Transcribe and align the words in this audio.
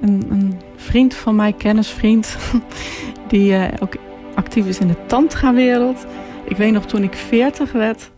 een, 0.00 0.26
een 0.30 0.60
vriend 0.76 1.14
van 1.14 1.36
mij, 1.36 1.52
kennisvriend, 1.52 2.36
die 3.28 3.52
uh, 3.52 3.64
ook 3.80 3.96
actief 4.34 4.66
is 4.66 4.78
in 4.78 4.88
de 4.88 5.06
tantra-wereld. 5.06 6.06
Ik 6.44 6.56
weet 6.56 6.72
nog 6.72 6.86
toen 6.86 7.02
ik 7.02 7.14
40 7.14 7.72
werd, 7.72 8.10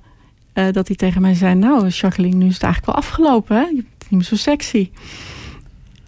uh, 0.54 0.66
dat 0.72 0.86
hij 0.86 0.96
tegen 0.96 1.22
mij 1.22 1.34
zei... 1.34 1.54
nou, 1.54 1.88
Jacqueline, 1.88 2.36
nu 2.36 2.46
is 2.46 2.54
het 2.54 2.62
eigenlijk 2.62 2.92
wel 2.92 3.04
afgelopen, 3.04 3.56
hè? 3.56 3.62
Je 3.62 3.74
bent 3.74 3.86
niet 4.00 4.10
meer 4.10 4.22
zo 4.22 4.36
sexy. 4.36 4.90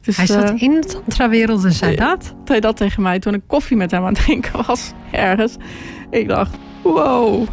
Dus, 0.00 0.16
hij 0.16 0.26
zat 0.26 0.50
uh, 0.50 0.62
in 0.62 0.80
de 0.80 0.86
tantra-wereld 0.86 1.64
en 1.64 1.72
zei 1.72 1.96
dat? 1.96 2.34
Zei 2.44 2.60
dat 2.60 2.76
tegen 2.76 3.02
mij 3.02 3.18
toen 3.18 3.34
ik 3.34 3.42
koffie 3.46 3.76
met 3.76 3.90
hem 3.90 4.04
aan 4.04 4.14
het 4.14 4.24
drinken 4.24 4.66
was, 4.66 4.92
ergens. 5.10 5.56
Ik 6.10 6.28
dacht, 6.28 6.56
wow... 6.82 7.46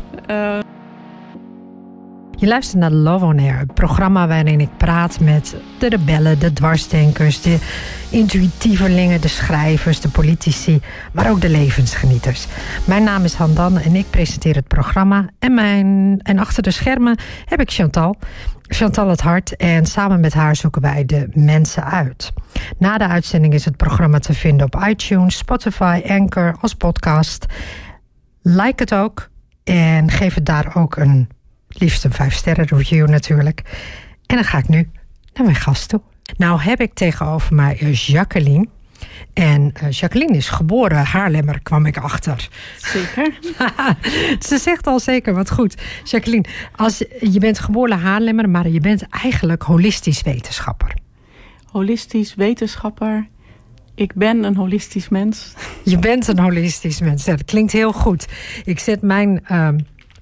Je 2.45 2.51
luistert 2.51 2.79
naar 2.79 2.91
Love 2.91 3.25
on 3.25 3.39
Air, 3.39 3.57
het 3.57 3.73
programma 3.73 4.27
waarin 4.27 4.59
ik 4.59 4.69
praat 4.77 5.19
met 5.19 5.55
de 5.79 5.89
rebellen, 5.89 6.39
de 6.39 6.53
dwarsdenkers, 6.53 7.41
de 7.41 7.57
intuïtievelingen, 8.09 9.21
de 9.21 9.27
schrijvers, 9.27 9.99
de 9.99 10.09
politici, 10.09 10.81
maar 11.13 11.29
ook 11.29 11.41
de 11.41 11.49
levensgenieters. 11.49 12.47
Mijn 12.83 13.03
naam 13.03 13.23
is 13.23 13.33
Handan 13.33 13.77
en 13.77 13.95
ik 13.95 14.09
presenteer 14.09 14.55
het 14.55 14.67
programma. 14.67 15.29
En, 15.39 15.53
mijn, 15.53 16.19
en 16.23 16.39
achter 16.39 16.63
de 16.63 16.71
schermen 16.71 17.17
heb 17.45 17.59
ik 17.59 17.71
Chantal. 17.71 18.15
Chantal 18.61 19.09
het 19.09 19.21
Hart 19.21 19.55
en 19.55 19.85
samen 19.85 20.19
met 20.19 20.33
haar 20.33 20.55
zoeken 20.55 20.81
wij 20.81 21.05
de 21.05 21.29
mensen 21.33 21.85
uit. 21.85 22.33
Na 22.77 22.97
de 22.97 23.07
uitzending 23.07 23.53
is 23.53 23.65
het 23.65 23.77
programma 23.77 24.19
te 24.19 24.33
vinden 24.33 24.65
op 24.65 24.85
iTunes, 24.87 25.37
Spotify, 25.37 26.01
Anchor 26.07 26.55
als 26.61 26.73
podcast. 26.73 27.45
Like 28.41 28.81
het 28.83 28.93
ook 28.93 29.29
en 29.63 30.11
geef 30.11 30.33
het 30.33 30.45
daar 30.45 30.71
ook 30.75 30.95
een 30.95 31.29
liefst 31.77 32.03
een 32.03 32.13
vijf 32.13 32.33
sterren 32.33 32.65
review 32.65 33.07
natuurlijk. 33.07 33.61
En 34.25 34.35
dan 34.35 34.45
ga 34.45 34.57
ik 34.57 34.67
nu 34.67 34.89
naar 35.33 35.43
mijn 35.43 35.55
gast 35.55 35.89
toe. 35.89 36.01
Nou 36.37 36.61
heb 36.61 36.81
ik 36.81 36.93
tegenover 36.93 37.55
mij 37.55 37.77
eh, 37.79 37.93
Jacqueline. 37.93 38.67
En 39.33 39.73
uh, 39.83 39.91
Jacqueline 39.91 40.37
is 40.37 40.49
geboren 40.49 41.05
Haarlemmer, 41.05 41.59
kwam 41.63 41.85
ik 41.85 41.97
achter. 41.97 42.49
Zeker. 42.77 43.33
Ze 44.47 44.57
zegt 44.57 44.87
al 44.87 44.99
zeker, 44.99 45.33
wat 45.33 45.51
goed. 45.51 45.75
Jacqueline, 46.03 46.45
als, 46.75 47.03
je 47.19 47.39
bent 47.39 47.59
geboren 47.59 47.99
Haarlemmer, 47.99 48.49
maar 48.49 48.69
je 48.69 48.79
bent 48.79 49.07
eigenlijk 49.09 49.63
holistisch 49.63 50.21
wetenschapper. 50.21 50.93
Holistisch 51.71 52.35
wetenschapper. 52.35 53.27
Ik 53.95 54.13
ben 54.13 54.43
een 54.43 54.55
holistisch 54.55 55.09
mens. 55.09 55.53
Je 55.83 55.99
bent 55.99 56.27
een 56.27 56.39
holistisch 56.39 56.99
mens. 56.99 57.25
dat 57.25 57.45
klinkt 57.45 57.71
heel 57.71 57.91
goed. 57.91 58.27
Ik 58.63 58.79
zet 58.79 59.01
mijn 59.01 59.45
uh, 59.51 59.69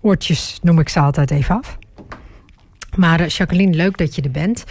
oortjes, 0.04 0.60
noem 0.62 0.80
ik 0.80 0.90
ze 0.90 1.00
altijd 1.00 1.32
even 1.32 1.56
af. 1.56 1.78
Maar 2.96 3.22
uh, 3.22 3.28
Jacqueline, 3.28 3.76
leuk 3.76 3.98
dat 3.98 4.16
je 4.16 4.22
er 4.22 4.32
bent. 4.32 4.64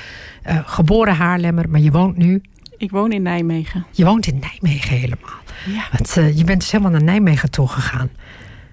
Uh, 0.46 0.58
geboren 0.64 1.14
Haarlemmer, 1.14 1.68
maar 1.68 1.80
je 1.80 1.90
woont 1.90 2.16
nu... 2.16 2.42
Ik 2.76 2.90
woon 2.90 3.12
in 3.12 3.22
Nijmegen. 3.22 3.86
Je 3.90 4.04
woont 4.04 4.26
in 4.26 4.38
Nijmegen 4.40 4.96
helemaal. 4.96 5.40
Ja. 5.66 5.84
Want, 5.92 6.16
uh, 6.16 6.36
je 6.38 6.44
bent 6.44 6.60
dus 6.60 6.70
helemaal 6.70 6.92
naar 6.92 7.02
Nijmegen 7.02 7.50
toe 7.50 7.68
gegaan. 7.68 8.10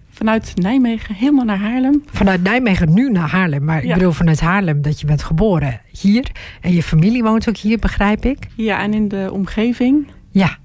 Vanuit 0.09 0.53
Nijmegen 0.55 1.15
helemaal 1.15 1.45
naar 1.45 1.59
Haarlem. 1.59 2.03
Vanuit 2.11 2.43
Nijmegen 2.43 2.93
nu 2.93 3.11
naar 3.11 3.29
Haarlem. 3.29 3.63
Maar 3.63 3.83
ja. 3.83 3.87
ik 3.87 3.93
bedoel 3.93 4.11
vanuit 4.11 4.39
Haarlem 4.39 4.81
dat 4.81 4.99
je 4.99 5.05
bent 5.05 5.23
geboren 5.23 5.81
hier. 6.01 6.31
En 6.61 6.73
je 6.73 6.83
familie 6.83 7.23
woont 7.23 7.49
ook 7.49 7.57
hier, 7.57 7.79
begrijp 7.79 8.25
ik? 8.25 8.37
Ja, 8.55 8.81
en 8.81 8.93
in 8.93 9.07
de 9.07 9.29
omgeving. 9.31 10.07
Ja. 10.31 10.57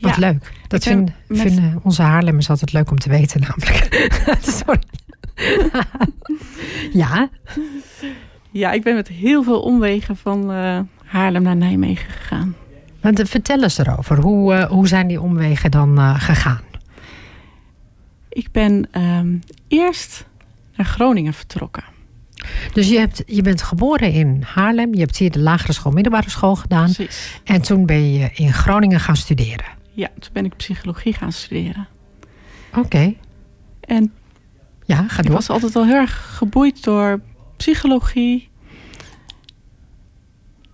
Wat 0.00 0.14
ja. 0.14 0.20
leuk. 0.20 0.52
Dat 0.68 0.82
vinden, 0.82 1.14
met... 1.28 1.40
vinden 1.40 1.80
onze 1.82 2.02
Haarlemmers 2.02 2.50
altijd 2.50 2.72
leuk 2.72 2.90
om 2.90 2.98
te 2.98 3.08
weten 3.08 3.40
namelijk. 3.40 4.08
Sorry. 4.64 4.82
ja. 7.02 7.30
Ja, 8.50 8.72
ik 8.72 8.82
ben 8.82 8.94
met 8.94 9.08
heel 9.08 9.42
veel 9.42 9.60
omwegen 9.60 10.16
van 10.16 10.52
uh, 10.52 10.80
Haarlem 11.04 11.42
naar 11.42 11.56
Nijmegen 11.56 12.10
gegaan. 12.10 12.54
Want, 13.00 13.20
uh, 13.20 13.26
vertel 13.26 13.62
eens 13.62 13.78
erover. 13.78 14.20
Hoe, 14.20 14.54
uh, 14.54 14.64
hoe 14.64 14.88
zijn 14.88 15.06
die 15.06 15.20
omwegen 15.20 15.70
dan 15.70 15.98
gegaan? 16.18 16.60
Ik 18.28 18.50
ben 18.52 18.88
um, 18.92 19.40
eerst 19.68 20.26
naar 20.76 20.86
Groningen 20.86 21.34
vertrokken. 21.34 21.84
Dus 22.72 22.88
je, 22.88 22.98
hebt, 22.98 23.22
je 23.26 23.42
bent 23.42 23.62
geboren 23.62 24.12
in 24.12 24.42
Haarlem. 24.46 24.94
Je 24.94 25.00
hebt 25.00 25.16
hier 25.16 25.30
de 25.30 25.38
lagere 25.38 25.72
school, 25.72 25.92
middelbare 25.92 26.30
school 26.30 26.56
gedaan. 26.56 26.92
Precies. 26.92 27.40
En 27.44 27.62
toen 27.62 27.86
ben 27.86 28.12
je 28.12 28.30
in 28.34 28.52
Groningen 28.52 29.00
gaan 29.00 29.16
studeren. 29.16 29.75
Ja, 29.96 30.08
toen 30.18 30.32
ben 30.32 30.44
ik 30.44 30.56
psychologie 30.56 31.12
gaan 31.12 31.32
studeren. 31.32 31.88
Oké. 32.68 32.78
Okay. 32.78 33.18
En 33.80 34.12
ja, 34.84 35.08
ga 35.08 35.16
door. 35.16 35.24
Ik 35.24 35.30
was 35.30 35.50
altijd 35.50 35.76
al 35.76 35.84
heel 35.84 35.94
erg 35.94 36.36
geboeid 36.36 36.84
door 36.84 37.20
psychologie. 37.56 38.48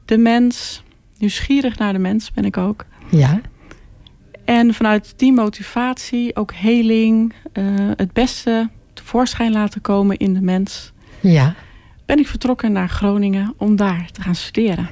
De 0.05 0.19
mens. 0.19 0.83
Nieuwsgierig 1.19 1.79
naar 1.79 1.93
de 1.93 1.99
mens 1.99 2.33
ben 2.33 2.45
ik 2.45 2.57
ook. 2.57 2.85
Ja. 3.11 3.41
En 4.45 4.75
vanuit 4.75 5.15
die 5.17 5.33
motivatie 5.33 6.37
ook 6.37 6.53
heling. 6.53 7.33
Uh, 7.53 7.91
het 7.97 8.13
beste 8.13 8.71
tevoorschijn 8.93 9.53
laten 9.53 9.81
komen 9.81 10.17
in 10.17 10.35
de 10.35 10.41
mens. 10.41 10.93
Ja. 11.21 11.55
Ben 12.07 12.19
ik 12.19 12.27
vertrokken 12.27 12.73
naar 12.73 12.89
Groningen 12.89 13.55
om 13.57 13.77
daar 13.77 14.11
te 14.11 14.23
gaan 14.23 14.35
studeren. 14.35 14.91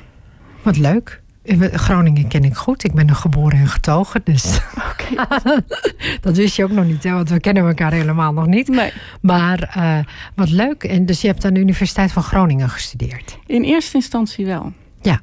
Wat 0.63 0.77
leuk. 0.79 1.23
Groningen 1.45 2.29
ken 2.29 2.45
ik 2.45 2.55
goed. 2.55 2.85
Ik 2.85 2.93
ben 2.93 3.09
er 3.09 3.15
geboren 3.15 3.59
en 3.59 3.67
getogen. 3.67 4.21
Dus 4.25 4.61
okay. 4.91 5.27
dat 6.21 6.37
wist 6.37 6.57
je 6.57 6.65
ook 6.65 6.71
nog 6.71 6.85
niet, 6.85 7.03
hè? 7.03 7.13
want 7.13 7.29
we 7.29 7.41
kennen 7.41 7.67
elkaar 7.67 7.93
helemaal 7.93 8.33
nog 8.33 8.47
niet. 8.47 8.69
Nee. 8.69 8.93
Maar 9.21 9.75
uh, 9.77 9.99
wat 10.35 10.51
leuk. 10.51 10.85
En 10.85 11.07
dus 11.07 11.21
je 11.21 11.27
hebt 11.27 11.45
aan 11.45 11.55
de 11.55 11.61
Universiteit 11.61 12.13
van 12.13 12.23
Groningen 12.23 12.69
gestudeerd? 12.69 13.39
In 13.47 13.63
eerste 13.63 13.97
instantie 13.97 14.47
wel. 14.47 14.73
Ja. 15.03 15.21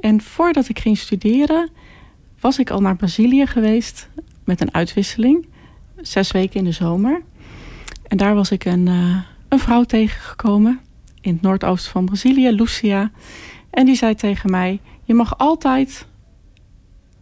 En 0.00 0.20
voordat 0.20 0.68
ik 0.68 0.78
ging 0.78 0.98
studeren, 0.98 1.70
was 2.40 2.58
ik 2.58 2.70
al 2.70 2.80
naar 2.80 2.96
Brazilië 2.96 3.46
geweest 3.46 4.08
met 4.44 4.60
een 4.60 4.74
uitwisseling. 4.74 5.46
Zes 5.96 6.30
weken 6.30 6.58
in 6.58 6.64
de 6.64 6.72
zomer. 6.72 7.22
En 8.08 8.16
daar 8.16 8.34
was 8.34 8.50
ik 8.50 8.64
een, 8.64 8.86
uh, 8.86 9.16
een 9.48 9.58
vrouw 9.58 9.84
tegengekomen 9.84 10.80
in 11.20 11.32
het 11.32 11.42
noordoosten 11.42 11.92
van 11.92 12.04
Brazilië, 12.04 12.50
Lucia. 12.50 13.10
En 13.70 13.86
die 13.86 13.96
zei 13.96 14.14
tegen 14.14 14.50
mij: 14.50 14.80
Je 15.06 15.14
mag 15.14 15.38
altijd 15.38 16.06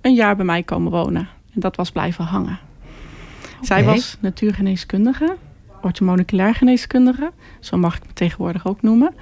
een 0.01 0.15
jaar 0.15 0.37
bij 0.37 0.45
mij 0.45 0.63
komen 0.63 0.93
wonen. 0.93 1.29
En 1.55 1.61
dat 1.61 1.77
was 1.77 1.91
blijven 1.91 2.25
hangen. 2.25 2.59
Okay. 3.43 3.61
Zij 3.61 3.85
was 3.85 4.17
natuurgeneeskundige, 4.21 5.37
orthomoleculair 5.83 6.55
geneeskundige. 6.55 7.33
Zo 7.61 7.77
mag 7.77 7.97
ik 7.97 8.07
me 8.07 8.13
tegenwoordig 8.13 8.67
ook 8.67 8.83
noemen. 8.83 9.15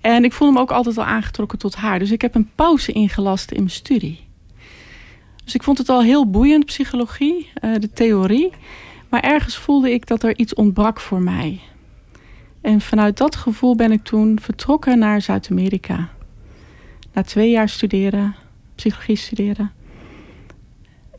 En 0.00 0.24
ik 0.24 0.32
voelde 0.32 0.54
me 0.54 0.60
ook 0.60 0.70
altijd 0.70 0.98
al 0.98 1.04
aangetrokken 1.04 1.58
tot 1.58 1.74
haar. 1.74 1.98
Dus 1.98 2.10
ik 2.10 2.22
heb 2.22 2.34
een 2.34 2.50
pauze 2.54 2.92
ingelast 2.92 3.50
in 3.50 3.58
mijn 3.58 3.70
studie. 3.70 4.28
Dus 5.44 5.54
ik 5.54 5.62
vond 5.62 5.78
het 5.78 5.88
al 5.88 6.02
heel 6.02 6.30
boeiend, 6.30 6.64
psychologie, 6.64 7.50
uh, 7.64 7.74
de 7.74 7.92
theorie. 7.92 8.50
Maar 9.08 9.20
ergens 9.20 9.56
voelde 9.56 9.92
ik 9.92 10.06
dat 10.06 10.22
er 10.22 10.38
iets 10.38 10.54
ontbrak 10.54 11.00
voor 11.00 11.22
mij. 11.22 11.60
En 12.60 12.80
vanuit 12.80 13.16
dat 13.16 13.36
gevoel 13.36 13.76
ben 13.76 13.92
ik 13.92 14.04
toen 14.04 14.38
vertrokken 14.40 14.98
naar 14.98 15.22
Zuid-Amerika. 15.22 16.08
Na 17.12 17.22
twee 17.22 17.50
jaar 17.50 17.68
studeren, 17.68 18.34
psychologie 18.74 19.16
studeren. 19.16 19.70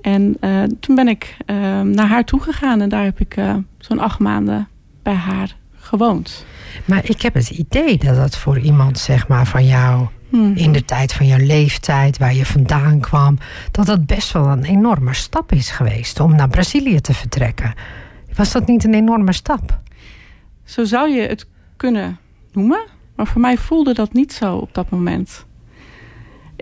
En 0.02 0.38
uh, 0.42 0.64
toen 0.64 0.96
ben 0.96 1.08
ik 1.08 1.38
uh, 1.46 1.82
naar 1.82 2.08
haar 2.08 2.26
toegegaan 2.26 2.82
en 2.82 2.90
daar 2.90 3.04
heb 3.04 3.20
ik 3.20 3.38
uh, 3.38 3.56
zo'n 3.78 4.00
acht 4.00 4.20
maanden 4.20 4.68
bij 5.04 5.14
haar 5.14 5.56
gewoond. 5.76 6.46
Maar 6.86 7.10
ik 7.10 7.22
heb 7.22 7.34
het 7.34 7.50
idee 7.50 7.98
dat 7.98 8.16
dat 8.16 8.38
voor 8.38 8.60
iemand 8.60 9.00
zeg 9.00 9.28
maar 9.28 9.48
van 9.48 9.66
jou 9.66 10.08
Hmm. 10.32 10.56
in 10.56 10.72
de 10.72 10.86
tijd 10.86 11.14
van 11.14 11.28
jouw 11.28 11.46
leeftijd, 11.46 12.18
waar 12.18 12.34
je 12.34 12.46
vandaan 12.46 13.00
kwam, 13.00 13.38
dat 13.72 13.86
dat 13.86 14.06
best 14.06 14.32
wel 14.32 14.48
een 14.48 14.64
enorme 14.64 15.14
stap 15.14 15.52
is 15.52 15.72
geweest 15.72 16.20
om 16.20 16.36
naar 16.36 16.48
Brazilië 16.48 17.02
te 17.02 17.14
vertrekken. 17.14 17.74
Was 18.36 18.52
dat 18.52 18.68
niet 18.68 18.84
een 18.84 18.94
enorme 18.94 19.34
stap? 19.34 19.80
Zo 20.64 20.84
zou 20.84 21.10
je 21.10 21.22
het 21.22 21.48
kunnen 21.78 22.18
noemen, 22.52 22.86
maar 23.16 23.28
voor 23.28 23.42
mij 23.42 23.58
voelde 23.58 23.94
dat 23.94 24.14
niet 24.14 24.34
zo 24.34 24.56
op 24.56 24.74
dat 24.74 24.90
moment. 24.90 25.46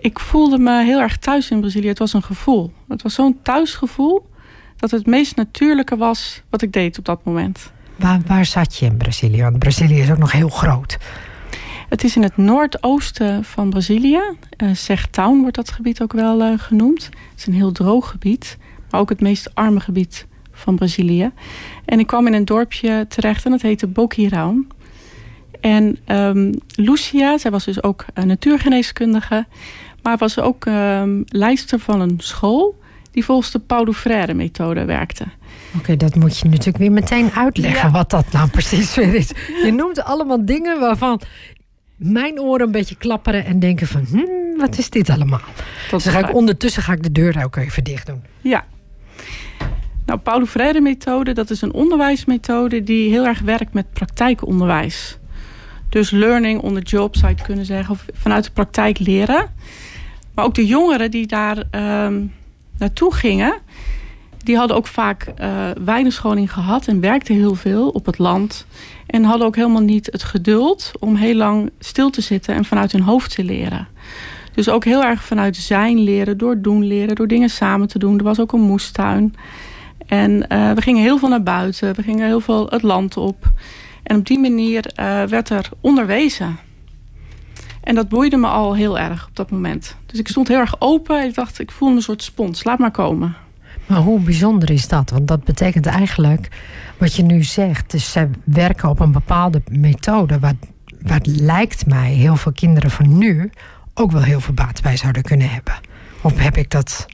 Ik 0.00 0.18
voelde 0.18 0.58
me 0.58 0.84
heel 0.84 1.00
erg 1.00 1.16
thuis 1.16 1.50
in 1.50 1.60
Brazilië. 1.60 1.88
Het 1.88 1.98
was 1.98 2.12
een 2.12 2.22
gevoel. 2.22 2.72
Het 2.88 3.02
was 3.02 3.14
zo'n 3.14 3.38
thuisgevoel 3.42 4.28
dat 4.76 4.90
het 4.90 5.06
meest 5.06 5.36
natuurlijke 5.36 5.96
was 5.96 6.42
wat 6.50 6.62
ik 6.62 6.72
deed 6.72 6.98
op 6.98 7.04
dat 7.04 7.24
moment. 7.24 7.72
Waar, 7.96 8.20
waar 8.26 8.44
zat 8.44 8.76
je 8.76 8.86
in 8.86 8.96
Brazilië? 8.96 9.42
Want 9.42 9.58
Brazilië 9.58 10.00
is 10.00 10.10
ook 10.10 10.18
nog 10.18 10.32
heel 10.32 10.48
groot. 10.48 10.98
Het 11.88 12.04
is 12.04 12.16
in 12.16 12.22
het 12.22 12.36
noordoosten 12.36 13.44
van 13.44 13.70
Brazilië. 13.70 14.20
Uh, 14.56 14.74
Sertown 14.74 15.40
wordt 15.40 15.56
dat 15.56 15.70
gebied 15.70 16.02
ook 16.02 16.12
wel 16.12 16.40
uh, 16.40 16.58
genoemd. 16.58 17.04
Het 17.04 17.38
is 17.38 17.46
een 17.46 17.54
heel 17.54 17.72
droog 17.72 18.10
gebied, 18.10 18.58
maar 18.90 19.00
ook 19.00 19.08
het 19.08 19.20
meest 19.20 19.54
arme 19.54 19.80
gebied 19.80 20.26
van 20.52 20.76
Brazilië. 20.76 21.30
En 21.84 21.98
ik 21.98 22.06
kwam 22.06 22.26
in 22.26 22.32
een 22.32 22.44
dorpje 22.44 23.06
terecht 23.08 23.44
en 23.44 23.50
dat 23.50 23.62
heette 23.62 23.88
Boquirão. 23.88 24.78
En 25.60 25.98
um, 26.06 26.54
Lucia, 26.74 27.38
zij 27.38 27.50
was 27.50 27.64
dus 27.64 27.82
ook 27.82 28.04
een 28.14 28.26
natuurgeneeskundige, 28.26 29.46
maar 30.02 30.16
was 30.16 30.38
ook 30.38 30.64
um, 30.64 31.24
van 31.78 32.00
een 32.00 32.14
school 32.18 32.78
die 33.10 33.24
volgens 33.24 33.50
de 33.50 33.58
Paulo 33.58 33.92
Freire 33.92 34.34
methode 34.34 34.84
werkte. 34.84 35.24
Oké, 35.24 35.78
okay, 35.78 35.96
dat 35.96 36.14
moet 36.14 36.38
je 36.38 36.48
natuurlijk 36.48 36.76
weer 36.76 36.92
meteen 36.92 37.30
uitleggen 37.30 37.86
ja. 37.86 37.90
wat 37.90 38.10
dat 38.10 38.32
nou 38.32 38.48
precies 38.58 38.94
weer 38.94 39.14
is. 39.14 39.28
Je 39.64 39.72
noemt 39.72 40.02
allemaal 40.02 40.44
dingen 40.44 40.80
waarvan 40.80 41.20
mijn 41.96 42.40
oren 42.40 42.66
een 42.66 42.72
beetje 42.72 42.96
klapperen 42.96 43.44
en 43.44 43.58
denken 43.58 43.86
van... 43.86 44.04
Hmm, 44.08 44.56
wat 44.56 44.78
is 44.78 44.90
dit 44.90 45.10
allemaal? 45.10 45.40
Dus 45.90 46.06
ga 46.06 46.28
ik, 46.28 46.34
ondertussen 46.34 46.82
ga 46.82 46.92
ik 46.92 47.02
de 47.02 47.12
deur 47.12 47.44
ook 47.44 47.56
even 47.56 47.84
dicht 47.84 48.06
doen. 48.06 48.22
Ja. 48.40 48.64
Nou, 50.06 50.18
Paulo 50.18 50.44
Freire 50.44 50.80
methode, 50.80 51.32
dat 51.32 51.50
is 51.50 51.62
een 51.62 51.72
onderwijsmethode 51.72 52.82
die 52.82 53.10
heel 53.10 53.26
erg 53.26 53.40
werkt 53.40 53.72
met 53.72 53.92
praktijkonderwijs. 53.92 55.18
Dus 55.88 56.10
learning 56.10 56.60
on 56.60 56.74
the 56.74 56.80
job 56.80 57.16
zou 57.16 57.34
je 57.36 57.42
kunnen 57.42 57.64
zeggen, 57.64 57.90
of 57.90 58.04
vanuit 58.12 58.44
de 58.44 58.50
praktijk 58.50 58.98
leren. 58.98 59.46
Maar 60.34 60.44
ook 60.44 60.54
de 60.54 60.66
jongeren 60.66 61.10
die 61.10 61.26
daar 61.26 61.56
um, 62.06 62.32
naartoe 62.78 63.14
gingen, 63.14 63.54
die 64.44 64.56
hadden 64.56 64.76
ook 64.76 64.86
vaak 64.86 65.32
uh, 65.40 65.70
weinig 65.84 66.12
scholing 66.12 66.52
gehad 66.52 66.86
en 66.86 67.00
werkten 67.00 67.34
heel 67.34 67.54
veel 67.54 67.88
op 67.88 68.06
het 68.06 68.18
land. 68.18 68.66
En 69.06 69.24
hadden 69.24 69.46
ook 69.46 69.56
helemaal 69.56 69.82
niet 69.82 70.08
het 70.12 70.22
geduld 70.22 70.92
om 70.98 71.14
heel 71.14 71.34
lang 71.34 71.70
stil 71.78 72.10
te 72.10 72.20
zitten 72.20 72.54
en 72.54 72.64
vanuit 72.64 72.92
hun 72.92 73.02
hoofd 73.02 73.34
te 73.34 73.44
leren. 73.44 73.88
Dus 74.54 74.68
ook 74.68 74.84
heel 74.84 75.04
erg 75.04 75.24
vanuit 75.24 75.56
zijn 75.56 75.98
leren, 75.98 76.38
door 76.38 76.60
doen 76.60 76.86
leren, 76.86 77.14
door 77.14 77.28
dingen 77.28 77.50
samen 77.50 77.88
te 77.88 77.98
doen. 77.98 78.18
Er 78.18 78.24
was 78.24 78.40
ook 78.40 78.52
een 78.52 78.60
moestuin. 78.60 79.34
En 80.06 80.30
uh, 80.30 80.72
we 80.72 80.82
gingen 80.82 81.02
heel 81.02 81.18
veel 81.18 81.28
naar 81.28 81.42
buiten, 81.42 81.94
we 81.94 82.02
gingen 82.02 82.26
heel 82.26 82.40
veel 82.40 82.66
het 82.68 82.82
land 82.82 83.16
op. 83.16 83.52
En 84.02 84.16
op 84.16 84.26
die 84.26 84.38
manier 84.38 84.92
uh, 85.00 85.22
werd 85.22 85.48
er 85.48 85.68
onderwezen. 85.80 86.58
En 87.90 87.96
dat 87.96 88.08
boeide 88.08 88.36
me 88.36 88.46
al 88.46 88.74
heel 88.74 88.98
erg 88.98 89.26
op 89.28 89.36
dat 89.36 89.50
moment. 89.50 89.96
Dus 90.06 90.18
ik 90.18 90.28
stond 90.28 90.48
heel 90.48 90.58
erg 90.58 90.74
open. 90.78 91.24
Ik 91.24 91.34
dacht, 91.34 91.58
ik 91.58 91.70
voel 91.70 91.88
me 91.88 91.96
een 91.96 92.02
soort 92.02 92.22
spons. 92.22 92.64
Laat 92.64 92.78
maar 92.78 92.90
komen. 92.90 93.36
Maar 93.86 93.98
hoe 93.98 94.20
bijzonder 94.20 94.70
is 94.70 94.88
dat? 94.88 95.10
Want 95.10 95.28
dat 95.28 95.44
betekent 95.44 95.86
eigenlijk 95.86 96.48
wat 96.98 97.14
je 97.14 97.22
nu 97.22 97.42
zegt. 97.42 97.90
Dus 97.90 98.12
zij 98.12 98.30
werken 98.44 98.88
op 98.88 99.00
een 99.00 99.12
bepaalde 99.12 99.62
methode. 99.70 100.38
Wat, 100.38 100.54
wat 101.02 101.26
lijkt 101.26 101.86
mij 101.86 102.12
heel 102.12 102.36
veel 102.36 102.52
kinderen 102.52 102.90
van 102.90 103.18
nu 103.18 103.50
ook 103.94 104.12
wel 104.12 104.22
heel 104.22 104.40
veel 104.40 104.54
baat 104.54 104.82
bij 104.82 104.96
zouden 104.96 105.22
kunnen 105.22 105.50
hebben. 105.50 105.74
Of 106.22 106.38
heb 106.38 106.56
ik 106.56 106.70
dat... 106.70 107.06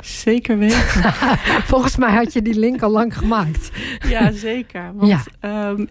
Zeker 0.00 0.58
weten. 0.58 1.12
Volgens 1.72 1.96
mij 1.96 2.12
had 2.14 2.32
je 2.32 2.42
die 2.42 2.58
link 2.58 2.82
al 2.82 2.90
lang 2.90 3.18
gemaakt. 3.18 3.70
Ja, 4.08 4.32
zeker. 4.32 4.92
Want 4.94 5.26
ja. 5.40 5.68
Um, 5.70 5.88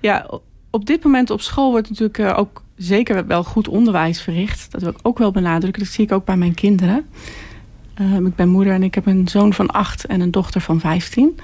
ja, 0.00 0.40
op 0.70 0.86
dit 0.86 1.04
moment 1.04 1.30
op 1.30 1.40
school 1.40 1.70
wordt 1.70 1.88
natuurlijk 1.88 2.18
uh, 2.18 2.38
ook 2.38 2.62
zeker 2.76 3.26
wel 3.26 3.44
goed 3.44 3.68
onderwijs 3.68 4.20
verricht. 4.20 4.72
Dat 4.72 4.80
wil 4.80 4.90
ik 4.90 4.98
ook 5.02 5.18
wel 5.18 5.30
benadrukken. 5.30 5.82
Dat 5.82 5.92
zie 5.92 6.04
ik 6.04 6.12
ook 6.12 6.24
bij 6.24 6.36
mijn 6.36 6.54
kinderen. 6.54 7.06
Uh, 8.00 8.16
ik 8.16 8.34
ben 8.34 8.48
moeder 8.48 8.72
en 8.72 8.82
ik 8.82 8.94
heb 8.94 9.06
een 9.06 9.28
zoon 9.28 9.52
van 9.52 9.70
acht 9.70 10.06
en 10.06 10.20
een 10.20 10.30
dochter 10.30 10.60
van 10.60 10.80
vijftien. 10.80 11.38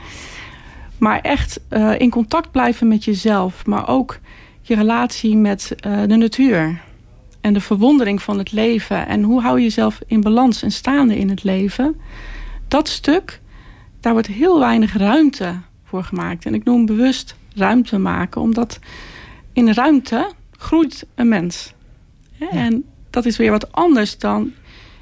Maar 0.99 1.21
echt 1.21 1.61
uh, 1.71 2.01
in 2.01 2.11
contact 2.11 2.51
blijven 2.51 2.89
met 2.89 3.05
jezelf. 3.05 3.67
Maar 3.67 3.89
ook 3.89 4.19
je 4.61 4.75
relatie 4.75 5.37
met 5.37 5.75
uh, 5.87 6.03
de 6.07 6.17
natuur. 6.17 6.81
En 7.41 7.53
de 7.53 7.61
verwondering 7.61 8.23
van 8.23 8.39
het 8.39 8.53
leven. 8.53 9.07
En 9.07 9.23
hoe 9.23 9.41
hou 9.41 9.57
je 9.57 9.63
jezelf 9.63 10.01
in 10.07 10.21
balans 10.21 10.63
en 10.63 10.71
staande 10.71 11.19
in 11.19 11.29
het 11.29 11.45
leven. 11.45 11.97
Dat 12.69 12.89
stuk, 12.89 13.41
daar 14.01 14.13
wordt 14.13 14.27
heel 14.27 14.59
weinig 14.59 14.97
ruimte 14.97 15.55
voor 15.85 16.05
gemaakt. 16.05 16.47
En 16.47 16.55
ik 16.55 16.65
noem 16.65 16.87
bewust 16.87 17.37
ruimte 17.55 17.99
maken. 17.99 18.41
Omdat 18.41 18.79
in 19.55 19.73
ruimte 19.73 20.33
groeit 20.59 21.07
een 21.15 21.29
mens. 21.29 21.75
Ja. 22.33 22.51
En 22.51 22.85
dat 23.11 23.25
is 23.25 23.37
weer 23.37 23.51
wat 23.51 23.73
anders 23.73 24.19
dan 24.19 24.53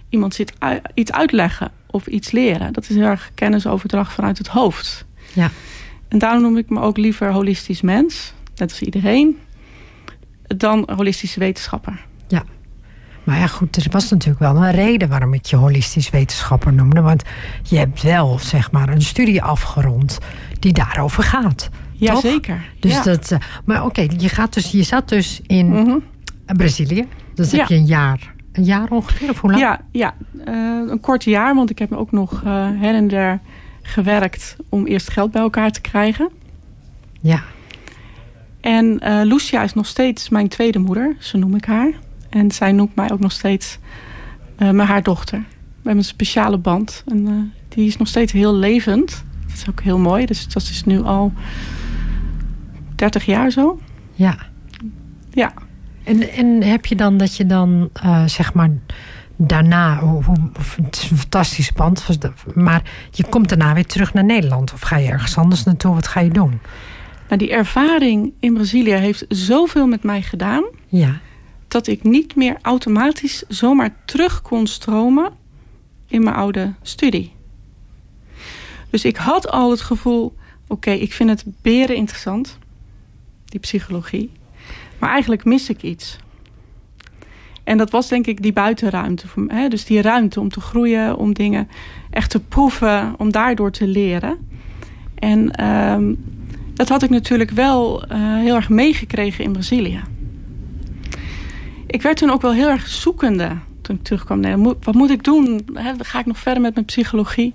iemand 0.08 0.34
zit 0.34 0.52
iets 0.94 1.12
uitleggen 1.12 1.70
of 1.86 2.06
iets 2.06 2.30
leren. 2.30 2.72
Dat 2.72 2.88
is 2.88 2.96
heel 2.96 3.04
erg 3.04 3.30
kennisoverdracht 3.34 4.12
vanuit 4.12 4.38
het 4.38 4.48
hoofd. 4.48 5.04
Ja. 5.34 5.50
En 6.08 6.18
daarom 6.18 6.42
noem 6.42 6.56
ik 6.56 6.70
me 6.70 6.80
ook 6.80 6.96
liever 6.96 7.32
holistisch 7.32 7.80
mens, 7.80 8.32
net 8.56 8.70
als 8.70 8.82
iedereen, 8.82 9.38
dan 10.42 10.88
holistische 10.96 11.38
wetenschapper. 11.38 12.04
Ja. 12.28 12.44
Maar 13.24 13.38
ja, 13.38 13.46
goed, 13.46 13.76
er 13.76 13.90
was 13.90 14.10
natuurlijk 14.10 14.40
wel 14.40 14.56
een 14.56 14.70
reden 14.70 15.08
waarom 15.08 15.34
ik 15.34 15.46
je 15.46 15.56
holistisch 15.56 16.10
wetenschapper 16.10 16.72
noemde. 16.72 17.00
Want 17.00 17.22
je 17.62 17.76
hebt 17.76 18.02
wel, 18.02 18.38
zeg 18.38 18.70
maar, 18.70 18.88
een 18.88 19.02
studie 19.02 19.42
afgerond 19.42 20.18
die 20.58 20.72
daarover 20.72 21.22
gaat. 21.22 21.70
Ja, 22.02 22.20
zeker. 22.20 22.70
Dus 22.80 22.92
ja. 22.92 23.02
dat, 23.02 23.30
uh, 23.30 23.38
maar 23.64 23.84
oké, 23.84 24.00
okay, 24.00 24.16
je, 24.18 24.28
gaat 24.28 24.54
dus, 24.54 24.70
je 24.70 24.82
zat 24.82 25.08
dus 25.08 25.40
in 25.46 25.66
mm 25.66 25.84
-hmm. 25.84 26.02
Brazilië. 26.46 27.06
Dus 27.34 27.50
ja. 27.50 27.58
heb 27.58 27.68
je 27.68 27.74
een 27.74 27.86
jaar, 27.86 28.34
een 28.52 28.64
jaar 28.64 28.90
ongeveer, 28.90 29.30
of 29.30 29.40
hoe 29.40 29.50
lang? 29.50 29.62
Ja, 29.62 29.80
ja 29.90 30.14
uh, 30.48 30.90
een 30.90 31.00
kort 31.00 31.24
jaar, 31.24 31.54
want 31.54 31.70
ik 31.70 31.78
heb 31.78 31.92
ook 31.92 32.12
nog 32.12 32.32
uh, 32.32 32.68
her 32.80 32.94
en 32.94 33.08
der 33.08 33.40
gewerkt 33.82 34.56
om 34.68 34.86
eerst 34.86 35.10
geld 35.10 35.30
bij 35.30 35.42
elkaar 35.42 35.70
te 35.70 35.80
krijgen. 35.80 36.30
Ja. 37.20 37.42
En 38.60 39.00
Lucia 39.24 39.62
is 39.62 39.74
nog 39.74 39.86
steeds 39.86 40.28
mijn 40.28 40.48
tweede 40.48 40.78
moeder, 40.78 41.16
zo 41.18 41.38
noem 41.38 41.54
ik 41.54 41.64
haar. 41.64 41.92
En 42.30 42.50
zij 42.50 42.72
noemt 42.72 42.94
mij 42.94 43.10
ook 43.10 43.20
nog 43.20 43.32
steeds 43.32 43.78
mijn 44.56 44.78
haar 44.78 45.02
dochter. 45.02 45.38
We 45.38 45.88
hebben 45.88 45.96
een 45.96 46.04
speciale 46.04 46.58
band 46.58 47.02
en 47.06 47.52
die 47.68 47.86
is 47.86 47.96
nog 47.96 48.08
steeds 48.08 48.32
heel 48.32 48.54
levend. 48.54 49.24
Dat 49.46 49.56
is 49.56 49.68
ook 49.68 49.80
heel 49.80 49.98
mooi, 49.98 50.26
dus 50.26 50.48
dat 50.48 50.62
is 50.62 50.84
nu 50.84 51.02
al 51.02 51.32
30 53.02 53.24
jaar 53.24 53.50
zo. 53.50 53.78
Ja. 54.14 54.36
Ja. 55.30 55.52
En, 56.04 56.30
en 56.30 56.62
heb 56.62 56.86
je 56.86 56.96
dan 56.96 57.16
dat 57.16 57.36
je 57.36 57.46
dan, 57.46 57.90
uh, 58.04 58.24
zeg 58.26 58.54
maar, 58.54 58.70
daarna, 59.36 59.98
hoe, 59.98 60.24
hoe, 60.24 60.36
het 60.84 60.96
is 60.96 61.10
een 61.10 61.16
fantastisch 61.16 61.70
pand, 61.70 62.06
maar 62.54 62.82
je 63.10 63.24
komt 63.28 63.48
daarna 63.48 63.74
weer 63.74 63.86
terug 63.86 64.14
naar 64.14 64.24
Nederland? 64.24 64.72
Of 64.72 64.80
ga 64.80 64.96
je 64.96 65.08
ergens 65.08 65.36
anders 65.36 65.64
naartoe? 65.64 65.94
Wat 65.94 66.06
ga 66.06 66.20
je 66.20 66.30
doen? 66.30 66.60
Nou, 67.28 67.38
die 67.38 67.52
ervaring 67.52 68.32
in 68.40 68.54
Brazilië 68.54 68.92
heeft 68.92 69.24
zoveel 69.28 69.86
met 69.86 70.02
mij 70.02 70.22
gedaan. 70.22 70.64
Ja. 70.88 71.20
Dat 71.68 71.86
ik 71.86 72.02
niet 72.02 72.36
meer 72.36 72.56
automatisch 72.60 73.44
zomaar 73.48 73.94
terug 74.04 74.42
kon 74.42 74.66
stromen 74.66 75.32
in 76.06 76.22
mijn 76.22 76.36
oude 76.36 76.72
studie. 76.82 77.34
Dus 78.90 79.04
ik 79.04 79.16
had 79.16 79.50
al 79.50 79.70
het 79.70 79.80
gevoel, 79.80 80.24
oké, 80.24 80.34
okay, 80.66 80.96
ik 80.96 81.12
vind 81.12 81.30
het 81.30 81.44
beren 81.62 81.96
interessant 81.96 82.60
die 83.52 83.60
psychologie. 83.60 84.30
Maar 84.98 85.10
eigenlijk 85.10 85.44
mis 85.44 85.68
ik 85.68 85.82
iets. 85.82 86.18
En 87.64 87.78
dat 87.78 87.90
was 87.90 88.08
denk 88.08 88.26
ik 88.26 88.42
die 88.42 88.52
buitenruimte. 88.52 89.26
Hè? 89.46 89.68
Dus 89.68 89.84
die 89.84 90.02
ruimte 90.02 90.40
om 90.40 90.48
te 90.48 90.60
groeien, 90.60 91.16
om 91.16 91.32
dingen 91.32 91.68
echt 92.10 92.30
te 92.30 92.40
proeven, 92.40 93.14
om 93.18 93.32
daardoor 93.32 93.70
te 93.70 93.86
leren. 93.86 94.38
En 95.14 95.64
um, 95.66 96.24
dat 96.74 96.88
had 96.88 97.02
ik 97.02 97.10
natuurlijk 97.10 97.50
wel 97.50 98.04
uh, 98.04 98.36
heel 98.36 98.54
erg 98.54 98.68
meegekregen 98.68 99.44
in 99.44 99.52
Brazilië. 99.52 100.00
Ik 101.86 102.02
werd 102.02 102.16
toen 102.16 102.30
ook 102.30 102.42
wel 102.42 102.52
heel 102.52 102.68
erg 102.68 102.88
zoekende 102.88 103.56
toen 103.80 103.96
ik 103.96 104.02
terugkwam. 104.02 104.40
Nee, 104.40 104.56
wat 104.56 104.94
moet 104.94 105.10
ik 105.10 105.24
doen? 105.24 105.66
Ga 105.98 106.18
ik 106.18 106.26
nog 106.26 106.38
verder 106.38 106.62
met 106.62 106.74
mijn 106.74 106.86
psychologie? 106.86 107.54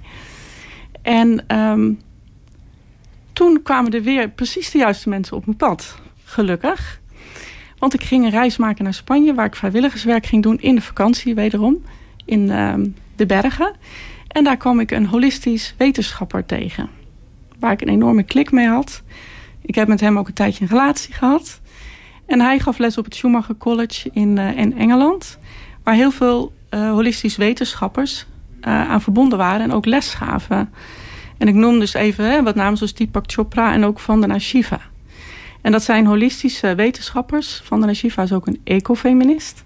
En 1.02 1.58
um, 1.58 2.00
toen 3.38 3.62
kwamen 3.64 3.92
er 3.92 4.02
weer 4.02 4.30
precies 4.30 4.72
de 4.72 4.78
juiste 4.78 5.10
mensen 5.10 5.38
op 5.38 5.46
mijn 5.46 5.58
pad. 5.58 6.00
Gelukkig. 6.24 7.00
Want 7.78 7.94
ik 7.94 8.04
ging 8.04 8.24
een 8.26 8.30
reis 8.30 8.58
maken 8.58 8.84
naar 8.84 8.94
Spanje... 8.94 9.34
waar 9.34 9.46
ik 9.46 9.56
vrijwilligerswerk 9.56 10.26
ging 10.26 10.44
doen 10.44 10.60
in 10.60 10.76
de 10.76 10.82
vakantie 10.82 11.36
wederom. 11.36 11.84
In 12.26 12.50
uh, 12.50 12.74
de 13.16 13.26
bergen. 13.26 13.76
En 14.28 14.44
daar 14.44 14.58
kwam 14.58 14.80
ik 14.80 14.92
een 14.92 15.06
holistisch 15.06 15.74
wetenschapper 15.78 16.46
tegen. 16.46 16.90
Waar 17.60 17.72
ik 17.72 17.82
een 17.82 17.90
enorme 17.90 18.24
klik 18.24 18.52
mee 18.52 18.68
had. 18.68 19.04
Ik 19.62 19.76
heb 19.76 19.88
met 19.88 20.00
hem 20.00 20.18
ook 20.18 20.28
een 20.28 20.34
tijdje 20.34 20.64
een 20.64 20.70
relatie 20.70 21.14
gehad. 21.14 21.62
En 22.26 22.42
hij 22.42 22.60
gaf 22.60 22.78
les 22.78 22.98
op 22.98 23.06
het 23.06 23.16
Schumacher 23.16 23.58
College 23.58 24.10
in, 24.14 24.38
uh, 24.38 24.58
in 24.58 24.78
Engeland. 24.78 25.38
Waar 25.84 25.96
heel 25.96 26.12
veel 26.12 26.54
uh, 26.70 26.92
holistisch 26.92 27.36
wetenschappers 27.36 28.26
uh, 28.62 28.90
aan 28.90 29.02
verbonden 29.02 29.38
waren. 29.38 29.62
En 29.62 29.72
ook 29.72 29.86
les 29.86 30.14
gaven. 30.14 30.70
En 31.38 31.48
ik 31.48 31.54
noem 31.54 31.80
dus 31.80 31.94
even 31.94 32.32
hè, 32.32 32.44
wat 32.44 32.56
namen 32.56 32.78
zoals 32.78 32.94
Deepak 32.94 33.24
Chopra 33.32 33.74
en 33.74 33.86
ook 33.86 34.00
Vandana 34.00 34.40
Shiva. 34.40 34.82
En 35.62 35.72
dat 35.72 35.84
zijn 35.84 36.06
holistische 36.06 36.76
wetenschappers. 36.76 37.62
Vandana 37.64 37.94
Shiva 37.94 38.24
is 38.24 38.34
ook 38.34 38.48
een 38.48 38.62
ecofeminist. 38.64 39.64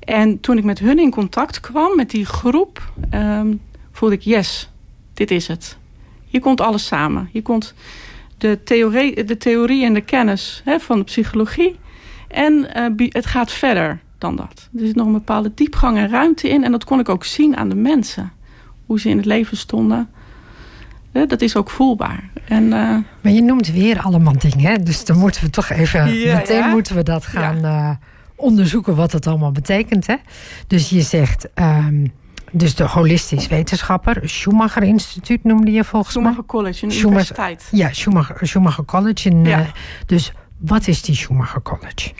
En 0.00 0.40
toen 0.40 0.58
ik 0.58 0.64
met 0.64 0.78
hun 0.78 0.98
in 0.98 1.10
contact 1.10 1.60
kwam, 1.60 1.96
met 1.96 2.10
die 2.10 2.26
groep, 2.26 2.92
um, 3.14 3.60
voelde 3.92 4.14
ik, 4.14 4.20
yes, 4.20 4.70
dit 5.14 5.30
is 5.30 5.48
het. 5.48 5.76
Hier 6.26 6.40
komt 6.40 6.60
alles 6.60 6.86
samen. 6.86 7.28
Hier 7.32 7.42
komt 7.42 7.74
de 8.38 8.62
theorie, 8.64 9.24
de 9.24 9.36
theorie 9.36 9.84
en 9.84 9.94
de 9.94 10.00
kennis 10.00 10.62
hè, 10.64 10.80
van 10.80 10.98
de 10.98 11.04
psychologie. 11.04 11.78
En 12.28 12.68
uh, 12.98 13.08
het 13.08 13.26
gaat 13.26 13.52
verder 13.52 14.00
dan 14.18 14.36
dat. 14.36 14.68
Er 14.78 14.86
zit 14.86 14.94
nog 14.94 15.06
een 15.06 15.12
bepaalde 15.12 15.52
diepgang 15.54 15.96
en 15.96 16.08
ruimte 16.08 16.48
in. 16.48 16.64
En 16.64 16.70
dat 16.70 16.84
kon 16.84 17.00
ik 17.00 17.08
ook 17.08 17.24
zien 17.24 17.56
aan 17.56 17.68
de 17.68 17.74
mensen. 17.74 18.32
Hoe 18.86 19.00
ze 19.00 19.08
in 19.08 19.16
het 19.16 19.26
leven 19.26 19.56
stonden. 19.56 20.10
Dat 21.14 21.40
is 21.40 21.56
ook 21.56 21.70
voelbaar. 21.70 22.28
En, 22.48 22.64
uh... 22.64 22.96
Maar 23.20 23.32
je 23.32 23.42
noemt 23.42 23.70
weer 23.72 24.00
allemaal 24.00 24.38
dingen. 24.38 24.70
Hè? 24.70 24.82
Dus 24.82 25.04
dan 25.04 25.18
moeten 25.18 25.44
we 25.44 25.50
toch 25.50 25.70
even... 25.70 26.14
Ja, 26.14 26.36
meteen 26.36 26.56
ja? 26.56 26.66
moeten 26.68 26.96
we 26.96 27.02
dat 27.02 27.26
gaan 27.26 27.60
ja. 27.60 27.90
uh, 27.90 27.96
onderzoeken 28.36 28.96
wat 28.96 29.12
het 29.12 29.26
allemaal 29.26 29.52
betekent. 29.52 30.06
Hè? 30.06 30.16
Dus 30.66 30.88
je 30.88 31.00
zegt... 31.00 31.48
Um, 31.54 32.12
dus 32.52 32.74
de 32.74 32.84
holistisch 32.84 33.46
wetenschapper. 33.46 34.28
Schumacher 34.28 34.82
Instituut 34.82 35.44
noemde 35.44 35.70
je 35.70 35.84
volgens 35.84 36.12
Schumacher 36.12 36.36
mij. 36.36 36.46
College, 36.46 36.84
een 36.84 36.90
Schumacher, 36.90 37.10
universiteit. 37.10 37.68
Ja, 37.70 37.92
Schumacher, 37.92 38.46
Schumacher 38.46 38.84
College. 38.84 39.28
In, 39.28 39.44
uh, 39.44 39.58
dus 40.06 40.32
wat 40.58 40.86
is 40.86 41.02
die 41.02 41.14
Schumacher 41.14 41.62
College? 41.62 42.12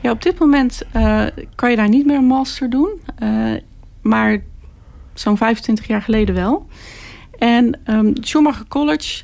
Ja, 0.00 0.10
op 0.10 0.22
dit 0.22 0.38
moment 0.38 0.82
kan 1.54 1.70
je 1.70 1.76
daar 1.76 1.88
niet 1.88 2.06
meer 2.06 2.16
een 2.16 2.24
master 2.24 2.70
doen. 2.70 3.00
Maar 4.02 4.38
zo'n 5.14 5.36
25 5.36 5.86
jaar 5.86 6.02
geleden 6.02 6.34
wel. 6.34 6.66
En 7.42 7.80
um, 7.86 8.12
Schumacher 8.20 8.66
College 8.68 9.22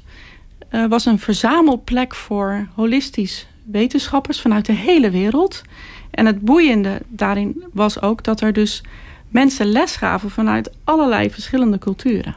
uh, 0.71 0.87
was 0.87 1.07
een 1.07 1.19
verzamelplek 1.19 2.15
voor 2.15 2.67
holistisch 2.75 3.47
wetenschappers 3.65 4.41
vanuit 4.41 4.67
de 4.67 4.73
hele 4.73 5.11
wereld. 5.11 5.63
En 6.11 6.27
het 6.27 6.41
boeiende 6.41 7.01
daarin 7.09 7.65
was 7.73 8.03
ook 8.03 8.25
dat 8.25 8.41
er 8.41 8.53
dus 8.53 8.83
mensen 9.29 9.67
les 9.67 9.97
gaven 9.97 10.31
vanuit 10.31 10.71
allerlei 10.85 11.31
verschillende 11.31 11.79
culturen. 11.79 12.35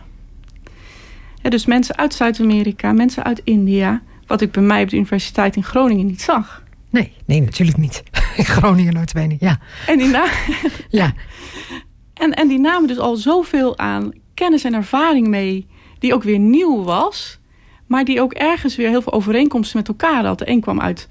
Ja, 1.42 1.50
dus 1.50 1.66
mensen 1.66 1.98
uit 1.98 2.14
Zuid-Amerika, 2.14 2.92
mensen 2.92 3.24
uit 3.24 3.42
India, 3.44 4.02
wat 4.28 4.42
ik 4.42 4.52
bij 4.52 4.64
mij 4.64 4.84
op 4.84 4.90
de 4.90 4.96
universiteit 4.96 5.56
in 5.56 5.64
Groningen 5.64 6.06
niet 6.06 6.22
zag. 6.22 6.64
Nee, 6.90 7.14
nee, 7.26 7.42
natuurlijk 7.42 7.78
niet. 7.78 8.04
In 8.36 8.46
Groningen 8.56 8.94
nooit 8.94 9.14
ja. 9.40 9.60
En 9.88 9.98
die, 9.98 10.12
ja. 10.90 11.14
en, 12.14 12.34
en 12.34 12.48
die 12.48 12.60
namen 12.60 12.88
dus 12.88 13.00
al 13.00 13.16
zoveel 13.16 13.78
aan 13.78 14.12
kennis 14.42 14.64
en 14.64 14.74
ervaring 14.74 15.28
mee, 15.28 15.68
die 16.02 16.14
ook 16.14 16.24
weer 16.24 16.40
nieuw 16.40 16.84
was, 16.84 17.40
maar 17.86 18.06
die 18.06 18.22
ook 18.22 18.34
ergens 18.34 18.76
weer 18.76 18.90
heel 18.90 19.02
veel 19.02 19.14
overeenkomsten 19.14 19.78
met 19.78 19.88
elkaar 19.88 20.26
had. 20.26 20.40
De 20.40 20.50
een 20.50 20.62
kwam 20.62 20.82
uit 20.82 21.08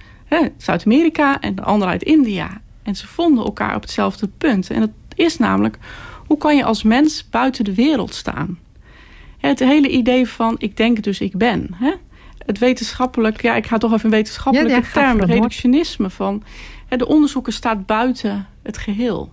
Zuid-Amerika 0.57 1.41
en 1.41 1.55
de 1.55 1.63
ander 1.63 1.89
uit 1.89 2.03
India. 2.03 2.61
En 2.83 2.95
ze 2.97 3.07
vonden 3.07 3.45
elkaar 3.45 3.75
op 3.75 3.83
hetzelfde 3.83 4.29
punt. 4.39 4.71
En 4.71 4.81
dat 4.81 4.91
is 5.15 5.39
namelijk, 5.39 5.79
hoe 6.27 6.39
kan 6.39 6.57
je 6.57 6.65
als 6.65 6.83
mens 6.83 7.29
buiten 7.31 7.65
de 7.65 7.75
wereld 7.75 8.15
staan? 8.15 8.59
Het 9.39 9.59
hele 9.59 9.89
idee 9.89 10.29
van 10.29 10.55
ik 10.59 10.77
denk 10.77 11.03
dus 11.03 11.21
ik 11.21 11.37
ben. 11.37 11.69
Hè? 11.75 11.93
Het 12.47 12.59
wetenschappelijk, 12.59 13.43
ja 13.43 13.55
ik 13.55 13.67
ga 13.67 13.79
toch 13.79 13.93
even 13.93 14.05
een 14.05 14.11
wetenschappelijke 14.11 14.75
ja, 14.75 14.93
term, 14.93 15.21
reductionisme 15.21 16.11
van 16.11 16.43
hè, 16.89 16.97
de 16.97 17.07
onderzoeker 17.07 17.53
staat 17.53 17.87
buiten 17.87 18.47
het 18.63 18.79
geheel. 18.79 19.33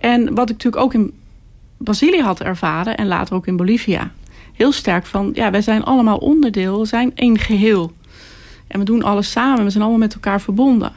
En 0.00 0.34
wat 0.34 0.50
ik 0.50 0.56
natuurlijk 0.56 0.82
ook 0.82 0.94
in 0.94 1.12
Brazilië 1.76 2.22
had 2.22 2.40
ervaren 2.40 2.96
en 2.96 3.06
later 3.06 3.34
ook 3.34 3.46
in 3.46 3.56
Bolivia. 3.56 4.12
Heel 4.56 4.72
sterk 4.72 5.06
van, 5.06 5.30
ja 5.34 5.50
wij 5.50 5.62
zijn 5.62 5.84
allemaal 5.84 6.18
onderdeel, 6.18 6.80
we 6.80 6.86
zijn 6.86 7.12
één 7.14 7.38
geheel. 7.38 7.92
En 8.66 8.78
we 8.78 8.84
doen 8.84 9.02
alles 9.02 9.30
samen, 9.30 9.64
we 9.64 9.70
zijn 9.70 9.82
allemaal 9.82 10.00
met 10.00 10.14
elkaar 10.14 10.40
verbonden. 10.40 10.92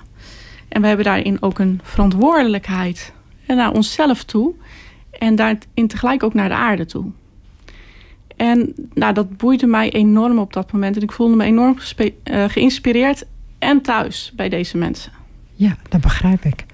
En 0.67 0.81
we 0.81 0.87
hebben 0.87 1.05
daarin 1.05 1.41
ook 1.41 1.59
een 1.59 1.79
verantwoordelijkheid 1.83 3.13
naar 3.47 3.71
onszelf 3.71 4.23
toe. 4.23 4.53
En 5.11 5.35
daarin 5.35 5.87
tegelijk 5.87 6.23
ook 6.23 6.33
naar 6.33 6.49
de 6.49 6.55
aarde 6.55 6.85
toe. 6.85 7.05
En 8.35 8.73
nou, 8.93 9.13
dat 9.13 9.37
boeide 9.37 9.67
mij 9.67 9.91
enorm 9.91 10.39
op 10.39 10.53
dat 10.53 10.71
moment. 10.71 10.95
En 10.95 11.01
ik 11.01 11.11
voelde 11.11 11.35
me 11.35 11.43
enorm 11.43 11.77
uh, 11.97 12.43
geïnspireerd 12.47 13.25
en 13.57 13.81
thuis 13.81 14.31
bij 14.35 14.49
deze 14.49 14.77
mensen. 14.77 15.11
Ja, 15.53 15.75
dat 15.89 16.01
begrijp 16.01 16.43
ik. 16.43 16.65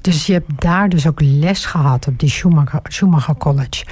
Dus 0.00 0.26
je 0.26 0.32
hebt 0.32 0.60
daar 0.60 0.88
dus 0.88 1.06
ook 1.06 1.20
les 1.20 1.64
gehad 1.64 2.06
op 2.06 2.18
die 2.18 2.28
Schumacher, 2.28 2.80
Schumacher 2.82 3.36
College. 3.36 3.84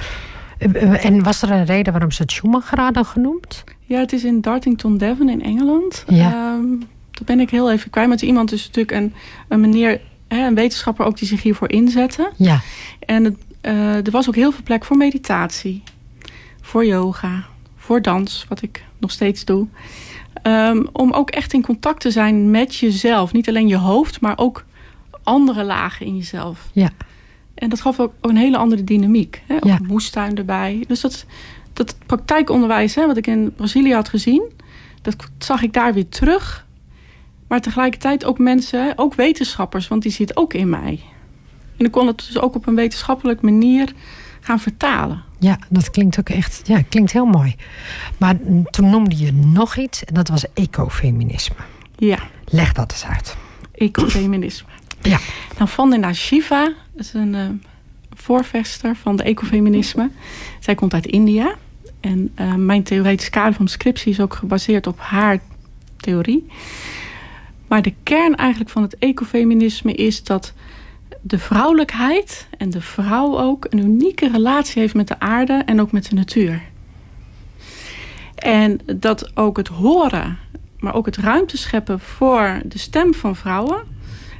Eh, 0.57 0.83
eh, 0.83 1.05
en 1.05 1.23
was 1.23 1.41
er 1.41 1.51
een 1.51 1.65
reden 1.65 1.91
waarom 1.93 2.11
ze 2.11 2.21
het 2.21 2.31
Schumacher 2.31 2.79
hadden 2.79 3.05
genoemd? 3.05 3.63
Ja, 3.85 3.99
het 3.99 4.13
is 4.13 4.23
in 4.23 4.41
Dartington, 4.41 4.97
Devon 4.97 5.29
in 5.29 5.43
Engeland. 5.43 6.03
Ja. 6.07 6.53
Um, 6.53 6.79
dat 7.11 7.25
ben 7.25 7.39
ik 7.39 7.49
heel 7.49 7.71
even 7.71 7.89
kwijt. 7.89 8.09
Met 8.09 8.21
iemand 8.21 8.51
is 8.51 8.65
natuurlijk 8.65 8.91
een, 8.91 9.13
een 9.47 9.59
meneer, 9.59 10.01
hè, 10.27 10.47
een 10.47 10.55
wetenschapper 10.55 11.05
ook 11.05 11.17
die 11.17 11.27
zich 11.27 11.43
hiervoor 11.43 11.69
inzette. 11.69 12.31
Ja. 12.35 12.61
En 12.99 13.23
het, 13.23 13.35
uh, 13.61 14.05
er 14.05 14.11
was 14.11 14.27
ook 14.27 14.35
heel 14.35 14.51
veel 14.51 14.63
plek 14.63 14.85
voor 14.85 14.97
meditatie 14.97 15.83
voor 16.61 16.85
yoga, 16.85 17.45
voor 17.77 18.01
dans, 18.01 18.45
wat 18.49 18.61
ik 18.61 18.83
nog 18.97 19.11
steeds 19.11 19.45
doe. 19.45 19.67
Um, 20.43 20.87
om 20.91 21.11
ook 21.11 21.29
echt 21.29 21.53
in 21.53 21.61
contact 21.61 22.01
te 22.01 22.11
zijn 22.11 22.51
met 22.51 22.75
jezelf. 22.75 23.33
Niet 23.33 23.49
alleen 23.49 23.67
je 23.67 23.77
hoofd, 23.77 24.21
maar 24.21 24.37
ook 24.37 24.65
andere 25.23 25.63
lagen 25.63 26.05
in 26.05 26.17
jezelf. 26.17 26.69
Ja. 26.73 26.89
En 27.57 27.69
dat 27.69 27.81
gaf 27.81 27.99
ook 27.99 28.13
een 28.21 28.37
hele 28.37 28.57
andere 28.57 28.83
dynamiek. 28.83 29.43
Hè? 29.45 29.55
Ook 29.55 29.63
ja. 29.63 29.79
moestuin 29.87 30.37
erbij. 30.37 30.83
Dus 30.87 31.01
dat, 31.01 31.25
dat 31.73 31.95
praktijkonderwijs, 32.05 32.95
hè, 32.95 33.05
wat 33.07 33.17
ik 33.17 33.27
in 33.27 33.53
Brazilië 33.55 33.93
had 33.93 34.09
gezien... 34.09 34.43
dat 35.01 35.15
zag 35.37 35.61
ik 35.61 35.73
daar 35.73 35.93
weer 35.93 36.09
terug. 36.09 36.65
Maar 37.47 37.61
tegelijkertijd 37.61 38.25
ook 38.25 38.39
mensen, 38.39 38.93
ook 38.95 39.13
wetenschappers... 39.13 39.87
want 39.87 40.01
die 40.01 40.11
zit 40.11 40.37
ook 40.37 40.53
in 40.53 40.69
mij. 40.69 40.99
En 41.77 41.85
ik 41.85 41.91
kon 41.91 42.07
het 42.07 42.17
dus 42.17 42.39
ook 42.39 42.55
op 42.55 42.67
een 42.67 42.75
wetenschappelijke 42.75 43.45
manier 43.45 43.93
gaan 44.39 44.59
vertalen. 44.59 45.23
Ja, 45.39 45.59
dat 45.69 45.89
klinkt 45.89 46.19
ook 46.19 46.29
echt, 46.29 46.61
ja, 46.67 46.81
klinkt 46.81 47.11
heel 47.11 47.25
mooi. 47.25 47.55
Maar 48.17 48.35
toen 48.69 48.89
noemde 48.89 49.17
je 49.17 49.33
nog 49.33 49.77
iets 49.77 50.03
en 50.03 50.13
dat 50.13 50.27
was 50.27 50.45
ecofeminisme. 50.53 51.55
Ja. 51.95 52.19
Leg 52.45 52.73
dat 52.73 52.91
eens 52.91 53.05
uit. 53.05 53.37
Ecofeminisme. 53.71 54.69
ja. 55.01 55.19
Nou, 55.57 55.69
Vandana 55.69 56.13
Shiva 56.13 56.73
is 56.99 57.13
een 57.13 57.33
uh, 57.33 57.49
voorvechter 58.13 58.95
van 58.95 59.15
de 59.15 59.23
ecofeminisme. 59.23 60.09
Zij 60.59 60.75
komt 60.75 60.93
uit 60.93 61.05
India. 61.05 61.55
En 61.99 62.31
uh, 62.39 62.55
mijn 62.55 62.83
theoretische 62.83 63.31
kader 63.31 63.53
van 63.53 63.67
scriptie 63.67 64.11
is 64.11 64.19
ook 64.19 64.33
gebaseerd 64.33 64.87
op 64.87 64.99
haar 64.99 65.39
theorie. 65.97 66.47
Maar 67.67 67.81
de 67.81 67.93
kern 68.03 68.35
eigenlijk 68.35 68.69
van 68.69 68.81
het 68.81 68.97
ecofeminisme 68.97 69.93
is 69.93 70.23
dat 70.23 70.53
de 71.21 71.39
vrouwelijkheid 71.39 72.47
en 72.57 72.69
de 72.69 72.81
vrouw 72.81 73.37
ook 73.39 73.65
een 73.69 73.79
unieke 73.79 74.29
relatie 74.31 74.81
heeft 74.81 74.93
met 74.93 75.07
de 75.07 75.19
aarde 75.19 75.53
en 75.53 75.81
ook 75.81 75.91
met 75.91 76.09
de 76.09 76.15
natuur. 76.15 76.61
En 78.35 78.79
dat 78.95 79.37
ook 79.37 79.57
het 79.57 79.67
horen, 79.67 80.37
maar 80.79 80.93
ook 80.93 81.05
het 81.05 81.17
ruimte 81.17 81.57
scheppen 81.57 81.99
voor 81.99 82.61
de 82.65 82.77
stem 82.77 83.13
van 83.13 83.35
vrouwen. 83.35 83.83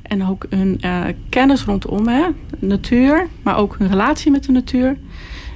En 0.07 0.25
ook 0.25 0.45
hun 0.49 0.77
uh, 0.81 1.05
kennis 1.29 1.63
rondom 1.63 2.07
hè, 2.07 2.25
natuur, 2.59 3.27
maar 3.43 3.57
ook 3.57 3.75
hun 3.77 3.89
relatie 3.89 4.31
met 4.31 4.43
de 4.43 4.51
natuur. 4.51 4.97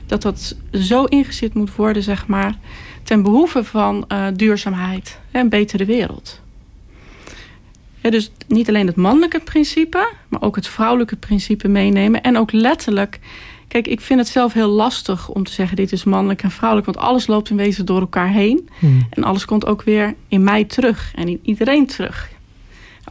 Dat 0.05 0.21
dat 0.21 0.55
zo 0.71 1.03
ingezet 1.03 1.53
moet 1.53 1.75
worden, 1.75 2.03
zeg 2.03 2.27
maar, 2.27 2.57
ten 3.03 3.23
behoeve 3.23 3.63
van 3.63 4.05
uh, 4.07 4.27
duurzaamheid 4.33 5.19
en 5.31 5.41
een 5.41 5.49
betere 5.49 5.85
wereld 5.85 6.41
dus 8.09 8.31
niet 8.47 8.67
alleen 8.67 8.87
het 8.87 8.95
mannelijke 8.95 9.39
principe, 9.39 10.13
maar 10.27 10.41
ook 10.41 10.55
het 10.55 10.67
vrouwelijke 10.67 11.15
principe 11.15 11.67
meenemen. 11.67 12.21
En 12.21 12.37
ook 12.37 12.51
letterlijk. 12.51 13.19
Kijk, 13.67 13.87
ik 13.87 14.01
vind 14.01 14.19
het 14.19 14.27
zelf 14.27 14.53
heel 14.53 14.69
lastig 14.69 15.29
om 15.29 15.43
te 15.43 15.51
zeggen: 15.51 15.75
dit 15.75 15.91
is 15.91 16.03
mannelijk 16.03 16.43
en 16.43 16.51
vrouwelijk. 16.51 16.87
Want 16.87 17.05
alles 17.05 17.27
loopt 17.27 17.49
in 17.49 17.55
wezen 17.55 17.85
door 17.85 17.99
elkaar 17.99 18.29
heen. 18.29 18.69
Hmm. 18.79 19.07
En 19.09 19.23
alles 19.23 19.45
komt 19.45 19.65
ook 19.65 19.81
weer 19.81 20.15
in 20.27 20.43
mij 20.43 20.63
terug 20.63 21.11
en 21.15 21.27
in 21.27 21.39
iedereen 21.41 21.85
terug. 21.85 22.29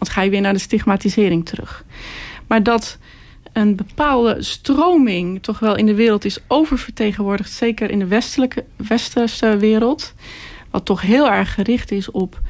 Anders 0.00 0.10
ga 0.10 0.22
je 0.22 0.30
weer 0.30 0.40
naar 0.40 0.52
de 0.52 0.58
stigmatisering 0.58 1.46
terug. 1.46 1.84
Maar 2.46 2.62
dat 2.62 2.98
een 3.52 3.76
bepaalde 3.76 4.42
stroming 4.42 5.42
toch 5.42 5.58
wel 5.58 5.76
in 5.76 5.86
de 5.86 5.94
wereld 5.94 6.24
is 6.24 6.38
oververtegenwoordigd, 6.46 7.52
zeker 7.52 7.90
in 7.90 7.98
de 7.98 8.06
westelijke 8.06 8.64
westerse 8.76 9.56
wereld, 9.56 10.14
wat 10.70 10.84
toch 10.84 11.00
heel 11.00 11.30
erg 11.30 11.54
gericht 11.54 11.90
is 11.90 12.10
op 12.10 12.40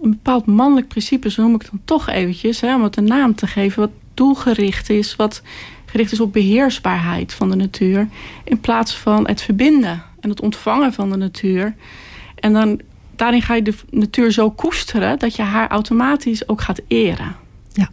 een 0.00 0.10
bepaald 0.10 0.46
mannelijk 0.46 0.88
principe, 0.88 1.30
zo 1.30 1.42
noem 1.42 1.54
ik 1.54 1.60
het 1.60 1.70
dan 1.70 1.80
toch 1.84 2.08
eventjes, 2.08 2.60
hè, 2.60 2.74
om 2.74 2.82
het 2.82 2.96
een 2.96 3.04
naam 3.04 3.34
te 3.34 3.46
geven, 3.46 3.80
wat 3.80 3.90
doelgericht 4.14 4.90
is, 4.90 5.16
wat 5.16 5.42
gericht 5.84 6.12
is 6.12 6.20
op 6.20 6.32
beheersbaarheid 6.32 7.34
van 7.34 7.50
de 7.50 7.56
natuur, 7.56 8.08
in 8.44 8.60
plaats 8.60 8.96
van 8.96 9.26
het 9.26 9.42
verbinden 9.42 10.02
en 10.20 10.30
het 10.30 10.40
ontvangen 10.40 10.92
van 10.92 11.10
de 11.10 11.16
natuur. 11.16 11.74
En 12.34 12.52
dan 12.52 12.80
daarin 13.20 13.42
ga 13.42 13.54
je 13.54 13.62
de 13.62 13.74
natuur 13.90 14.32
zo 14.32 14.50
koesteren 14.50 15.18
dat 15.18 15.36
je 15.36 15.42
haar 15.42 15.68
automatisch 15.68 16.48
ook 16.48 16.60
gaat 16.60 16.80
eren. 16.88 17.36
Ja, 17.72 17.88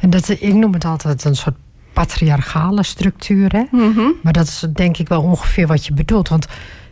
en 0.00 0.10
dat, 0.10 0.28
ik 0.28 0.54
noem 0.54 0.72
het 0.72 0.84
altijd 0.84 1.24
een 1.24 1.36
soort 1.36 1.56
patriarchale 1.92 2.82
structuur. 2.82 3.52
Hè? 3.52 3.64
Mhm. 3.70 4.10
Maar 4.22 4.32
dat 4.32 4.46
is 4.46 4.66
denk 4.72 4.96
ik 4.96 5.08
wel 5.08 5.22
ongeveer 5.22 5.66
wat 5.66 5.86
je 5.86 5.92
bedoelt. 5.92 6.28
Want 6.28 6.46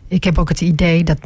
ik 0.09 0.25
heb 0.25 0.39
ook 0.39 0.49
het 0.49 0.61
idee 0.61 1.05
dat 1.05 1.19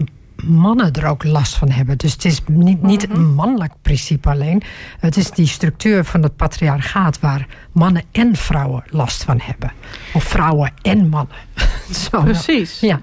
mannen 0.45 0.93
er 0.93 1.07
ook 1.07 1.25
last 1.25 1.55
van 1.55 1.71
hebben. 1.71 1.99
Dus 1.99 2.13
het 2.13 2.25
is 2.25 2.41
niet, 2.47 2.83
niet 2.83 3.11
een 3.11 3.23
mhm. 3.23 3.35
mannelijk 3.35 3.73
principe 3.83 4.29
alleen. 4.29 4.63
Het 5.01 5.17
is 5.17 5.31
die 5.31 5.47
structuur 5.47 6.05
van 6.05 6.23
het 6.23 6.37
patriarchaat 6.37 7.21
waar 7.21 7.47
mannen 7.73 8.03
en 8.13 8.37
vrouwen 8.37 8.85
last 8.91 9.25
van 9.25 9.41
hebben. 9.43 9.73
Of 10.15 10.25
vrouwen 10.25 10.73
en 10.83 11.09
mannen. 11.09 11.37
Zo, 12.11 12.23
Precies. 12.23 12.81
Ja. 12.81 13.01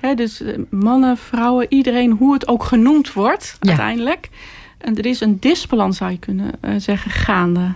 Dus 0.00 0.42
eh, 0.42 0.58
mannen, 0.70 1.16
vrouwen, 1.16 1.66
iedereen, 1.68 2.10
hoe 2.10 2.32
het 2.32 2.48
ook 2.48 2.64
genoemd 2.64 3.12
wordt 3.12 3.56
uiteindelijk. 3.60 4.28
En 4.78 4.96
er 4.96 5.06
is 5.06 5.20
een 5.20 5.40
disbalans, 5.40 5.96
zou 5.96 6.10
je 6.10 6.18
kunnen 6.18 6.52
uh, 6.64 6.74
zeggen, 6.76 7.10
gaande. 7.10 7.72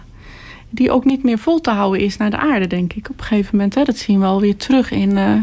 Die 0.70 0.90
ook 0.90 1.04
niet 1.04 1.22
meer 1.22 1.38
vol 1.38 1.60
te 1.60 1.70
houden 1.70 2.00
is 2.00 2.16
naar 2.16 2.30
de 2.30 2.36
aarde, 2.36 2.66
denk 2.66 2.92
ik. 2.92 3.08
Op 3.10 3.18
een 3.18 3.24
gegeven 3.24 3.56
moment, 3.56 3.74
hè, 3.74 3.84
dat 3.84 3.96
zien 3.96 4.20
we 4.20 4.26
alweer 4.26 4.56
terug 4.56 4.90
in 4.90 5.16
uh, 5.16 5.34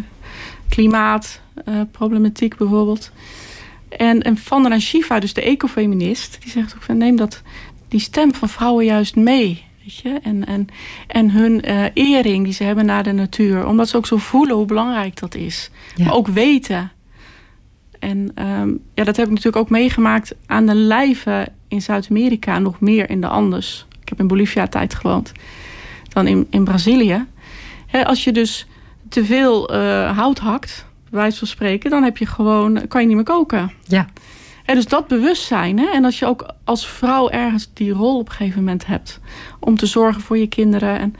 klimaatproblematiek 0.69 2.57
bijvoorbeeld. 2.57 3.11
En, 3.89 4.21
en 4.21 4.37
Vandana 4.37 4.79
Shiva, 4.79 5.19
dus 5.19 5.33
de 5.33 5.41
ecofeminist, 5.41 6.37
die 6.41 6.51
zegt 6.51 6.75
ook 6.75 6.81
van 6.81 6.97
neem 6.97 7.15
dat, 7.15 7.41
die 7.87 7.99
stem 7.99 8.33
van 8.33 8.49
vrouwen 8.49 8.85
juist 8.85 9.15
mee. 9.15 9.63
Weet 9.83 9.95
je? 9.95 10.19
En, 10.23 10.45
en, 10.45 10.67
en 11.07 11.31
hun 11.31 11.69
uh, 11.69 11.85
ering 11.93 12.43
die 12.43 12.53
ze 12.53 12.63
hebben 12.63 12.85
naar 12.85 13.03
de 13.03 13.11
natuur. 13.11 13.65
Omdat 13.67 13.89
ze 13.89 13.97
ook 13.97 14.05
zo 14.05 14.17
voelen 14.17 14.55
hoe 14.55 14.65
belangrijk 14.65 15.19
dat 15.19 15.35
is. 15.35 15.69
Maar 15.97 16.13
ook 16.13 16.27
weten. 16.27 16.91
En 17.99 18.31
um, 18.45 18.79
ja, 18.93 19.03
dat 19.03 19.15
heb 19.15 19.25
ik 19.25 19.31
natuurlijk 19.31 19.63
ook 19.63 19.69
meegemaakt 19.69 20.35
aan 20.45 20.65
de 20.65 20.75
lijve 20.75 21.47
in 21.67 21.81
Zuid-Amerika. 21.81 22.59
Nog 22.59 22.79
meer 22.79 23.09
in 23.09 23.21
de 23.21 23.27
Andes. 23.27 23.85
Ik 24.01 24.09
heb 24.09 24.19
in 24.19 24.27
Bolivia 24.27 24.67
tijd 24.67 24.93
gewoond, 24.93 25.31
dan 26.09 26.27
in, 26.27 26.47
in 26.49 26.63
Brazilië. 26.63 27.25
als 28.03 28.23
je 28.23 28.31
dus 28.31 28.67
te 29.09 29.25
veel 29.25 29.73
uh, 29.73 30.17
hout 30.17 30.39
hakt, 30.39 30.85
bij 31.09 31.19
wijze 31.19 31.37
van 31.37 31.47
spreken, 31.47 31.89
dan 31.89 32.03
heb 32.03 32.17
je 32.17 32.25
gewoon, 32.25 32.87
kan 32.87 33.01
je 33.01 33.07
niet 33.07 33.15
meer 33.15 33.25
koken. 33.25 33.71
Ja. 33.87 34.07
En 34.71 34.77
dus 34.77 34.87
dat 34.87 35.07
bewustzijn. 35.07 35.79
Hè? 35.79 35.85
En 35.93 36.05
als 36.05 36.19
je 36.19 36.25
ook 36.25 36.53
als 36.63 36.87
vrouw 36.87 37.29
ergens 37.29 37.69
die 37.73 37.91
rol 37.91 38.19
op 38.19 38.29
een 38.29 38.35
gegeven 38.35 38.59
moment 38.59 38.85
hebt. 38.85 39.19
Om 39.59 39.77
te 39.77 39.85
zorgen 39.85 40.21
voor 40.21 40.37
je 40.37 40.47
kinderen. 40.47 40.99
En 40.99 41.15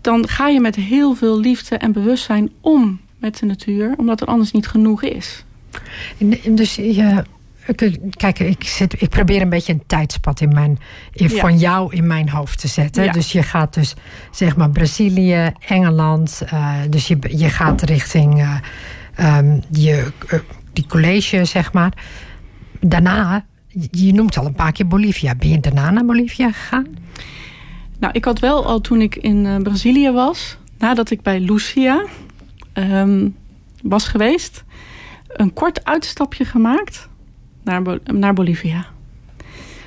dan 0.00 0.28
ga 0.28 0.48
je 0.48 0.60
met 0.60 0.74
heel 0.74 1.14
veel 1.14 1.40
liefde 1.40 1.76
en 1.76 1.92
bewustzijn 1.92 2.50
om 2.60 3.00
met 3.18 3.38
de 3.38 3.46
natuur. 3.46 3.94
Omdat 3.96 4.20
er 4.20 4.26
anders 4.26 4.52
niet 4.52 4.66
genoeg 4.66 5.02
is. 5.02 5.44
En 6.18 6.54
dus 6.54 6.74
je, 6.74 7.24
kijk, 8.10 8.38
ik, 8.38 8.64
zit, 8.64 9.02
ik 9.02 9.08
probeer 9.08 9.42
een 9.42 9.48
beetje 9.48 9.72
een 9.72 9.86
tijdspad 9.86 10.40
in 10.40 10.54
mijn, 10.54 10.78
in, 11.12 11.30
van 11.30 11.58
jou 11.58 11.94
in 11.94 12.06
mijn 12.06 12.28
hoofd 12.28 12.60
te 12.60 12.68
zetten. 12.68 13.12
Dus 13.12 13.32
je 13.32 13.42
gaat 13.42 13.74
dus 13.74 13.94
zeg 14.30 14.56
maar 14.56 14.70
Brazilië, 14.70 15.52
Engeland. 15.68 16.42
Uh, 16.52 16.74
dus 16.88 17.08
je, 17.08 17.18
je 17.36 17.48
gaat 17.48 17.82
richting 17.82 18.40
uh, 18.40 18.56
um, 19.38 19.62
je, 19.70 20.12
uh, 20.32 20.40
die 20.72 20.86
college, 20.86 21.44
zeg 21.44 21.72
maar. 21.72 21.92
Daarna, 22.86 23.44
je 23.90 24.12
noemt 24.12 24.36
al 24.36 24.46
een 24.46 24.54
paar 24.54 24.72
keer 24.72 24.86
Bolivia. 24.86 25.34
Ben 25.34 25.48
je 25.48 25.60
daarna 25.60 25.90
naar 25.90 26.04
Bolivia 26.04 26.52
gegaan? 26.52 26.86
Nou, 27.98 28.12
ik 28.12 28.24
had 28.24 28.38
wel 28.38 28.66
al 28.66 28.80
toen 28.80 29.00
ik 29.00 29.16
in 29.16 29.62
Brazilië 29.62 30.10
was, 30.10 30.56
nadat 30.78 31.10
ik 31.10 31.22
bij 31.22 31.40
Lucia 31.40 32.04
um, 32.74 33.36
was 33.82 34.08
geweest, 34.08 34.64
een 35.26 35.52
kort 35.52 35.84
uitstapje 35.84 36.44
gemaakt 36.44 37.08
naar, 37.62 37.82
naar 38.04 38.34
Bolivia. 38.34 38.86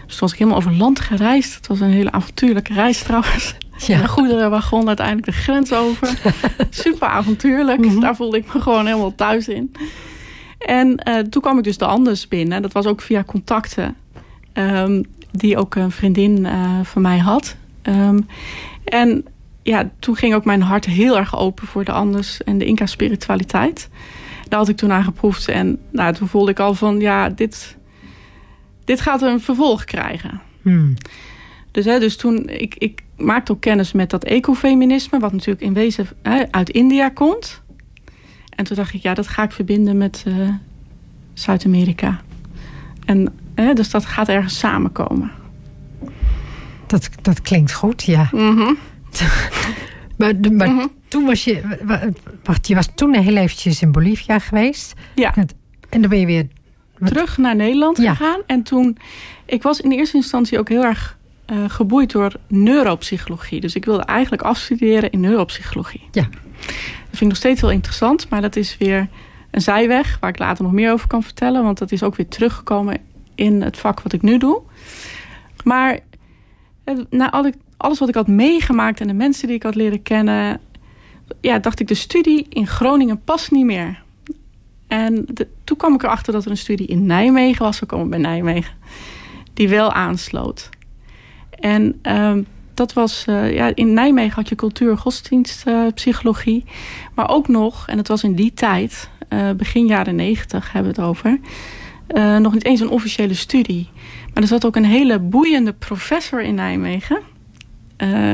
Dus 0.06 0.16
toen 0.16 0.20
was 0.20 0.32
ik 0.32 0.38
helemaal 0.38 0.60
over 0.60 0.74
land 0.74 1.00
gereisd. 1.00 1.56
Het 1.56 1.68
was 1.68 1.80
een 1.80 1.90
hele 1.90 2.12
avontuurlijke 2.12 2.74
reis 2.74 3.04
trouwens. 3.04 3.56
Ja. 3.78 4.02
Een 4.02 4.08
goederenwagon 4.08 4.88
uiteindelijk 4.88 5.26
de 5.26 5.34
grens 5.34 5.74
over. 5.74 6.18
Super 6.70 7.08
avontuurlijk. 7.08 7.86
Mhm. 7.86 8.00
Daar 8.00 8.16
voelde 8.16 8.38
ik 8.38 8.54
me 8.54 8.62
gewoon 8.62 8.86
helemaal 8.86 9.16
thuis 9.16 9.48
in. 9.48 9.72
En 10.58 11.02
uh, 11.08 11.20
toen 11.20 11.42
kwam 11.42 11.58
ik 11.58 11.64
dus 11.64 11.78
de 11.78 11.86
Andes 11.86 12.28
binnen. 12.28 12.62
Dat 12.62 12.74
was 12.74 12.86
ook 12.86 13.02
via 13.02 13.24
contacten. 13.24 13.96
Um, 14.54 15.06
die 15.32 15.58
ook 15.58 15.76
een 15.76 15.92
vriendin 15.92 16.46
uh, 16.46 16.80
van 16.84 17.02
mij 17.02 17.18
had. 17.18 17.56
Um, 17.84 18.28
en 18.84 19.26
ja, 19.64 19.90
toen 20.00 20.16
ging 20.16 20.34
ook 20.34 20.46
mijn 20.46 20.62
hart 20.62 20.86
heel 20.86 21.18
erg 21.18 21.38
open 21.38 21.68
voor 21.68 21.84
de 21.84 21.92
Andes 21.92 22.44
en 22.44 22.58
de 22.58 22.66
Inca-spiritualiteit. 22.66 23.90
Daar 24.48 24.60
had 24.60 24.70
ik 24.70 24.78
toen 24.78 24.92
aan 24.92 25.04
geproefd. 25.04 25.48
En 25.48 25.80
nou, 25.92 26.14
toen 26.14 26.28
voelde 26.28 26.52
ik 26.52 26.60
al 26.60 26.74
van, 26.74 27.00
ja, 27.00 27.30
dit, 27.30 27.78
dit 28.84 29.02
gaat 29.02 29.22
een 29.22 29.42
vervolg 29.42 29.84
krijgen. 29.84 30.42
Hmm. 30.62 30.94
Dus, 31.72 31.86
hè, 31.86 32.00
dus 32.00 32.16
toen, 32.16 32.50
ik, 32.50 32.76
ik 32.78 33.02
maakte 33.18 33.52
ook 33.52 33.62
kennis 33.62 33.92
met 33.92 34.10
dat 34.10 34.24
ecofeminisme... 34.24 35.20
wat 35.20 35.32
natuurlijk 35.32 35.62
in 35.62 35.74
wezen 35.74 36.08
hè, 36.22 36.52
uit 36.52 36.70
India 36.70 37.10
komt. 37.10 37.62
En 38.56 38.64
toen 38.64 38.76
dacht 38.76 38.94
ik, 38.94 39.02
ja, 39.02 39.14
dat 39.14 39.28
ga 39.28 39.44
ik 39.44 39.52
verbinden 39.52 39.98
met 39.98 40.24
uh, 40.28 40.50
Zuid-Amerika. 41.34 42.22
En 43.06 43.34
hè, 43.56 43.74
dus 43.74 43.90
dat 43.90 44.06
gaat 44.06 44.30
ergens 44.30 44.60
samenkomen. 44.60 45.32
Dat, 46.88 47.10
dat 47.22 47.42
klinkt 47.42 47.74
goed, 47.74 48.04
ja. 48.04 48.30
Mm 48.32 48.78
maar, 50.18 50.34
maar 50.52 50.70
mhm. 50.70 50.88
toen 51.08 51.26
was 51.26 51.44
je... 51.44 51.62
Wacht, 52.44 52.68
je 52.68 52.76
was 52.76 52.90
toen 52.96 53.16
heel 53.16 53.36
eventjes 53.36 53.82
in 53.82 53.92
Bolivia 53.92 54.40
geweest. 54.40 54.94
Ja. 55.16 55.36
En 55.90 56.02
dan 56.02 56.10
ben 56.10 56.20
je 56.20 56.26
weer... 56.26 56.48
Terug 57.04 57.38
naar 57.38 57.56
Nederland 57.56 58.00
gegaan. 58.00 58.42
En 58.46 58.64
toen... 58.64 58.98
Ik 59.46 59.64
was 59.64 59.82
in 59.82 59.92
eerste 59.92 60.18
instantie 60.18 60.60
ook 60.60 60.70
heel 60.70 60.84
erg 60.84 61.18
uh, 61.52 61.58
geboeid 61.68 62.12
door 62.12 62.34
neuropsychologie. 62.48 63.62
Dus 63.62 63.76
ik 63.76 63.86
wilde 63.86 64.04
eigenlijk 64.04 64.42
afstuderen 64.42 65.12
in 65.12 65.20
neuropsychologie. 65.20 66.02
Ja. 66.12 66.28
Vind 67.16 67.22
ik 67.22 67.28
nog 67.28 67.38
steeds 67.38 67.62
heel 67.62 67.72
interessant. 67.72 68.30
Maar 68.30 68.42
dat 68.42 68.56
is 68.56 68.78
weer 68.78 69.08
een 69.52 69.62
zijweg 69.62 70.18
waar 70.20 70.30
ik 70.30 70.40
later 70.40 70.64
nog 70.64 70.74
meer 70.74 70.92
over 70.92 71.08
kan 71.08 71.24
vertellen. 71.24 71.64
Want 71.64 71.78
dat 71.78 71.92
is 71.92 72.04
ook 72.04 72.16
weer 72.16 72.28
teruggekomen 72.28 72.98
in 73.36 73.62
het 73.62 73.78
vak 73.78 74.02
wat 74.02 74.14
ik 74.14 74.22
nu 74.22 74.38
doe. 74.38 74.62
Maar 75.64 76.00
eh, 76.84 76.96
na 77.10 77.44
alles 77.78 78.00
wat 78.00 78.10
ik 78.10 78.16
had 78.16 78.28
meegemaakt 78.28 79.02
en 79.02 79.08
de 79.08 79.14
mensen 79.14 79.48
die 79.48 79.56
ik 79.56 79.64
had 79.64 79.76
leren 79.76 80.02
kennen, 80.02 80.60
ja, 81.42 81.60
dacht 81.60 81.80
ik, 81.80 81.88
de 81.88 81.94
studie 81.94 82.46
in 82.50 82.68
Groningen 82.68 83.22
past 83.24 83.52
niet 83.52 83.66
meer. 83.66 84.04
En 84.88 85.26
toen 85.64 85.78
kwam 85.78 85.94
ik 85.94 86.04
erachter 86.04 86.34
dat 86.34 86.46
er 86.46 86.52
een 86.52 86.58
studie 86.58 86.88
in 86.88 87.06
Nijmegen 87.06 87.66
was. 87.66 87.80
We 87.80 87.86
komen 87.86 88.10
bij 88.10 88.20
Nijmegen. 88.20 88.74
Die 89.54 89.70
wel 89.70 89.94
aansloot. 89.94 90.70
En 91.50 92.00
uh, 92.04 92.34
dat 92.76 92.94
was... 92.94 93.26
Uh, 93.30 93.54
ja, 93.54 93.72
in 93.76 93.94
Nijmegen 93.94 94.36
had 94.36 94.50
je 94.50 94.56
cultuur- 94.56 94.98
godsdienstpsychologie. 94.98 96.64
Uh, 96.66 96.72
maar 97.14 97.30
ook 97.30 97.48
nog, 97.48 97.88
en 97.88 97.98
het 97.98 98.08
was 98.08 98.24
in 98.24 98.36
die 98.36 98.54
tijd... 98.54 99.10
Uh, 99.30 99.52
begin 99.52 99.86
jaren 99.86 100.16
negentig 100.16 100.72
hebben 100.72 100.94
we 100.94 101.02
het 101.02 101.10
over... 101.10 101.40
Nog 102.40 102.54
niet 102.54 102.66
eens 102.66 102.80
een 102.80 102.90
officiële 102.90 103.34
studie. 103.34 103.90
Maar 104.34 104.44
er 104.44 104.50
zat 104.50 104.66
ook 104.66 104.76
een 104.76 104.86
hele 104.86 105.20
boeiende 105.20 105.74
professor 105.74 106.42
in 106.42 106.56
Nijmegen 106.56 107.20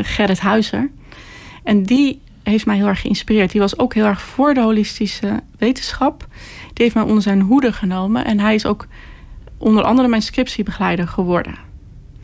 Gerrit 0.02 0.40
Huizer. 0.40 0.92
En 1.64 1.84
die 1.84 2.22
heeft 2.44 2.66
mij 2.66 2.76
heel 2.76 2.88
erg 2.88 3.02
geïnspireerd. 3.02 3.52
Die 3.52 3.62
was 3.62 3.80
ook 3.80 3.94
heel 3.94 4.06
erg 4.06 4.22
voor 4.22 4.54
de 4.54 4.62
holistische 4.62 5.40
wetenschap. 5.58 6.28
Die 6.74 6.84
heeft 6.84 6.96
mij 6.96 7.04
onder 7.04 7.22
zijn 7.22 7.42
hoede 7.42 7.74
genomen. 7.74 8.26
En 8.26 8.40
hij 8.40 8.56
is 8.56 8.66
ook 8.66 8.88
onder 9.58 9.84
andere 9.84 10.08
mijn 10.08 10.22
scriptiebegeleider 10.22 11.08
geworden. 11.08 11.56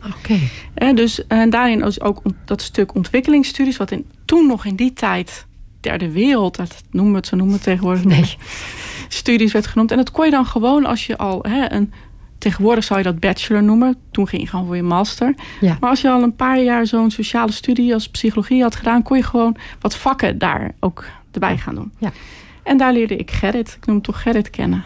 Oké. 0.06 0.38
En, 0.74 0.96
dus, 0.96 1.26
en 1.26 1.50
daarin 1.50 1.84
is 1.84 2.00
ook 2.00 2.22
dat 2.44 2.62
stuk 2.62 2.94
ontwikkelingsstudies... 2.94 3.76
wat 3.76 3.90
in, 3.90 4.06
toen 4.24 4.46
nog 4.46 4.64
in 4.64 4.76
die 4.76 4.92
tijd 4.92 5.46
derde 5.80 6.10
wereld... 6.12 6.56
dat 6.56 6.82
noemen 6.90 7.12
we 7.12 7.18
het, 7.18 7.26
zo 7.26 7.36
noemen 7.36 7.54
we 7.54 7.60
het 7.60 7.70
tegenwoordig 7.70 8.04
nee. 8.04 8.36
studies 9.08 9.52
werd 9.52 9.66
genoemd. 9.66 9.90
En 9.90 9.96
dat 9.96 10.10
kon 10.10 10.24
je 10.24 10.30
dan 10.30 10.46
gewoon 10.46 10.86
als 10.86 11.06
je 11.06 11.16
al 11.16 11.42
hè, 11.42 11.72
een 11.72 11.92
Tegenwoordig 12.38 12.84
zou 12.84 12.98
je 12.98 13.04
dat 13.04 13.20
bachelor 13.20 13.62
noemen. 13.62 13.96
Toen 14.10 14.28
ging 14.28 14.42
je 14.42 14.48
gewoon 14.48 14.66
voor 14.66 14.76
je 14.76 14.82
master. 14.82 15.34
Ja. 15.60 15.76
Maar 15.80 15.90
als 15.90 16.00
je 16.00 16.10
al 16.10 16.22
een 16.22 16.36
paar 16.36 16.60
jaar 16.60 16.86
zo'n 16.86 17.10
sociale 17.10 17.52
studie 17.52 17.94
als 17.94 18.08
psychologie 18.08 18.62
had 18.62 18.76
gedaan... 18.76 19.02
kon 19.02 19.16
je 19.16 19.22
gewoon 19.22 19.56
wat 19.80 19.96
vakken 19.96 20.38
daar 20.38 20.74
ook 20.80 21.04
erbij 21.32 21.56
gaan 21.56 21.74
doen. 21.74 21.92
Ja. 21.98 22.12
En 22.62 22.76
daar 22.76 22.92
leerde 22.92 23.16
ik 23.16 23.30
Gerrit, 23.30 23.68
ik 23.68 23.86
noem 23.86 23.94
hem 23.94 24.04
toch 24.04 24.22
Gerrit, 24.22 24.50
kennen. 24.50 24.84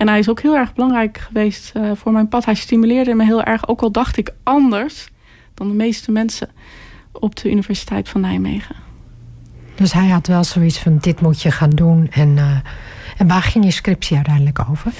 En 0.00 0.08
hij 0.08 0.18
is 0.18 0.28
ook 0.28 0.40
heel 0.40 0.56
erg 0.56 0.74
belangrijk 0.74 1.18
geweest 1.18 1.72
uh, 1.76 1.90
voor 1.94 2.12
mijn 2.12 2.28
pad. 2.28 2.44
Hij 2.44 2.54
stimuleerde 2.54 3.14
me 3.14 3.24
heel 3.24 3.42
erg, 3.42 3.68
ook 3.68 3.80
al 3.80 3.92
dacht 3.92 4.16
ik 4.16 4.30
anders... 4.42 5.08
dan 5.54 5.68
de 5.68 5.74
meeste 5.74 6.12
mensen 6.12 6.48
op 7.12 7.36
de 7.36 7.50
Universiteit 7.50 8.08
van 8.08 8.20
Nijmegen. 8.20 8.76
Dus 9.74 9.92
hij 9.92 10.08
had 10.08 10.26
wel 10.26 10.44
zoiets 10.44 10.78
van, 10.78 10.98
dit 10.98 11.20
moet 11.20 11.42
je 11.42 11.50
gaan 11.50 11.70
doen. 11.70 12.08
En, 12.10 12.28
uh, 12.28 12.58
en 13.16 13.26
waar 13.26 13.42
ging 13.42 13.64
je 13.64 13.70
scriptie 13.70 14.16
uiteindelijk 14.16 14.58
over? 14.70 14.92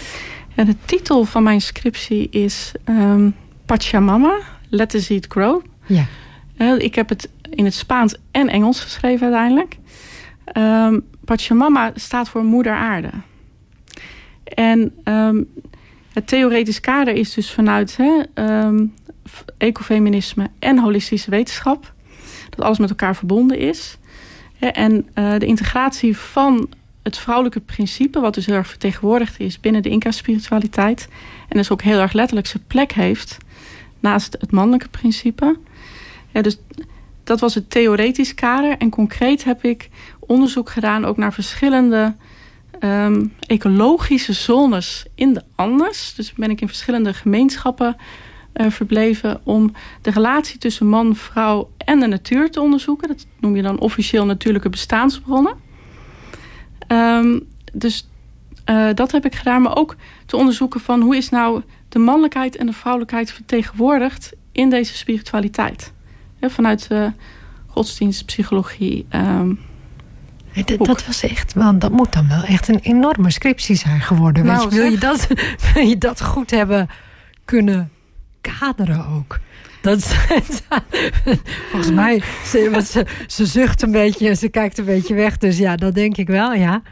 De 0.54 0.76
titel 0.84 1.24
van 1.24 1.42
mijn 1.42 1.60
scriptie 1.60 2.28
is 2.30 2.72
um, 2.84 3.34
Pachamama, 3.66 4.38
Let 4.68 4.90
the 4.90 5.00
Seed 5.00 5.26
Grow. 5.28 5.62
Ja. 5.86 6.04
Uh, 6.56 6.78
ik 6.78 6.94
heb 6.94 7.08
het 7.08 7.28
in 7.50 7.64
het 7.64 7.74
Spaans 7.74 8.16
en 8.30 8.48
Engels 8.48 8.80
geschreven 8.80 9.26
uiteindelijk. 9.26 9.76
Um, 10.56 11.04
Pachamama 11.24 11.92
staat 11.94 12.28
voor 12.28 12.44
moeder 12.44 12.72
aarde. 12.72 13.10
En 14.54 14.94
um, 15.04 15.48
het 16.12 16.26
theoretisch 16.26 16.80
kader 16.80 17.14
is 17.14 17.34
dus 17.34 17.50
vanuit 17.50 17.96
hè, 17.96 18.22
ecofeminisme 19.58 20.50
en 20.58 20.78
holistische 20.78 21.30
wetenschap. 21.30 21.92
Dat 22.50 22.60
alles 22.64 22.78
met 22.78 22.90
elkaar 22.90 23.16
verbonden 23.16 23.58
is. 23.58 23.98
En 24.58 25.08
uh, 25.14 25.38
de 25.38 25.46
integratie 25.46 26.16
van 26.16 26.68
het 27.02 27.18
vrouwelijke 27.18 27.60
principe, 27.60 28.20
wat 28.20 28.34
dus 28.34 28.46
heel 28.46 28.54
erg 28.54 28.68
vertegenwoordigd 28.68 29.40
is 29.40 29.60
binnen 29.60 29.82
de 29.82 29.88
Inca-spiritualiteit. 29.88 31.08
En 31.48 31.56
dus 31.56 31.70
ook 31.70 31.82
heel 31.82 31.98
erg 31.98 32.12
letterlijk 32.12 32.46
zijn 32.46 32.62
plek 32.66 32.92
heeft 32.92 33.36
naast 34.00 34.36
het 34.40 34.50
mannelijke 34.50 34.88
principe. 34.88 35.58
Dus 36.32 36.58
dat 37.24 37.40
was 37.40 37.54
het 37.54 37.70
theoretisch 37.70 38.34
kader. 38.34 38.76
En 38.78 38.90
concreet 38.90 39.44
heb 39.44 39.64
ik 39.64 39.88
onderzoek 40.18 40.70
gedaan 40.70 41.04
ook 41.04 41.16
naar 41.16 41.32
verschillende 41.32 42.14
um, 42.80 43.34
ecologische 43.46 44.32
zones 44.32 45.06
in 45.14 45.34
de 45.34 45.42
Andes. 45.54 46.14
Dus 46.16 46.32
ben 46.32 46.50
ik 46.50 46.60
in 46.60 46.68
verschillende 46.68 47.14
gemeenschappen 47.14 47.96
uh, 48.54 48.70
verbleven 48.70 49.40
om 49.44 49.72
de 50.02 50.10
relatie 50.10 50.58
tussen 50.58 50.86
man, 50.86 51.16
vrouw 51.16 51.70
en 51.78 52.00
de 52.00 52.06
natuur 52.06 52.50
te 52.50 52.60
onderzoeken. 52.60 53.08
Dat 53.08 53.26
noem 53.40 53.56
je 53.56 53.62
dan 53.62 53.78
officieel 53.78 54.26
natuurlijke 54.26 54.68
bestaansbronnen. 54.68 55.54
Um, 56.88 57.46
dus 57.72 58.08
uh, 58.66 58.88
dat 58.94 59.12
heb 59.12 59.24
ik 59.24 59.34
gedaan. 59.34 59.62
Maar 59.62 59.76
ook 59.76 59.96
te 60.26 60.36
onderzoeken 60.36 60.80
van 60.80 61.00
hoe 61.00 61.16
is 61.16 61.28
nou 61.28 61.62
de 61.88 61.98
mannelijkheid 61.98 62.56
en 62.56 62.66
de 62.66 62.72
vrouwelijkheid 62.72 63.32
vertegenwoordigd 63.32 64.32
in 64.52 64.70
deze 64.70 64.96
spiritualiteit. 64.96 65.92
vanuit 66.40 66.88
uh, 66.92 67.06
godsdienst, 67.66 68.24
psychologie. 68.24 69.06
Um, 69.14 69.58
dat, 70.52 70.86
dat, 70.86 71.06
was 71.06 71.22
echt, 71.22 71.54
want 71.54 71.80
dat 71.80 71.90
moet 71.90 72.12
dan 72.12 72.28
wel 72.28 72.42
echt 72.42 72.68
een 72.68 72.80
enorme 72.82 73.30
scriptie 73.30 73.76
zijn 73.76 74.00
geworden. 74.00 74.44
Nou, 74.44 74.68
wil, 74.70 74.84
je 74.84 74.98
dat, 74.98 75.26
wil 75.74 75.84
je 75.86 75.98
dat 75.98 76.22
goed 76.22 76.50
hebben 76.50 76.88
kunnen 77.44 77.90
kaderen 78.40 79.06
ook? 79.06 79.38
Dat, 79.80 80.04
volgens 81.70 81.92
mij, 81.92 82.22
ze, 82.44 82.82
ze, 82.84 83.06
ze 83.26 83.46
zucht 83.46 83.82
een 83.82 83.90
beetje 83.90 84.28
en 84.28 84.36
ze 84.36 84.48
kijkt 84.48 84.78
een 84.78 84.84
beetje 84.84 85.14
weg. 85.14 85.38
Dus 85.38 85.58
ja, 85.58 85.76
dat 85.76 85.94
denk 85.94 86.16
ik 86.16 86.26
wel, 86.26 86.52
ja. 86.52 86.82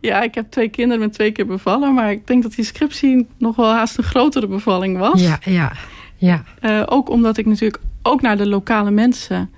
Ja, 0.00 0.22
ik 0.22 0.34
heb 0.34 0.50
twee 0.50 0.68
kinderen 0.68 1.00
met 1.00 1.12
twee 1.12 1.32
keer 1.32 1.46
bevallen. 1.46 1.94
Maar 1.94 2.10
ik 2.10 2.26
denk 2.26 2.42
dat 2.42 2.54
die 2.54 2.64
scriptie 2.64 3.26
nog 3.38 3.56
wel 3.56 3.72
haast 3.72 3.98
een 3.98 4.04
grotere 4.04 4.46
bevalling 4.46 4.98
was. 4.98 5.20
Ja, 5.20 5.38
ja, 5.44 5.72
ja. 6.16 6.42
Uh, 6.60 6.82
ook 6.86 7.10
omdat 7.10 7.36
ik 7.36 7.46
natuurlijk 7.46 7.82
ook 8.02 8.20
naar 8.20 8.36
de 8.36 8.46
lokale 8.46 8.90
mensen... 8.90 9.50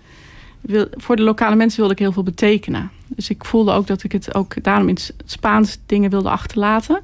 Wil, 0.60 0.86
voor 0.90 1.16
de 1.16 1.22
lokale 1.22 1.56
mensen 1.56 1.78
wilde 1.78 1.94
ik 1.94 1.98
heel 1.98 2.12
veel 2.12 2.22
betekenen. 2.22 2.90
Dus 3.16 3.30
ik 3.30 3.44
voelde 3.44 3.72
ook 3.72 3.86
dat 3.86 4.02
ik 4.02 4.12
het 4.12 4.34
ook 4.34 4.62
daarom 4.62 4.88
in 4.88 4.94
het 4.94 5.14
Spaans 5.24 5.78
dingen 5.86 6.10
wilde 6.10 6.30
achterlaten. 6.30 7.00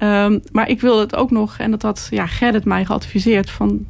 Um, 0.00 0.42
maar 0.52 0.68
ik 0.68 0.80
wilde 0.80 1.00
het 1.00 1.16
ook 1.16 1.30
nog, 1.30 1.58
en 1.58 1.70
dat 1.70 1.82
had 1.82 2.06
ja, 2.10 2.26
Gerrit 2.26 2.64
mij 2.64 2.84
geadviseerd... 2.84 3.50
van 3.50 3.86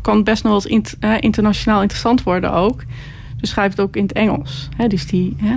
kan 0.00 0.24
best 0.24 0.44
nog 0.44 0.64
wel 0.64 0.80
internationaal 1.20 1.82
interessant 1.82 2.22
worden 2.22 2.52
ook. 2.52 2.82
Dus 3.36 3.50
schrijf 3.50 3.70
het 3.70 3.80
ook 3.80 3.96
in 3.96 4.02
het 4.02 4.12
Engels. 4.12 4.68
Hè, 4.76 4.86
dus 4.86 5.06
die 5.06 5.36
hè, 5.38 5.56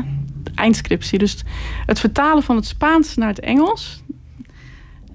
eindscriptie. 0.55 1.19
Dus 1.19 1.43
het 1.85 1.99
vertalen 1.99 2.43
van 2.43 2.55
het 2.55 2.65
Spaans 2.65 3.15
naar 3.15 3.29
het 3.29 3.39
Engels... 3.39 4.03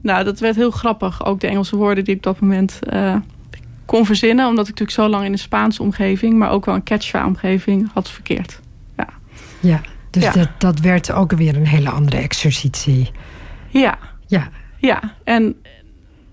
Nou, 0.02 0.24
dat 0.24 0.40
werd 0.40 0.56
heel 0.56 0.70
grappig. 0.70 1.24
Ook 1.24 1.40
de 1.40 1.46
Engelse 1.46 1.76
woorden 1.76 2.04
die 2.04 2.12
ik 2.12 2.18
op 2.18 2.32
dat 2.32 2.40
moment 2.40 2.78
uh, 2.92 3.16
kon 3.84 4.06
verzinnen. 4.06 4.46
Omdat 4.46 4.68
ik 4.68 4.78
natuurlijk 4.78 5.00
zo 5.00 5.08
lang 5.08 5.24
in 5.24 5.32
een 5.32 5.38
Spaanse 5.38 5.82
omgeving... 5.82 6.34
maar 6.34 6.50
ook 6.50 6.64
wel 6.64 6.74
een 6.74 6.82
Quechua-omgeving 6.82 7.90
had 7.92 8.10
verkeerd. 8.10 8.60
Ja, 9.60 9.80
dus 10.10 10.22
ja. 10.22 10.32
Dat, 10.32 10.48
dat 10.58 10.80
werd 10.80 11.12
ook 11.12 11.32
weer 11.32 11.56
een 11.56 11.66
hele 11.66 11.90
andere 11.90 12.16
exercitie. 12.16 13.10
Ja. 13.68 13.98
Ja. 14.26 14.48
Ja, 14.78 15.14
en 15.24 15.56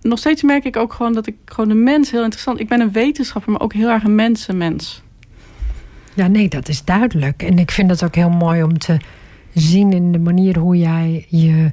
nog 0.01 0.19
steeds 0.19 0.43
merk 0.43 0.63
ik 0.63 0.77
ook 0.77 0.93
gewoon 0.93 1.13
dat 1.13 1.27
ik 1.27 1.35
gewoon 1.45 1.69
de 1.69 1.75
mens 1.75 2.11
heel 2.11 2.23
interessant... 2.23 2.59
Ik 2.59 2.67
ben 2.67 2.81
een 2.81 2.91
wetenschapper, 2.91 3.51
maar 3.51 3.61
ook 3.61 3.73
heel 3.73 3.89
erg 3.89 4.03
een 4.03 4.15
mensenmens. 4.15 5.01
Ja, 6.13 6.27
nee, 6.27 6.49
dat 6.49 6.67
is 6.67 6.83
duidelijk. 6.83 7.43
En 7.43 7.59
ik 7.59 7.71
vind 7.71 7.89
het 7.89 8.03
ook 8.03 8.15
heel 8.15 8.29
mooi 8.29 8.63
om 8.63 8.77
te 8.77 8.97
zien 9.53 9.93
in 9.93 10.11
de 10.11 10.19
manier 10.19 10.57
hoe 10.57 10.77
jij 10.77 11.25
je... 11.29 11.71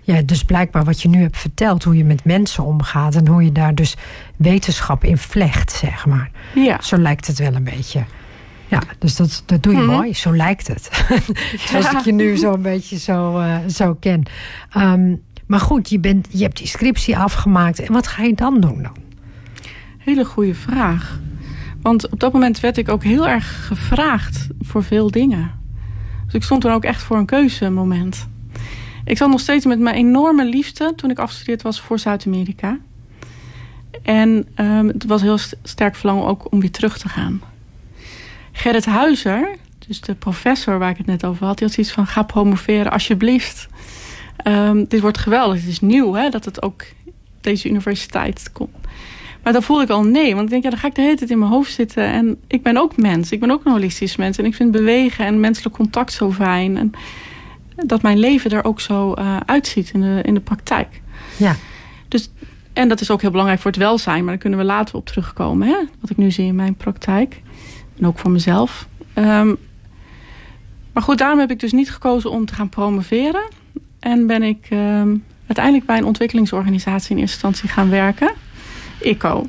Ja, 0.00 0.22
dus 0.22 0.44
blijkbaar 0.44 0.84
wat 0.84 1.02
je 1.02 1.08
nu 1.08 1.20
hebt 1.20 1.38
verteld, 1.38 1.84
hoe 1.84 1.96
je 1.96 2.04
met 2.04 2.24
mensen 2.24 2.64
omgaat... 2.64 3.14
en 3.14 3.26
hoe 3.26 3.44
je 3.44 3.52
daar 3.52 3.74
dus 3.74 3.96
wetenschap 4.36 5.04
in 5.04 5.18
vlecht, 5.18 5.72
zeg 5.72 6.06
maar. 6.06 6.30
Ja. 6.54 6.80
Zo 6.82 6.96
lijkt 6.96 7.26
het 7.26 7.38
wel 7.38 7.54
een 7.54 7.64
beetje. 7.64 8.04
Ja, 8.70 8.82
dus 8.98 9.16
dat, 9.16 9.42
dat 9.46 9.62
doe 9.62 9.74
je 9.74 9.80
Mhm. 9.80 9.90
mooi. 9.90 10.14
Zo 10.14 10.36
lijkt 10.36 10.66
het. 10.68 11.04
Zoals 11.68 11.90
ik 11.90 11.98
je 11.98 12.12
nu 12.12 12.36
zo 12.36 12.52
een 12.52 12.62
beetje 12.62 12.98
zo, 12.98 13.38
uh, 13.40 13.56
zo 13.68 13.94
ken. 13.94 14.22
Um, 14.76 15.22
maar 15.46 15.60
goed, 15.60 15.88
je, 15.90 15.98
bent, 15.98 16.28
je 16.30 16.42
hebt 16.42 16.56
die 16.56 16.66
scriptie 16.66 17.16
afgemaakt. 17.18 17.78
En 17.78 17.92
wat 17.92 18.06
ga 18.06 18.22
je 18.22 18.34
dan 18.34 18.60
doen 18.60 18.82
dan? 18.82 18.96
Hele 19.98 20.24
goede 20.24 20.54
vraag. 20.54 21.20
Want 21.82 22.08
op 22.08 22.20
dat 22.20 22.32
moment 22.32 22.60
werd 22.60 22.76
ik 22.76 22.88
ook 22.88 23.02
heel 23.04 23.28
erg 23.28 23.66
gevraagd 23.66 24.46
voor 24.60 24.82
veel 24.84 25.10
dingen. 25.10 25.50
Dus 26.24 26.34
ik 26.34 26.42
stond 26.42 26.62
dan 26.62 26.72
ook 26.72 26.84
echt 26.84 27.02
voor 27.02 27.16
een 27.16 27.26
keuzemoment. 27.26 28.28
Ik 29.04 29.16
zat 29.16 29.28
nog 29.28 29.40
steeds 29.40 29.64
met 29.64 29.78
mijn 29.78 29.96
enorme 29.96 30.44
liefde 30.44 30.92
toen 30.96 31.10
ik 31.10 31.18
afgestudeerd 31.18 31.62
was 31.62 31.80
voor 31.80 31.98
Zuid-Amerika. 31.98 32.78
En 34.02 34.46
um, 34.56 34.88
het 34.88 35.04
was 35.04 35.22
heel 35.22 35.38
sterk 35.62 35.96
verlangen 35.96 36.26
ook 36.26 36.52
om 36.52 36.60
weer 36.60 36.70
terug 36.70 36.98
te 36.98 37.08
gaan. 37.08 37.40
Gerrit 38.60 38.86
Huizer, 38.86 39.48
dus 39.86 40.00
de 40.00 40.14
professor 40.14 40.78
waar 40.78 40.90
ik 40.90 40.96
het 40.96 41.06
net 41.06 41.24
over 41.24 41.46
had, 41.46 41.58
die 41.58 41.66
had 41.66 41.74
zoiets 41.74 41.92
van: 41.92 42.06
ga 42.06 42.22
promoveren 42.22 42.92
alsjeblieft. 42.92 43.68
Um, 44.44 44.84
dit 44.88 45.00
wordt 45.00 45.18
geweldig. 45.18 45.60
Het 45.60 45.68
is 45.68 45.80
nieuw 45.80 46.12
hè, 46.12 46.28
dat 46.28 46.44
het 46.44 46.62
ook 46.62 46.84
deze 47.40 47.68
universiteit 47.68 48.50
komt. 48.52 48.76
Maar 49.42 49.52
dan 49.52 49.62
voelde 49.62 49.82
ik 49.82 49.90
al 49.90 50.02
nee. 50.02 50.34
Want 50.34 50.44
ik 50.44 50.50
denk, 50.50 50.62
ja, 50.62 50.70
dan 50.70 50.78
ga 50.78 50.86
ik 50.86 50.94
de 50.94 51.02
hele 51.02 51.16
tijd 51.16 51.30
in 51.30 51.38
mijn 51.38 51.50
hoofd 51.50 51.72
zitten. 51.72 52.04
En 52.04 52.38
ik 52.46 52.62
ben 52.62 52.76
ook 52.76 52.96
mens. 52.96 53.30
Ik 53.30 53.40
ben 53.40 53.50
ook 53.50 53.64
een 53.64 53.72
holistisch 53.72 54.16
mens. 54.16 54.38
En 54.38 54.44
ik 54.44 54.54
vind 54.54 54.70
bewegen 54.70 55.24
en 55.24 55.40
menselijk 55.40 55.74
contact 55.74 56.12
zo 56.12 56.32
fijn. 56.32 56.76
En 56.76 56.92
dat 57.76 58.02
mijn 58.02 58.18
leven 58.18 58.50
er 58.50 58.64
ook 58.64 58.80
zo 58.80 59.14
uh, 59.18 59.36
uitziet 59.46 59.90
in 59.92 60.00
de, 60.00 60.20
in 60.22 60.34
de 60.34 60.40
praktijk. 60.40 61.00
Ja. 61.36 61.56
Dus, 62.08 62.30
en 62.72 62.88
dat 62.88 63.00
is 63.00 63.10
ook 63.10 63.20
heel 63.20 63.30
belangrijk 63.30 63.60
voor 63.60 63.70
het 63.70 63.80
welzijn. 63.80 64.20
Maar 64.20 64.32
daar 64.32 64.42
kunnen 64.42 64.58
we 64.58 64.64
later 64.64 64.94
op 64.94 65.06
terugkomen. 65.06 65.68
Hè? 65.68 65.76
Wat 66.00 66.10
ik 66.10 66.16
nu 66.16 66.30
zie 66.30 66.46
in 66.46 66.54
mijn 66.54 66.74
praktijk. 66.74 67.42
En 68.00 68.06
ook 68.06 68.18
voor 68.18 68.30
mezelf. 68.30 68.88
Um, 69.14 69.56
maar 70.92 71.02
goed, 71.02 71.18
daarom 71.18 71.38
heb 71.38 71.50
ik 71.50 71.60
dus 71.60 71.72
niet 71.72 71.90
gekozen 71.90 72.30
om 72.30 72.46
te 72.46 72.54
gaan 72.54 72.68
promoveren. 72.68 73.48
En 74.00 74.26
ben 74.26 74.42
ik 74.42 74.68
um, 74.70 75.24
uiteindelijk 75.46 75.86
bij 75.86 75.98
een 75.98 76.04
ontwikkelingsorganisatie 76.04 77.10
in 77.10 77.20
eerste 77.20 77.46
instantie 77.46 77.68
gaan 77.68 77.90
werken. 77.90 78.32
ICO. 79.00 79.46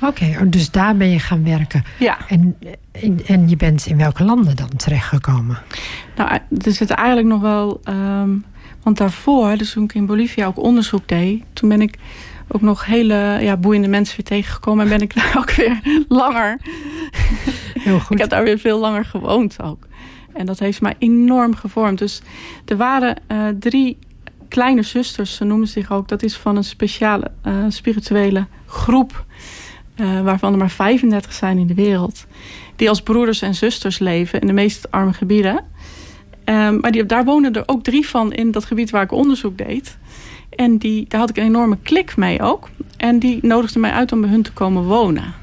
Oké, 0.00 0.24
okay, 0.24 0.48
dus 0.48 0.70
daar 0.70 0.96
ben 0.96 1.10
je 1.10 1.18
gaan 1.18 1.44
werken. 1.44 1.84
Ja. 1.98 2.18
En, 2.28 2.56
en, 2.92 3.26
en, 3.26 3.48
je 3.48 3.56
bent 3.56 3.86
in 3.86 3.96
welke 3.96 4.24
landen 4.24 4.56
dan 4.56 4.70
terechtgekomen? 4.76 5.58
Nou, 6.16 6.38
er 6.64 6.72
zit 6.72 6.90
eigenlijk 6.90 7.28
nog 7.28 7.40
wel... 7.40 7.80
Um, 7.88 8.44
want 8.82 8.96
daarvoor, 8.96 9.56
dus 9.56 9.72
toen 9.72 9.84
ik 9.84 9.94
in 9.94 10.06
Bolivia 10.06 10.46
ook 10.46 10.58
onderzoek 10.58 11.08
deed... 11.08 11.44
toen 11.52 11.68
ben 11.68 11.80
ik 11.80 11.98
ook 12.48 12.60
nog 12.60 12.84
hele 12.84 13.38
ja, 13.40 13.56
boeiende 13.56 13.88
mensen 13.88 14.16
weer 14.16 14.24
tegengekomen... 14.24 14.84
en 14.84 14.90
ben 14.90 15.00
ik 15.00 15.14
daar 15.14 15.34
ook 15.40 15.50
weer 15.50 15.80
langer... 16.08 16.60
Heel 17.78 18.00
goed. 18.00 18.10
ik 18.10 18.18
heb 18.18 18.30
daar 18.30 18.44
weer 18.44 18.58
veel 18.58 18.78
langer 18.78 19.04
gewoond 19.04 19.62
ook. 19.62 19.86
En 20.32 20.46
dat 20.46 20.58
heeft 20.58 20.80
mij 20.80 20.94
enorm 20.98 21.54
gevormd. 21.54 21.98
Dus 21.98 22.22
er 22.64 22.76
waren 22.76 23.16
uh, 23.32 23.48
drie 23.58 23.98
kleine 24.48 24.82
zusters, 24.82 25.34
ze 25.34 25.44
noemen 25.44 25.68
zich 25.68 25.92
ook. 25.92 26.08
Dat 26.08 26.22
is 26.22 26.36
van 26.36 26.56
een 26.56 26.64
speciale 26.64 27.30
uh, 27.46 27.64
spirituele 27.68 28.46
groep. 28.66 29.24
Uh, 29.96 30.20
waarvan 30.20 30.52
er 30.52 30.58
maar 30.58 30.70
35 30.70 31.32
zijn 31.32 31.58
in 31.58 31.66
de 31.66 31.74
wereld. 31.74 32.26
Die 32.76 32.88
als 32.88 33.02
broeders 33.02 33.42
en 33.42 33.54
zusters 33.54 33.98
leven 33.98 34.40
in 34.40 34.46
de 34.46 34.52
meest 34.52 34.90
arme 34.90 35.12
gebieden. 35.12 35.64
Um, 36.44 36.80
maar 36.80 36.90
die, 36.90 37.06
daar 37.06 37.24
woonden 37.24 37.52
er 37.52 37.62
ook 37.66 37.82
drie 37.82 38.08
van 38.08 38.32
in 38.32 38.50
dat 38.50 38.64
gebied 38.64 38.90
waar 38.90 39.02
ik 39.02 39.12
onderzoek 39.12 39.58
deed. 39.58 39.98
En 40.50 40.78
die, 40.78 41.04
daar 41.08 41.20
had 41.20 41.30
ik 41.30 41.36
een 41.36 41.44
enorme 41.44 41.78
klik 41.82 42.16
mee 42.16 42.42
ook. 42.42 42.68
En 42.96 43.18
die 43.18 43.38
nodigden 43.42 43.80
mij 43.80 43.90
uit 43.90 44.12
om 44.12 44.20
bij 44.20 44.30
hun 44.30 44.42
te 44.42 44.52
komen 44.52 44.84
wonen. 44.84 45.34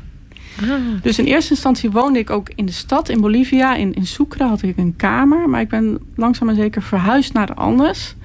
Ah. 0.61 0.71
Dus 1.01 1.19
in 1.19 1.25
eerste 1.25 1.51
instantie 1.51 1.91
woonde 1.91 2.19
ik 2.19 2.29
ook 2.29 2.49
in 2.55 2.65
de 2.65 2.71
stad, 2.71 3.09
in 3.09 3.21
Bolivia. 3.21 3.75
In, 3.75 3.93
in 3.93 4.05
Sucre 4.05 4.43
had 4.43 4.61
ik 4.61 4.77
een 4.77 4.95
kamer. 4.95 5.49
Maar 5.49 5.61
ik 5.61 5.69
ben 5.69 5.99
langzaam 6.15 6.47
maar 6.47 6.55
zeker 6.55 6.81
verhuisd 6.81 7.33
naar 7.33 7.47
de 7.47 7.55
Andes. 7.55 8.15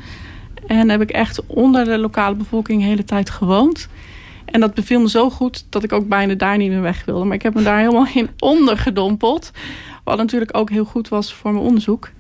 En 0.67 0.89
heb 0.89 1.01
ik 1.01 1.11
echt 1.11 1.47
onder 1.47 1.85
de 1.85 1.99
lokale 1.99 2.35
bevolking 2.35 2.81
de 2.81 2.87
hele 2.87 3.05
tijd 3.05 3.31
gewoond. 3.31 3.89
En 4.45 4.61
dat 4.61 4.75
beviel 4.75 5.01
me 5.01 5.09
zo 5.09 5.31
goed 5.31 5.67
dat 5.69 5.83
ik 5.83 5.93
ook 5.93 6.09
bijna 6.09 6.35
daar 6.35 6.57
niet 6.57 6.71
meer 6.71 6.83
weg 6.83 7.05
wilde. 7.05 7.25
Maar 7.25 7.35
ik 7.35 7.43
heb 7.43 7.55
me 7.55 7.63
daar 7.63 7.79
helemaal 7.79 8.07
in 8.15 8.29
ondergedompeld. 8.39 9.51
Wat 10.05 10.17
natuurlijk 10.17 10.57
ook 10.57 10.71
heel 10.71 10.85
goed 10.85 11.09
was 11.09 11.35
voor 11.35 11.53
mijn 11.53 11.65
onderzoek. 11.65 12.11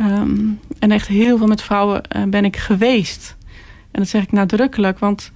Um, 0.00 0.60
en 0.78 0.90
echt 0.90 1.08
heel 1.08 1.38
veel 1.38 1.46
met 1.46 1.62
vrouwen 1.62 2.02
uh, 2.16 2.22
ben 2.22 2.44
ik 2.44 2.56
geweest. 2.56 3.36
En 3.96 4.02
dat 4.02 4.10
zeg 4.10 4.22
ik 4.22 4.32
nadrukkelijk, 4.32 4.98
want 4.98 5.32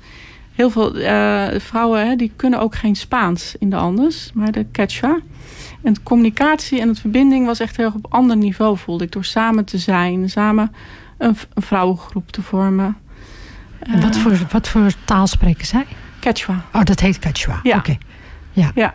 heel 0.53 0.71
veel 0.71 0.97
uh, 0.97 1.49
vrouwen 1.59 2.07
hè, 2.07 2.17
die 2.17 2.33
kunnen 2.37 2.61
ook 2.61 2.75
geen 2.75 2.97
Spaans 2.97 3.55
in 3.59 3.71
de 3.71 3.77
Andes, 3.77 4.31
maar 4.35 4.53
de 4.53 4.65
Quechua. 4.65 5.19
En 5.83 5.93
de 5.93 6.03
communicatie 6.03 6.81
en 6.81 6.89
het 6.89 7.01
verbinding 7.01 7.47
was 7.47 7.61
echt 7.61 7.77
heel 7.77 7.87
erg 7.87 7.95
op 7.95 8.07
ander 8.09 8.37
niveau, 8.37 8.77
voelde 8.77 9.05
ik. 9.05 9.13
Door 9.13 9.25
samen 9.25 9.65
te 9.65 9.79
zijn, 9.79 10.31
samen 10.31 10.73
een, 11.19 11.37
een 11.55 11.63
vrouwengroep 11.63 12.31
te 12.31 12.43
vormen. 12.43 12.97
En 13.79 14.01
wat, 14.01 14.17
voor, 14.17 14.39
wat 14.51 14.69
voor 14.69 14.93
taal 15.05 15.27
spreken 15.27 15.67
zij? 15.67 15.87
Quechua. 16.19 16.65
Oh, 16.73 16.83
dat 16.83 17.01
heet 17.01 17.19
Quechua. 17.19 17.61
Ja. 17.63 17.77
Okay. 17.77 17.99
Ja. 18.53 18.71
ja. 18.75 18.95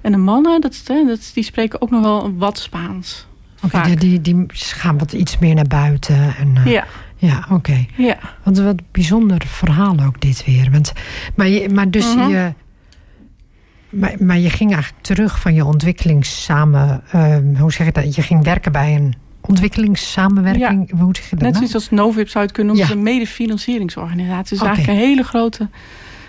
En 0.00 0.12
de 0.12 0.18
mannen, 0.18 0.60
dat, 0.60 0.82
dat, 0.84 1.30
die 1.34 1.44
spreken 1.44 1.82
ook 1.82 1.90
nog 1.90 2.02
wel 2.02 2.36
wat 2.36 2.58
Spaans. 2.58 3.26
Oké, 3.62 3.76
okay, 3.76 3.94
die, 3.94 4.20
die 4.20 4.44
gaan 4.48 4.98
wat 4.98 5.12
iets 5.12 5.38
meer 5.38 5.54
naar 5.54 5.66
buiten. 5.68 6.36
En, 6.36 6.56
uh, 6.56 6.66
ja. 6.66 6.86
Ja, 7.20 7.38
oké. 7.44 7.52
Okay. 7.54 7.88
Ja. 7.96 8.18
Want 8.42 8.58
wat 8.58 8.76
bijzonder 8.90 9.42
verhaal 9.46 9.96
ook 10.06 10.20
dit 10.20 10.44
weer. 10.44 10.68
Want, 10.70 10.92
maar, 11.34 11.48
je, 11.48 11.68
maar 11.68 11.90
dus 11.90 12.14
Mhm. 12.14 12.18
uh 12.18 12.24
-huh. 12.24 12.32
je... 12.32 12.52
Maar, 13.90 14.14
maar 14.18 14.38
je 14.38 14.50
ging 14.50 14.72
eigenlijk 14.72 15.02
terug 15.02 15.40
van 15.40 15.54
je 15.54 15.64
ontwikkelingssamen... 15.64 17.02
Uh, 17.14 17.36
hoe 17.58 17.72
zeg 17.72 17.86
je 17.86 17.92
dat? 17.92 18.14
Je 18.14 18.22
ging 18.22 18.44
werken 18.44 18.72
bij 18.72 18.94
een 18.94 19.14
ontwikkelingssamenwerking. 19.40 20.90
Ja. 20.90 20.96
Hoe 20.96 21.14
zeg 21.16 21.24
je 21.24 21.30
dat 21.36 21.40
Net 21.40 21.52
nou? 21.52 21.54
zoiets 21.54 21.74
als 21.74 21.90
Novib 21.90 22.28
zou 22.28 22.38
je 22.38 22.40
het 22.40 22.52
kunnen 22.52 22.76
noemen. 22.76 22.90
Ja. 22.94 22.98
Een 22.98 23.02
medefinancieringsorganisatie. 23.12 24.58
Dus 24.58 24.66
eigenlijk 24.66 24.98
een 24.98 25.04
hele 25.06 25.22
grote 25.22 25.68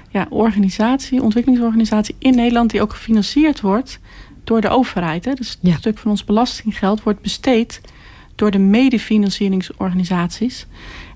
ja, 0.09 0.25
organisatie, 0.29 1.21
ontwikkelingsorganisatie 1.21 2.15
in 2.19 2.35
Nederland... 2.35 2.69
die 2.71 2.81
ook 2.81 2.93
gefinancierd 2.93 3.61
wordt 3.61 3.99
door 4.43 4.61
de 4.61 4.69
overheid. 4.69 5.25
Hè. 5.25 5.33
Dus 5.33 5.57
Ja. 5.61 5.71
een 5.71 5.77
stuk 5.77 5.97
van 5.97 6.11
ons 6.11 6.23
belastinggeld 6.23 7.03
wordt 7.03 7.21
besteed... 7.21 7.81
door 8.41 8.51
de 8.51 8.59
medefinancieringsorganisaties. 8.59 10.67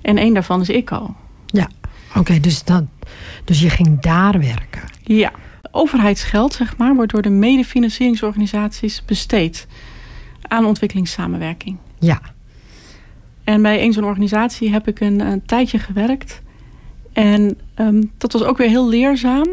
En 0.02 0.18
één 0.18 0.34
daarvan 0.34 0.62
is 0.62 0.70
ICO. 0.70 1.16
Ja, 1.46 1.70
oké. 2.16 2.40
dus, 2.40 2.64
dat, 2.64 2.84
dus 3.44 3.62
je 3.62 3.70
ging 3.70 4.02
daar 4.02 4.40
werken. 4.40 4.82
Ja, 5.04 5.32
overheidsgeld 5.72 6.54
zeg 6.54 6.78
maar, 6.78 6.96
wordt 6.96 7.12
door 7.12 7.22
de 7.22 7.30
medefinancieringsorganisaties 7.30 9.04
besteed 9.06 9.68
aan 10.42 10.66
ontwikkelingssamenwerking. 10.66 11.78
Ja, 12.00 12.22
En 13.44 13.62
bij 13.62 13.84
een 13.84 13.94
zo'n 13.94 14.04
organisatie 14.04 14.72
heb 14.72 14.88
ik 14.88 15.00
een, 15.00 15.20
een 15.20 15.46
tijdje 15.46 15.80
gewerkt. 15.80 16.42
En 17.14 17.58
um, 17.76 18.12
dat 18.18 18.34
was 18.34 18.44
ook 18.44 18.58
weer 18.58 18.70
heel 18.70 18.90
leerzaam. 18.90 19.48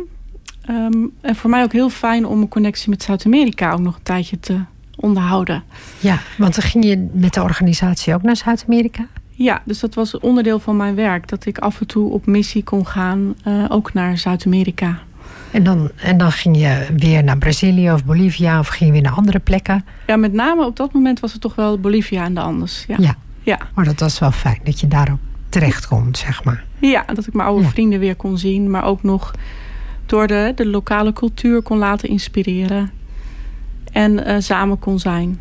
Ehm, 0.63 1.07
en 1.21 1.37
voor 1.37 1.51
mij 1.51 1.63
ook 1.63 1.73
heel 1.73 1.91
fijn 1.91 2.27
om 2.27 2.41
een 2.41 2.49
connectie 2.49 2.91
met 2.91 3.03
Zuid-Amerika 3.03 3.73
ook 3.73 3.81
nog 3.81 3.97
een 3.97 4.03
tijdje 4.03 4.41
te 4.41 4.61
onderhouden. 5.03 5.63
Ja, 6.01 6.19
want 6.39 6.55
dan 6.55 6.65
ging 6.65 6.85
je 6.85 7.09
met 7.13 7.35
de 7.35 7.43
organisatie 7.43 8.15
ook 8.15 8.23
naar 8.23 8.37
Zuid-Amerika? 8.37 9.07
Ja, 9.31 9.63
dus 9.65 9.81
dat 9.81 9.95
was 9.95 10.19
onderdeel 10.19 10.59
van 10.59 10.77
mijn 10.77 10.95
werk. 10.95 11.29
Dat 11.29 11.47
ik 11.47 11.59
af 11.59 11.81
en 11.81 11.87
toe 11.87 12.11
op 12.11 12.27
missie 12.27 12.65
kon 12.65 12.87
gaan, 12.87 13.35
uh, 13.47 13.65
ook 13.69 13.93
naar 13.93 14.19
Zuid-Amerika. 14.19 14.99
En 15.51 15.63
dan, 15.63 15.91
en 15.97 16.17
dan 16.17 16.33
ging 16.33 16.57
je 16.57 16.87
weer 16.97 17.25
naar 17.25 17.39
Brazilië 17.39 17.93
of 17.93 18.05
Bolivia 18.05 18.59
of 18.59 18.69
ging 18.69 18.87
je 18.87 18.93
weer 18.93 19.03
naar 19.03 19.13
andere 19.13 19.39
plekken? 19.39 19.85
Ja, 20.07 20.17
met 20.17 20.33
name 20.33 20.67
op 20.67 20.77
dat 20.77 20.93
moment 20.93 21.21
was 21.21 21.33
het 21.33 21.41
toch 21.41 21.55
wel 21.55 21.79
Bolivia 21.79 22.25
en 22.25 22.35
de 22.35 22.41
Anders. 22.41 22.85
Ja. 22.89 22.97
ja. 22.99 23.15
ja. 23.43 23.59
Maar 23.75 23.85
dat 23.85 24.01
was 24.01 24.19
wel 24.19 24.31
fijn 24.31 24.61
dat 24.65 24.81
je 24.81 24.89
daar 24.89 25.11
ook 25.13 25.19
terecht 25.49 25.87
kon, 25.87 26.15
zeg 26.15 26.45
maar. 26.45 26.65
Ja, 26.79 27.05
dat 27.15 27.27
ik 27.27 27.35
mijn 27.35 27.49
oude 27.49 27.69
vrienden 27.69 27.99
weer 27.99 28.17
kon 28.17 28.39
zien. 28.39 28.71
Maar 28.71 28.85
ook 28.85 29.03
nog 29.03 29.35
door 30.07 30.27
de, 30.27 30.53
de 30.55 30.67
lokale 30.67 31.13
cultuur 31.13 31.63
kon 31.63 31.79
laten 31.79 32.09
inspireren. 32.09 32.91
En 33.93 34.29
uh, 34.29 34.37
samen 34.39 34.79
kon 34.79 34.99
zijn. 34.99 35.41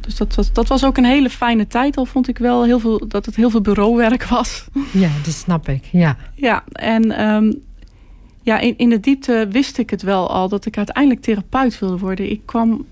Dus 0.00 0.16
dat 0.16 0.34
was, 0.34 0.52
dat 0.52 0.68
was 0.68 0.84
ook 0.84 0.96
een 0.96 1.04
hele 1.04 1.30
fijne 1.30 1.66
tijd. 1.66 1.96
Al 1.96 2.04
vond 2.04 2.28
ik 2.28 2.38
wel 2.38 2.64
heel 2.64 2.78
veel, 2.78 3.08
dat 3.08 3.26
het 3.26 3.36
heel 3.36 3.50
veel 3.50 3.60
bureauwerk 3.60 4.24
was. 4.38 4.64
Ja, 4.90 5.10
dat 5.24 5.34
snap 5.34 5.68
ik. 5.68 5.84
Ja, 5.92 6.16
ja 6.34 6.64
en 6.72 7.24
um, 7.24 7.62
ja, 8.42 8.58
in, 8.58 8.74
in 8.76 8.88
de 8.88 9.00
diepte 9.00 9.48
wist 9.50 9.78
ik 9.78 9.90
het 9.90 10.02
wel 10.02 10.30
al 10.30 10.48
dat 10.48 10.66
ik 10.66 10.76
uiteindelijk 10.76 11.22
therapeut 11.22 11.78
wilde 11.78 11.98
worden. 11.98 12.30
Ik 12.30 12.40
kwam 12.44 12.84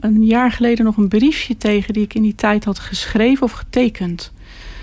een 0.00 0.24
jaar 0.24 0.52
geleden 0.52 0.84
nog 0.84 0.96
een 0.96 1.08
briefje 1.08 1.56
tegen 1.56 1.94
die 1.94 2.02
ik 2.02 2.14
in 2.14 2.22
die 2.22 2.34
tijd 2.34 2.64
had 2.64 2.78
geschreven 2.78 3.42
of 3.42 3.52
getekend. 3.52 4.32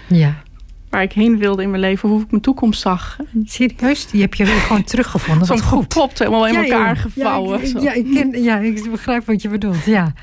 Ja. 0.08 0.42
Waar 0.89 1.02
ik 1.02 1.13
heen 1.13 1.38
wilde 1.38 1.63
in 1.63 1.69
mijn 1.69 1.82
leven 1.82 2.10
of 2.10 2.15
hoe 2.15 2.23
ik 2.23 2.32
mijn 2.32 2.41
toekomst 2.41 2.82
zag. 2.82 3.17
Serieus? 3.43 4.08
Die 4.08 4.21
heb 4.21 4.34
je 4.34 4.45
gewoon 4.45 4.84
teruggevonden? 4.84 5.47
Zo'n 5.47 5.60
gepropt, 5.60 6.19
helemaal 6.19 6.47
in 6.47 6.56
elkaar 6.56 6.95
gevouwen. 6.95 7.60
Ja, 7.62 7.67
ik, 7.67 7.82
ja, 7.82 7.93
ik 7.93 8.13
ken, 8.13 8.43
ja, 8.43 8.58
ik 8.58 8.91
begrijp 8.91 9.25
wat 9.25 9.41
je 9.41 9.49
bedoelt. 9.49 9.86
Ja. 9.86 10.13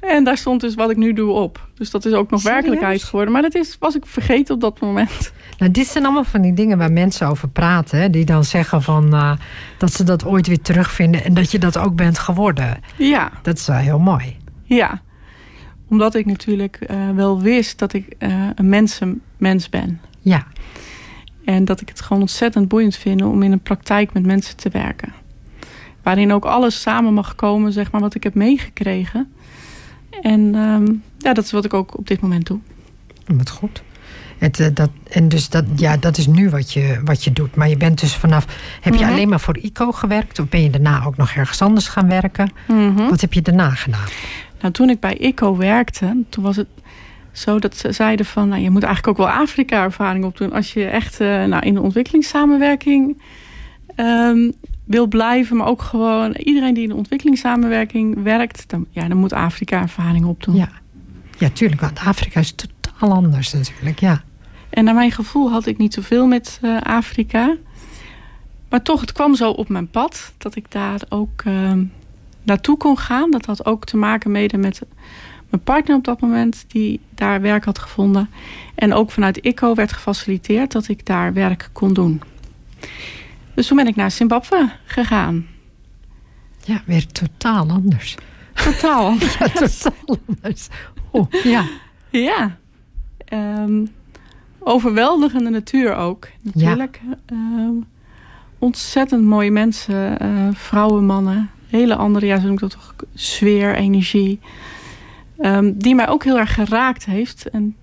En 0.00 0.24
daar 0.24 0.36
stond 0.36 0.60
dus 0.60 0.74
wat 0.74 0.90
ik 0.90 0.96
nu 0.96 1.12
doe 1.12 1.30
op. 1.30 1.68
Dus 1.74 1.90
dat 1.90 2.04
is 2.04 2.12
ook 2.12 2.30
nog 2.30 2.42
werkelijkheid 2.42 3.02
geworden. 3.02 3.32
Maar 3.32 3.42
dat 3.42 3.54
is, 3.54 3.76
was 3.78 3.96
ik 3.96 4.06
vergeten 4.06 4.54
op 4.54 4.60
dat 4.60 4.80
moment. 4.80 5.32
Nou, 5.58 5.72
dit 5.72 5.86
zijn 5.86 6.04
allemaal 6.04 6.24
van 6.24 6.40
die 6.40 6.52
dingen 6.52 6.78
waar 6.78 6.92
mensen 6.92 7.28
over 7.28 7.48
praten. 7.48 8.12
die 8.12 8.24
dan 8.24 8.44
zeggen 8.44 8.82
van, 8.82 9.14
uh, 9.14 9.32
dat 9.78 9.92
ze 9.92 10.04
dat 10.04 10.24
ooit 10.24 10.46
weer 10.46 10.60
terugvinden. 10.60 11.24
En 11.24 11.34
dat 11.34 11.50
je 11.50 11.58
dat 11.58 11.78
ook 11.78 11.94
bent 11.96 12.18
geworden. 12.18 12.78
Ja. 12.96 13.30
Dat 13.42 13.58
is 13.58 13.66
wel 13.66 13.76
heel 13.76 13.98
mooi. 13.98 14.36
Ja. 14.62 15.02
Omdat 15.88 16.14
ik 16.14 16.26
natuurlijk 16.26 16.78
uh, 16.90 17.10
wel 17.10 17.40
wist 17.42 17.78
dat 17.78 17.92
ik 17.92 18.14
uh, 18.18 18.48
een 18.54 18.68
mensenmens 18.68 19.68
ben. 19.68 20.00
Ja. 20.20 20.46
En 21.44 21.64
dat 21.64 21.80
ik 21.80 21.88
het 21.88 22.00
gewoon 22.00 22.22
ontzettend 22.22 22.68
boeiend 22.68 22.96
vind 22.96 23.22
om 23.22 23.42
in 23.42 23.52
een 23.52 23.60
praktijk 23.60 24.12
met 24.12 24.26
mensen 24.26 24.56
te 24.56 24.68
werken. 24.68 25.12
Waarin 26.02 26.32
ook 26.32 26.44
alles 26.44 26.80
samen 26.80 27.14
mag 27.14 27.34
komen, 27.34 27.72
zeg 27.72 27.90
maar, 27.90 28.00
wat 28.00 28.14
ik 28.14 28.22
heb 28.22 28.34
meegekregen. 28.34 29.32
En 30.22 30.54
um, 30.54 31.02
ja, 31.18 31.32
dat 31.32 31.44
is 31.44 31.50
wat 31.50 31.64
ik 31.64 31.74
ook 31.74 31.98
op 31.98 32.06
dit 32.06 32.20
moment 32.20 32.46
doe. 32.46 32.58
Wat 33.26 33.50
goed. 33.50 33.82
Het, 34.38 34.58
uh, 34.58 34.66
dat, 34.74 34.90
en 35.10 35.28
dus 35.28 35.48
dat, 35.48 35.64
ja, 35.76 35.96
dat 35.96 36.18
is 36.18 36.26
nu 36.26 36.50
wat 36.50 36.72
je, 36.72 37.00
wat 37.04 37.24
je 37.24 37.32
doet. 37.32 37.54
Maar 37.54 37.68
je 37.68 37.76
bent 37.76 38.00
dus 38.00 38.14
vanaf. 38.14 38.46
Heb 38.80 38.92
je 38.92 38.98
mm 38.98 39.04
-hmm. 39.04 39.14
alleen 39.14 39.28
maar 39.28 39.40
voor 39.40 39.58
ICO 39.58 39.92
gewerkt? 39.92 40.38
Of 40.38 40.48
ben 40.48 40.62
je 40.62 40.70
daarna 40.70 41.04
ook 41.04 41.16
nog 41.16 41.30
ergens 41.30 41.62
anders 41.62 41.88
gaan 41.88 42.08
werken? 42.08 42.52
Mm 42.68 42.96
-hmm. 42.96 43.08
Wat 43.08 43.20
heb 43.20 43.32
je 43.32 43.42
daarna 43.42 43.70
gedaan? 43.70 44.08
Nou, 44.60 44.72
toen 44.72 44.90
ik 44.90 45.00
bij 45.00 45.16
ICO 45.16 45.56
werkte, 45.56 46.22
toen 46.28 46.44
was 46.44 46.56
het 46.56 46.68
zo 47.32 47.58
dat 47.58 47.76
ze 47.76 47.92
zeiden 47.92 48.26
van... 48.26 48.48
Nou, 48.48 48.62
je 48.62 48.70
moet 48.70 48.82
eigenlijk 48.82 49.18
ook 49.18 49.26
wel 49.26 49.36
Afrika-ervaring 49.36 50.24
opdoen... 50.24 50.52
als 50.52 50.72
je 50.72 50.84
echt 50.84 51.20
uh, 51.20 51.44
nou, 51.44 51.66
in 51.66 51.74
de 51.74 51.80
ontwikkelingssamenwerking 51.80 53.22
um, 53.96 54.52
wil 54.84 55.06
blijven... 55.06 55.56
maar 55.56 55.66
ook 55.66 55.82
gewoon 55.82 56.32
iedereen 56.32 56.74
die 56.74 56.82
in 56.82 56.88
de 56.88 56.94
ontwikkelingssamenwerking 56.94 58.22
werkt... 58.22 58.64
dan, 58.68 58.86
ja, 58.90 59.08
dan 59.08 59.16
moet 59.16 59.32
Afrika-ervaring 59.32 60.24
opdoen. 60.24 60.54
Ja. 60.54 60.68
ja, 61.38 61.48
tuurlijk. 61.50 61.80
Want 61.80 61.98
Afrika 61.98 62.40
is 62.40 62.52
totaal 62.52 63.12
anders 63.12 63.52
natuurlijk, 63.52 64.00
ja. 64.00 64.22
En 64.70 64.84
naar 64.84 64.94
mijn 64.94 65.12
gevoel 65.12 65.50
had 65.50 65.66
ik 65.66 65.78
niet 65.78 65.94
zoveel 65.94 66.26
met 66.26 66.60
uh, 66.62 66.80
Afrika. 66.80 67.56
Maar 68.68 68.82
toch, 68.82 69.00
het 69.00 69.12
kwam 69.12 69.34
zo 69.34 69.50
op 69.50 69.68
mijn 69.68 69.88
pad... 69.88 70.32
dat 70.38 70.56
ik 70.56 70.70
daar 70.70 71.00
ook 71.08 71.42
uh, 71.46 71.72
naartoe 72.42 72.76
kon 72.76 72.98
gaan. 72.98 73.30
Dat 73.30 73.46
had 73.46 73.66
ook 73.66 73.84
te 73.84 73.96
maken 73.96 74.30
mede 74.30 74.56
met 74.56 74.82
mijn 75.50 75.62
partner 75.62 75.96
op 75.96 76.04
dat 76.04 76.20
moment... 76.20 76.64
die 76.68 77.00
daar 77.14 77.40
werk 77.40 77.64
had 77.64 77.78
gevonden. 77.78 78.30
En 78.74 78.94
ook 78.94 79.10
vanuit 79.10 79.36
ICO 79.36 79.74
werd 79.74 79.92
gefaciliteerd... 79.92 80.72
dat 80.72 80.88
ik 80.88 81.06
daar 81.06 81.32
werk 81.32 81.68
kon 81.72 81.92
doen. 81.92 82.22
Dus 83.54 83.66
toen 83.66 83.76
ben 83.76 83.86
ik 83.86 83.96
naar 83.96 84.10
Zimbabwe 84.10 84.70
gegaan. 84.84 85.46
Ja, 86.64 86.82
weer 86.86 87.06
totaal 87.06 87.68
anders. 87.68 88.16
Totaal 88.54 89.06
anders. 89.10 89.34
ja, 89.38 89.48
totaal 89.48 90.18
anders. 90.26 90.68
Oh, 91.10 91.30
ja. 91.42 91.64
Ja. 92.10 92.58
Um, 93.32 93.88
overweldigende 94.58 95.50
natuur 95.50 95.94
ook, 95.96 96.28
natuurlijk. 96.42 97.00
Ja. 97.08 97.36
Um, 97.36 97.86
ontzettend 98.58 99.24
mooie 99.24 99.50
mensen, 99.50 100.22
uh, 100.22 100.48
vrouwen, 100.52 101.04
mannen. 101.04 101.50
Hele 101.66 101.96
andere, 101.96 102.26
ja, 102.26 102.36
zo 102.36 102.42
noem 102.42 102.52
ik 102.52 102.60
dat 102.60 102.70
toch, 102.70 102.94
sfeer, 103.14 103.74
energie. 103.74 104.40
Um, 105.42 105.78
die 105.78 105.94
mij 105.94 106.08
ook 106.08 106.24
heel 106.24 106.38
erg 106.38 106.54
geraakt 106.54 107.04
heeft. 107.04 107.50
En 107.50 107.76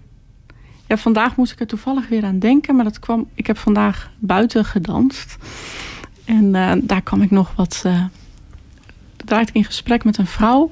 ja, 0.87 0.97
vandaag 0.97 1.35
moest 1.35 1.51
ik 1.51 1.59
er 1.59 1.67
toevallig 1.67 2.07
weer 2.07 2.25
aan 2.25 2.39
denken. 2.39 2.75
Maar 2.75 2.83
dat 2.83 2.99
kwam, 2.99 3.27
ik 3.33 3.47
heb 3.47 3.57
vandaag 3.57 4.11
buiten 4.19 4.65
gedanst. 4.65 5.37
En 6.25 6.43
uh, 6.53 6.71
daar 6.81 7.01
kwam 7.01 7.21
ik 7.21 7.31
nog 7.31 7.53
wat... 7.55 7.83
Uh, 7.85 8.05
daar 9.25 9.41
ik 9.41 9.49
in 9.51 9.63
gesprek 9.63 10.03
met 10.03 10.17
een 10.17 10.27
vrouw. 10.27 10.71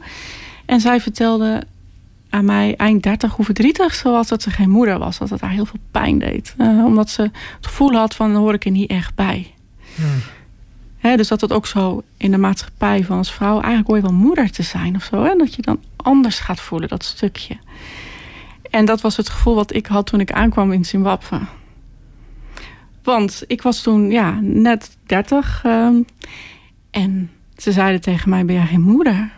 En 0.65 0.80
zij 0.80 1.02
vertelde 1.02 1.63
aan 2.30 2.45
mij 2.45 2.76
eind 2.76 3.04
30 3.04 3.36
hoe 3.36 3.45
verdrietig 3.45 3.95
ze 3.95 4.10
was 4.10 4.28
dat 4.28 4.41
ze 4.41 4.52
geen 4.52 4.69
moeder 4.69 5.00
was. 5.00 5.17
Dat 5.17 5.30
het 5.30 5.41
haar 5.41 5.50
heel 5.50 5.65
veel 5.65 5.80
pijn 5.91 6.19
deed. 6.19 6.56
Uh, 6.58 6.86
omdat 6.86 7.10
ze 7.10 7.21
het 7.21 7.67
gevoel 7.67 7.93
had 7.93 8.15
van, 8.15 8.36
hoor 8.36 8.54
ik 8.54 8.65
er 8.65 8.71
niet 8.71 8.89
echt 8.89 9.15
bij. 9.15 9.54
Hmm. 9.95 10.21
He, 11.06 11.18
dus 11.18 11.28
dat 11.28 11.41
het 11.41 11.54
ook 11.54 11.68
zo 11.68 12.04
in 12.18 12.32
de 12.32 12.38
maatschappij 12.38 13.04
van 13.04 13.18
als 13.18 13.32
vrouw... 13.32 13.54
eigenlijk 13.54 13.88
hoor 13.88 13.96
je 13.96 14.02
wel 14.02 14.13
moeder 14.13 14.52
te 14.52 14.63
zijn 14.63 14.96
of 14.96 15.04
zo. 15.04 15.24
Hè? 15.24 15.36
Dat 15.36 15.56
je 15.56 15.62
dan 15.62 15.80
anders 15.96 16.39
gaat 16.39 16.60
voelen, 16.60 16.89
dat 16.89 17.04
stukje. 17.04 17.58
En 18.70 18.86
dat 18.86 19.02
was 19.02 19.18
het 19.18 19.30
gevoel 19.30 19.56
wat 19.56 19.74
ik 19.74 19.86
had 19.86 20.06
toen 20.06 20.20
ik 20.20 20.32
aankwam 20.32 20.72
in 20.72 20.86
Zimbabwe. 20.86 21.39
Want 23.04 23.44
ik 23.48 23.62
was 23.62 23.82
toen 23.82 24.12
ja, 24.12 24.39
net 24.41 24.98
30. 25.06 25.63
Um, 25.65 26.06
en 26.91 27.32
ze 27.58 27.72
zeiden 27.72 28.02
tegen 28.02 28.30
mij, 28.30 28.46
ben 28.46 28.56
jij 28.56 28.65
geen 28.65 28.82
moeder? 28.82 29.32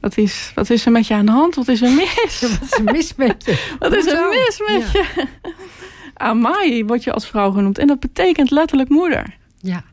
Wat 0.00 0.16
is, 0.16 0.52
wat 0.54 0.70
is 0.70 0.86
er 0.86 0.92
met 0.92 1.06
je 1.06 1.14
aan 1.14 1.26
de 1.26 1.32
hand? 1.32 1.54
Wat 1.54 1.68
is 1.68 1.82
er 1.82 1.92
mis? 1.92 2.40
Wat 2.50 2.62
is 2.62 2.72
er 2.72 2.84
mis 2.84 3.14
met 3.14 3.44
je? 3.44 3.66
wat 3.78 3.94
is 3.94 4.06
er 4.06 4.28
mis 4.28 4.62
met 4.66 4.92
ja. 4.92 5.00
je? 5.00 5.26
Amai 6.30 6.84
word 6.84 7.04
je 7.04 7.12
als 7.12 7.26
vrouw 7.26 7.50
genoemd. 7.50 7.78
En 7.78 7.86
dat 7.86 8.00
betekent 8.00 8.50
letterlijk 8.50 8.88
moeder. 8.88 9.36
Ja. 9.60 9.84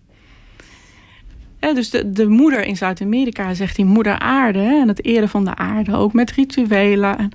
Ja, 1.60 1.74
dus 1.74 1.90
de, 1.90 2.12
de 2.12 2.28
moeder 2.28 2.66
in 2.66 2.78
Zuid-Amerika 2.78 3.54
zegt 3.54 3.76
die 3.76 3.86
moeder 3.86 4.20
aarde. 4.20 4.60
Hè, 4.60 4.82
en 4.82 4.88
het 4.88 5.06
eren 5.06 5.30
van 5.30 5.46
de 5.46 5.56
aarde. 5.56 5.96
Ook 5.96 6.14
met 6.14 6.32
rituelen. 6.32 7.18
En, 7.18 7.32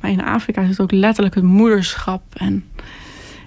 maar 0.00 0.10
in 0.10 0.24
Afrika 0.24 0.62
is 0.62 0.68
het 0.68 0.80
ook 0.80 0.92
letterlijk 0.92 1.34
het 1.34 1.44
moederschap. 1.44 2.22
En 2.32 2.64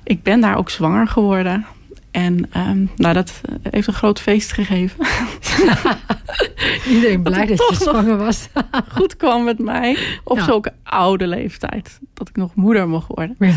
ik 0.03 0.23
ben 0.23 0.41
daar 0.41 0.57
ook 0.57 0.69
zwanger 0.69 1.07
geworden. 1.07 1.65
En 2.11 2.49
um, 2.57 2.89
nou, 2.95 3.13
dat 3.13 3.41
heeft 3.69 3.87
een 3.87 3.93
groot 3.93 4.19
feest 4.19 4.51
gegeven. 4.51 5.05
Iedereen 6.93 7.23
blij 7.23 7.45
dat, 7.45 7.57
dat 7.57 7.69
je 7.69 7.75
zwanger 7.75 8.17
was. 8.17 8.47
goed 8.97 9.17
kwam 9.17 9.43
met 9.43 9.59
mij. 9.59 9.97
Op 10.23 10.37
ja. 10.37 10.43
zulke 10.43 10.73
oude 10.83 11.27
leeftijd. 11.27 11.99
Dat 12.13 12.29
ik 12.29 12.35
nog 12.35 12.55
moeder 12.55 12.89
mocht 12.89 13.07
worden. 13.07 13.35
Ja. 13.39 13.53